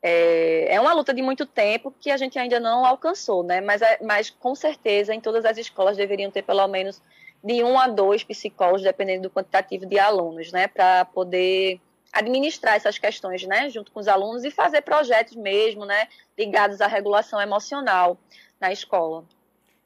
É, 0.00 0.74
é 0.74 0.80
uma 0.80 0.92
luta 0.92 1.12
de 1.12 1.22
muito 1.22 1.44
tempo 1.44 1.92
que 1.98 2.10
a 2.10 2.16
gente 2.16 2.38
ainda 2.38 2.60
não 2.60 2.84
alcançou, 2.86 3.42
né? 3.42 3.60
Mas, 3.60 3.82
é- 3.82 3.98
mas 4.02 4.30
com 4.30 4.54
certeza 4.54 5.14
em 5.14 5.20
todas 5.20 5.44
as 5.44 5.58
escolas 5.58 5.96
deveriam 5.96 6.30
ter 6.30 6.42
pelo 6.42 6.66
menos 6.68 7.02
de 7.42 7.62
um 7.64 7.78
a 7.78 7.88
dois 7.88 8.22
psicólogos, 8.22 8.82
dependendo 8.82 9.22
do 9.22 9.30
quantitativo 9.30 9.86
de 9.86 9.98
alunos, 9.98 10.52
né? 10.52 10.68
Para 10.68 11.04
poder 11.04 11.80
administrar 12.12 12.76
essas 12.76 12.98
questões, 12.98 13.44
né? 13.44 13.68
Junto 13.70 13.90
com 13.92 14.00
os 14.00 14.08
alunos 14.08 14.44
e 14.44 14.50
fazer 14.50 14.82
projetos 14.82 15.36
mesmo, 15.36 15.84
né? 15.84 16.08
Ligados 16.38 16.80
à 16.80 16.86
regulação 16.86 17.40
emocional 17.40 18.16
na 18.60 18.72
escola. 18.72 19.24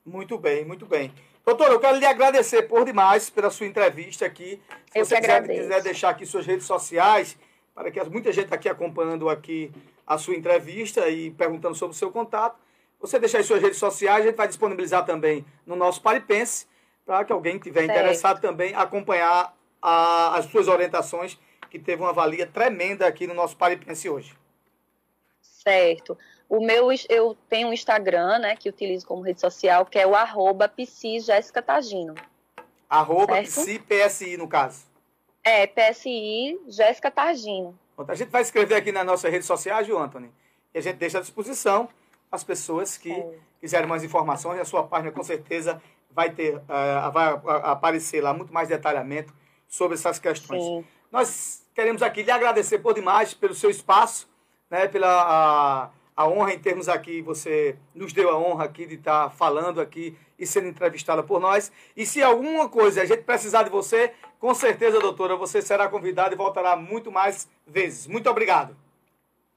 Muito 0.04 0.36
bem, 0.38 0.64
muito 0.64 0.84
bem. 0.86 1.12
Doutor, 1.44 1.70
eu 1.72 1.80
quero 1.80 1.98
lhe 1.98 2.06
agradecer 2.06 2.62
por 2.62 2.84
demais 2.84 3.28
pela 3.28 3.50
sua 3.50 3.66
entrevista 3.66 4.24
aqui. 4.24 4.60
Se 4.92 4.98
Eu 4.98 5.04
você 5.04 5.20
quiser, 5.20 5.46
quiser 5.46 5.82
deixar 5.82 6.10
aqui 6.10 6.24
suas 6.24 6.46
redes 6.46 6.66
sociais, 6.66 7.36
para 7.74 7.90
que 7.90 8.02
muita 8.04 8.30
gente 8.32 8.44
está 8.44 8.56
aqui 8.56 8.68
acompanhando 8.68 9.28
aqui 9.28 9.72
a 10.06 10.16
sua 10.18 10.36
entrevista 10.36 11.08
e 11.08 11.30
perguntando 11.32 11.74
sobre 11.74 11.94
o 11.94 11.98
seu 11.98 12.12
contato, 12.12 12.56
você 13.00 13.18
deixar 13.18 13.38
aí 13.38 13.44
suas 13.44 13.60
redes 13.60 13.78
sociais, 13.78 14.22
a 14.24 14.28
gente 14.28 14.36
vai 14.36 14.46
disponibilizar 14.46 15.04
também 15.04 15.44
no 15.66 15.74
nosso 15.74 16.00
Paripense, 16.00 16.66
para 17.04 17.24
que 17.24 17.32
alguém 17.32 17.58
que 17.58 17.68
estiver 17.68 17.84
interessado 17.84 18.40
também 18.40 18.72
acompanhar 18.76 19.52
a- 19.80 20.36
as 20.36 20.44
suas 20.46 20.68
orientações, 20.68 21.36
que 21.68 21.78
teve 21.78 22.00
uma 22.02 22.12
valia 22.12 22.46
tremenda 22.46 23.06
aqui 23.06 23.26
no 23.26 23.34
nosso 23.34 23.56
Paripense 23.56 24.08
hoje. 24.08 24.36
Certo. 25.40 26.16
O 26.52 26.60
meu, 26.60 26.88
eu 27.08 27.34
tenho 27.48 27.68
um 27.68 27.72
Instagram, 27.72 28.40
né, 28.40 28.54
que 28.54 28.68
utilizo 28.68 29.06
como 29.06 29.22
rede 29.22 29.40
social, 29.40 29.86
que 29.86 29.98
é 29.98 30.06
o 30.06 30.14
arroba 30.14 30.70
Tagino. 31.64 32.14
Arroba 32.90 33.40
Psi, 33.40 33.78
PSI, 33.78 34.36
no 34.36 34.46
caso. 34.46 34.84
É, 35.42 35.66
PSI, 35.66 36.60
Jéssica 36.68 37.10
Tagino. 37.10 37.74
A 38.06 38.14
gente 38.14 38.28
vai 38.28 38.42
escrever 38.42 38.74
aqui 38.74 38.92
na 38.92 39.02
nossa 39.02 39.30
rede 39.30 39.46
social, 39.46 39.82
Gil 39.82 39.98
Anthony, 39.98 40.30
e 40.74 40.78
a 40.78 40.82
gente 40.82 40.96
deixa 40.96 41.16
à 41.16 41.20
disposição 41.22 41.88
as 42.30 42.44
pessoas 42.44 42.98
que 42.98 43.10
é. 43.10 43.38
quiserem 43.58 43.88
mais 43.88 44.04
informações. 44.04 44.60
A 44.60 44.66
sua 44.66 44.82
página, 44.82 45.10
com 45.10 45.22
certeza, 45.22 45.80
vai 46.10 46.28
ter, 46.34 46.56
uh, 46.56 47.10
vai 47.14 47.32
aparecer 47.62 48.22
lá 48.22 48.34
muito 48.34 48.52
mais 48.52 48.68
detalhamento 48.68 49.32
sobre 49.66 49.94
essas 49.94 50.18
questões. 50.18 50.62
Sim. 50.62 50.84
Nós 51.10 51.66
queremos 51.74 52.02
aqui 52.02 52.22
lhe 52.22 52.30
agradecer 52.30 52.80
por 52.80 52.92
demais 52.92 53.32
pelo 53.32 53.54
seu 53.54 53.70
espaço, 53.70 54.28
né, 54.68 54.86
pela 54.86 55.08
a, 55.08 55.90
a 56.16 56.28
honra 56.28 56.52
em 56.52 56.58
termos 56.58 56.88
aqui, 56.88 57.22
você 57.22 57.76
nos 57.94 58.12
deu 58.12 58.30
a 58.30 58.38
honra 58.38 58.64
aqui 58.64 58.86
de 58.86 58.96
estar 58.96 59.30
falando 59.30 59.80
aqui 59.80 60.16
e 60.38 60.46
sendo 60.46 60.68
entrevistada 60.68 61.22
por 61.22 61.40
nós. 61.40 61.72
E 61.96 62.04
se 62.04 62.22
alguma 62.22 62.68
coisa 62.68 63.02
a 63.02 63.04
gente 63.04 63.22
precisar 63.22 63.62
de 63.62 63.70
você, 63.70 64.12
com 64.38 64.54
certeza, 64.54 65.00
doutora, 65.00 65.36
você 65.36 65.62
será 65.62 65.88
convidada 65.88 66.34
e 66.34 66.36
voltará 66.36 66.76
muito 66.76 67.10
mais 67.10 67.48
vezes. 67.66 68.06
Muito 68.06 68.28
obrigado. 68.28 68.76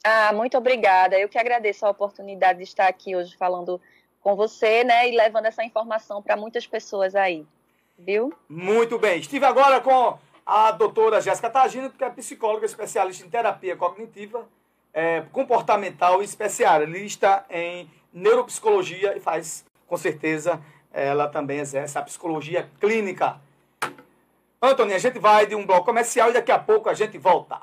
Ah, 0.03 0.31
muito 0.33 0.57
obrigada. 0.57 1.19
Eu 1.19 1.27
que 1.27 1.37
agradeço 1.37 1.85
a 1.85 1.89
oportunidade 1.89 2.59
de 2.59 2.63
estar 2.63 2.87
aqui 2.87 3.15
hoje 3.15 3.35
falando 3.35 3.81
com 4.21 4.35
você, 4.35 4.83
né, 4.83 5.09
e 5.09 5.15
levando 5.15 5.45
essa 5.45 5.63
informação 5.63 6.21
para 6.21 6.35
muitas 6.35 6.65
pessoas 6.65 7.15
aí. 7.15 7.45
Viu? 7.97 8.33
Muito 8.49 8.97
bem. 8.97 9.19
Estive 9.19 9.45
agora 9.45 9.79
com 9.81 10.17
a 10.45 10.71
doutora 10.71 11.21
Jéssica 11.21 11.49
Tagino, 11.49 11.89
que 11.89 12.03
é 12.03 12.09
psicóloga 12.09 12.65
especialista 12.65 13.25
em 13.25 13.29
terapia 13.29 13.75
cognitiva 13.75 14.47
é, 14.95 15.23
comportamental 15.33 16.23
especialista 16.23 17.45
em 17.49 17.91
neuropsicologia 18.13 19.17
e 19.17 19.19
faz, 19.19 19.65
com 19.85 19.97
certeza, 19.97 20.61
ela 20.93 21.27
também 21.27 21.59
exerce 21.59 21.97
a 21.97 22.01
psicologia 22.01 22.69
clínica. 22.79 23.41
Antônio, 24.61 24.95
a 24.95 24.99
gente 24.99 25.19
vai 25.19 25.45
de 25.45 25.53
um 25.53 25.65
bloco 25.65 25.85
comercial 25.85 26.29
e 26.29 26.33
daqui 26.33 26.51
a 26.51 26.57
pouco 26.57 26.89
a 26.89 26.93
gente 26.93 27.17
volta. 27.17 27.59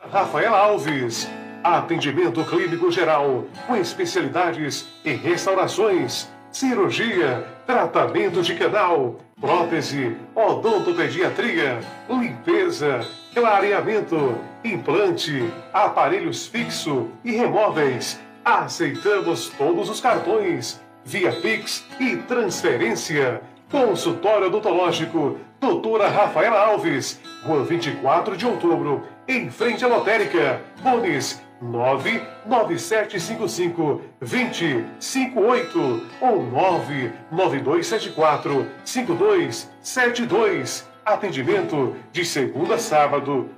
Rafael 0.00 0.54
Alves, 0.54 1.28
atendimento 1.62 2.44
clínico 2.44 2.90
geral, 2.90 3.44
com 3.66 3.76
especialidades 3.76 4.88
em 5.04 5.14
restaurações 5.14 6.28
cirurgia, 6.58 7.46
tratamento 7.64 8.42
de 8.42 8.52
canal, 8.56 9.14
prótese, 9.40 10.16
odontopediatria, 10.34 11.78
limpeza, 12.10 13.06
clareamento, 13.32 14.36
implante, 14.64 15.48
aparelhos 15.72 16.48
fixo 16.48 17.10
e 17.24 17.30
remóveis. 17.30 18.20
Aceitamos 18.44 19.50
todos 19.50 19.88
os 19.88 20.00
cartões, 20.00 20.80
via 21.04 21.30
Pix 21.30 21.86
e 22.00 22.16
transferência. 22.16 23.40
Consultório 23.70 24.48
odontológico, 24.48 25.38
doutora 25.60 26.08
Rafaela 26.08 26.58
Alves, 26.58 27.20
Rua 27.44 27.62
24 27.62 28.36
de 28.36 28.44
outubro, 28.44 29.04
em 29.28 29.48
frente 29.48 29.84
à 29.84 29.88
lotérica. 29.88 30.60
Bones 30.82 31.40
99755 31.60 34.00
2058 34.20 36.06
ou 36.20 36.42
99274 36.42 38.66
5272. 38.84 40.86
Atendimento 41.04 41.96
de 42.12 42.24
segunda 42.24 42.74
a 42.74 42.78
sábado, 42.78 43.48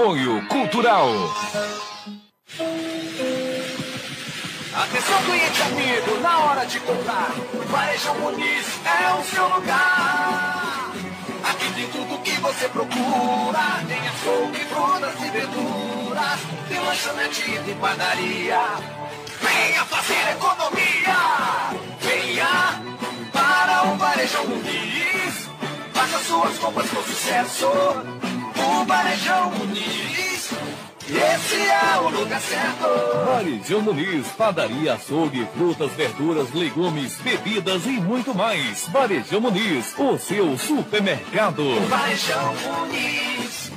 Apoio 0.00 0.42
Cultural. 0.48 1.10
Atenção 4.74 5.22
cliente 5.24 5.62
amigo, 5.62 6.20
na 6.22 6.38
hora 6.38 6.64
de 6.64 6.80
comprar, 6.80 7.30
Varejão 7.66 8.18
Muniz 8.20 8.66
é 8.86 9.12
o 9.12 9.24
seu 9.24 9.46
lugar. 9.46 10.90
Aqui 11.44 11.72
tem 11.74 11.86
tudo 11.88 12.18
que 12.22 12.30
você 12.40 12.68
procura, 12.70 13.84
tem 13.86 14.08
açougue, 14.08 14.64
frutas 14.64 15.14
e 15.22 15.30
verduras, 15.32 16.40
tem 16.66 16.80
lanchonete 16.80 17.70
e 17.70 17.74
padaria. 17.74 18.60
Venha 19.42 19.84
fazer 19.84 20.30
economia, 20.30 21.16
venha 22.00 22.82
para 23.30 23.92
o 23.92 23.98
Varejão 23.98 24.46
Muniz, 24.46 25.50
faça 25.92 26.18
suas 26.24 26.58
compras 26.58 26.88
com 26.88 27.02
sucesso 27.02 28.30
o 28.60 28.84
Varejão 28.84 29.50
Muniz. 29.52 30.50
Esse 31.08 31.56
é 31.56 31.98
o 32.00 32.08
lugar 32.08 32.40
certo. 32.40 32.86
Varejão 33.26 33.80
Muniz, 33.80 34.26
padaria, 34.28 34.94
açougue, 34.94 35.46
frutas, 35.56 35.90
verduras, 35.92 36.52
legumes, 36.52 37.16
bebidas 37.18 37.84
e 37.86 38.00
muito 38.00 38.34
mais. 38.34 38.86
Varejão 38.88 39.40
Muniz, 39.40 39.94
o 39.98 40.18
seu 40.18 40.56
supermercado. 40.56 41.62
Varejão 41.88 42.54
Muniz. 42.54 43.72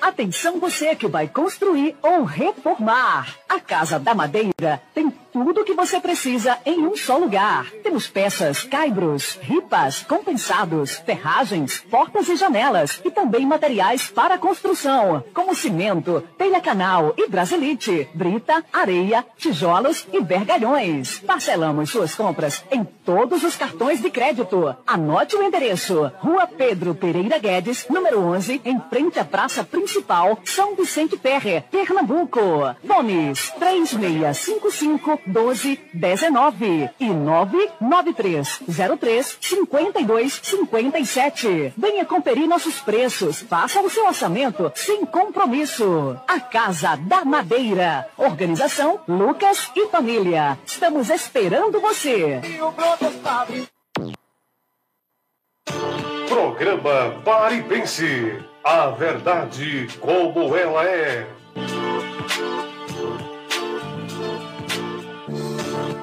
Atenção 0.00 0.60
você 0.60 0.94
que 0.94 1.08
vai 1.08 1.28
construir 1.28 1.96
ou 2.02 2.24
reformar. 2.24 3.34
A 3.48 3.58
Casa 3.60 3.98
da 3.98 4.14
Madeira 4.14 4.80
tem 4.94 5.10
tudo 5.44 5.60
o 5.60 5.64
que 5.64 5.74
você 5.74 6.00
precisa 6.00 6.58
em 6.66 6.86
um 6.86 6.96
só 6.96 7.16
lugar. 7.16 7.70
Temos 7.82 8.06
peças, 8.06 8.64
caibros, 8.64 9.38
ripas, 9.40 10.02
compensados, 10.02 10.96
ferragens, 10.98 11.78
portas 11.90 12.28
e 12.28 12.36
janelas 12.36 13.00
e 13.04 13.10
também 13.10 13.46
materiais 13.46 14.08
para 14.08 14.38
construção, 14.38 15.22
como 15.32 15.54
cimento, 15.54 16.22
telha 16.36 16.60
canal 16.60 17.14
e 17.16 17.28
brasilite, 17.28 18.08
brita, 18.14 18.64
areia, 18.72 19.24
tijolos 19.36 20.06
e 20.12 20.20
vergalhões. 20.20 21.20
Parcelamos 21.20 21.90
suas 21.90 22.14
compras 22.14 22.64
em 22.70 22.84
todos 22.84 23.42
os 23.42 23.56
cartões 23.56 24.02
de 24.02 24.10
crédito. 24.10 24.74
Anote 24.86 25.36
o 25.36 25.42
endereço: 25.42 26.10
Rua 26.18 26.46
Pedro 26.46 26.94
Pereira 26.94 27.38
Guedes, 27.38 27.86
número 27.88 28.20
11, 28.20 28.60
em 28.64 28.80
frente 28.90 29.18
à 29.18 29.24
Praça 29.24 29.64
Principal, 29.64 30.38
São 30.44 30.74
Vicente 30.74 31.16
Ferre, 31.16 31.62
Pernambuco. 31.70 32.40
Nomes 32.82 33.50
3655 33.58 35.20
1219 35.28 36.90
e 36.98 37.06
993 37.06 38.60
03 38.98 39.38
52 39.40 40.40
57. 40.42 41.72
Venha 41.76 42.04
conferir 42.04 42.48
nossos 42.48 42.80
preços. 42.80 43.42
Faça 43.42 43.80
o 43.80 43.90
seu 43.90 44.06
orçamento 44.06 44.72
sem 44.74 45.04
compromisso. 45.04 46.18
A 46.26 46.40
Casa 46.40 46.96
da 46.96 47.24
Madeira. 47.24 48.08
Organização 48.16 49.00
Lucas 49.06 49.70
e 49.76 49.86
Família. 49.88 50.58
Estamos 50.64 51.10
esperando 51.10 51.80
você. 51.80 52.40
Programa 56.28 57.20
Pare 57.24 57.56
e 57.56 57.62
Pense. 57.62 58.38
A 58.64 58.90
verdade 58.90 59.88
como 60.00 60.56
ela 60.56 60.84
é. 60.84 61.26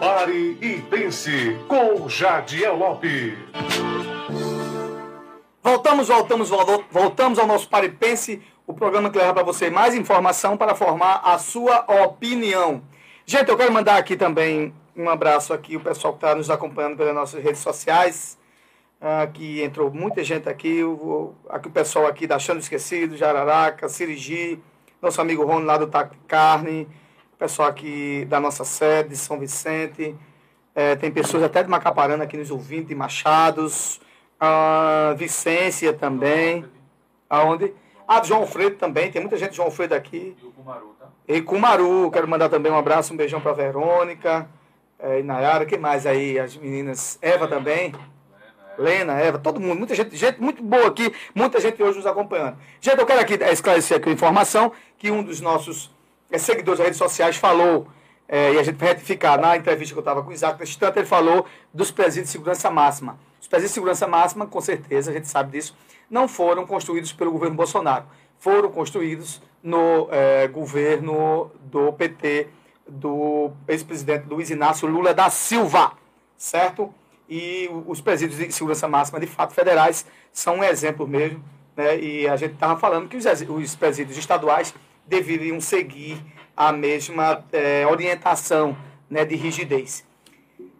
Pare 0.06 0.56
e 0.62 0.84
pense 0.84 1.58
com 1.68 2.08
Jadiel 2.08 2.76
Lopes. 2.76 3.34
Voltamos, 5.64 6.10
voltamos, 6.10 6.50
voltamos 6.92 7.40
ao 7.40 7.48
nosso 7.48 7.68
Pare 7.68 7.88
e 7.88 7.90
Pense, 7.90 8.40
o 8.68 8.74
programa 8.76 9.10
que 9.10 9.18
leva 9.18 9.34
para 9.34 9.42
você 9.42 9.68
mais 9.68 9.96
informação 9.96 10.58
para 10.58 10.76
formar 10.76 11.22
a 11.24 11.40
sua 11.40 11.84
opinião. 12.04 12.84
Gente, 13.26 13.50
eu 13.50 13.58
quero 13.58 13.74
mandar 13.74 13.98
aqui 13.98 14.16
também 14.16 14.76
um 14.96 15.10
abraço 15.10 15.52
aqui, 15.52 15.76
o 15.76 15.82
pessoal 15.82 16.14
que 16.14 16.18
está 16.18 16.36
nos 16.36 16.52
acompanhando 16.52 16.98
pelas 16.98 17.16
nossas 17.16 17.44
redes 17.44 17.62
sociais. 17.62 18.38
Aqui 19.02 19.64
entrou 19.64 19.90
muita 19.92 20.24
gente 20.24 20.48
aqui, 20.48 20.84
o, 20.84 21.34
aqui 21.50 21.68
o 21.68 21.72
pessoal 21.72 22.06
aqui 22.06 22.28
da 22.28 22.38
Chão 22.38 22.60
Esquecido, 22.60 23.18
Jararaca, 23.18 23.90
Sirigi, 23.90 24.62
nosso 25.02 25.20
amigo 25.20 25.44
Rony 25.44 25.66
lá 25.66 25.78
do 25.80 25.88
Taco 25.88 26.16
Carne, 26.28 26.88
pessoal 27.38 27.70
aqui 27.70 28.26
da 28.26 28.40
nossa 28.40 28.64
sede, 28.64 29.10
de 29.10 29.18
São 29.18 29.40
Vicente, 29.40 30.16
é, 30.74 30.96
tem 30.96 31.12
pessoas 31.12 31.44
até 31.44 31.64
de 31.64 31.70
Macaparana 31.70 32.24
aqui 32.24 32.36
nos 32.36 32.52
ouvindo, 32.52 32.88
de 32.88 32.96
Machados, 32.96 34.00
A 34.40 35.16
Vicência 35.18 35.94
também. 35.94 36.66
Aonde? 37.30 37.74
Ah, 38.08 38.22
João 38.22 38.42
Alfredo 38.42 38.76
também. 38.76 39.10
Tem 39.10 39.22
muita 39.22 39.38
gente 39.38 39.52
de 39.52 39.56
João 39.56 39.68
Alfredo 39.68 39.96
aqui. 39.96 40.36
E 40.42 40.46
o 40.46 40.52
Kumaru, 40.52 40.96
tá? 41.00 41.08
E 41.28 41.42
Kumaru. 41.42 42.12
Quero 42.12 42.28
mandar 42.28 42.50
também 42.50 42.72
um 42.72 42.78
abraço, 42.78 43.14
um 43.14 43.18
beijão 43.18 43.40
para 43.40 43.54
Verônica. 43.54 44.48
É, 45.00 45.20
e 45.20 45.24
Nayara, 45.24 45.66
que 45.66 45.78
mais 45.78 46.06
aí? 46.06 46.38
As 46.38 46.56
meninas. 46.58 47.18
Eva 47.22 47.48
também. 47.48 47.94
Lena, 48.78 49.14
Eva, 49.14 49.40
todo 49.40 49.58
mundo, 49.58 49.78
muita 49.78 49.96
gente, 49.96 50.18
gente 50.18 50.42
muito 50.42 50.62
boa 50.62 50.88
aqui, 50.88 51.10
muita 51.34 51.62
gente 51.62 51.82
hoje 51.82 51.96
nos 51.96 52.06
acompanhando. 52.06 52.58
Gente, 52.82 53.00
eu 53.00 53.06
quero 53.06 53.22
aqui 53.22 53.36
esclarecer 53.36 53.96
aqui 53.96 54.10
a 54.10 54.12
informação 54.12 54.74
que 54.98 55.10
um 55.10 55.24
dos 55.24 55.40
nossos 55.40 55.95
é, 56.32 56.38
seguidores 56.38 56.80
das 56.80 56.86
redes 56.88 56.98
sociais 56.98 57.38
falou, 57.38 57.88
é, 58.28 58.54
e 58.54 58.60
a 58.60 58.64
gente 58.64 58.76
vai 58.76 58.90
retificar 58.90 59.40
na 59.40 59.56
entrevista 59.56 59.94
que 59.94 60.00
eu 60.00 60.02
estava 60.02 60.24
com 60.24 60.30
o 60.30 60.34
Isaac 60.34 60.60
nesse 60.60 60.78
tanto, 60.78 60.98
ele 60.98 61.06
falou 61.06 61.46
dos 61.74 61.92
presídios 61.92 62.28
de 62.28 62.32
segurança 62.32 62.70
máxima. 62.70 63.18
Os 63.40 63.48
presídios 63.48 63.72
de 63.72 63.76
segurança 63.76 64.08
máxima, 64.08 64.48
com 64.48 64.62
certeza, 64.62 65.12
a 65.12 65.14
gente 65.14 65.28
sabe 65.28 65.52
disso, 65.52 65.76
não 66.10 66.28
foram 66.28 66.66
construídos 66.66 67.14
pelo 67.14 67.32
governo 67.32 67.56
Bolsonaro. 67.56 68.06
Foram 68.40 68.72
construídos 68.72 69.42
no 69.62 70.08
é, 70.12 70.48
governo 70.48 71.52
do 71.62 71.94
PT, 71.94 72.48
do 72.88 73.52
ex-presidente 73.68 74.28
Luiz 74.28 74.50
Inácio 74.50 74.88
Lula 74.88 75.14
da 75.14 75.30
Silva, 75.30 75.94
certo? 76.38 76.94
e 77.30 77.70
os 77.86 78.02
presídios 78.02 78.40
de 78.40 78.52
segurança 78.52 78.88
máxima, 78.88 79.20
de 79.20 79.28
fato, 79.28 79.54
federais, 79.54 80.06
são 80.32 80.58
um 80.58 80.64
exemplo 80.64 81.08
mesmo. 81.08 81.44
Né? 81.76 82.00
E 82.00 82.28
a 82.28 82.36
gente 82.36 82.54
estava 82.54 82.80
falando 82.80 83.10
que 83.10 83.18
os, 83.18 83.76
presídios 83.76 84.18
estaduais 84.18 84.74
deveriam 85.08 85.60
seguir 85.62 86.22
a 86.56 86.72
mesma 86.72 87.44
é, 87.52 87.86
orientação 87.86 88.78
né, 89.10 89.26
de 89.26 89.36
rigidez. 89.36 90.06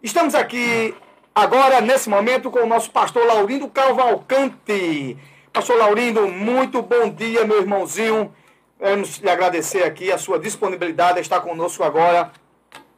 Estamos 0.02 0.36
aqui 0.36 0.94
agora, 1.34 1.82
nesse 1.82 2.10
momento, 2.10 2.50
com 2.50 2.60
o 2.60 2.66
nosso 2.66 2.92
pastor 2.92 3.26
Laurindo 3.26 3.68
Cavalcante. 3.68 5.18
Pastor 5.52 5.78
Laurindo, 5.78 6.28
muito 6.28 6.82
bom 6.82 7.10
dia, 7.10 7.46
meu 7.46 7.60
irmãozinho. 7.60 8.34
Queremos 8.78 9.18
lhe 9.18 9.30
agradecer 9.30 9.84
aqui 9.84 10.12
a 10.12 10.18
sua 10.18 10.38
disponibilidade, 10.38 11.20
estar 11.20 11.42
conosco 11.42 11.84
agora 11.84 12.32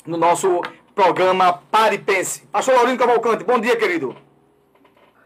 no 0.05 0.17
nosso 0.17 0.61
programa 0.95 1.53
Pare 1.71 1.95
e 1.95 1.99
Pense. 1.99 2.41
Pastor 2.47 2.75
Laurindo 2.75 2.99
Cavalcante, 2.99 3.43
bom 3.43 3.59
dia, 3.59 3.75
querido. 3.75 4.15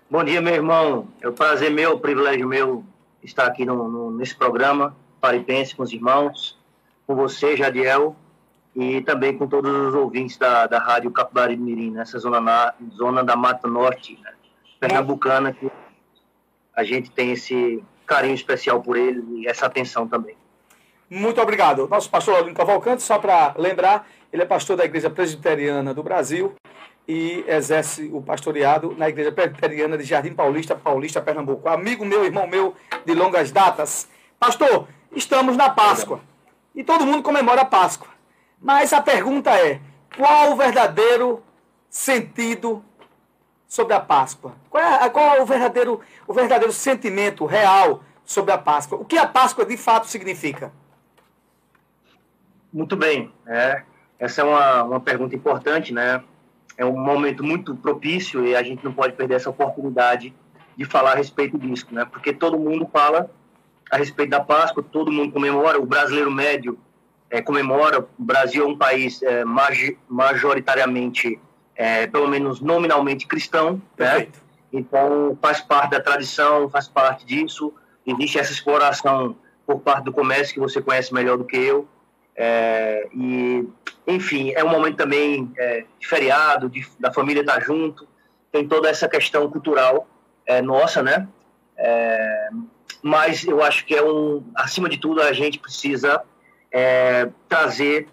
Bom 0.09 0.23
dia, 0.23 0.41
meu 0.41 0.53
irmão. 0.53 1.07
É 1.21 1.29
um 1.29 1.33
prazer 1.33 1.71
meu, 1.71 1.95
um 1.95 1.99
privilégio 1.99 2.47
meu 2.47 2.83
estar 3.23 3.45
aqui 3.45 3.65
no, 3.65 3.87
no, 3.87 4.11
nesse 4.11 4.35
programa 4.35 4.95
Pare 5.21 5.37
e 5.37 5.43
Pense 5.43 5.75
com 5.75 5.83
os 5.83 5.93
irmãos, 5.93 6.57
com 7.05 7.15
você, 7.15 7.55
Jadiel, 7.55 8.15
e 8.75 9.01
também 9.01 9.37
com 9.37 9.47
todos 9.47 9.71
os 9.71 9.93
ouvintes 9.93 10.37
da, 10.37 10.65
da 10.65 10.79
Rádio 10.79 11.11
Capibari 11.11 11.55
Mirim, 11.55 11.91
nessa 11.91 12.17
zona, 12.17 12.41
na, 12.41 12.73
zona 12.95 13.23
da 13.23 13.35
Mata 13.35 13.67
Norte, 13.67 14.19
né, 14.23 14.33
pernambucana, 14.79 15.53
que 15.53 15.69
a 16.75 16.83
gente 16.83 17.11
tem 17.11 17.31
esse 17.31 17.83
carinho 18.05 18.33
especial 18.33 18.81
por 18.81 18.97
eles 18.97 19.23
e 19.29 19.47
essa 19.47 19.65
atenção 19.65 20.07
também. 20.07 20.35
Muito 21.09 21.41
obrigado. 21.41 21.87
Nosso 21.87 22.09
pastor 22.09 22.35
Laurindo 22.35 22.55
Cavalcante, 22.55 23.03
só 23.03 23.19
para 23.19 23.53
lembrar, 23.57 24.07
ele 24.31 24.41
é 24.41 24.45
pastor 24.45 24.77
da 24.77 24.85
Igreja 24.85 25.09
Presbiteriana 25.09 25.93
do 25.93 26.01
Brasil 26.01 26.53
e 27.07 27.43
exerce 27.47 28.09
o 28.13 28.21
pastoreado 28.21 28.95
na 28.97 29.09
Igreja 29.09 29.31
Presbiteriana 29.31 29.97
de 29.97 30.05
Jardim 30.05 30.33
Paulista, 30.33 30.75
Paulista, 30.75 31.21
Pernambuco. 31.21 31.67
Amigo 31.67 32.05
meu, 32.05 32.23
irmão 32.23 32.47
meu 32.47 32.73
de 33.05 33.13
longas 33.13 33.51
datas. 33.51 34.07
Pastor, 34.39 34.87
estamos 35.13 35.57
na 35.57 35.69
Páscoa 35.69 36.21
e 36.73 36.83
todo 36.83 37.05
mundo 37.05 37.23
comemora 37.23 37.61
a 37.61 37.65
Páscoa. 37.65 38.09
Mas 38.59 38.93
a 38.93 39.01
pergunta 39.01 39.51
é: 39.51 39.79
qual 40.15 40.51
o 40.51 40.55
verdadeiro 40.55 41.43
sentido 41.89 42.83
sobre 43.67 43.93
a 43.93 43.99
Páscoa? 43.99 44.53
Qual 44.69 44.83
é, 44.83 45.09
qual 45.09 45.35
é 45.35 45.41
o, 45.41 45.45
verdadeiro, 45.45 45.99
o 46.27 46.33
verdadeiro 46.33 46.73
sentimento 46.73 47.45
real 47.45 48.03
sobre 48.23 48.51
a 48.51 48.57
Páscoa? 48.57 48.99
O 48.99 49.05
que 49.05 49.17
a 49.17 49.27
Páscoa 49.27 49.65
de 49.65 49.77
fato 49.77 50.07
significa? 50.07 50.71
Muito 52.71 52.95
bem. 52.95 53.33
É, 53.45 53.83
essa 54.17 54.41
é 54.41 54.43
uma, 54.43 54.83
uma 54.83 54.99
pergunta 54.99 55.35
importante, 55.35 55.93
né? 55.93 56.23
É 56.77 56.85
um 56.85 56.97
momento 56.97 57.43
muito 57.43 57.75
propício 57.75 58.45
e 58.45 58.55
a 58.55 58.63
gente 58.63 58.83
não 58.83 58.93
pode 58.93 59.13
perder 59.13 59.35
essa 59.35 59.49
oportunidade 59.49 60.33
de 60.77 60.85
falar 60.85 61.11
a 61.11 61.15
respeito 61.15 61.57
disso, 61.57 61.87
né? 61.91 62.05
Porque 62.05 62.31
todo 62.31 62.57
mundo 62.57 62.87
fala 62.91 63.29
a 63.91 63.97
respeito 63.97 64.29
da 64.29 64.39
Páscoa, 64.39 64.81
todo 64.81 65.11
mundo 65.11 65.33
comemora, 65.33 65.79
o 65.79 65.85
brasileiro 65.85 66.31
médio 66.31 66.79
é, 67.29 67.41
comemora. 67.41 67.99
O 67.99 68.23
Brasil 68.23 68.63
é 68.63 68.67
um 68.67 68.77
país 68.77 69.21
é, 69.21 69.43
majoritariamente, 70.07 71.37
é, 71.75 72.07
pelo 72.07 72.27
menos 72.27 72.61
nominalmente 72.61 73.27
cristão, 73.27 73.81
né? 73.97 74.29
Então 74.71 75.37
faz 75.41 75.59
parte 75.59 75.91
da 75.91 75.99
tradição, 75.99 76.69
faz 76.69 76.87
parte 76.87 77.25
disso. 77.25 77.73
Existe 78.07 78.39
essa 78.39 78.53
exploração 78.53 79.35
por 79.67 79.79
parte 79.79 80.05
do 80.05 80.13
comércio 80.13 80.53
que 80.53 80.59
você 80.59 80.81
conhece 80.81 81.13
melhor 81.13 81.37
do 81.37 81.43
que 81.43 81.57
eu. 81.57 81.85
É, 82.33 83.09
e, 83.13 83.67
enfim, 84.07 84.53
é 84.55 84.63
um 84.63 84.69
momento 84.69 84.95
também 84.95 85.51
é, 85.57 85.83
de 85.99 86.07
feriado, 86.07 86.69
de, 86.69 86.87
da 86.97 87.11
família 87.11 87.41
estar 87.41 87.59
junto, 87.59 88.07
tem 88.51 88.65
toda 88.65 88.89
essa 88.89 89.07
questão 89.09 89.49
cultural 89.51 90.07
é, 90.45 90.61
nossa, 90.61 91.03
né? 91.03 91.27
Mas 93.01 93.45
eu 93.45 93.63
acho 93.63 93.85
que 93.85 93.95
é 93.95 94.03
um, 94.03 94.43
acima 94.55 94.87
de 94.87 94.97
tudo, 94.97 95.21
a 95.21 95.33
gente 95.33 95.57
precisa 95.57 96.21
é, 96.71 97.29
trazer 97.49 98.07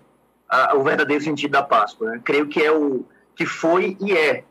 a, 0.49 0.77
o 0.77 0.83
verdadeiro 0.83 1.23
sentido 1.23 1.53
da 1.53 1.63
Páscoa. 1.63 2.13
Né? 2.13 2.21
Creio 2.25 2.49
que 2.49 2.63
é 2.63 2.73
o 2.73 3.05
que 3.37 3.47
foi 3.47 3.97
e 4.01 4.13
é 4.13 4.45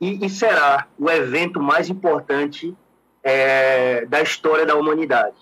e, 0.00 0.24
e 0.24 0.30
será 0.30 0.86
o 0.98 1.10
evento 1.10 1.60
mais 1.60 1.88
importante 1.88 2.76
é, 3.22 4.06
da 4.06 4.20
história 4.20 4.64
da 4.64 4.76
humanidade. 4.76 5.36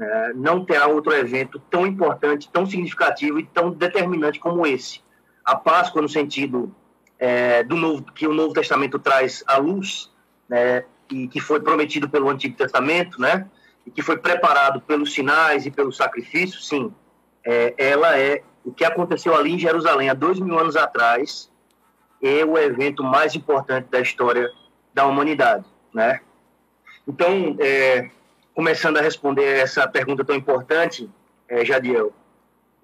É, 0.00 0.32
não 0.34 0.64
terá 0.64 0.86
outro 0.86 1.12
evento 1.12 1.60
tão 1.70 1.86
importante, 1.86 2.48
tão 2.50 2.66
significativo 2.66 3.38
e 3.38 3.44
tão 3.44 3.70
determinante 3.70 4.40
como 4.40 4.66
esse. 4.66 5.00
A 5.44 5.54
Páscoa, 5.54 6.00
no 6.00 6.08
sentido 6.08 6.74
é, 7.18 7.62
do 7.62 7.76
novo, 7.76 8.02
que 8.14 8.26
o 8.26 8.32
Novo 8.32 8.54
Testamento 8.54 8.98
traz 8.98 9.44
à 9.46 9.58
luz, 9.58 10.10
né, 10.48 10.84
e 11.10 11.28
que 11.28 11.40
foi 11.40 11.60
prometido 11.60 12.08
pelo 12.08 12.30
Antigo 12.30 12.56
Testamento, 12.56 13.20
né, 13.20 13.46
e 13.86 13.90
que 13.90 14.02
foi 14.02 14.16
preparado 14.16 14.80
pelos 14.80 15.12
sinais 15.12 15.66
e 15.66 15.70
pelos 15.70 15.96
sacrifícios, 15.96 16.68
sim, 16.68 16.92
é, 17.44 17.74
ela 17.76 18.18
é 18.18 18.42
o 18.64 18.72
que 18.72 18.84
aconteceu 18.84 19.34
ali 19.34 19.52
em 19.52 19.58
Jerusalém 19.58 20.08
há 20.08 20.14
dois 20.14 20.38
mil 20.38 20.58
anos 20.58 20.76
atrás, 20.76 21.50
é 22.22 22.44
o 22.44 22.56
evento 22.56 23.02
mais 23.02 23.34
importante 23.34 23.88
da 23.90 24.00
história 24.00 24.50
da 24.94 25.06
humanidade, 25.06 25.64
né? 25.92 26.20
Então, 27.06 27.56
é, 27.58 28.08
começando 28.54 28.98
a 28.98 29.00
responder 29.00 29.58
essa 29.58 29.88
pergunta 29.88 30.24
tão 30.24 30.36
importante, 30.36 31.10
é, 31.48 31.64
Jadiel, 31.64 32.12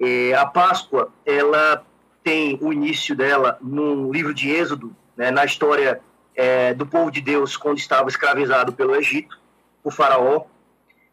é, 0.00 0.34
a 0.34 0.44
Páscoa, 0.44 1.12
ela 1.24 1.84
tem 2.24 2.58
o 2.60 2.72
início 2.72 3.14
dela 3.14 3.58
no 3.60 4.12
livro 4.12 4.34
de 4.34 4.50
Êxodo, 4.50 4.94
né, 5.16 5.30
na 5.30 5.44
história 5.44 6.00
é, 6.34 6.74
do 6.74 6.86
povo 6.86 7.10
de 7.10 7.20
Deus 7.20 7.56
quando 7.56 7.78
estava 7.78 8.08
escravizado 8.08 8.72
pelo 8.72 8.94
Egito, 8.94 9.38
o 9.82 9.90
faraó, 9.90 10.44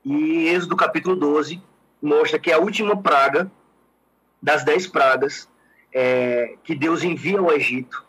e 0.05 0.47
Êxodo 0.49 0.75
capítulo 0.75 1.15
12 1.15 1.59
mostra 2.01 2.37
que 2.37 2.51
é 2.51 2.53
a 2.53 2.59
última 2.59 2.95
praga 2.95 3.51
das 4.39 4.63
dez 4.63 4.85
pragas 4.85 5.49
é, 5.91 6.55
que 6.63 6.75
Deus 6.75 7.03
envia 7.03 7.39
ao 7.39 7.51
Egito 7.51 8.05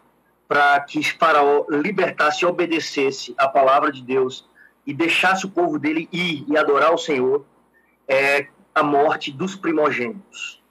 para 0.46 0.78
que 0.80 1.02
faraó 1.02 1.64
libertasse 1.70 2.44
e 2.44 2.46
obedecesse 2.46 3.34
a 3.38 3.48
palavra 3.48 3.90
de 3.90 4.02
Deus 4.02 4.46
e 4.86 4.92
deixasse 4.92 5.46
o 5.46 5.50
povo 5.50 5.78
dele 5.78 6.08
ir 6.12 6.44
e 6.46 6.56
adorar 6.56 6.92
o 6.92 6.98
Senhor 6.98 7.44
é 8.06 8.46
a 8.74 8.82
morte 8.82 9.32
dos 9.32 9.56
primogênitos. 9.56 10.62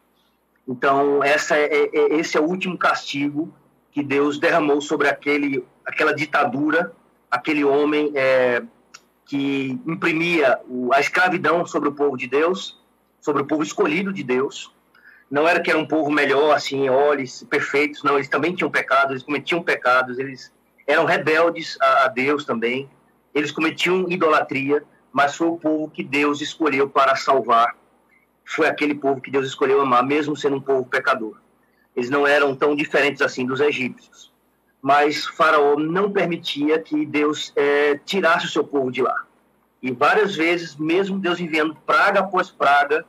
Então, 0.68 1.23
essa 1.23 1.57
é, 1.57 1.65
é, 1.65 1.89
é, 1.93 2.15
esse 2.15 2.38
é 2.38 2.39
o 2.39 2.45
último 2.45 2.77
castigo 2.77 3.53
que 3.91 4.03
Deus 4.03 4.38
derramou 4.38 4.80
sobre 4.80 5.07
aquele, 5.07 5.65
aquela 5.85 6.14
ditadura, 6.14 6.93
aquele 7.30 7.64
homem 7.64 8.11
é, 8.15 8.64
que 9.26 9.80
imprimia 9.85 10.60
a 10.93 10.99
escravidão 10.99 11.65
sobre 11.65 11.89
o 11.89 11.93
povo 11.93 12.15
de 12.15 12.27
Deus, 12.27 12.80
sobre 13.19 13.41
o 13.41 13.45
povo 13.45 13.64
escolhido 13.64 14.14
de 14.14 14.23
Deus. 14.23 14.72
Não 15.30 15.47
era 15.47 15.60
que 15.60 15.69
era 15.69 15.80
um 15.80 15.88
povo 15.88 16.11
melhor, 16.11 16.56
assim, 16.56 16.88
olhos 16.89 17.43
perfeitos, 17.49 18.03
não, 18.03 18.15
eles 18.15 18.30
também 18.30 18.53
tinham 18.53 18.69
pecados, 18.69 19.11
eles 19.11 19.23
cometiam 19.23 19.64
pecados, 19.64 20.19
eles 20.19 20.52
eram 20.85 21.06
rebeldes 21.06 21.77
a, 21.81 22.06
a 22.06 22.07
Deus 22.07 22.45
também 22.45 22.88
eles 23.35 23.52
cometiam 23.52 24.10
idolatria, 24.10 24.81
mas 25.11 25.35
foi 25.35 25.47
o 25.47 25.57
povo 25.57 25.91
que 25.91 26.02
Deus 26.02 26.39
escolheu 26.39 26.89
para 26.89 27.18
salvar. 27.18 27.76
Foi 28.45 28.65
aquele 28.65 28.95
povo 28.95 29.19
que 29.19 29.30
Deus 29.30 29.45
escolheu 29.45 29.81
amar, 29.81 30.06
mesmo 30.06 30.38
sendo 30.38 30.56
um 30.56 30.61
povo 30.61 30.85
pecador. 30.85 31.38
Eles 31.93 32.10
não 32.10 32.26
eram 32.26 32.56
tão 32.56 32.73
diferentes 32.73 33.22
assim 33.22 33.45
dos 33.45 33.60
egípcios. 33.60 34.31
Mas 34.86 35.26
Faraó 35.26 35.76
não 35.78 36.12
permitia 36.12 36.78
que 36.78 37.07
Deus 37.07 37.52
é, 37.56 37.98
tirasse 38.06 38.45
o 38.45 38.49
seu 38.49 38.64
povo 38.64 38.91
de 38.91 39.02
lá. 39.02 39.26
E 39.82 39.91
várias 39.91 40.36
vezes, 40.36 40.76
mesmo 40.76 41.18
Deus 41.18 41.40
enviando 41.40 41.76
praga 41.88 42.20
após 42.20 42.52
praga, 42.52 43.03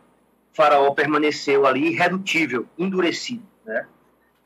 Faraó 0.55 0.91
permaneceu 0.93 1.67
ali 1.67 1.89
irredutível, 1.89 2.67
endurecido. 2.79 3.43
Né? 3.63 3.87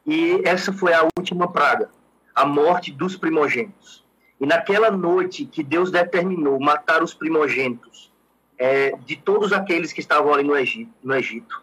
E 0.05 0.40
essa 0.44 0.73
foi 0.73 0.93
a 0.93 1.07
última 1.16 1.47
praga, 1.52 1.89
a 2.35 2.44
morte 2.44 2.90
dos 2.90 3.15
primogênitos. 3.15 4.05
E 4.40 4.44
naquela 4.44 4.90
noite 4.90 5.44
que 5.44 5.62
Deus 5.62 5.93
determinou 5.93 6.59
matar 6.59 7.01
os 7.01 7.15
primogênitos 7.15 8.12
é, 8.59 8.90
de 9.07 9.15
todos 9.15 9.52
aqueles 9.52 9.93
que 9.93 10.01
estavam 10.01 10.35
ali 10.35 10.43
no 10.43 10.57
Egito, 10.57 10.90
no 11.01 11.15
Egito, 11.15 11.62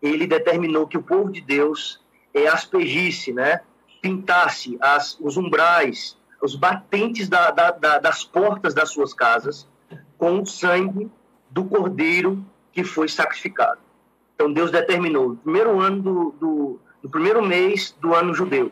ele 0.00 0.26
determinou 0.26 0.86
que 0.86 0.96
o 0.96 1.02
povo 1.02 1.30
de 1.30 1.42
Deus 1.42 2.02
é, 2.32 2.46
aspergisse, 2.46 3.34
né, 3.34 3.60
pintasse 4.04 4.76
as, 4.82 5.18
os 5.18 5.38
umbrais, 5.38 6.14
os 6.42 6.54
batentes 6.54 7.26
da, 7.26 7.50
da, 7.50 7.70
da, 7.70 7.98
das 7.98 8.22
portas 8.22 8.74
das 8.74 8.90
suas 8.90 9.14
casas 9.14 9.66
com 10.18 10.42
o 10.42 10.46
sangue 10.46 11.10
do 11.48 11.64
cordeiro 11.64 12.44
que 12.70 12.84
foi 12.84 13.08
sacrificado. 13.08 13.80
Então 14.34 14.52
Deus 14.52 14.70
determinou 14.70 15.30
no 15.30 15.36
primeiro 15.36 15.80
ano 15.80 16.02
do, 16.02 16.30
do 16.38 16.80
no 17.02 17.08
primeiro 17.08 17.42
mês 17.42 17.96
do 17.98 18.14
ano 18.14 18.34
judeu, 18.34 18.70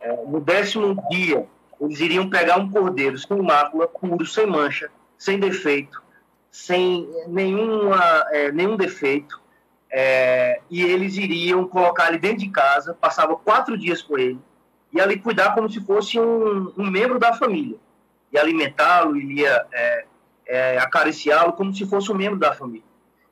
é, 0.00 0.12
no 0.26 0.40
décimo 0.40 1.00
dia, 1.08 1.46
eles 1.80 2.00
iriam 2.00 2.28
pegar 2.28 2.58
um 2.58 2.68
cordeiro 2.68 3.16
sem 3.16 3.40
mácula, 3.40 3.86
puro, 3.86 4.26
sem 4.26 4.46
mancha, 4.46 4.90
sem 5.16 5.38
defeito, 5.38 6.02
sem 6.50 7.08
nenhuma, 7.28 8.00
é, 8.30 8.50
nenhum 8.50 8.76
defeito, 8.76 9.40
é, 9.90 10.60
e 10.68 10.82
eles 10.82 11.16
iriam 11.16 11.66
colocar 11.66 12.08
ele 12.08 12.18
dentro 12.18 12.38
de 12.38 12.50
casa, 12.50 12.94
passava 12.94 13.36
quatro 13.36 13.76
dias 13.76 14.02
com 14.02 14.18
ele, 14.18 14.38
e 14.94 15.00
ali 15.00 15.18
cuidar 15.18 15.54
como 15.54 15.68
se 15.68 15.80
fosse 15.80 16.20
um, 16.20 16.72
um 16.78 16.88
membro 16.88 17.18
da 17.18 17.34
família, 17.34 17.76
e 18.32 18.38
alimentá-lo, 18.38 19.16
iria 19.16 19.66
é, 19.72 20.06
é, 20.46 20.78
acariciá-lo 20.78 21.52
como 21.52 21.74
se 21.74 21.84
fosse 21.84 22.12
um 22.12 22.14
membro 22.14 22.38
da 22.38 22.54
família. 22.54 22.86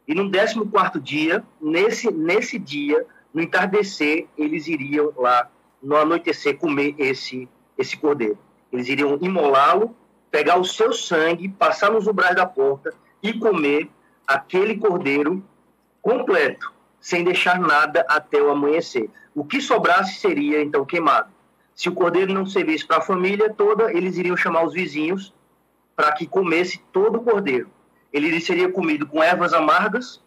E 0.07 0.15
no 0.15 0.31
14 0.31 0.69
quarto 0.69 1.01
dia, 1.01 1.45
nesse, 1.61 2.11
nesse 2.11 2.59
dia, 2.59 3.07
no 3.33 3.41
entardecer, 3.41 4.27
eles 4.37 4.67
iriam 4.67 5.13
lá, 5.17 5.49
no 5.81 5.97
anoitecer, 5.97 6.59
comer 6.59 6.95
esse, 6.99 7.49
esse 7.79 7.97
cordeiro. 7.97 8.39
Eles 8.73 8.89
iriam 8.89 9.19
imolá-lo, 9.21 9.97
pegar 10.31 10.59
o 10.59 10.65
seu 10.65 10.93
sangue, 10.93 11.49
passar 11.49 11.91
nos 11.91 12.07
umbrais 12.07 12.35
da 12.35 12.47
porta 12.47 12.93
e 13.23 13.33
comer 13.33 13.89
aquele 14.27 14.77
cordeiro 14.77 15.45
completo, 16.01 16.73
sem 17.01 17.23
deixar 17.23 17.61
nada 17.61 18.05
até 18.09 18.43
o 18.43 18.51
amanhecer. 18.51 19.09
O 19.35 19.45
que 19.45 19.61
sobrasse 19.61 20.19
seria 20.19 20.61
então 20.61 20.85
queimado. 20.85 21.31
Se 21.75 21.89
o 21.89 21.95
cordeiro 21.95 22.33
não 22.33 22.47
servisse 22.47 22.87
para 22.87 22.99
a 22.99 23.03
família 23.03 23.53
toda, 23.53 23.93
eles 23.93 24.17
iriam 24.17 24.37
chamar 24.37 24.65
os 24.65 24.75
vizinhos 24.75 25.33
para 25.97 26.13
que 26.13 26.27
comesse 26.27 26.83
todo 26.93 27.17
o 27.17 27.23
cordeiro. 27.23 27.71
Ele 28.13 28.41
seria 28.41 28.71
comido 28.71 29.07
com 29.07 29.23
ervas 29.23 29.53
amargas, 29.53 30.21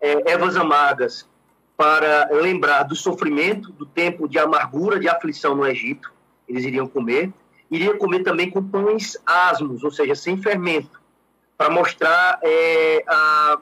é, 0.00 0.30
ervas 0.30 0.56
amargas 0.56 1.28
para 1.76 2.28
lembrar 2.32 2.82
do 2.82 2.96
sofrimento, 2.96 3.72
do 3.72 3.86
tempo 3.86 4.28
de 4.28 4.38
amargura, 4.38 4.98
de 4.98 5.08
aflição 5.08 5.54
no 5.54 5.66
Egito. 5.66 6.12
Eles 6.48 6.64
iriam 6.64 6.88
comer. 6.88 7.32
Iria 7.70 7.96
comer 7.96 8.22
também 8.22 8.50
com 8.50 8.62
pães 8.62 9.16
asmos, 9.24 9.84
ou 9.84 9.90
seja, 9.90 10.14
sem 10.14 10.40
fermento, 10.42 11.00
para 11.56 11.70
mostrar 11.70 12.38
é, 12.42 13.04
a, 13.06 13.58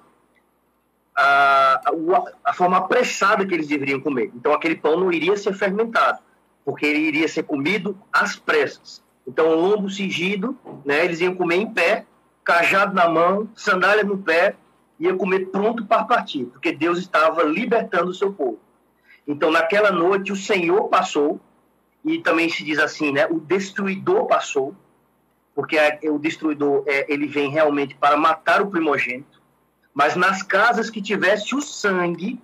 a, 1.17 1.81
a, 1.85 2.33
a, 2.45 2.53
forma 2.55 2.77
apressada 2.79 3.45
que 3.45 3.53
eles 3.53 3.67
deveriam 3.67 4.01
comer. 4.01 4.31
Então, 4.35 4.53
aquele 4.53 4.77
pão 4.77 4.99
não 4.99 5.13
iria 5.13 5.37
ser 5.37 5.53
fermentado, 5.55 6.21
porque 6.67 6.85
ele 6.85 6.99
iria 6.99 7.29
ser 7.29 7.45
comido 7.45 7.97
às 8.13 8.35
pressas. 8.35 9.01
Então, 9.25 9.55
lombo 9.55 9.89
cingido, 9.89 10.59
né, 10.85 11.05
eles 11.05 11.21
iam 11.21 11.33
comer 11.33 11.55
em 11.55 11.73
pé, 11.73 12.05
cajado 12.45 12.93
na 12.93 13.09
mão, 13.09 13.49
sandália 13.55 14.03
no 14.03 14.19
pé, 14.19 14.57
ia 14.99 15.15
comer 15.15 15.47
pronto 15.47 15.87
para 15.87 16.03
partir, 16.03 16.47
porque 16.47 16.73
Deus 16.73 16.99
estava 16.99 17.45
libertando 17.45 18.11
o 18.11 18.15
seu 18.15 18.33
povo. 18.33 18.59
Então, 19.29 19.51
naquela 19.53 19.93
noite, 19.93 20.33
o 20.33 20.37
Senhor 20.37 20.89
passou, 20.89 21.41
e 22.05 22.19
também 22.19 22.49
se 22.49 22.65
diz 22.65 22.81
assim, 22.81 23.13
né, 23.13 23.29
o 23.29 23.39
destruidor 23.39 24.27
passou, 24.27 24.75
porque 25.55 25.79
o 26.11 26.19
destruidor 26.19 26.83
é, 26.87 27.07
ele 27.13 27.29
vem 27.29 27.49
realmente 27.49 27.95
para 27.95 28.17
matar 28.17 28.61
o 28.61 28.67
primogênito, 28.67 29.41
mas 29.95 30.17
nas 30.17 30.43
casas 30.43 30.91
que 30.91 31.01
tivesse 31.01 31.55
o 31.55 31.63
sangue, 31.63 32.41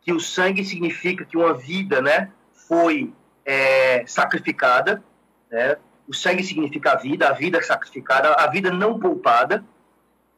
que 0.00 0.14
o 0.14 0.18
sangue 0.18 0.64
significa 0.64 1.26
que 1.26 1.36
uma 1.36 1.52
vida, 1.52 2.00
né, 2.00 2.32
foi 2.68 3.12
é, 3.44 4.04
sacrificada, 4.06 5.02
né, 5.50 5.76
o 6.06 6.14
sangue 6.14 6.44
significa 6.44 6.92
a 6.92 6.96
vida, 6.96 7.28
a 7.28 7.32
vida 7.32 7.60
sacrificada, 7.62 8.34
a 8.34 8.46
vida 8.46 8.70
não 8.70 8.98
poupada, 8.98 9.64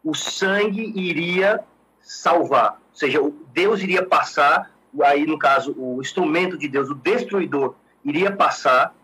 o 0.02 0.14
sangue 0.14 0.92
iria 0.96 1.60
salvar. 2.00 2.72
Ou 2.92 2.96
seja, 2.96 3.20
Deus 3.52 3.82
iria 3.82 4.04
passar, 4.04 4.70
aí 5.02 5.26
no 5.26 5.38
caso, 5.38 5.74
o 5.76 6.00
instrumento 6.00 6.56
de 6.56 6.68
Deus, 6.68 6.88
o 6.88 6.94
destruidor, 6.94 7.74
iria 8.04 8.32
passar, 8.32 8.94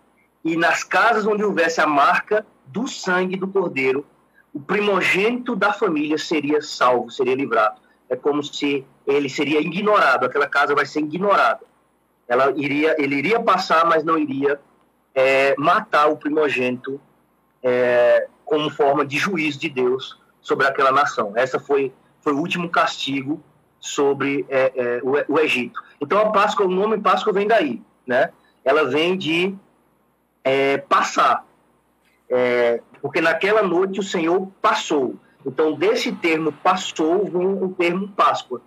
e 0.45 0.57
nas 0.57 0.83
casas 0.83 1.27
onde 1.27 1.45
houvesse 1.45 1.81
a 1.81 1.87
marca 1.87 2.47
do 2.67 2.87
sangue 2.87 3.37
do 3.37 3.49
cordeiro, 3.49 4.07
o 4.55 4.61
primogênito 4.61 5.55
da 5.55 5.73
família 5.73 6.17
seria 6.17 6.63
salvo, 6.63 7.11
seria 7.11 7.35
livrado. 7.35 7.81
É 8.09 8.17
como 8.17 8.43
se 8.43 8.87
ele 9.07 9.29
seria 9.29 9.61
ignorado, 9.61 10.25
aquela 10.25 10.49
casa 10.49 10.75
vai 10.75 10.87
ser 10.87 11.01
ignorada. 11.01 11.61
Ela 12.29 12.53
iria, 12.57 12.97
ele 12.99 13.17
iria 13.17 13.41
passar, 13.41 13.85
mas 13.87 14.03
não 14.03 14.19
iria 14.19 14.61
é, 15.15 15.55
matar 15.57 16.09
o 16.09 16.17
primogênito 16.17 17.01
é, 17.63 18.29
como 18.45 18.71
forma 18.71 19.05
de 19.05 19.19
juízo 19.19 19.59
de 19.59 19.69
Deus 19.69 20.19
sobre 20.41 20.67
aquela 20.67 20.93
nação. 20.93 21.33
Essa 21.35 21.59
foi, 21.59 21.93
foi 22.21 22.33
o 22.33 22.39
último 22.39 22.69
castigo 22.69 23.43
sobre 23.81 24.47
é, 24.49 24.73
é, 24.77 25.01
o, 25.03 25.35
o, 25.35 25.41
Egito. 25.41 25.83
Então 26.01 26.19
a 26.19 26.31
Páscoa, 26.31 26.67
o 26.67 26.71
nome 26.71 26.99
Páscoa 26.99 27.33
vem 27.33 27.47
daí, 27.47 27.83
né? 28.07 28.31
Ela 28.65 28.85
vem 28.85 29.17
de 29.17 29.55
é, 30.45 30.79
passar, 30.79 31.45
é, 32.29 32.81
porque 33.01 33.21
naquela 33.21 33.63
noite 33.63 34.01
o 34.01 34.03
Senhor 34.03 34.49
passou. 34.61 35.17
Então 35.45 35.73
desse 35.73 36.13
termo 36.13 36.53
passou 36.53 37.25
vem 37.25 37.47
o 37.47 37.75
termo 37.77 38.09
Páscoa, 38.09 38.61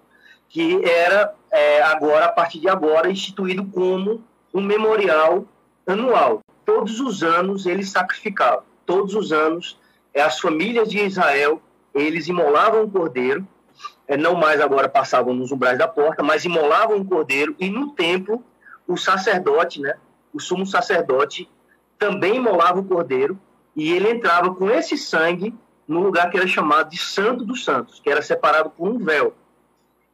que 0.49 0.83
era 0.83 1.33
é, 1.51 1.81
agora 1.83 2.25
a 2.25 2.31
partir 2.31 2.59
de 2.59 2.67
agora 2.67 3.09
instituído 3.09 3.63
como 3.65 4.23
um 4.53 4.61
memorial 4.61 5.45
anual. 5.85 6.41
Todos 6.65 6.99
os 6.99 7.23
anos 7.23 7.65
eles 7.65 7.89
sacrificavam. 7.89 8.63
Todos 8.85 9.13
os 9.13 9.31
anos 9.31 9.77
é, 10.13 10.21
as 10.21 10.39
famílias 10.39 10.89
de 10.89 10.99
Israel 10.99 11.61
eles 11.93 12.27
imolavam 12.27 12.83
um 12.83 12.89
cordeiro, 12.89 13.47
é, 14.07 14.17
não 14.17 14.35
mais 14.35 14.61
agora 14.61 14.89
passavam 14.89 15.33
nos 15.33 15.51
umbrais 15.51 15.77
da 15.77 15.87
porta, 15.87 16.23
mas 16.23 16.45
imolavam 16.45 16.97
um 16.97 17.05
cordeiro 17.05 17.55
e 17.59 17.69
no 17.69 17.91
templo 17.91 18.43
o 18.87 18.97
sacerdote, 18.97 19.79
né, 19.79 19.95
o 20.33 20.39
sumo 20.39 20.65
sacerdote, 20.65 21.49
também 21.97 22.37
imolava 22.37 22.79
o 22.79 22.83
cordeiro 22.83 23.39
e 23.75 23.91
ele 23.91 24.09
entrava 24.09 24.53
com 24.53 24.69
esse 24.69 24.97
sangue 24.97 25.53
no 25.87 26.01
lugar 26.01 26.29
que 26.29 26.37
era 26.37 26.47
chamado 26.47 26.89
de 26.89 26.97
Santo 26.97 27.43
dos 27.43 27.63
Santos, 27.63 27.99
que 27.99 28.09
era 28.09 28.21
separado 28.21 28.69
por 28.69 28.87
um 28.87 28.97
véu. 28.97 29.33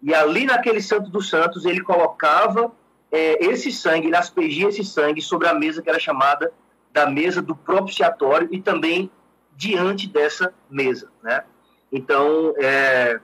E 0.05 0.13
ali 0.13 0.45
naquele 0.45 0.79
Santo 0.79 1.09
dos 1.09 1.27
Santos 1.27 1.65
ele 1.65 1.81
colocava 1.81 2.71
é, 3.11 3.43
esse 3.43 3.71
sangue, 3.71 4.05
ele 4.05 4.15
aspergia 4.15 4.69
esse 4.69 4.83
sangue 4.83 5.19
sobre 5.19 5.47
a 5.47 5.53
mesa 5.55 5.81
que 5.81 5.89
era 5.89 5.99
chamada 5.99 6.53
da 6.93 7.07
mesa 7.07 7.41
do 7.41 7.55
propiciatório 7.55 8.47
e 8.51 8.61
também 8.61 9.09
diante 9.57 10.07
dessa 10.07 10.53
mesa, 10.69 11.09
né? 11.23 11.43
Então, 11.91 12.53
é, 12.57 13.19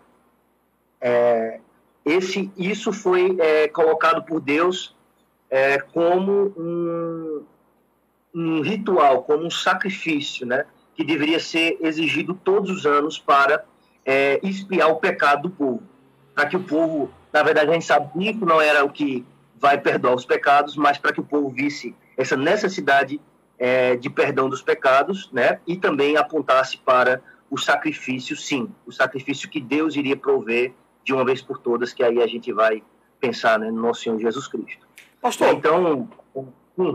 é, 0.99 1.59
esse, 2.03 2.51
isso 2.57 2.91
foi 2.91 3.37
é, 3.39 3.67
colocado 3.67 4.23
por 4.23 4.41
Deus 4.41 4.95
é, 5.51 5.77
como 5.77 6.51
um, 6.57 7.43
um, 8.33 8.61
ritual, 8.61 9.21
como 9.21 9.45
um 9.45 9.51
sacrifício, 9.51 10.47
né, 10.47 10.65
que 10.95 11.03
deveria 11.03 11.39
ser 11.39 11.77
exigido 11.81 12.33
todos 12.33 12.71
os 12.71 12.85
anos 12.87 13.19
para 13.19 13.63
é, 14.03 14.39
expiar 14.41 14.89
o 14.89 14.95
pecado 14.95 15.43
do 15.43 15.49
povo. 15.51 15.90
Para 16.41 16.49
que 16.49 16.57
o 16.57 16.63
povo, 16.63 17.07
na 17.31 17.43
verdade, 17.43 17.69
a 17.69 17.73
gente 17.73 17.85
sabe 17.85 18.09
que 18.33 18.43
não 18.43 18.59
era 18.59 18.83
o 18.83 18.89
que 18.89 19.23
vai 19.59 19.77
perdoar 19.77 20.15
os 20.15 20.25
pecados, 20.25 20.75
mas 20.75 20.97
para 20.97 21.13
que 21.13 21.19
o 21.19 21.23
povo 21.23 21.49
visse 21.49 21.95
essa 22.17 22.35
necessidade 22.35 23.21
é, 23.59 23.95
de 23.95 24.09
perdão 24.09 24.49
dos 24.49 24.63
pecados, 24.63 25.29
né, 25.31 25.59
e 25.67 25.77
também 25.77 26.17
apontasse 26.17 26.79
para 26.79 27.21
o 27.47 27.59
sacrifício, 27.59 28.35
sim, 28.35 28.67
o 28.87 28.91
sacrifício 28.91 29.47
que 29.47 29.61
Deus 29.61 29.95
iria 29.95 30.17
prover 30.17 30.73
de 31.03 31.13
uma 31.13 31.23
vez 31.23 31.43
por 31.43 31.59
todas, 31.59 31.93
que 31.93 32.03
aí 32.03 32.19
a 32.19 32.25
gente 32.25 32.51
vai 32.51 32.81
pensar 33.19 33.59
né, 33.59 33.69
no 33.69 33.79
nosso 33.79 34.01
Senhor 34.01 34.19
Jesus 34.19 34.47
Cristo. 34.47 34.87
Pastor. 35.21 35.49
Então, 35.49 36.09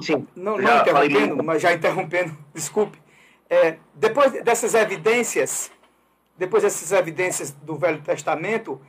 sim. 0.03 0.27
Não, 0.35 0.59
não 0.59 0.81
interrompendo, 0.81 1.45
mas 1.45 1.63
já 1.63 1.73
interrompendo, 1.73 2.37
desculpe. 2.53 2.99
É, 3.49 3.77
depois 3.95 4.33
dessas 4.43 4.75
evidências, 4.75 5.71
depois 6.37 6.65
dessas 6.65 6.91
evidências 6.91 7.53
do 7.53 7.77
Velho 7.77 8.03
Testamento, 8.03 8.81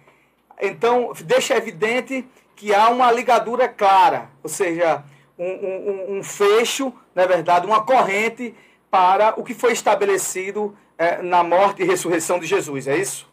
então 0.62 1.14
deixa 1.26 1.56
evidente 1.56 2.26
que 2.56 2.74
há 2.74 2.90
uma 2.90 3.12
ligadura 3.12 3.68
clara, 3.68 4.30
ou 4.42 4.50
seja, 4.50 5.04
um, 5.38 5.46
um, 5.46 6.18
um 6.18 6.24
fecho, 6.24 6.92
na 7.14 7.26
verdade, 7.26 7.68
uma 7.68 7.84
corrente 7.84 8.56
para 8.90 9.40
o 9.40 9.44
que 9.44 9.54
foi 9.54 9.74
estabelecido 9.74 10.76
é, 10.98 11.22
na 11.22 11.44
morte 11.44 11.84
e 11.84 11.86
ressurreição 11.86 12.40
de 12.40 12.48
Jesus, 12.48 12.88
é 12.88 12.98
isso? 12.98 13.30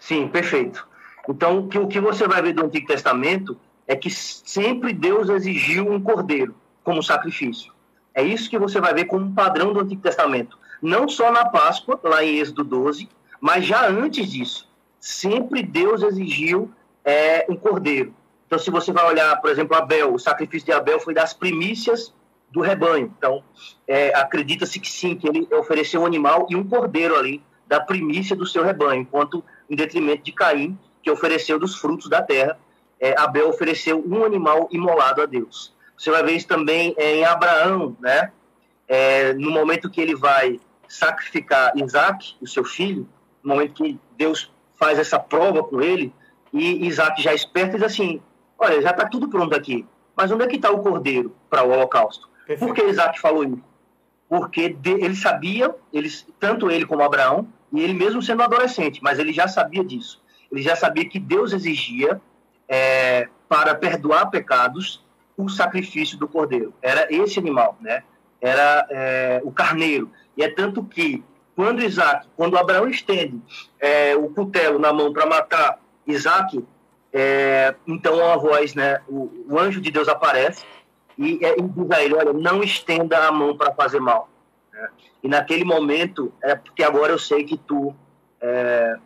Sim, 0.00 0.28
perfeito. 0.28 0.86
Então, 1.28 1.68
que, 1.68 1.78
o 1.78 1.86
que 1.86 2.00
você 2.00 2.26
vai 2.26 2.40
ver 2.42 2.54
do 2.54 2.64
Antigo 2.64 2.86
Testamento 2.86 3.58
é 3.86 3.94
que 3.94 4.10
sempre 4.10 4.92
Deus 4.92 5.28
exigiu 5.28 5.90
um 5.90 6.00
cordeiro 6.00 6.54
como 6.82 7.02
sacrifício. 7.02 7.72
É 8.14 8.22
isso 8.22 8.48
que 8.48 8.58
você 8.58 8.80
vai 8.80 8.94
ver 8.94 9.06
como 9.06 9.34
padrão 9.34 9.72
do 9.72 9.80
Antigo 9.80 10.02
Testamento. 10.02 10.58
Não 10.80 11.08
só 11.08 11.30
na 11.32 11.44
Páscoa, 11.46 11.98
lá 12.02 12.22
em 12.22 12.38
Êxodo 12.38 12.64
12, 12.64 13.08
mas 13.40 13.64
já 13.66 13.88
antes 13.88 14.30
disso. 14.30 14.68
Sempre 15.04 15.62
Deus 15.62 16.02
exigiu 16.02 16.72
é, 17.04 17.44
um 17.46 17.56
cordeiro. 17.56 18.14
Então, 18.46 18.58
se 18.58 18.70
você 18.70 18.90
vai 18.90 19.04
olhar, 19.04 19.38
por 19.38 19.50
exemplo, 19.50 19.76
Abel, 19.76 20.14
o 20.14 20.18
sacrifício 20.18 20.64
de 20.64 20.72
Abel 20.72 20.98
foi 20.98 21.12
das 21.12 21.34
primícias 21.34 22.14
do 22.50 22.62
rebanho. 22.62 23.12
Então, 23.18 23.44
é, 23.86 24.14
acredita-se 24.16 24.80
que 24.80 24.90
sim, 24.90 25.14
que 25.14 25.28
ele 25.28 25.46
ofereceu 25.52 26.00
um 26.00 26.06
animal 26.06 26.46
e 26.48 26.56
um 26.56 26.66
cordeiro 26.66 27.16
ali 27.16 27.42
da 27.66 27.80
primícia 27.80 28.34
do 28.34 28.46
seu 28.46 28.64
rebanho, 28.64 29.02
enquanto 29.02 29.44
em 29.68 29.76
detrimento 29.76 30.22
de 30.22 30.32
Caim, 30.32 30.78
que 31.02 31.10
ofereceu 31.10 31.58
dos 31.58 31.76
frutos 31.76 32.08
da 32.08 32.22
terra, 32.22 32.58
é, 32.98 33.14
Abel 33.20 33.50
ofereceu 33.50 34.02
um 34.08 34.24
animal 34.24 34.70
imolado 34.72 35.20
a 35.20 35.26
Deus. 35.26 35.74
Você 35.98 36.10
vai 36.10 36.22
ver 36.22 36.32
isso 36.32 36.48
também 36.48 36.94
é, 36.96 37.16
em 37.16 37.24
Abraão, 37.26 37.94
né? 38.00 38.32
É, 38.88 39.34
no 39.34 39.50
momento 39.50 39.90
que 39.90 40.00
ele 40.00 40.16
vai 40.16 40.58
sacrificar 40.88 41.76
Isaac, 41.76 42.36
o 42.40 42.46
seu 42.46 42.64
filho, 42.64 43.06
no 43.42 43.52
momento 43.52 43.74
que 43.74 44.00
Deus 44.16 44.53
faz 44.84 44.98
essa 44.98 45.18
prova 45.18 45.64
com 45.64 45.80
ele, 45.80 46.12
e 46.52 46.86
Isaac 46.86 47.22
já 47.22 47.32
esperto 47.32 47.76
diz 47.76 47.82
assim: 47.82 48.20
Olha, 48.58 48.82
já 48.82 48.90
está 48.90 49.06
tudo 49.08 49.28
pronto 49.28 49.54
aqui, 49.56 49.86
mas 50.14 50.30
onde 50.30 50.44
é 50.44 50.46
que 50.46 50.56
está 50.56 50.70
o 50.70 50.80
cordeiro 50.80 51.34
para 51.48 51.64
o 51.64 51.70
holocausto? 51.70 52.28
Perfeito. 52.46 52.60
Por 52.60 52.74
que 52.74 52.90
Isaac 52.90 53.18
falou 53.18 53.44
isso? 53.44 53.64
Porque 54.28 54.68
de, 54.68 54.90
ele 54.90 55.16
sabia, 55.16 55.74
eles, 55.90 56.26
tanto 56.38 56.70
ele 56.70 56.84
como 56.84 57.02
Abraão, 57.02 57.48
e 57.72 57.80
ele 57.80 57.94
mesmo 57.94 58.20
sendo 58.20 58.42
adolescente, 58.42 59.00
mas 59.02 59.18
ele 59.18 59.32
já 59.32 59.48
sabia 59.48 59.82
disso. 59.82 60.22
Ele 60.52 60.60
já 60.60 60.76
sabia 60.76 61.08
que 61.08 61.18
Deus 61.18 61.52
exigia 61.52 62.20
é, 62.68 63.28
para 63.48 63.74
perdoar 63.74 64.26
pecados 64.26 65.02
o 65.36 65.48
sacrifício 65.48 66.18
do 66.18 66.28
cordeiro. 66.28 66.74
Era 66.82 67.08
esse 67.10 67.38
animal, 67.38 67.78
né? 67.80 68.02
Era 68.40 68.86
é, 68.90 69.40
o 69.42 69.50
carneiro. 69.50 70.12
E 70.36 70.44
é 70.44 70.48
tanto 70.48 70.84
que 70.84 71.24
quando 71.54 71.82
Isaac, 71.82 72.26
quando 72.36 72.58
Abraão 72.58 72.88
estende 72.88 73.40
é, 73.78 74.16
o 74.16 74.28
cutelo 74.28 74.78
na 74.78 74.92
mão 74.92 75.12
para 75.12 75.26
matar 75.26 75.78
Isaac, 76.06 76.64
é, 77.12 77.74
então 77.86 78.28
a 78.28 78.36
voz, 78.36 78.74
né? 78.74 79.00
O, 79.08 79.30
o, 79.48 79.58
anjo 79.58 79.80
de 79.80 79.90
Deus 79.90 80.08
aparece 80.08 80.64
e, 81.16 81.38
é, 81.44 81.56
e 81.56 81.62
diz 81.62 81.90
a 81.92 82.02
ele: 82.02 82.14
Olha, 82.14 82.32
não 82.32 82.62
estenda 82.62 83.28
a 83.28 83.30
mão 83.32 83.56
para 83.56 83.72
fazer 83.72 84.00
mal. 84.00 84.28
Né? 84.72 84.88
E 85.22 85.28
naquele 85.28 85.64
momento, 85.64 86.32
é 86.42 86.56
porque 86.56 86.82
agora 86.82 87.12
eu 87.12 87.18
sei 87.18 87.44
que 87.44 87.56
tu, 87.56 87.94
é, 88.40 88.96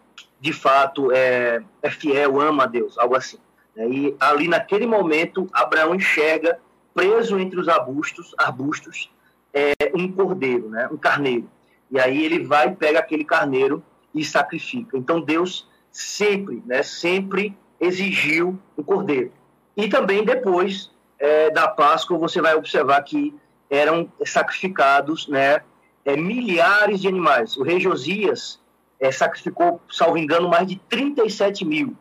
de 0.41 0.53
fato, 0.55 1.13
é, 1.13 1.63
é 1.83 1.91
fiel, 1.91 2.41
ama 2.41 2.65
a 2.65 2.67
Deus, 2.67 2.97
algo 2.99 3.15
assim. 3.15 3.39
Né? 3.77 3.89
E 3.89 4.17
ali 4.19 4.49
naquele 4.49 4.87
momento, 4.87 5.47
Abraão 5.53 5.95
enxerga, 5.95 6.59
preso 6.95 7.39
entre 7.39 7.61
os 7.61 7.69
arbustos, 7.69 8.35
arbustos 8.39 9.11
é, 9.53 9.75
um 9.95 10.11
cordeiro, 10.11 10.71
né? 10.71 10.89
um 10.91 10.97
carneiro. 10.97 11.49
E 11.91 11.99
aí 11.99 12.25
ele 12.25 12.45
vai, 12.45 12.75
pega 12.75 12.99
aquele 12.99 13.25
carneiro 13.25 13.83
e 14.15 14.25
sacrifica. 14.25 14.97
Então 14.97 15.21
Deus 15.21 15.69
sempre, 15.91 16.63
né, 16.67 16.83
sempre 16.83 17.57
exigiu 17.81 18.59
o 18.77 18.85
cordeiro. 18.85 19.33
E 19.77 19.89
também 19.89 20.25
depois 20.25 20.91
é, 21.19 21.51
da 21.51 21.69
Páscoa 21.69 22.19
você 22.19 22.41
vai 22.41 22.55
observar 22.55 23.03
que 23.03 23.35
eram 23.71 24.11
sacrificados, 24.25 25.29
né, 25.29 25.61
é, 26.05 26.17
milhares 26.17 27.01
de 27.01 27.09
animais. 27.09 27.57
O 27.57 27.63
rei 27.63 27.79
Josias 27.79 28.61
é, 28.99 29.11
sacrificou, 29.13 29.81
salvo 29.91 30.19
engano, 30.19 30.49
mais 30.49 30.67
de 30.67 30.77
37 30.89 31.65
mil. 31.65 31.97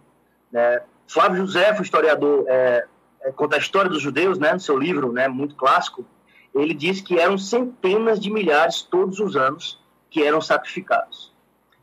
Né? 0.51 0.81
Flávio 1.07 1.37
José, 1.37 1.77
o 1.77 1.81
historiador, 1.81 2.45
é, 2.47 2.85
é, 3.21 3.31
conta 3.31 3.55
a 3.55 3.59
história 3.59 3.89
dos 3.89 4.01
judeus, 4.01 4.39
né, 4.39 4.53
no 4.53 4.59
seu 4.59 4.77
livro, 4.77 5.11
né, 5.11 5.27
muito 5.27 5.55
clássico, 5.55 6.05
ele 6.53 6.73
diz 6.73 7.01
que 7.01 7.17
eram 7.17 7.37
centenas 7.37 8.19
de 8.19 8.31
milhares 8.31 8.81
todos 8.81 9.19
os 9.19 9.35
anos 9.35 9.79
que 10.09 10.23
eram 10.23 10.41
sacrificados. 10.41 11.31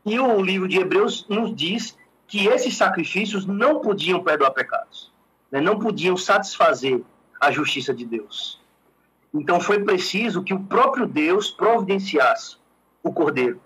E 0.05 0.19
o 0.19 0.41
livro 0.41 0.67
de 0.67 0.79
Hebreus 0.79 1.25
nos 1.27 1.55
diz 1.55 1.97
que 2.27 2.47
esses 2.47 2.75
sacrifícios 2.75 3.45
não 3.45 3.79
podiam 3.79 4.23
perdoar 4.23 4.51
pecados, 4.51 5.11
né, 5.51 5.61
não 5.61 5.79
podiam 5.79 6.17
satisfazer 6.17 7.01
a 7.39 7.51
justiça 7.51 7.93
de 7.93 8.05
Deus. 8.05 8.59
Então 9.33 9.59
foi 9.59 9.83
preciso 9.83 10.43
que 10.43 10.53
o 10.53 10.59
próprio 10.59 11.05
Deus 11.05 11.51
providenciasse 11.51 12.57
o 13.03 13.11
cordeiro. 13.11 13.59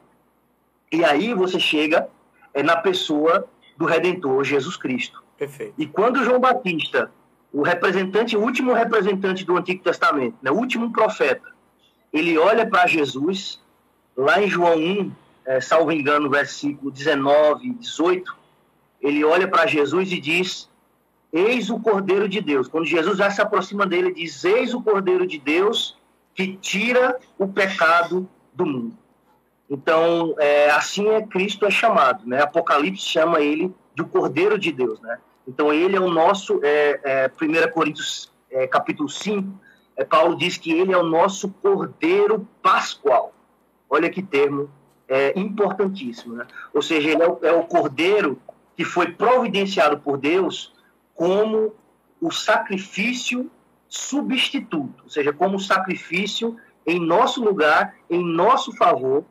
E 0.91 1.03
aí 1.03 1.33
você 1.33 1.59
chega 1.59 2.09
é, 2.53 2.63
na 2.63 2.77
pessoa 2.77 3.47
do 3.77 3.85
Redentor, 3.85 4.43
Jesus 4.43 4.75
Cristo. 4.75 5.23
Perfeito. 5.37 5.73
E 5.77 5.85
quando 5.85 6.23
João 6.23 6.39
Batista, 6.39 7.11
o 7.51 7.61
representante, 7.61 8.37
o 8.37 8.41
último 8.41 8.73
representante 8.73 9.43
do 9.43 9.57
Antigo 9.57 9.83
Testamento, 9.83 10.37
né, 10.41 10.51
o 10.51 10.55
último 10.55 10.91
profeta, 10.91 11.49
ele 12.13 12.37
olha 12.37 12.65
para 12.67 12.87
Jesus, 12.87 13.59
lá 14.15 14.41
em 14.41 14.47
João 14.47 14.77
1, 14.77 15.11
é, 15.45 15.61
salvo 15.61 15.91
engano, 15.91 16.29
versículo 16.29 16.91
19, 16.91 17.73
18, 17.73 18.37
ele 19.01 19.23
olha 19.23 19.47
para 19.47 19.65
Jesus 19.65 20.11
e 20.11 20.19
diz: 20.19 20.69
Eis 21.31 21.69
o 21.69 21.79
Cordeiro 21.79 22.27
de 22.27 22.41
Deus. 22.41 22.67
Quando 22.67 22.85
Jesus 22.85 23.17
já 23.17 23.31
se 23.31 23.41
aproxima 23.41 23.85
dele, 23.85 24.09
ele 24.09 24.15
diz: 24.15 24.43
Eis 24.43 24.73
o 24.73 24.81
Cordeiro 24.81 25.25
de 25.25 25.39
Deus 25.39 25.97
que 26.35 26.55
tira 26.57 27.19
o 27.37 27.47
pecado 27.47 28.29
do 28.53 28.65
mundo. 28.65 28.97
Então, 29.69 30.35
é, 30.39 30.69
assim 30.71 31.07
é 31.09 31.21
Cristo 31.21 31.65
é 31.65 31.71
chamado, 31.71 32.27
né? 32.27 32.41
Apocalipse 32.41 33.05
chama 33.05 33.39
ele 33.39 33.73
de 33.95 34.03
Cordeiro 34.03 34.57
de 34.57 34.71
Deus, 34.71 34.99
né? 35.01 35.19
Então, 35.49 35.73
ele 35.73 35.95
é 35.95 35.99
o 35.99 36.11
nosso, 36.11 36.59
é, 36.63 36.99
é, 37.03 37.31
1 37.41 37.71
Coríntios 37.71 38.31
é, 38.51 38.67
capítulo 38.67 39.09
5, 39.09 39.51
é, 39.97 40.05
Paulo 40.05 40.37
diz 40.37 40.57
que 40.57 40.71
ele 40.71 40.93
é 40.93 40.97
o 40.97 41.03
nosso 41.03 41.49
Cordeiro 41.49 42.47
Pascual. 42.61 43.33
Olha 43.89 44.11
que 44.11 44.21
termo 44.21 44.69
é, 45.07 45.33
importantíssimo, 45.37 46.35
né? 46.35 46.45
Ou 46.71 46.83
seja, 46.83 47.09
ele 47.09 47.23
é 47.23 47.27
o, 47.27 47.39
é 47.41 47.51
o 47.51 47.63
Cordeiro 47.63 48.39
que 48.77 48.85
foi 48.85 49.11
providenciado 49.11 49.99
por 49.99 50.19
Deus 50.19 50.71
como 51.15 51.73
o 52.21 52.31
sacrifício 52.31 53.49
substituto, 53.87 55.03
ou 55.03 55.09
seja, 55.09 55.33
como 55.33 55.59
sacrifício 55.59 56.55
em 56.85 56.99
nosso 56.99 57.43
lugar, 57.43 57.95
em 58.07 58.23
nosso 58.23 58.71
favor. 58.77 59.25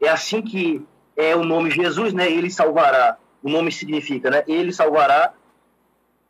É 0.00 0.08
assim 0.08 0.40
que 0.40 0.86
é 1.16 1.34
o 1.34 1.42
nome 1.42 1.72
Jesus, 1.72 2.12
né? 2.12 2.30
Ele 2.30 2.48
salvará. 2.48 3.18
O 3.42 3.50
nome 3.50 3.72
significa, 3.72 4.30
né? 4.30 4.44
Ele 4.46 4.72
salvará 4.72 5.34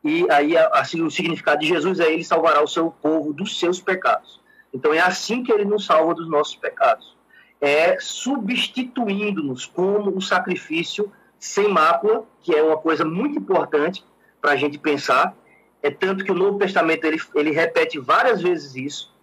e 0.04 0.30
aí 0.30 0.54
assim, 0.56 1.00
o 1.00 1.10
significado 1.10 1.60
de 1.60 1.66
Jesus 1.66 1.98
é 1.98 2.12
ele 2.12 2.22
salvará 2.22 2.62
o 2.62 2.68
seu 2.68 2.90
povo 2.90 3.32
dos 3.32 3.58
seus 3.58 3.80
pecados. 3.80 4.38
Então 4.72 4.92
é 4.92 5.00
assim 5.00 5.42
que 5.42 5.50
ele 5.50 5.64
nos 5.64 5.86
salva 5.86 6.14
dos 6.14 6.28
nossos 6.28 6.56
pecados. 6.56 7.16
É 7.60 7.98
substituindo-nos 7.98 9.64
como 9.64 10.14
um 10.14 10.20
sacrifício 10.20 11.10
sem 11.38 11.68
mácula, 11.68 12.24
que 12.42 12.54
é 12.54 12.62
uma 12.62 12.76
coisa 12.76 13.04
muito 13.04 13.38
importante 13.38 14.04
para 14.40 14.52
a 14.52 14.56
gente 14.56 14.78
pensar. 14.78 15.34
É 15.82 15.90
tanto 15.90 16.24
que 16.24 16.32
o 16.32 16.34
Novo 16.34 16.58
Testamento 16.58 17.04
ele, 17.04 17.18
ele 17.34 17.50
repete 17.50 17.98
várias 17.98 18.42
vezes 18.42 18.74
isso. 18.74 19.14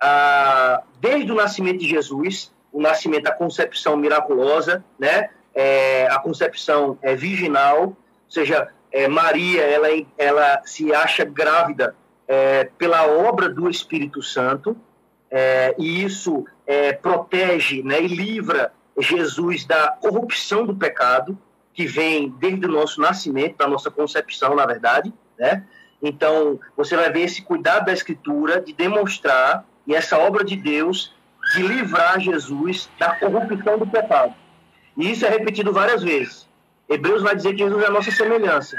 Ah, 0.00 0.82
desde 1.00 1.32
o 1.32 1.34
nascimento 1.34 1.78
de 1.78 1.88
Jesus, 1.88 2.52
o 2.72 2.80
nascimento, 2.80 3.26
a 3.26 3.32
concepção 3.32 3.96
miraculosa, 3.96 4.84
né? 4.98 5.30
É, 5.54 6.06
a 6.08 6.18
concepção 6.18 6.98
é, 7.02 7.16
virginal, 7.16 7.84
ou 7.86 7.96
seja, 8.28 8.68
é, 8.92 9.08
Maria 9.08 9.62
ela, 9.62 9.88
ela 10.16 10.62
se 10.64 10.92
acha 10.92 11.24
grávida 11.24 11.94
é, 12.26 12.64
pela 12.76 13.06
obra 13.06 13.48
do 13.48 13.68
Espírito 13.68 14.22
Santo, 14.22 14.76
é, 15.30 15.74
e 15.78 16.02
isso 16.04 16.44
é, 16.66 16.92
protege 16.92 17.82
né, 17.82 18.02
e 18.02 18.08
livra 18.08 18.72
Jesus 18.98 19.64
da 19.64 19.88
corrupção 19.88 20.66
do 20.66 20.74
pecado, 20.74 21.38
que 21.72 21.86
vem 21.86 22.28
desde 22.38 22.66
o 22.66 22.70
nosso 22.70 23.00
nascimento, 23.00 23.56
da 23.56 23.68
nossa 23.68 23.90
concepção, 23.90 24.54
na 24.54 24.66
verdade. 24.66 25.12
Né? 25.38 25.64
Então, 26.02 26.58
você 26.76 26.96
vai 26.96 27.10
ver 27.10 27.20
esse 27.20 27.42
cuidado 27.42 27.86
da 27.86 27.92
Escritura 27.92 28.60
de 28.60 28.72
demonstrar, 28.72 29.64
e 29.86 29.94
essa 29.94 30.18
obra 30.18 30.44
de 30.44 30.56
Deus, 30.56 31.14
de 31.54 31.62
livrar 31.62 32.20
Jesus 32.20 32.90
da 32.98 33.14
corrupção 33.14 33.78
do 33.78 33.86
pecado. 33.86 34.34
E 34.96 35.12
isso 35.12 35.24
é 35.24 35.28
repetido 35.28 35.72
várias 35.72 36.02
vezes. 36.02 36.47
Hebreus 36.88 37.22
vai 37.22 37.36
dizer 37.36 37.52
que 37.52 37.58
Jesus 37.58 37.82
é 37.82 37.86
a 37.86 37.90
nossa 37.90 38.10
semelhança, 38.10 38.76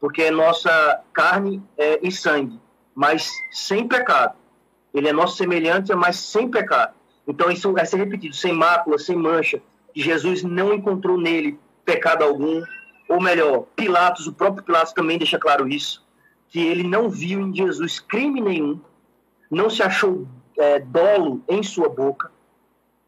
porque 0.00 0.22
é 0.22 0.30
nossa 0.30 1.02
carne 1.12 1.62
é, 1.78 2.00
e 2.02 2.10
sangue, 2.10 2.60
mas 2.94 3.30
sem 3.50 3.86
pecado. 3.86 4.34
Ele 4.92 5.08
é 5.08 5.12
nosso 5.12 5.36
semelhante, 5.36 5.94
mas 5.94 6.16
sem 6.16 6.48
pecado. 6.48 6.94
Então 7.26 7.50
isso 7.50 7.72
vai 7.72 7.86
ser 7.86 7.96
repetido, 7.96 8.34
sem 8.34 8.52
mácula, 8.52 8.98
sem 8.98 9.16
mancha. 9.16 9.60
Jesus 9.94 10.42
não 10.42 10.74
encontrou 10.74 11.18
nele 11.18 11.58
pecado 11.84 12.24
algum, 12.24 12.62
ou 13.08 13.20
melhor, 13.20 13.66
Pilatos, 13.76 14.26
o 14.26 14.32
próprio 14.32 14.64
Pilatos 14.64 14.92
também 14.92 15.18
deixa 15.18 15.38
claro 15.38 15.68
isso, 15.68 16.04
que 16.48 16.60
ele 16.60 16.82
não 16.82 17.08
viu 17.08 17.40
em 17.40 17.54
Jesus 17.54 18.00
crime 18.00 18.40
nenhum, 18.40 18.80
não 19.50 19.70
se 19.70 19.82
achou 19.82 20.26
é, 20.58 20.78
dolo 20.80 21.42
em 21.48 21.62
sua 21.62 21.88
boca, 21.88 22.30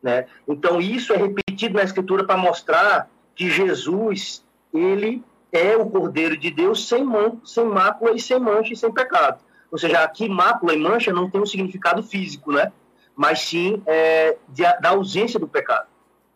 né? 0.03 0.27
Então 0.47 0.81
isso 0.81 1.13
é 1.13 1.17
repetido 1.17 1.75
na 1.75 1.83
Escritura 1.83 2.25
para 2.25 2.37
mostrar 2.37 3.09
que 3.37 3.49
Jesus, 3.49 4.45
ele 4.75 5.23
é 5.53 5.77
o 5.77 5.89
Cordeiro 5.89 6.37
de 6.37 6.51
Deus 6.51 6.89
sem, 6.89 7.05
man, 7.05 7.37
sem 7.45 7.65
mácula 7.65 8.13
e 8.13 8.21
sem 8.21 8.41
mancha 8.41 8.73
e 8.73 8.77
sem 8.77 8.91
pecado. 8.91 9.41
Ou 9.71 9.79
seja, 9.79 10.03
aqui 10.03 10.29
mácula 10.29 10.75
e 10.75 10.79
mancha 10.79 11.13
não 11.13 11.31
tem 11.31 11.41
um 11.41 11.47
significado 11.47 12.03
físico, 12.03 12.51
né? 12.51 12.73
mas 13.17 13.41
sim 13.41 13.83
é, 13.87 14.37
de, 14.51 14.63
da 14.81 14.91
ausência 14.91 15.41
do 15.41 15.49
pecado, 15.49 15.87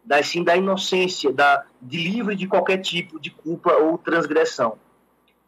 da, 0.02 0.22
sim 0.22 0.43
da 0.43 0.56
inocência, 0.56 1.31
da, 1.31 1.64
de 1.81 1.98
livre 1.98 2.35
de 2.35 2.47
qualquer 2.47 2.78
tipo 2.78 3.20
de 3.20 3.31
culpa 3.31 3.74
ou 3.74 3.98
transgressão. 3.98 4.78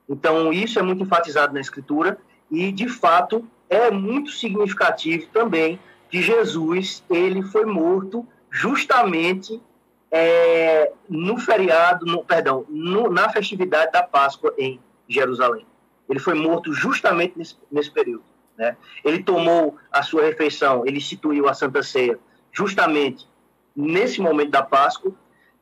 Então, 0.07 0.53
isso 0.53 0.79
é 0.79 0.83
muito 0.83 1.03
enfatizado 1.03 1.55
na 1.55 1.61
Escritura 1.61 2.19
e, 2.51 2.71
de 2.71 2.87
fato, 2.87 3.49
é 3.71 3.91
muito 3.91 4.31
significativo 4.31 5.27
também 5.33 5.81
que 6.11 6.21
Jesus 6.21 7.03
ele 7.09 7.43
foi 7.43 7.65
morto 7.65 8.27
justamente 8.51 9.59
é, 10.13 10.93
no 11.09 11.39
feriado, 11.39 12.05
no, 12.05 12.23
perdão, 12.23 12.67
no, 12.69 13.09
na 13.09 13.31
festividade 13.31 13.93
da 13.93 14.03
Páscoa 14.03 14.53
em 14.59 14.79
Jerusalém. 15.09 15.67
Ele 16.07 16.19
foi 16.19 16.35
morto 16.35 16.75
justamente 16.75 17.33
nesse, 17.39 17.57
nesse 17.71 17.91
período. 17.91 18.23
Né? 18.59 18.77
Ele 19.03 19.23
tomou 19.23 19.77
a 19.91 20.03
sua 20.03 20.25
refeição, 20.25 20.87
ele 20.87 20.99
instituiu 20.99 21.49
a 21.49 21.55
Santa 21.55 21.83
Ceia 21.83 22.19
justamente 22.53 23.27
nesse 23.75 24.21
momento 24.21 24.51
da 24.51 24.63
Páscoa 24.63 25.13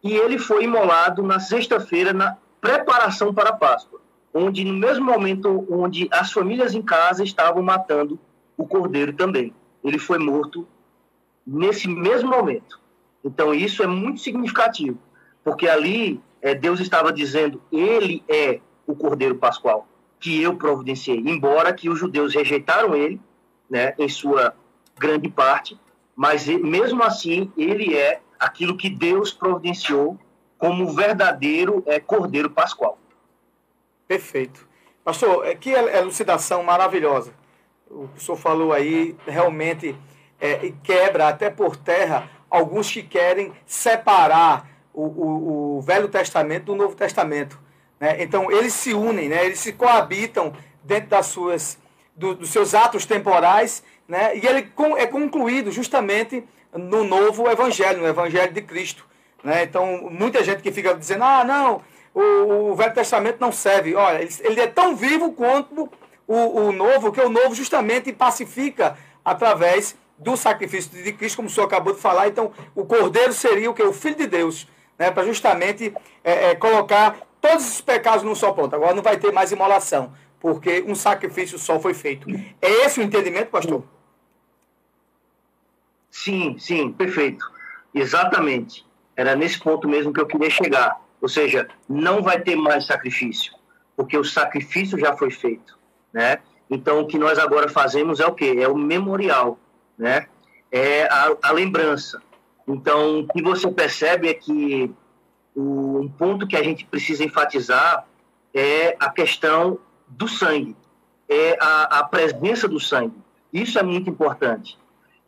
e 0.03 0.15
ele 0.15 0.37
foi 0.37 0.65
imolado 0.65 1.23
na 1.23 1.39
sexta-feira 1.39 2.13
na 2.13 2.37
preparação 2.61 3.33
para 3.33 3.51
a 3.51 3.57
Páscoa, 3.57 4.01
onde 4.35 4.65
no 4.65 4.75
mesmo 4.75 5.05
momento 5.05 5.65
onde 5.71 6.09
as 6.11 6.33
famílias 6.33 6.75
em 6.75 6.83
casa 6.83 7.23
estavam 7.23 7.63
matando 7.63 8.19
o 8.57 8.67
cordeiro 8.67 9.13
também. 9.13 9.55
Ele 9.85 9.99
foi 9.99 10.19
morto 10.19 10.67
nesse 11.47 11.87
mesmo 11.87 12.31
momento. 12.31 12.80
Então 13.25 13.55
isso 13.55 13.83
é 13.83 13.87
muito 13.87 14.21
significativo, 14.21 14.99
porque 15.45 15.69
ali 15.69 16.21
é, 16.41 16.55
Deus 16.55 16.81
estava 16.81 17.13
dizendo, 17.13 17.63
ele 17.71 18.25
é 18.29 18.61
o 18.87 18.95
cordeiro 18.95 19.37
pascual 19.37 19.87
que 20.19 20.43
eu 20.43 20.57
providenciei, 20.57 21.19
embora 21.19 21.73
que 21.73 21.89
os 21.89 21.99
judeus 21.99 22.35
rejeitaram 22.35 22.95
ele, 22.95 23.19
né, 23.69 23.95
em 23.99 24.09
sua 24.09 24.55
grande 24.99 25.31
parte, 25.31 25.79
mas 26.15 26.47
mesmo 26.47 27.03
assim 27.03 27.51
ele 27.57 27.97
é 27.97 28.21
aquilo 28.39 28.77
que 28.77 28.91
Deus 28.91 29.33
providenciou 29.33 30.19
como 30.59 30.93
verdadeiro 30.93 31.83
é, 31.87 31.99
cordeiro 31.99 32.51
pascual. 32.51 32.99
Perfeito. 34.07 34.69
Pastor, 35.03 35.47
é, 35.47 35.55
que 35.55 35.71
elucidação 35.71 36.63
maravilhosa. 36.63 37.33
O 37.89 38.09
senhor 38.17 38.37
falou 38.37 38.73
aí 38.73 39.17
realmente 39.27 39.97
é, 40.39 40.73
quebra 40.83 41.29
até 41.29 41.49
por 41.49 41.77
terra 41.77 42.31
alguns 42.51 42.91
que 42.91 43.03
querem 43.03 43.53
separar 43.65 44.69
o, 44.93 45.03
o, 45.03 45.79
o 45.79 45.81
Velho 45.81 46.09
Testamento 46.09 46.65
do 46.65 46.75
Novo 46.75 46.95
Testamento. 46.95 47.59
Né? 47.99 48.23
Então, 48.23 48.51
eles 48.51 48.73
se 48.75 48.93
unem, 48.93 49.29
né? 49.29 49.45
eles 49.45 49.61
se 49.61 49.73
coabitam 49.73 50.53
dentro 50.83 51.11
das 51.11 51.27
suas, 51.27 51.79
do, 52.17 52.35
dos 52.35 52.51
seus 52.51 52.75
atos 52.75 53.07
temporais, 53.07 53.83
né? 54.09 54.37
e 54.37 54.47
ele 54.47 54.73
é 54.99 55.07
concluído 55.07 55.71
justamente 55.71 56.45
no 56.73 57.05
novo 57.05 57.49
Evangelho, 57.49 58.01
no 58.01 58.07
Evangelho 58.07 58.53
de 58.53 58.63
Cristo. 58.63 59.07
Né? 59.43 59.63
Então, 59.63 60.09
muita 60.11 60.43
gente 60.43 60.63
que 60.63 60.73
fica 60.73 60.95
dizendo, 60.95 61.25
ah, 61.25 61.45
não, 61.45 61.83
o, 62.15 62.71
o 62.71 62.75
Velho 62.75 62.95
Testamento 62.95 63.39
não 63.41 63.53
serve. 63.53 63.95
Olha, 63.95 64.21
ele, 64.21 64.35
ele 64.41 64.61
é 64.61 64.67
tão 64.67 64.97
vivo 64.97 65.33
quanto 65.33 65.89
o, 66.27 66.67
o 66.67 66.73
Novo, 66.73 67.13
que 67.13 67.21
o 67.21 67.29
Novo 67.29 67.55
justamente 67.55 68.13
pacifica 68.13 68.97
através 69.25 69.97
do 70.21 70.37
sacrifício 70.37 71.03
de 71.03 71.13
Cristo, 71.13 71.37
como 71.37 71.49
o 71.49 71.51
senhor 71.51 71.67
acabou 71.67 71.95
de 71.95 72.01
falar. 72.01 72.29
Então, 72.29 72.53
o 72.75 72.85
Cordeiro 72.85 73.33
seria 73.33 73.71
o 73.71 73.75
que? 73.75 73.83
O 73.83 73.93
Filho 73.93 74.17
de 74.17 74.27
Deus, 74.27 74.69
né? 74.99 75.11
para 75.11 75.25
justamente 75.25 75.93
é, 76.23 76.51
é, 76.51 76.55
colocar 76.55 77.17
todos 77.41 77.67
os 77.67 77.81
pecados 77.81 78.23
num 78.23 78.35
só 78.35 78.53
ponto. 78.53 78.77
Agora 78.77 78.95
não 78.95 79.03
vai 79.03 79.17
ter 79.17 79.33
mais 79.33 79.51
imolação, 79.51 80.13
porque 80.39 80.85
um 80.87 80.95
sacrifício 80.95 81.59
só 81.59 81.81
foi 81.81 81.95
feito. 81.95 82.29
É 82.61 82.71
esse 82.85 83.01
o 83.01 83.03
entendimento, 83.03 83.49
pastor? 83.49 83.83
Sim, 86.11 86.57
sim, 86.59 86.93
perfeito. 86.93 87.51
Exatamente. 87.95 88.87
Era 89.17 89.35
nesse 89.35 89.59
ponto 89.59 89.89
mesmo 89.89 90.13
que 90.13 90.21
eu 90.21 90.27
queria 90.27 90.51
chegar. 90.51 91.01
Ou 91.21 91.29
seja, 91.29 91.69
não 91.89 92.23
vai 92.23 92.41
ter 92.41 92.57
mais 92.57 92.87
sacrifício, 92.87 93.53
porque 93.97 94.17
o 94.17 94.25
sacrifício 94.25 94.99
já 94.99 95.15
foi 95.17 95.31
feito, 95.31 95.79
né? 96.13 96.39
Então, 96.71 97.01
o 97.01 97.07
que 97.07 97.19
nós 97.19 97.39
agora 97.39 97.69
fazemos 97.69 98.21
é 98.21 98.27
o 98.27 98.33
quê? 98.33 98.57
É 98.59 98.69
o 98.69 98.77
memorial, 98.77 99.59
né? 100.01 100.27
É 100.73 101.05
a, 101.05 101.37
a 101.43 101.53
lembrança. 101.53 102.23
Então, 102.67 103.21
o 103.21 103.29
que 103.29 103.43
você 103.43 103.71
percebe 103.71 104.29
é 104.29 104.35
que 104.35 104.93
um 105.55 106.09
ponto 106.09 106.47
que 106.47 106.57
a 106.57 106.63
gente 106.63 106.85
precisa 106.87 107.25
enfatizar 107.25 108.07
é 108.55 108.97
a 108.99 109.11
questão 109.11 109.79
do 110.09 110.27
sangue, 110.27 110.77
é 111.29 111.57
a, 111.61 112.01
a 112.01 112.05
presença 112.05 112.67
do 112.67 112.81
sangue. 112.81 113.17
Isso 113.53 113.79
é 113.79 113.83
muito 113.83 114.09
importante. 114.09 114.79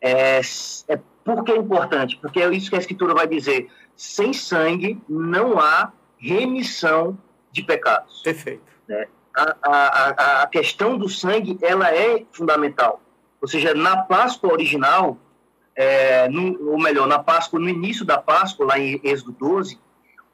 É, 0.01 0.41
é, 0.87 0.99
por 1.23 1.43
que 1.43 1.51
é 1.51 1.57
importante? 1.57 2.17
Porque 2.17 2.41
é 2.41 2.49
isso 2.53 2.69
que 2.69 2.75
a 2.75 2.79
Escritura 2.79 3.13
vai 3.13 3.27
dizer. 3.27 3.69
Sem 3.95 4.33
sangue 4.33 5.01
não 5.07 5.59
há 5.59 5.91
remissão 6.17 7.17
de 7.51 7.63
pecados. 7.63 8.21
Perfeito. 8.21 8.63
Né? 8.87 9.07
A, 9.35 9.55
a, 9.61 10.41
a, 10.43 10.47
questão 10.47 10.97
do 10.97 11.09
sangue 11.09 11.57
ela 11.61 11.93
é 11.93 12.23
fundamental. 12.31 13.01
Ou 13.43 13.47
seja, 13.49 13.73
na 13.73 13.97
Páscoa 13.97 14.53
original, 14.53 15.17
é, 15.75 16.29
no, 16.29 16.71
ou 16.71 16.79
melhor, 16.79 17.05
na 17.05 17.19
Páscoa, 17.19 17.59
no 17.59 17.67
início 17.67 18.05
da 18.05 18.17
Páscoa, 18.17 18.67
lá 18.67 18.79
em 18.79 19.01
Êxodo 19.03 19.33
12, 19.33 19.77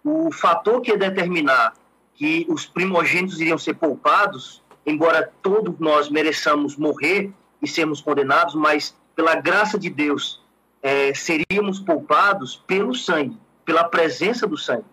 o 0.03 0.31
fator 0.31 0.80
que 0.80 0.91
ia 0.91 0.98
determinar 0.98 1.73
que 2.14 2.45
os 2.48 2.68
primogênitos 2.68 3.41
iriam 3.41 3.57
ser 3.57 3.73
poupados, 3.73 4.61
embora 4.86 5.34
todos 5.41 5.80
nós 5.80 6.07
mereçamos 6.07 6.77
morrer 6.77 7.31
e 7.60 7.68
sermos 7.68 7.99
condenados, 7.99 8.53
mas 8.53 8.95
pela 9.15 9.34
graça 9.34 9.80
de 9.80 9.90
Deus 9.90 10.40
é, 10.84 11.11
seríamos 11.15 11.80
poupados 11.80 12.57
pelo 12.68 12.94
sangue, 12.94 13.40
pela 13.65 13.86
presença 13.86 14.45
do 14.45 14.56
sangue. 14.56 14.86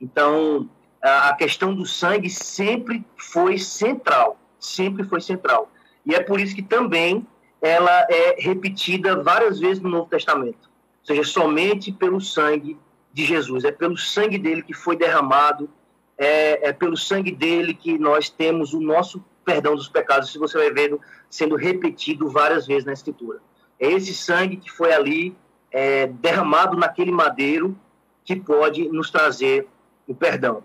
Então, 0.00 0.70
a, 1.02 1.30
a 1.30 1.34
questão 1.34 1.74
do 1.74 1.84
sangue 1.84 2.30
sempre 2.30 3.04
foi 3.16 3.58
central, 3.58 4.38
sempre 4.60 5.02
foi 5.02 5.20
central. 5.20 5.68
E 6.06 6.14
é 6.14 6.22
por 6.22 6.38
isso 6.38 6.54
que 6.54 6.62
também 6.62 7.26
ela 7.60 8.06
é 8.08 8.36
repetida 8.38 9.22
várias 9.22 9.58
vezes 9.58 9.82
no 9.82 9.88
Novo 9.88 10.08
Testamento. 10.08 10.70
Ou 11.00 11.06
seja, 11.06 11.24
somente 11.24 11.92
pelo 11.92 12.20
sangue 12.20 12.78
de 13.12 13.24
Jesus, 13.24 13.64
é 13.64 13.72
pelo 13.72 13.96
sangue 13.96 14.38
dele 14.38 14.62
que 14.62 14.72
foi 14.74 14.96
derramado, 14.96 15.68
é, 16.16 16.68
é, 16.68 16.72
pelo 16.72 16.96
sangue 16.96 17.32
dele 17.32 17.74
que 17.74 17.98
nós 17.98 18.28
temos 18.28 18.72
o 18.72 18.80
nosso 18.80 19.24
perdão 19.44 19.74
dos 19.74 19.88
pecados. 19.88 20.30
Se 20.30 20.38
você 20.38 20.58
vai 20.58 20.70
vendo 20.70 21.00
sendo 21.28 21.56
repetido 21.56 22.28
várias 22.28 22.66
vezes 22.66 22.84
na 22.84 22.92
Escritura. 22.92 23.40
É 23.78 23.90
esse 23.90 24.12
sangue 24.12 24.56
que 24.56 24.70
foi 24.70 24.92
ali 24.92 25.36
é, 25.70 26.08
derramado 26.08 26.76
naquele 26.76 27.12
madeiro 27.12 27.78
que 28.24 28.36
pode 28.36 28.88
nos 28.88 29.10
trazer 29.10 29.66
o 30.06 30.14
perdão. 30.14 30.62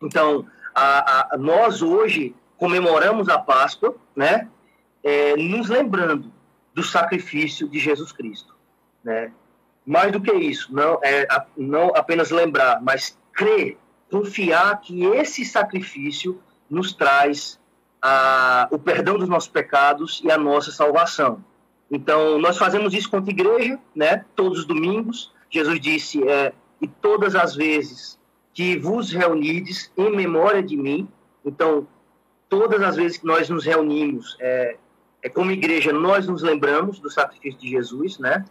Então, 0.00 0.46
a, 0.74 1.34
a, 1.34 1.36
nós 1.36 1.82
hoje 1.82 2.34
comemoramos 2.56 3.28
a 3.28 3.38
Páscoa, 3.38 3.94
né? 4.14 4.48
É, 5.02 5.36
nos 5.36 5.68
lembrando 5.68 6.32
do 6.74 6.82
sacrifício 6.82 7.68
de 7.68 7.78
Jesus 7.78 8.12
Cristo, 8.12 8.54
né? 9.02 9.32
Mais 9.84 10.12
do 10.12 10.20
que 10.20 10.32
isso, 10.32 10.72
não 10.72 11.00
é 11.02 11.26
não 11.56 11.88
apenas 11.96 12.30
lembrar, 12.30 12.80
mas 12.80 13.18
crer, 13.32 13.76
confiar 14.08 14.80
que 14.80 15.04
esse 15.04 15.44
sacrifício 15.44 16.40
nos 16.70 16.92
traz 16.92 17.58
a, 18.00 18.68
o 18.70 18.78
perdão 18.78 19.18
dos 19.18 19.28
nossos 19.28 19.48
pecados 19.48 20.20
e 20.24 20.30
a 20.30 20.38
nossa 20.38 20.70
salvação. 20.70 21.44
Então, 21.90 22.38
nós 22.38 22.56
fazemos 22.56 22.94
isso 22.94 23.10
contra 23.10 23.30
a 23.30 23.34
igreja, 23.34 23.78
né? 23.94 24.24
Todos 24.34 24.60
os 24.60 24.64
domingos. 24.64 25.32
Jesus 25.50 25.78
disse, 25.80 26.26
é, 26.26 26.52
e 26.80 26.88
todas 26.88 27.34
as 27.34 27.54
vezes 27.54 28.18
que 28.54 28.78
vos 28.78 29.10
reunides 29.12 29.92
em 29.96 30.14
memória 30.14 30.62
de 30.62 30.76
mim. 30.76 31.08
Então, 31.44 31.86
todas 32.48 32.82
as 32.82 32.96
vezes 32.96 33.18
que 33.18 33.26
nós 33.26 33.48
nos 33.48 33.64
reunimos, 33.64 34.36
é, 34.40 34.76
é 35.22 35.28
como 35.28 35.50
igreja, 35.50 35.92
nós 35.92 36.26
nos 36.26 36.42
lembramos 36.42 36.98
do 36.98 37.10
sacrifício 37.10 37.58
de 37.60 37.68
Jesus, 37.70 38.18
né? 38.18 38.44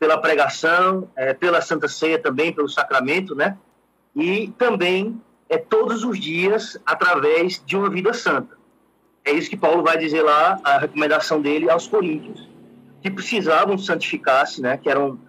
pela 0.00 0.16
pregação, 0.16 1.10
é, 1.14 1.34
pela 1.34 1.60
Santa 1.60 1.86
Ceia 1.86 2.18
também, 2.18 2.54
pelo 2.54 2.68
sacramento, 2.70 3.34
né? 3.34 3.58
E 4.16 4.48
também 4.56 5.20
é 5.46 5.58
todos 5.58 6.02
os 6.04 6.18
dias 6.18 6.78
através 6.86 7.62
de 7.64 7.76
uma 7.76 7.90
vida 7.90 8.14
santa. 8.14 8.56
É 9.22 9.30
isso 9.30 9.50
que 9.50 9.58
Paulo 9.58 9.82
vai 9.82 9.98
dizer 9.98 10.22
lá, 10.22 10.58
a 10.64 10.78
recomendação 10.78 11.42
dele 11.42 11.70
aos 11.70 11.86
coríntios, 11.86 12.48
que 13.02 13.10
precisavam 13.10 13.76
santificar-se, 13.76 14.62
né? 14.62 14.78
Que 14.78 14.88
eram 14.88 15.20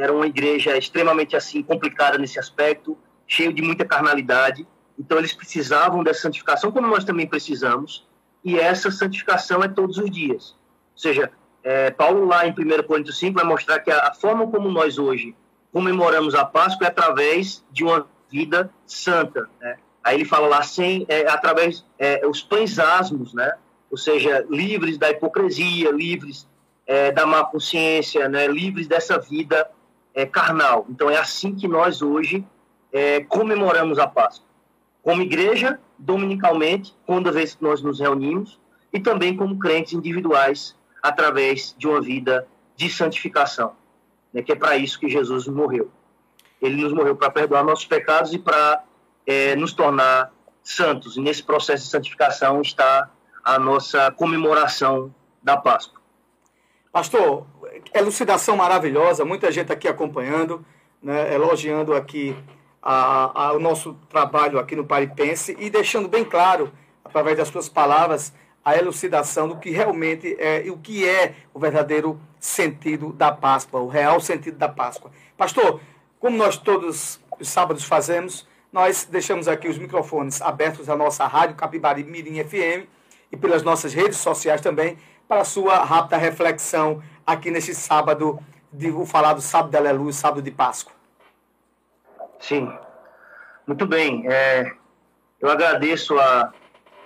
era 0.00 0.12
uma 0.12 0.26
igreja 0.26 0.76
extremamente 0.76 1.36
assim 1.36 1.62
complicada 1.62 2.18
nesse 2.18 2.40
aspecto, 2.40 2.98
cheio 3.28 3.52
de 3.52 3.62
muita 3.62 3.84
carnalidade. 3.84 4.66
Então 4.98 5.18
eles 5.18 5.32
precisavam 5.32 6.02
dessa 6.02 6.22
santificação, 6.22 6.72
como 6.72 6.88
nós 6.88 7.04
também 7.04 7.28
precisamos. 7.28 8.04
E 8.44 8.58
essa 8.58 8.90
santificação 8.90 9.62
é 9.62 9.68
todos 9.68 9.98
os 9.98 10.10
dias. 10.10 10.54
Ou 10.92 10.98
seja, 10.98 11.30
é, 11.62 11.90
Paulo, 11.90 12.26
lá 12.26 12.46
em 12.46 12.50
1 12.50 12.82
Coríntios 12.82 13.18
5, 13.18 13.34
vai 13.34 13.44
mostrar 13.44 13.80
que 13.80 13.90
a, 13.90 14.08
a, 14.08 14.14
forma 14.14 14.46
como 14.46 14.70
nós 14.70 14.98
hoje 14.98 15.34
comemoramos 15.72 16.34
a 16.34 16.44
Páscoa 16.44 16.86
é 16.86 16.88
através 16.88 17.64
de 17.72 17.82
uma 17.82 18.06
vida 18.30 18.70
santa. 18.86 19.48
Né? 19.60 19.78
Aí 20.02 20.16
ele 20.16 20.24
fala 20.24 20.46
lá, 20.46 20.62
sem, 20.62 21.06
é, 21.08 21.26
através 21.28 21.84
é, 21.98 22.26
os 22.26 22.42
pães 22.42 22.78
asmos, 22.78 23.32
né? 23.32 23.52
ou 23.90 23.96
seja, 23.96 24.44
livres 24.50 24.98
da 24.98 25.10
hipocrisia, 25.10 25.90
livres 25.90 26.46
é, 26.86 27.12
da 27.12 27.24
má 27.24 27.44
consciência, 27.44 28.28
né, 28.28 28.46
livres 28.46 28.86
dessa 28.86 29.18
vida 29.18 29.70
é, 30.12 30.26
carnal. 30.26 30.86
Então 30.90 31.08
é 31.08 31.16
assim 31.16 31.54
que 31.54 31.66
nós 31.68 32.02
hoje 32.02 32.44
é, 32.92 33.20
comemoramos 33.20 33.98
a 33.98 34.06
Páscoa. 34.06 34.46
Como 35.04 35.20
igreja, 35.20 35.78
dominicalmente, 35.98 36.94
quando 37.06 37.30
vez 37.30 37.54
que 37.54 37.62
nós 37.62 37.82
nos 37.82 38.00
reunimos, 38.00 38.58
e 38.90 38.98
também 38.98 39.36
como 39.36 39.58
crentes 39.58 39.92
individuais, 39.92 40.74
através 41.02 41.74
de 41.76 41.86
uma 41.86 42.00
vida 42.00 42.48
de 42.74 42.88
santificação, 42.88 43.74
né, 44.32 44.40
que 44.40 44.52
é 44.52 44.56
para 44.56 44.78
isso 44.78 44.98
que 44.98 45.08
Jesus 45.08 45.46
morreu. 45.46 45.90
Ele 46.60 46.82
nos 46.82 46.92
morreu 46.94 47.14
para 47.14 47.30
perdoar 47.30 47.62
nossos 47.62 47.84
pecados 47.84 48.32
e 48.32 48.38
para 48.38 48.82
é, 49.26 49.54
nos 49.54 49.74
tornar 49.74 50.32
santos. 50.62 51.18
E 51.18 51.20
nesse 51.20 51.42
processo 51.42 51.84
de 51.84 51.90
santificação 51.90 52.62
está 52.62 53.10
a 53.44 53.58
nossa 53.58 54.10
comemoração 54.12 55.14
da 55.42 55.58
Páscoa. 55.58 56.00
Pastor, 56.90 57.46
elucidação 57.92 58.56
maravilhosa, 58.56 59.22
muita 59.22 59.52
gente 59.52 59.70
aqui 59.70 59.86
acompanhando, 59.86 60.64
né, 61.02 61.34
elogiando 61.34 61.92
aqui 61.92 62.34
a, 62.86 63.46
a, 63.46 63.52
o 63.54 63.58
nosso 63.58 63.94
trabalho 64.10 64.58
aqui 64.58 64.76
no 64.76 64.84
Paripense 64.84 65.56
e 65.58 65.70
deixando 65.70 66.06
bem 66.06 66.22
claro, 66.22 66.70
através 67.02 67.38
das 67.38 67.48
suas 67.48 67.66
palavras, 67.66 68.34
a 68.62 68.76
elucidação 68.76 69.48
do 69.48 69.56
que 69.56 69.70
realmente 69.70 70.36
é 70.38 70.66
e 70.66 70.70
o 70.70 70.76
que 70.76 71.08
é 71.08 71.34
o 71.54 71.58
verdadeiro 71.58 72.20
sentido 72.38 73.10
da 73.10 73.32
Páscoa, 73.32 73.80
o 73.80 73.88
real 73.88 74.20
sentido 74.20 74.58
da 74.58 74.68
Páscoa. 74.68 75.10
Pastor, 75.36 75.80
como 76.20 76.36
nós 76.36 76.58
todos 76.58 77.20
os 77.40 77.48
sábados 77.48 77.84
fazemos, 77.84 78.46
nós 78.70 79.08
deixamos 79.10 79.48
aqui 79.48 79.66
os 79.66 79.78
microfones 79.78 80.42
abertos 80.42 80.90
à 80.90 80.96
nossa 80.96 81.26
rádio 81.26 81.56
Capibari 81.56 82.04
Mirim 82.04 82.42
FM 82.44 82.86
e 83.32 83.36
pelas 83.36 83.62
nossas 83.62 83.94
redes 83.94 84.18
sociais 84.18 84.60
também 84.60 84.98
para 85.26 85.40
a 85.40 85.44
sua 85.44 85.82
rápida 85.84 86.18
reflexão 86.18 87.02
aqui 87.26 87.50
neste 87.50 87.74
sábado, 87.74 88.38
de 88.70 88.90
o 88.90 89.06
falar 89.06 89.32
do 89.32 89.40
sábado 89.40 89.70
de 89.70 89.76
Aleluia, 89.76 90.12
sábado 90.12 90.42
de 90.42 90.50
Páscoa. 90.50 90.92
Sim, 92.40 92.70
muito 93.66 93.86
bem. 93.86 94.26
É, 94.26 94.72
eu 95.40 95.48
agradeço 95.48 96.18
a, 96.18 96.52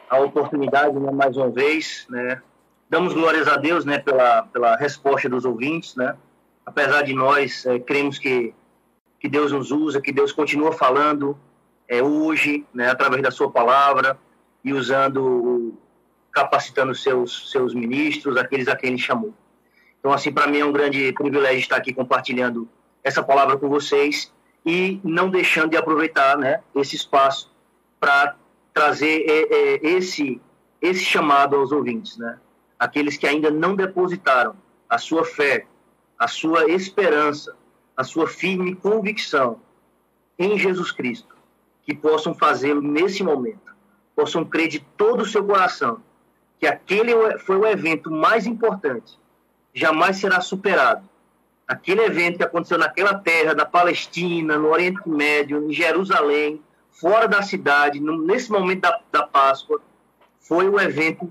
a 0.09 0.19
oportunidade 0.21 0.99
né, 0.99 1.11
mais 1.11 1.37
uma 1.37 1.51
vez, 1.51 2.07
né? 2.09 2.43
Damos 2.91 3.13
glórias 3.13 3.47
a 3.47 3.57
Deus, 3.57 3.85
né, 3.85 3.99
pela, 3.99 4.43
pela 4.45 4.77
resposta 4.77 5.29
dos 5.29 5.45
ouvintes, 5.45 5.95
né? 5.95 6.17
Apesar 6.65 7.03
de 7.03 7.15
nós 7.15 7.67
é, 7.67 7.79
cremos 7.79 8.19
que 8.19 8.55
que 9.21 9.29
Deus 9.29 9.51
nos 9.51 9.73
usa, 9.73 10.01
que 10.01 10.13
Deus 10.13 10.31
continua 10.31 10.73
falando 10.73 11.37
é, 11.89 12.03
hoje, 12.03 12.65
né, 12.73 12.89
através 12.89 13.21
da 13.23 13.31
Sua 13.31 13.51
palavra 13.51 14.17
e 14.65 14.73
usando, 14.73 15.75
capacitando 16.31 16.95
seus 16.95 17.51
seus 17.51 17.75
ministros, 17.75 18.37
aqueles 18.37 18.69
a 18.69 18.77
quem 18.77 18.91
Ele 18.91 18.99
chamou. 18.99 19.35
Então, 19.99 20.13
assim, 20.13 20.33
para 20.33 20.47
mim 20.47 20.59
é 20.59 20.65
um 20.65 20.73
grande 20.73 21.13
privilégio 21.13 21.59
estar 21.59 21.77
aqui 21.77 21.93
compartilhando 21.93 22.69
essa 23.03 23.23
palavra 23.23 23.57
com 23.57 23.69
vocês 23.69 24.33
e 24.69 25.01
não 25.03 25.31
deixando 25.31 25.71
de 25.71 25.79
aproveitar 25.79 26.37
né, 26.37 26.61
esse 26.75 26.95
espaço 26.95 27.51
para 27.99 28.37
trazer 28.75 29.25
é, 29.27 29.55
é, 29.55 29.87
esse, 29.97 30.39
esse 30.83 31.03
chamado 31.03 31.57
aos 31.57 31.73
ouvintes, 31.73 32.19
né? 32.19 32.39
aqueles 32.79 33.17
que 33.17 33.27
ainda 33.27 33.51
não 33.51 33.75
depositaram 33.75 34.55
a 34.87 34.99
sua 34.99 35.25
fé, 35.25 35.67
a 36.19 36.29
sua 36.29 36.71
esperança, 36.71 37.57
a 37.97 38.05
sua 38.05 38.27
firme 38.27 38.75
convicção 38.75 39.59
em 40.39 40.59
Jesus 40.59 40.93
Cristo, 40.93 41.35
que 41.83 41.95
possam 41.95 42.35
fazê-lo 42.35 42.83
nesse 42.83 43.23
momento, 43.23 43.75
possam 44.15 44.45
crer 44.45 44.69
de 44.69 44.81
todo 44.99 45.23
o 45.23 45.27
seu 45.27 45.43
coração 45.47 46.03
que 46.61 46.67
aquele 46.67 47.39
foi 47.39 47.57
o 47.57 47.67
evento 47.67 48.11
mais 48.11 48.47
importante, 48.47 49.19
jamais 49.73 50.19
será 50.19 50.43
superado 50.43 51.09
aquele 51.69 52.01
evento 52.01 52.39
que 52.39 52.45
aconteceu 52.45 52.79
naquela 52.79 53.15
terra 53.15 53.55
da 53.55 53.67
Palestina, 53.67 54.57
no 54.57 54.71
Oriente 54.71 55.07
Médio, 55.07 55.69
em 55.69 55.73
Jerusalém, 55.73 56.63
fora 56.91 57.29
da 57.29 57.43
cidade, 57.43 58.01
nesse 58.01 58.51
momento 58.51 58.81
da, 58.81 59.01
da 59.13 59.23
Páscoa, 59.25 59.79
foi 60.41 60.67
o 60.67 60.81
evento 60.81 61.31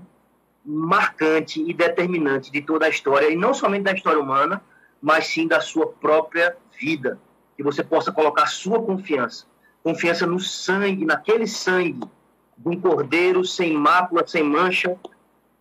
marcante 0.64 1.60
e 1.60 1.74
determinante 1.74 2.52
de 2.52 2.62
toda 2.62 2.86
a 2.86 2.88
história, 2.88 3.28
e 3.28 3.34
não 3.34 3.52
somente 3.52 3.82
da 3.82 3.92
história 3.92 4.20
humana, 4.20 4.62
mas 5.02 5.26
sim 5.26 5.48
da 5.48 5.60
sua 5.60 5.88
própria 5.88 6.56
vida. 6.80 7.18
Que 7.56 7.62
você 7.64 7.82
possa 7.82 8.12
colocar 8.12 8.46
sua 8.46 8.80
confiança, 8.80 9.44
confiança 9.82 10.24
no 10.24 10.38
sangue, 10.38 11.04
naquele 11.04 11.48
sangue 11.48 12.08
de 12.56 12.68
um 12.68 12.80
cordeiro 12.80 13.44
sem 13.44 13.72
mácula, 13.72 14.24
sem 14.26 14.44
mancha, 14.44 14.96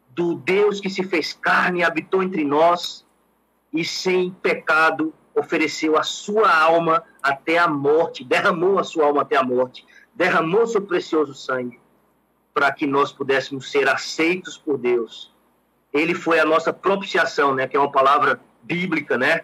do 0.10 0.36
Deus 0.36 0.80
que 0.80 0.90
se 0.90 1.04
fez 1.04 1.34
carne 1.34 1.80
e 1.80 1.84
habitou 1.84 2.22
entre 2.22 2.44
nós, 2.44 3.07
e 3.78 3.86
sem 3.86 4.32
pecado 4.32 5.14
ofereceu 5.36 6.00
a 6.00 6.02
sua 6.02 6.52
alma 6.52 7.04
até 7.22 7.60
a 7.60 7.68
morte, 7.68 8.24
derramou 8.24 8.80
a 8.80 8.84
sua 8.84 9.06
alma 9.06 9.22
até 9.22 9.38
a 9.38 9.44
morte, 9.44 9.86
derramou 10.16 10.66
seu 10.66 10.82
precioso 10.82 11.36
sangue 11.36 11.80
para 12.56 12.72
que 12.72 12.88
nós 12.88 13.12
pudéssemos 13.12 13.70
ser 13.70 13.88
aceitos 13.88 14.58
por 14.58 14.80
Deus. 14.80 15.32
Ele 15.94 16.16
foi 16.16 16.40
a 16.40 16.46
nossa 16.46 16.74
propiciação, 16.74 17.54
né, 17.54 17.68
que 17.68 17.78
é 17.78 17.80
uma 17.80 17.92
palavra 17.92 18.42
bíblica, 18.64 19.16
né, 19.16 19.42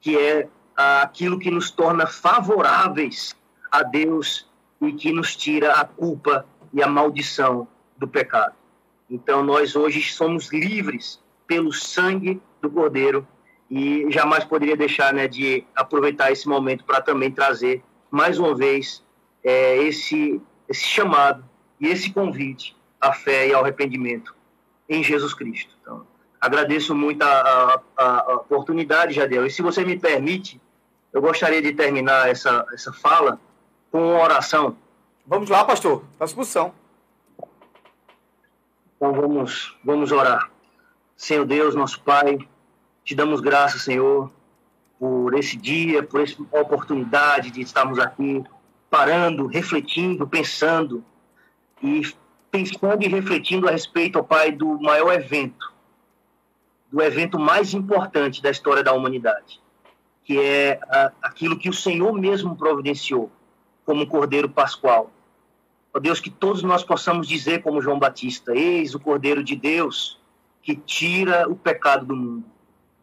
que 0.00 0.16
é 0.16 0.48
aquilo 0.76 1.36
que 1.36 1.50
nos 1.50 1.72
torna 1.72 2.06
favoráveis 2.06 3.34
a 3.72 3.82
Deus 3.82 4.48
e 4.80 4.92
que 4.92 5.10
nos 5.10 5.34
tira 5.34 5.72
a 5.72 5.84
culpa 5.84 6.46
e 6.72 6.80
a 6.80 6.86
maldição 6.86 7.66
do 7.96 8.06
pecado. 8.06 8.54
Então 9.10 9.42
nós 9.42 9.74
hoje 9.74 10.00
somos 10.12 10.52
livres 10.52 11.20
pelo 11.44 11.72
sangue 11.72 12.40
do 12.62 12.70
Cordeiro 12.70 13.26
e 13.70 14.06
jamais 14.10 14.44
poderia 14.44 14.76
deixar 14.76 15.12
né, 15.12 15.26
de 15.26 15.64
aproveitar 15.74 16.30
esse 16.30 16.48
momento 16.48 16.84
para 16.84 17.00
também 17.00 17.30
trazer 17.30 17.82
mais 18.10 18.38
uma 18.38 18.54
vez 18.54 19.02
é, 19.42 19.76
esse, 19.78 20.40
esse 20.68 20.84
chamado 20.84 21.44
e 21.80 21.88
esse 21.88 22.12
convite 22.12 22.76
à 23.00 23.12
fé 23.12 23.48
e 23.48 23.54
ao 23.54 23.62
arrependimento 23.62 24.34
em 24.88 25.02
Jesus 25.02 25.34
Cristo. 25.34 25.74
Então, 25.80 26.06
agradeço 26.40 26.94
muito 26.94 27.22
a, 27.22 27.82
a, 27.96 28.04
a 28.04 28.34
oportunidade, 28.36 29.14
Jadel. 29.14 29.46
E 29.46 29.50
se 29.50 29.62
você 29.62 29.84
me 29.84 29.98
permite, 29.98 30.60
eu 31.12 31.20
gostaria 31.20 31.62
de 31.62 31.72
terminar 31.72 32.28
essa, 32.28 32.66
essa 32.72 32.92
fala 32.92 33.40
com 33.90 34.10
uma 34.10 34.22
oração. 34.22 34.76
Vamos 35.26 35.48
lá, 35.48 35.64
pastor, 35.64 36.04
a 36.20 36.24
discussão. 36.24 36.74
Então 38.96 39.12
vamos, 39.12 39.76
vamos 39.84 40.12
orar. 40.12 40.50
Senhor 41.16 41.44
Deus, 41.44 41.74
nosso 41.74 42.00
Pai, 42.00 42.38
te 43.04 43.14
damos 43.14 43.40
graças, 43.40 43.82
Senhor, 43.82 44.32
por 44.98 45.34
esse 45.34 45.56
dia, 45.56 46.02
por 46.02 46.22
essa 46.22 46.40
oportunidade 46.52 47.50
de 47.50 47.60
estarmos 47.60 47.98
aqui 47.98 48.42
parando, 48.88 49.46
refletindo, 49.46 50.26
pensando 50.26 51.04
e 51.82 52.02
pensando 52.50 53.02
e 53.02 53.08
refletindo 53.08 53.68
a 53.68 53.72
respeito, 53.72 54.18
ó 54.18 54.22
Pai, 54.22 54.52
do 54.52 54.80
maior 54.80 55.12
evento, 55.12 55.72
do 56.90 57.02
evento 57.02 57.38
mais 57.38 57.74
importante 57.74 58.40
da 58.40 58.50
história 58.50 58.82
da 58.82 58.92
humanidade, 58.92 59.60
que 60.24 60.40
é 60.40 60.80
a, 60.88 61.12
aquilo 61.22 61.58
que 61.58 61.68
o 61.68 61.74
Senhor 61.74 62.12
mesmo 62.14 62.56
providenciou 62.56 63.30
como 63.84 64.06
Cordeiro 64.06 64.48
Pascual. 64.48 65.10
Ó 65.92 65.98
Deus, 65.98 66.20
que 66.20 66.30
todos 66.30 66.62
nós 66.62 66.82
possamos 66.82 67.28
dizer 67.28 67.62
como 67.62 67.82
João 67.82 67.98
Batista: 67.98 68.54
Eis 68.54 68.94
o 68.94 69.00
Cordeiro 69.00 69.44
de 69.44 69.54
Deus 69.54 70.18
que 70.62 70.74
tira 70.74 71.46
o 71.48 71.54
pecado 71.54 72.06
do 72.06 72.16
mundo 72.16 72.53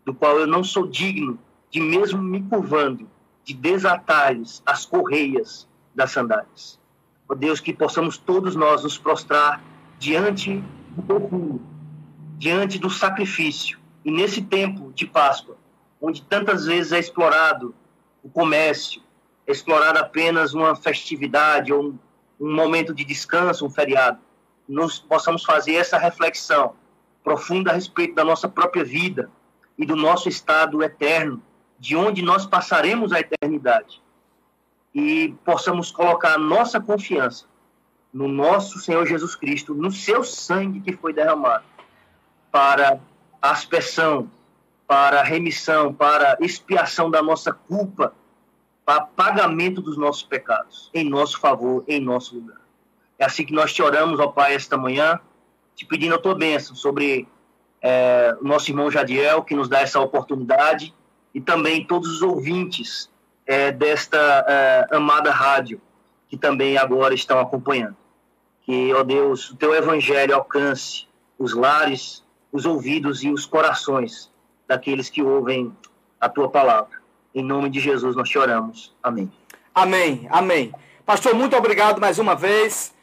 do 0.06 0.14
qual 0.14 0.40
eu 0.40 0.48
não 0.48 0.64
sou 0.64 0.88
digno 0.88 1.40
de 1.70 1.80
mesmo 1.80 2.22
me 2.22 2.42
curvando, 2.44 3.10
de 3.44 3.54
desatar-lhes 3.54 4.62
as 4.66 4.86
correias 4.86 5.68
das 5.96 6.12
sandálias. 6.12 6.80
Ó 7.28 7.34
Deus, 7.34 7.60
que 7.60 7.74
possamos 7.74 8.18
todos 8.18 8.56
nós 8.56 8.84
nos 8.84 8.98
prostrar 8.98 9.64
diante 9.98 10.64
do 10.90 11.02
teu 11.04 11.62
diante 12.38 12.80
do 12.80 12.90
sacrifício. 12.90 13.78
E 14.04 14.12
nesse 14.12 14.42
tempo 14.42 14.92
de 14.94 15.06
Páscoa, 15.06 15.56
onde 16.02 16.24
tantas 16.24 16.66
vezes 16.66 16.92
é 16.92 17.00
explorado 17.00 17.76
o 18.24 18.30
comércio, 18.30 19.02
é 19.46 19.52
explorado 19.52 20.00
apenas 20.00 20.56
uma 20.56 20.76
festividade 20.76 21.72
ou 21.72 21.84
um, 21.84 22.00
um 22.40 22.56
momento 22.56 22.96
de 22.96 23.06
descanso, 23.06 23.64
um 23.64 23.70
feriado, 23.70 24.20
nós 24.68 24.98
possamos 24.98 25.44
fazer 25.44 25.76
essa 25.76 26.00
reflexão 26.00 26.74
profunda 27.24 27.70
a 27.70 27.76
respeito 27.76 28.16
da 28.16 28.26
nossa 28.26 28.50
própria 28.50 28.84
vida, 28.84 29.30
e 29.82 29.86
do 29.86 29.96
nosso 29.96 30.30
estado 30.30 30.84
eterno, 30.84 31.42
de 31.80 31.96
onde 31.96 32.22
nós 32.22 32.46
passaremos 32.46 33.12
a 33.12 33.20
eternidade. 33.20 34.02
E 34.94 35.34
possamos 35.44 35.90
colocar 35.90 36.38
nossa 36.38 36.80
confiança 36.80 37.46
no 38.14 38.28
nosso 38.28 38.78
Senhor 38.78 39.08
Jesus 39.08 39.36
Cristo, 39.36 39.74
no 39.74 39.92
seu 39.92 40.24
sangue 40.24 40.82
que 40.82 40.96
foi 40.96 41.14
derramado 41.14 41.64
para 42.52 43.00
a 43.42 43.52
aspersão, 43.52 44.30
para 44.86 45.22
a 45.22 45.24
remissão, 45.24 45.94
para 45.94 46.34
a 46.34 46.46
expiação 46.46 47.10
da 47.10 47.24
nossa 47.24 47.52
culpa, 47.52 48.14
para 48.86 49.02
pagamento 49.02 49.82
dos 49.82 49.98
nossos 49.98 50.24
pecados, 50.24 50.92
em 50.94 51.10
nosso 51.10 51.40
favor, 51.40 51.84
em 51.88 52.00
nosso 52.00 52.36
lugar. 52.36 52.62
É 53.18 53.26
assim 53.26 53.46
que 53.46 53.54
nós 53.54 53.74
te 53.74 53.82
oramos, 53.82 54.20
ó 54.20 54.28
Pai, 54.28 54.54
esta 54.54 54.78
manhã, 54.78 55.20
te 55.76 55.86
pedindo 55.86 56.16
a 56.16 56.20
tua 56.20 56.36
bênção 56.36 56.76
sobre 56.76 57.28
é, 57.82 58.36
o 58.40 58.44
nosso 58.44 58.70
irmão 58.70 58.92
Jadiel, 58.92 59.44
que 59.44 59.56
nos 59.56 59.68
dá 59.68 59.82
essa 59.82 60.00
oportunidade, 60.00 60.94
e 61.34 61.42
também 61.42 61.86
todos 61.86 62.10
os 62.10 62.22
ouvintes 62.22 63.10
é, 63.46 63.72
desta 63.72 64.18
é, 64.48 64.96
amada 64.96 65.32
rádio, 65.32 65.82
que 66.30 66.38
também 66.38 66.78
agora 66.78 67.14
estão 67.14 67.40
acompanhando. 67.40 67.98
Que, 68.62 68.94
ó 68.94 69.04
Deus, 69.04 69.50
o 69.50 69.56
teu 69.56 69.74
evangelho 69.74 70.36
alcance 70.36 71.08
os 71.38 71.54
lares, 71.54 72.24
os 72.52 72.66
ouvidos 72.66 73.24
e 73.24 73.30
os 73.30 73.46
corações 73.46 74.32
daqueles 74.68 75.10
que 75.10 75.24
ouvem 75.24 75.76
a 76.20 76.30
tua 76.30 76.50
palavra. 76.50 77.02
Em 77.34 77.44
nome 77.44 77.70
de 77.70 77.80
Jesus 77.80 78.16
nós 78.16 78.30
te 78.30 78.38
oramos. 78.38 78.94
Amém. 79.02 79.32
Amém, 79.74 80.28
amém. 80.30 80.72
Pastor, 81.06 81.34
muito 81.34 81.56
obrigado 81.56 82.00
mais 82.00 82.20
uma 82.20 82.36
vez. 82.36 82.94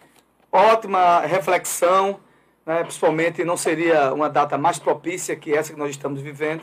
Ótima 0.52 1.20
reflexão. 1.20 2.20
Né? 2.68 2.82
Principalmente, 2.82 3.42
não 3.44 3.56
seria 3.56 4.12
uma 4.12 4.28
data 4.28 4.58
mais 4.58 4.78
propícia 4.78 5.34
que 5.34 5.54
essa 5.54 5.72
que 5.72 5.78
nós 5.78 5.88
estamos 5.88 6.20
vivendo. 6.20 6.62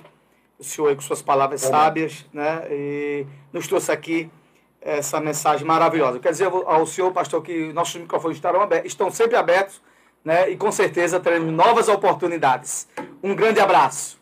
O 0.60 0.64
senhor 0.64 0.90
aí 0.90 0.95
com 0.95 1.02
suas 1.02 1.23
palavras 1.23 1.64
é. 1.64 1.68
sábias, 1.68 2.27
né? 2.32 2.61
E 2.69 3.26
nos 3.52 3.68
trouxe 3.68 3.91
aqui 3.91 4.30
essa 4.80 5.19
mensagem 5.19 5.65
maravilhosa. 5.65 6.19
Quer 6.19 6.30
dizer 6.30 6.48
ao 6.48 6.86
senhor, 6.86 7.11
pastor, 7.11 7.41
que 7.41 7.73
nossos 7.73 7.99
microfones 7.99 8.38
estarão 8.38 8.61
abertos, 8.61 8.91
estão 8.91 9.10
sempre 9.10 9.36
abertos, 9.36 9.82
né? 10.23 10.48
E 10.52 10.56
com 10.56 10.72
certeza 10.72 11.19
teremos 11.19 11.52
novas 11.52 11.90
oportunidades. 11.90 12.88
Um 13.23 13.36
grande 13.36 13.60
abraço. 13.60 14.22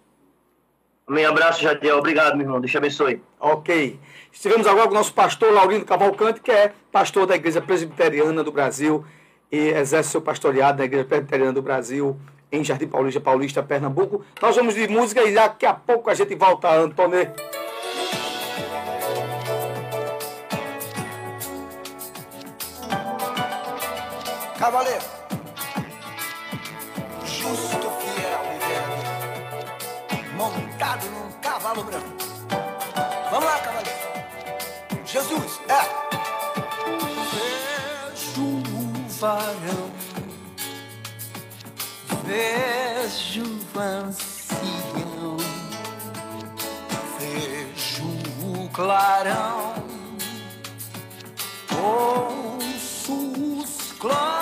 Um 1.05 1.27
abraço, 1.27 1.61
Jadiel. 1.61 1.97
Obrigado, 1.97 2.37
meu 2.37 2.45
irmão. 2.45 2.61
Deus 2.61 2.71
te 2.71 2.77
abençoe. 2.77 3.21
Ok. 3.37 3.99
Estivemos 4.31 4.65
agora 4.67 4.87
com 4.87 4.93
o 4.93 4.97
nosso 4.97 5.13
pastor 5.13 5.51
Laurindo 5.51 5.83
Cavalcante, 5.83 6.39
que 6.39 6.49
é 6.49 6.71
pastor 6.93 7.25
da 7.25 7.35
Igreja 7.35 7.61
Presbiteriana 7.61 8.41
do 8.41 8.53
Brasil 8.53 9.05
e 9.53 9.69
exerce 9.69 10.09
seu 10.09 10.19
pastoreado 10.19 10.79
na 10.79 10.85
Igreja 10.85 11.05
Presbiteriana 11.05 11.53
do 11.53 11.61
Brasil 11.61 12.19
em 12.51 12.63
Jardim 12.63 12.87
Paulista, 12.87 13.21
Paulista, 13.21 13.61
Pernambuco. 13.61 14.25
Nós 14.41 14.55
vamos 14.55 14.73
de 14.73 14.87
música 14.87 15.21
e 15.21 15.31
daqui 15.31 15.67
a 15.67 15.75
pouco 15.75 16.09
a 16.09 16.15
gente 16.15 16.33
volta, 16.33 16.73
Antônio. 16.73 17.31
Cavaleiro, 24.57 25.03
justo, 27.25 27.91
fiel 27.99 28.41
e 30.09 30.35
montado 30.35 31.05
num 31.11 31.31
cavalo 31.41 31.83
branco. 31.83 32.12
Varão, 39.23 39.89
vejo 42.25 43.43
o 43.73 43.79
ancião, 43.79 45.37
vejo 47.17 48.03
o 48.43 48.69
clarão, 48.73 49.75
ouço 51.71 53.13
os 53.61 53.93
clarões. 53.93 54.32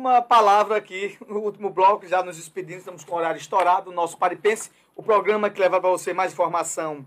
Última 0.00 0.22
palavra 0.22 0.78
aqui, 0.78 1.18
no 1.28 1.40
último 1.40 1.68
bloco, 1.68 2.08
já 2.08 2.22
nos 2.22 2.38
despedindo, 2.38 2.78
estamos 2.78 3.04
com 3.04 3.14
o 3.14 3.18
horário 3.18 3.38
estourado, 3.38 3.92
nosso 3.92 4.16
Paripense, 4.16 4.70
o 4.96 5.02
programa 5.02 5.50
que 5.50 5.60
leva 5.60 5.78
para 5.78 5.90
você 5.90 6.14
mais 6.14 6.32
informação 6.32 7.04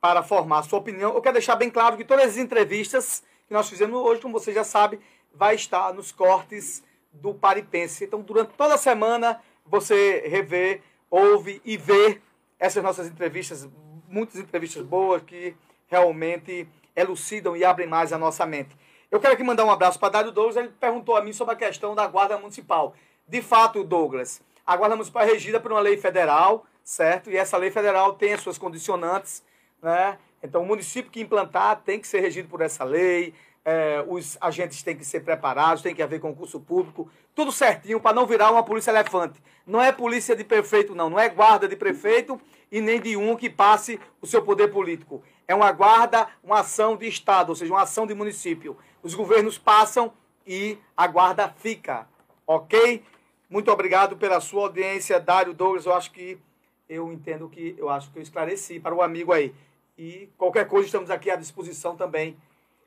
para 0.00 0.20
formar 0.20 0.58
a 0.58 0.62
sua 0.64 0.80
opinião. 0.80 1.14
Eu 1.14 1.22
quero 1.22 1.34
deixar 1.34 1.54
bem 1.54 1.70
claro 1.70 1.96
que 1.96 2.02
todas 2.02 2.30
as 2.30 2.36
entrevistas 2.36 3.22
que 3.46 3.54
nós 3.54 3.70
fizemos 3.70 4.00
hoje, 4.00 4.20
como 4.20 4.36
você 4.36 4.52
já 4.52 4.64
sabe, 4.64 4.98
vai 5.32 5.54
estar 5.54 5.94
nos 5.94 6.10
cortes 6.10 6.82
do 7.12 7.32
Paripense. 7.32 8.02
Então, 8.02 8.20
durante 8.20 8.50
toda 8.54 8.74
a 8.74 8.78
semana, 8.78 9.40
você 9.64 10.26
revê, 10.26 10.80
ouve 11.08 11.62
e 11.64 11.76
vê 11.76 12.20
essas 12.58 12.82
nossas 12.82 13.06
entrevistas, 13.06 13.68
muitas 14.08 14.40
entrevistas 14.40 14.82
boas 14.82 15.22
que 15.22 15.54
realmente 15.86 16.66
elucidam 16.96 17.56
e 17.56 17.64
abrem 17.64 17.86
mais 17.86 18.12
a 18.12 18.18
nossa 18.18 18.44
mente. 18.44 18.76
Eu 19.14 19.20
quero 19.20 19.34
aqui 19.34 19.44
mandar 19.44 19.64
um 19.64 19.70
abraço 19.70 19.96
para 19.96 20.08
Dário 20.08 20.32
Douglas. 20.32 20.56
Ele 20.56 20.70
perguntou 20.70 21.14
a 21.14 21.22
mim 21.22 21.32
sobre 21.32 21.54
a 21.54 21.56
questão 21.56 21.94
da 21.94 22.04
Guarda 22.04 22.36
Municipal. 22.36 22.96
De 23.28 23.40
fato, 23.40 23.84
Douglas, 23.84 24.42
a 24.66 24.76
Guarda 24.76 24.96
Municipal 24.96 25.22
é 25.22 25.26
regida 25.26 25.60
por 25.60 25.70
uma 25.70 25.78
lei 25.78 25.96
federal, 25.96 26.66
certo? 26.82 27.30
E 27.30 27.36
essa 27.36 27.56
lei 27.56 27.70
federal 27.70 28.14
tem 28.14 28.32
as 28.32 28.40
suas 28.40 28.58
condicionantes, 28.58 29.40
né? 29.80 30.18
Então, 30.42 30.62
o 30.62 30.66
município 30.66 31.12
que 31.12 31.20
implantar 31.20 31.80
tem 31.84 32.00
que 32.00 32.08
ser 32.08 32.18
regido 32.18 32.48
por 32.48 32.60
essa 32.60 32.82
lei, 32.82 33.32
é, 33.64 34.04
os 34.08 34.36
agentes 34.40 34.82
têm 34.82 34.96
que 34.96 35.04
ser 35.04 35.20
preparados, 35.20 35.80
tem 35.80 35.94
que 35.94 36.02
haver 36.02 36.18
concurso 36.18 36.58
público, 36.58 37.08
tudo 37.36 37.52
certinho 37.52 38.00
para 38.00 38.12
não 38.12 38.26
virar 38.26 38.50
uma 38.50 38.64
polícia 38.64 38.90
elefante. 38.90 39.40
Não 39.64 39.80
é 39.80 39.92
polícia 39.92 40.34
de 40.34 40.42
prefeito, 40.42 40.92
não, 40.92 41.08
não 41.08 41.20
é 41.20 41.28
guarda 41.28 41.68
de 41.68 41.76
prefeito 41.76 42.38
e 42.70 42.80
nem 42.80 43.00
de 43.00 43.16
um 43.16 43.36
que 43.36 43.48
passe 43.48 44.00
o 44.20 44.26
seu 44.26 44.42
poder 44.42 44.72
político. 44.72 45.22
É 45.46 45.54
uma 45.54 45.70
guarda, 45.70 46.26
uma 46.42 46.60
ação 46.60 46.96
de 46.96 47.06
Estado, 47.06 47.50
ou 47.50 47.54
seja, 47.54 47.72
uma 47.72 47.82
ação 47.82 48.06
de 48.06 48.12
município. 48.14 48.76
Os 49.04 49.14
governos 49.14 49.58
passam 49.58 50.14
e 50.46 50.78
a 50.96 51.06
guarda 51.06 51.46
fica. 51.46 52.08
Ok? 52.46 53.04
Muito 53.50 53.70
obrigado 53.70 54.16
pela 54.16 54.40
sua 54.40 54.62
audiência, 54.62 55.20
Dário 55.20 55.52
Douglas. 55.52 55.84
Eu 55.84 55.92
acho 55.92 56.10
que 56.10 56.38
eu 56.88 57.12
entendo 57.12 57.46
que 57.46 57.74
eu 57.76 57.90
acho 57.90 58.10
que 58.10 58.18
eu 58.18 58.22
esclareci 58.22 58.80
para 58.80 58.94
o 58.94 59.02
amigo 59.02 59.30
aí. 59.30 59.54
E 59.98 60.30
qualquer 60.38 60.66
coisa 60.66 60.86
estamos 60.86 61.10
aqui 61.10 61.30
à 61.30 61.36
disposição 61.36 61.94
também. 61.94 62.34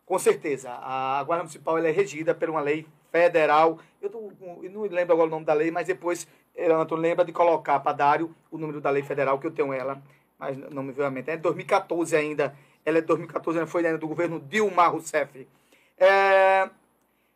Com 0.07 0.17
certeza. 0.17 0.71
A 0.81 1.23
Guarda 1.23 1.43
Municipal 1.43 1.77
é 1.77 1.91
regida 1.91 2.33
por 2.33 2.49
uma 2.49 2.61
lei 2.61 2.87
federal. 3.11 3.77
Eu, 4.01 4.09
tô, 4.09 4.31
eu 4.63 4.71
não 4.71 4.81
lembro 4.81 5.13
agora 5.13 5.27
o 5.27 5.31
nome 5.31 5.45
da 5.45 5.53
lei, 5.53 5.69
mas 5.69 5.85
depois, 5.85 6.27
Antônio, 6.57 7.03
lembra 7.03 7.25
de 7.25 7.31
colocar 7.31 7.79
para 7.79 7.93
Dário 7.95 8.35
o 8.49 8.57
número 8.57 8.81
da 8.81 8.89
lei 8.89 9.03
federal, 9.03 9.37
que 9.37 9.45
eu 9.45 9.51
tenho 9.51 9.71
ela, 9.71 10.01
mas 10.39 10.57
não 10.57 10.81
me 10.81 10.91
veio 10.91 11.07
à 11.07 11.11
mente. 11.11 11.29
É 11.29 11.37
2014 11.37 12.15
ainda. 12.15 12.57
Ela 12.83 12.97
é 12.97 13.01
2014, 13.01 13.67
foi 13.67 13.85
ainda 13.85 13.99
do 13.99 14.07
governo 14.07 14.39
Dilma 14.39 14.87
Rousseff. 14.87 15.47
É, 15.97 16.69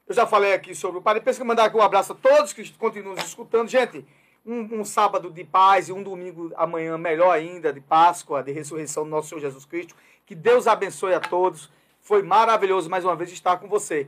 eu 0.08 0.14
já 0.14 0.28
falei 0.28 0.54
aqui 0.54 0.76
sobre 0.76 1.00
o 1.00 1.02
Padre. 1.02 1.22
Que 1.22 1.44
mandar 1.44 1.66
aqui 1.66 1.78
um 1.78 1.82
abraço 1.82 2.14
a 2.14 2.16
todos 2.16 2.54
que 2.54 2.70
continuam 2.74 3.16
nos 3.16 3.26
escutando. 3.26 3.68
Gente, 3.68 4.06
um, 4.46 4.82
um, 4.82 4.86
sábado 4.86 5.32
de 5.32 5.44
paz 5.44 5.90
e 5.90 5.94
um 5.94 6.04
domingo 6.04 6.52
amanhã 6.56 6.98
melhor 6.98 7.32
ainda, 7.32 7.74
de 7.74 7.80
Páscoa, 7.80 8.44
de 8.44 8.52
ressurreição 8.52 9.04
do 9.04 9.10
nosso 9.10 9.30
Senhor 9.30 9.42
Jesus 9.42 9.66
Cristo. 9.66 9.96
Que 10.26 10.36
Deus 10.36 10.68
abençoe 10.68 11.14
a 11.14 11.20
todos. 11.20 11.72
Foi 12.00 12.22
maravilhoso 12.22 12.90
mais 12.90 13.04
uma 13.04 13.16
vez 13.16 13.32
estar 13.32 13.58
com 13.58 13.68
você. 13.68 14.08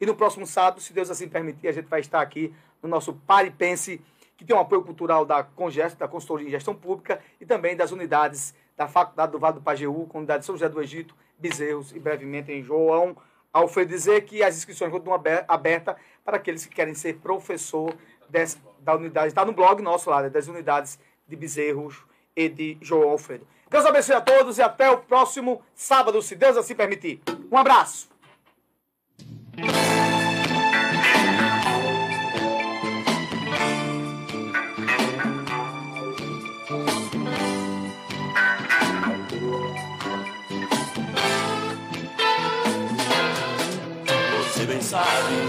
E 0.00 0.06
no 0.06 0.14
próximo 0.14 0.46
sábado, 0.46 0.80
se 0.80 0.92
Deus 0.92 1.10
assim 1.10 1.28
permitir, 1.28 1.68
a 1.68 1.72
gente 1.72 1.86
vai 1.86 2.00
estar 2.00 2.20
aqui 2.20 2.54
no 2.82 2.88
nosso 2.88 3.12
Pare 3.12 3.50
Pense, 3.50 4.00
que 4.36 4.44
tem 4.44 4.54
um 4.54 4.60
apoio 4.60 4.82
cultural 4.82 5.24
da 5.24 5.42
Congest, 5.42 5.96
da 5.96 6.08
Consultoria 6.08 6.48
em 6.48 6.50
Gestão 6.50 6.74
Pública, 6.74 7.20
e 7.40 7.46
também 7.46 7.76
das 7.76 7.92
unidades 7.92 8.54
da 8.76 8.88
Faculdade 8.88 9.32
do 9.32 9.38
Vale 9.38 9.54
do 9.54 9.62
Pajeú, 9.62 10.06
Comunidade 10.08 10.40
de 10.40 10.46
São 10.46 10.56
José 10.56 10.68
do 10.68 10.82
Egito, 10.82 11.14
Bezerros 11.38 11.92
e 11.92 11.98
brevemente 12.00 12.50
em 12.50 12.60
João 12.60 13.16
Alfredo 13.54 13.90
dizer 13.90 14.22
que 14.22 14.42
as 14.42 14.56
inscrições 14.56 14.90
continuam 14.90 15.22
abertas 15.46 15.94
para 16.24 16.36
aqueles 16.36 16.66
que 16.66 16.74
querem 16.74 16.92
ser 16.92 17.18
professor 17.18 17.94
dessa, 18.28 18.58
da 18.80 18.96
unidade. 18.96 19.28
Está 19.28 19.44
no 19.44 19.52
blog 19.52 19.80
nosso 19.80 20.10
lá, 20.10 20.22
né, 20.22 20.28
das 20.28 20.48
unidades 20.48 20.98
de 21.26 21.36
Bezerros 21.36 22.04
e 22.34 22.48
de 22.48 22.76
João 22.80 23.10
Alfredo. 23.10 23.46
Deus 23.70 23.86
abençoe 23.86 24.16
a 24.16 24.20
todos 24.20 24.58
e 24.58 24.62
até 24.62 24.90
o 24.90 24.98
próximo 24.98 25.62
sábado, 25.74 26.20
se 26.20 26.34
Deus 26.34 26.56
assim 26.56 26.74
permitir. 26.74 27.22
Um 27.50 27.56
abraço. 27.56 28.08
Sabe 44.94 45.40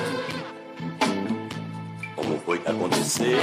como 2.16 2.40
foi 2.40 2.58
que 2.58 2.68
aconteceu. 2.68 3.38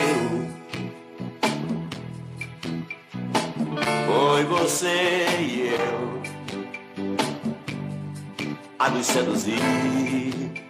Foi 4.06 4.44
você 4.46 5.26
e 5.38 5.68
eu 5.78 6.22
a 8.80 8.90
nos 8.90 9.06
seduzir. 9.06 10.61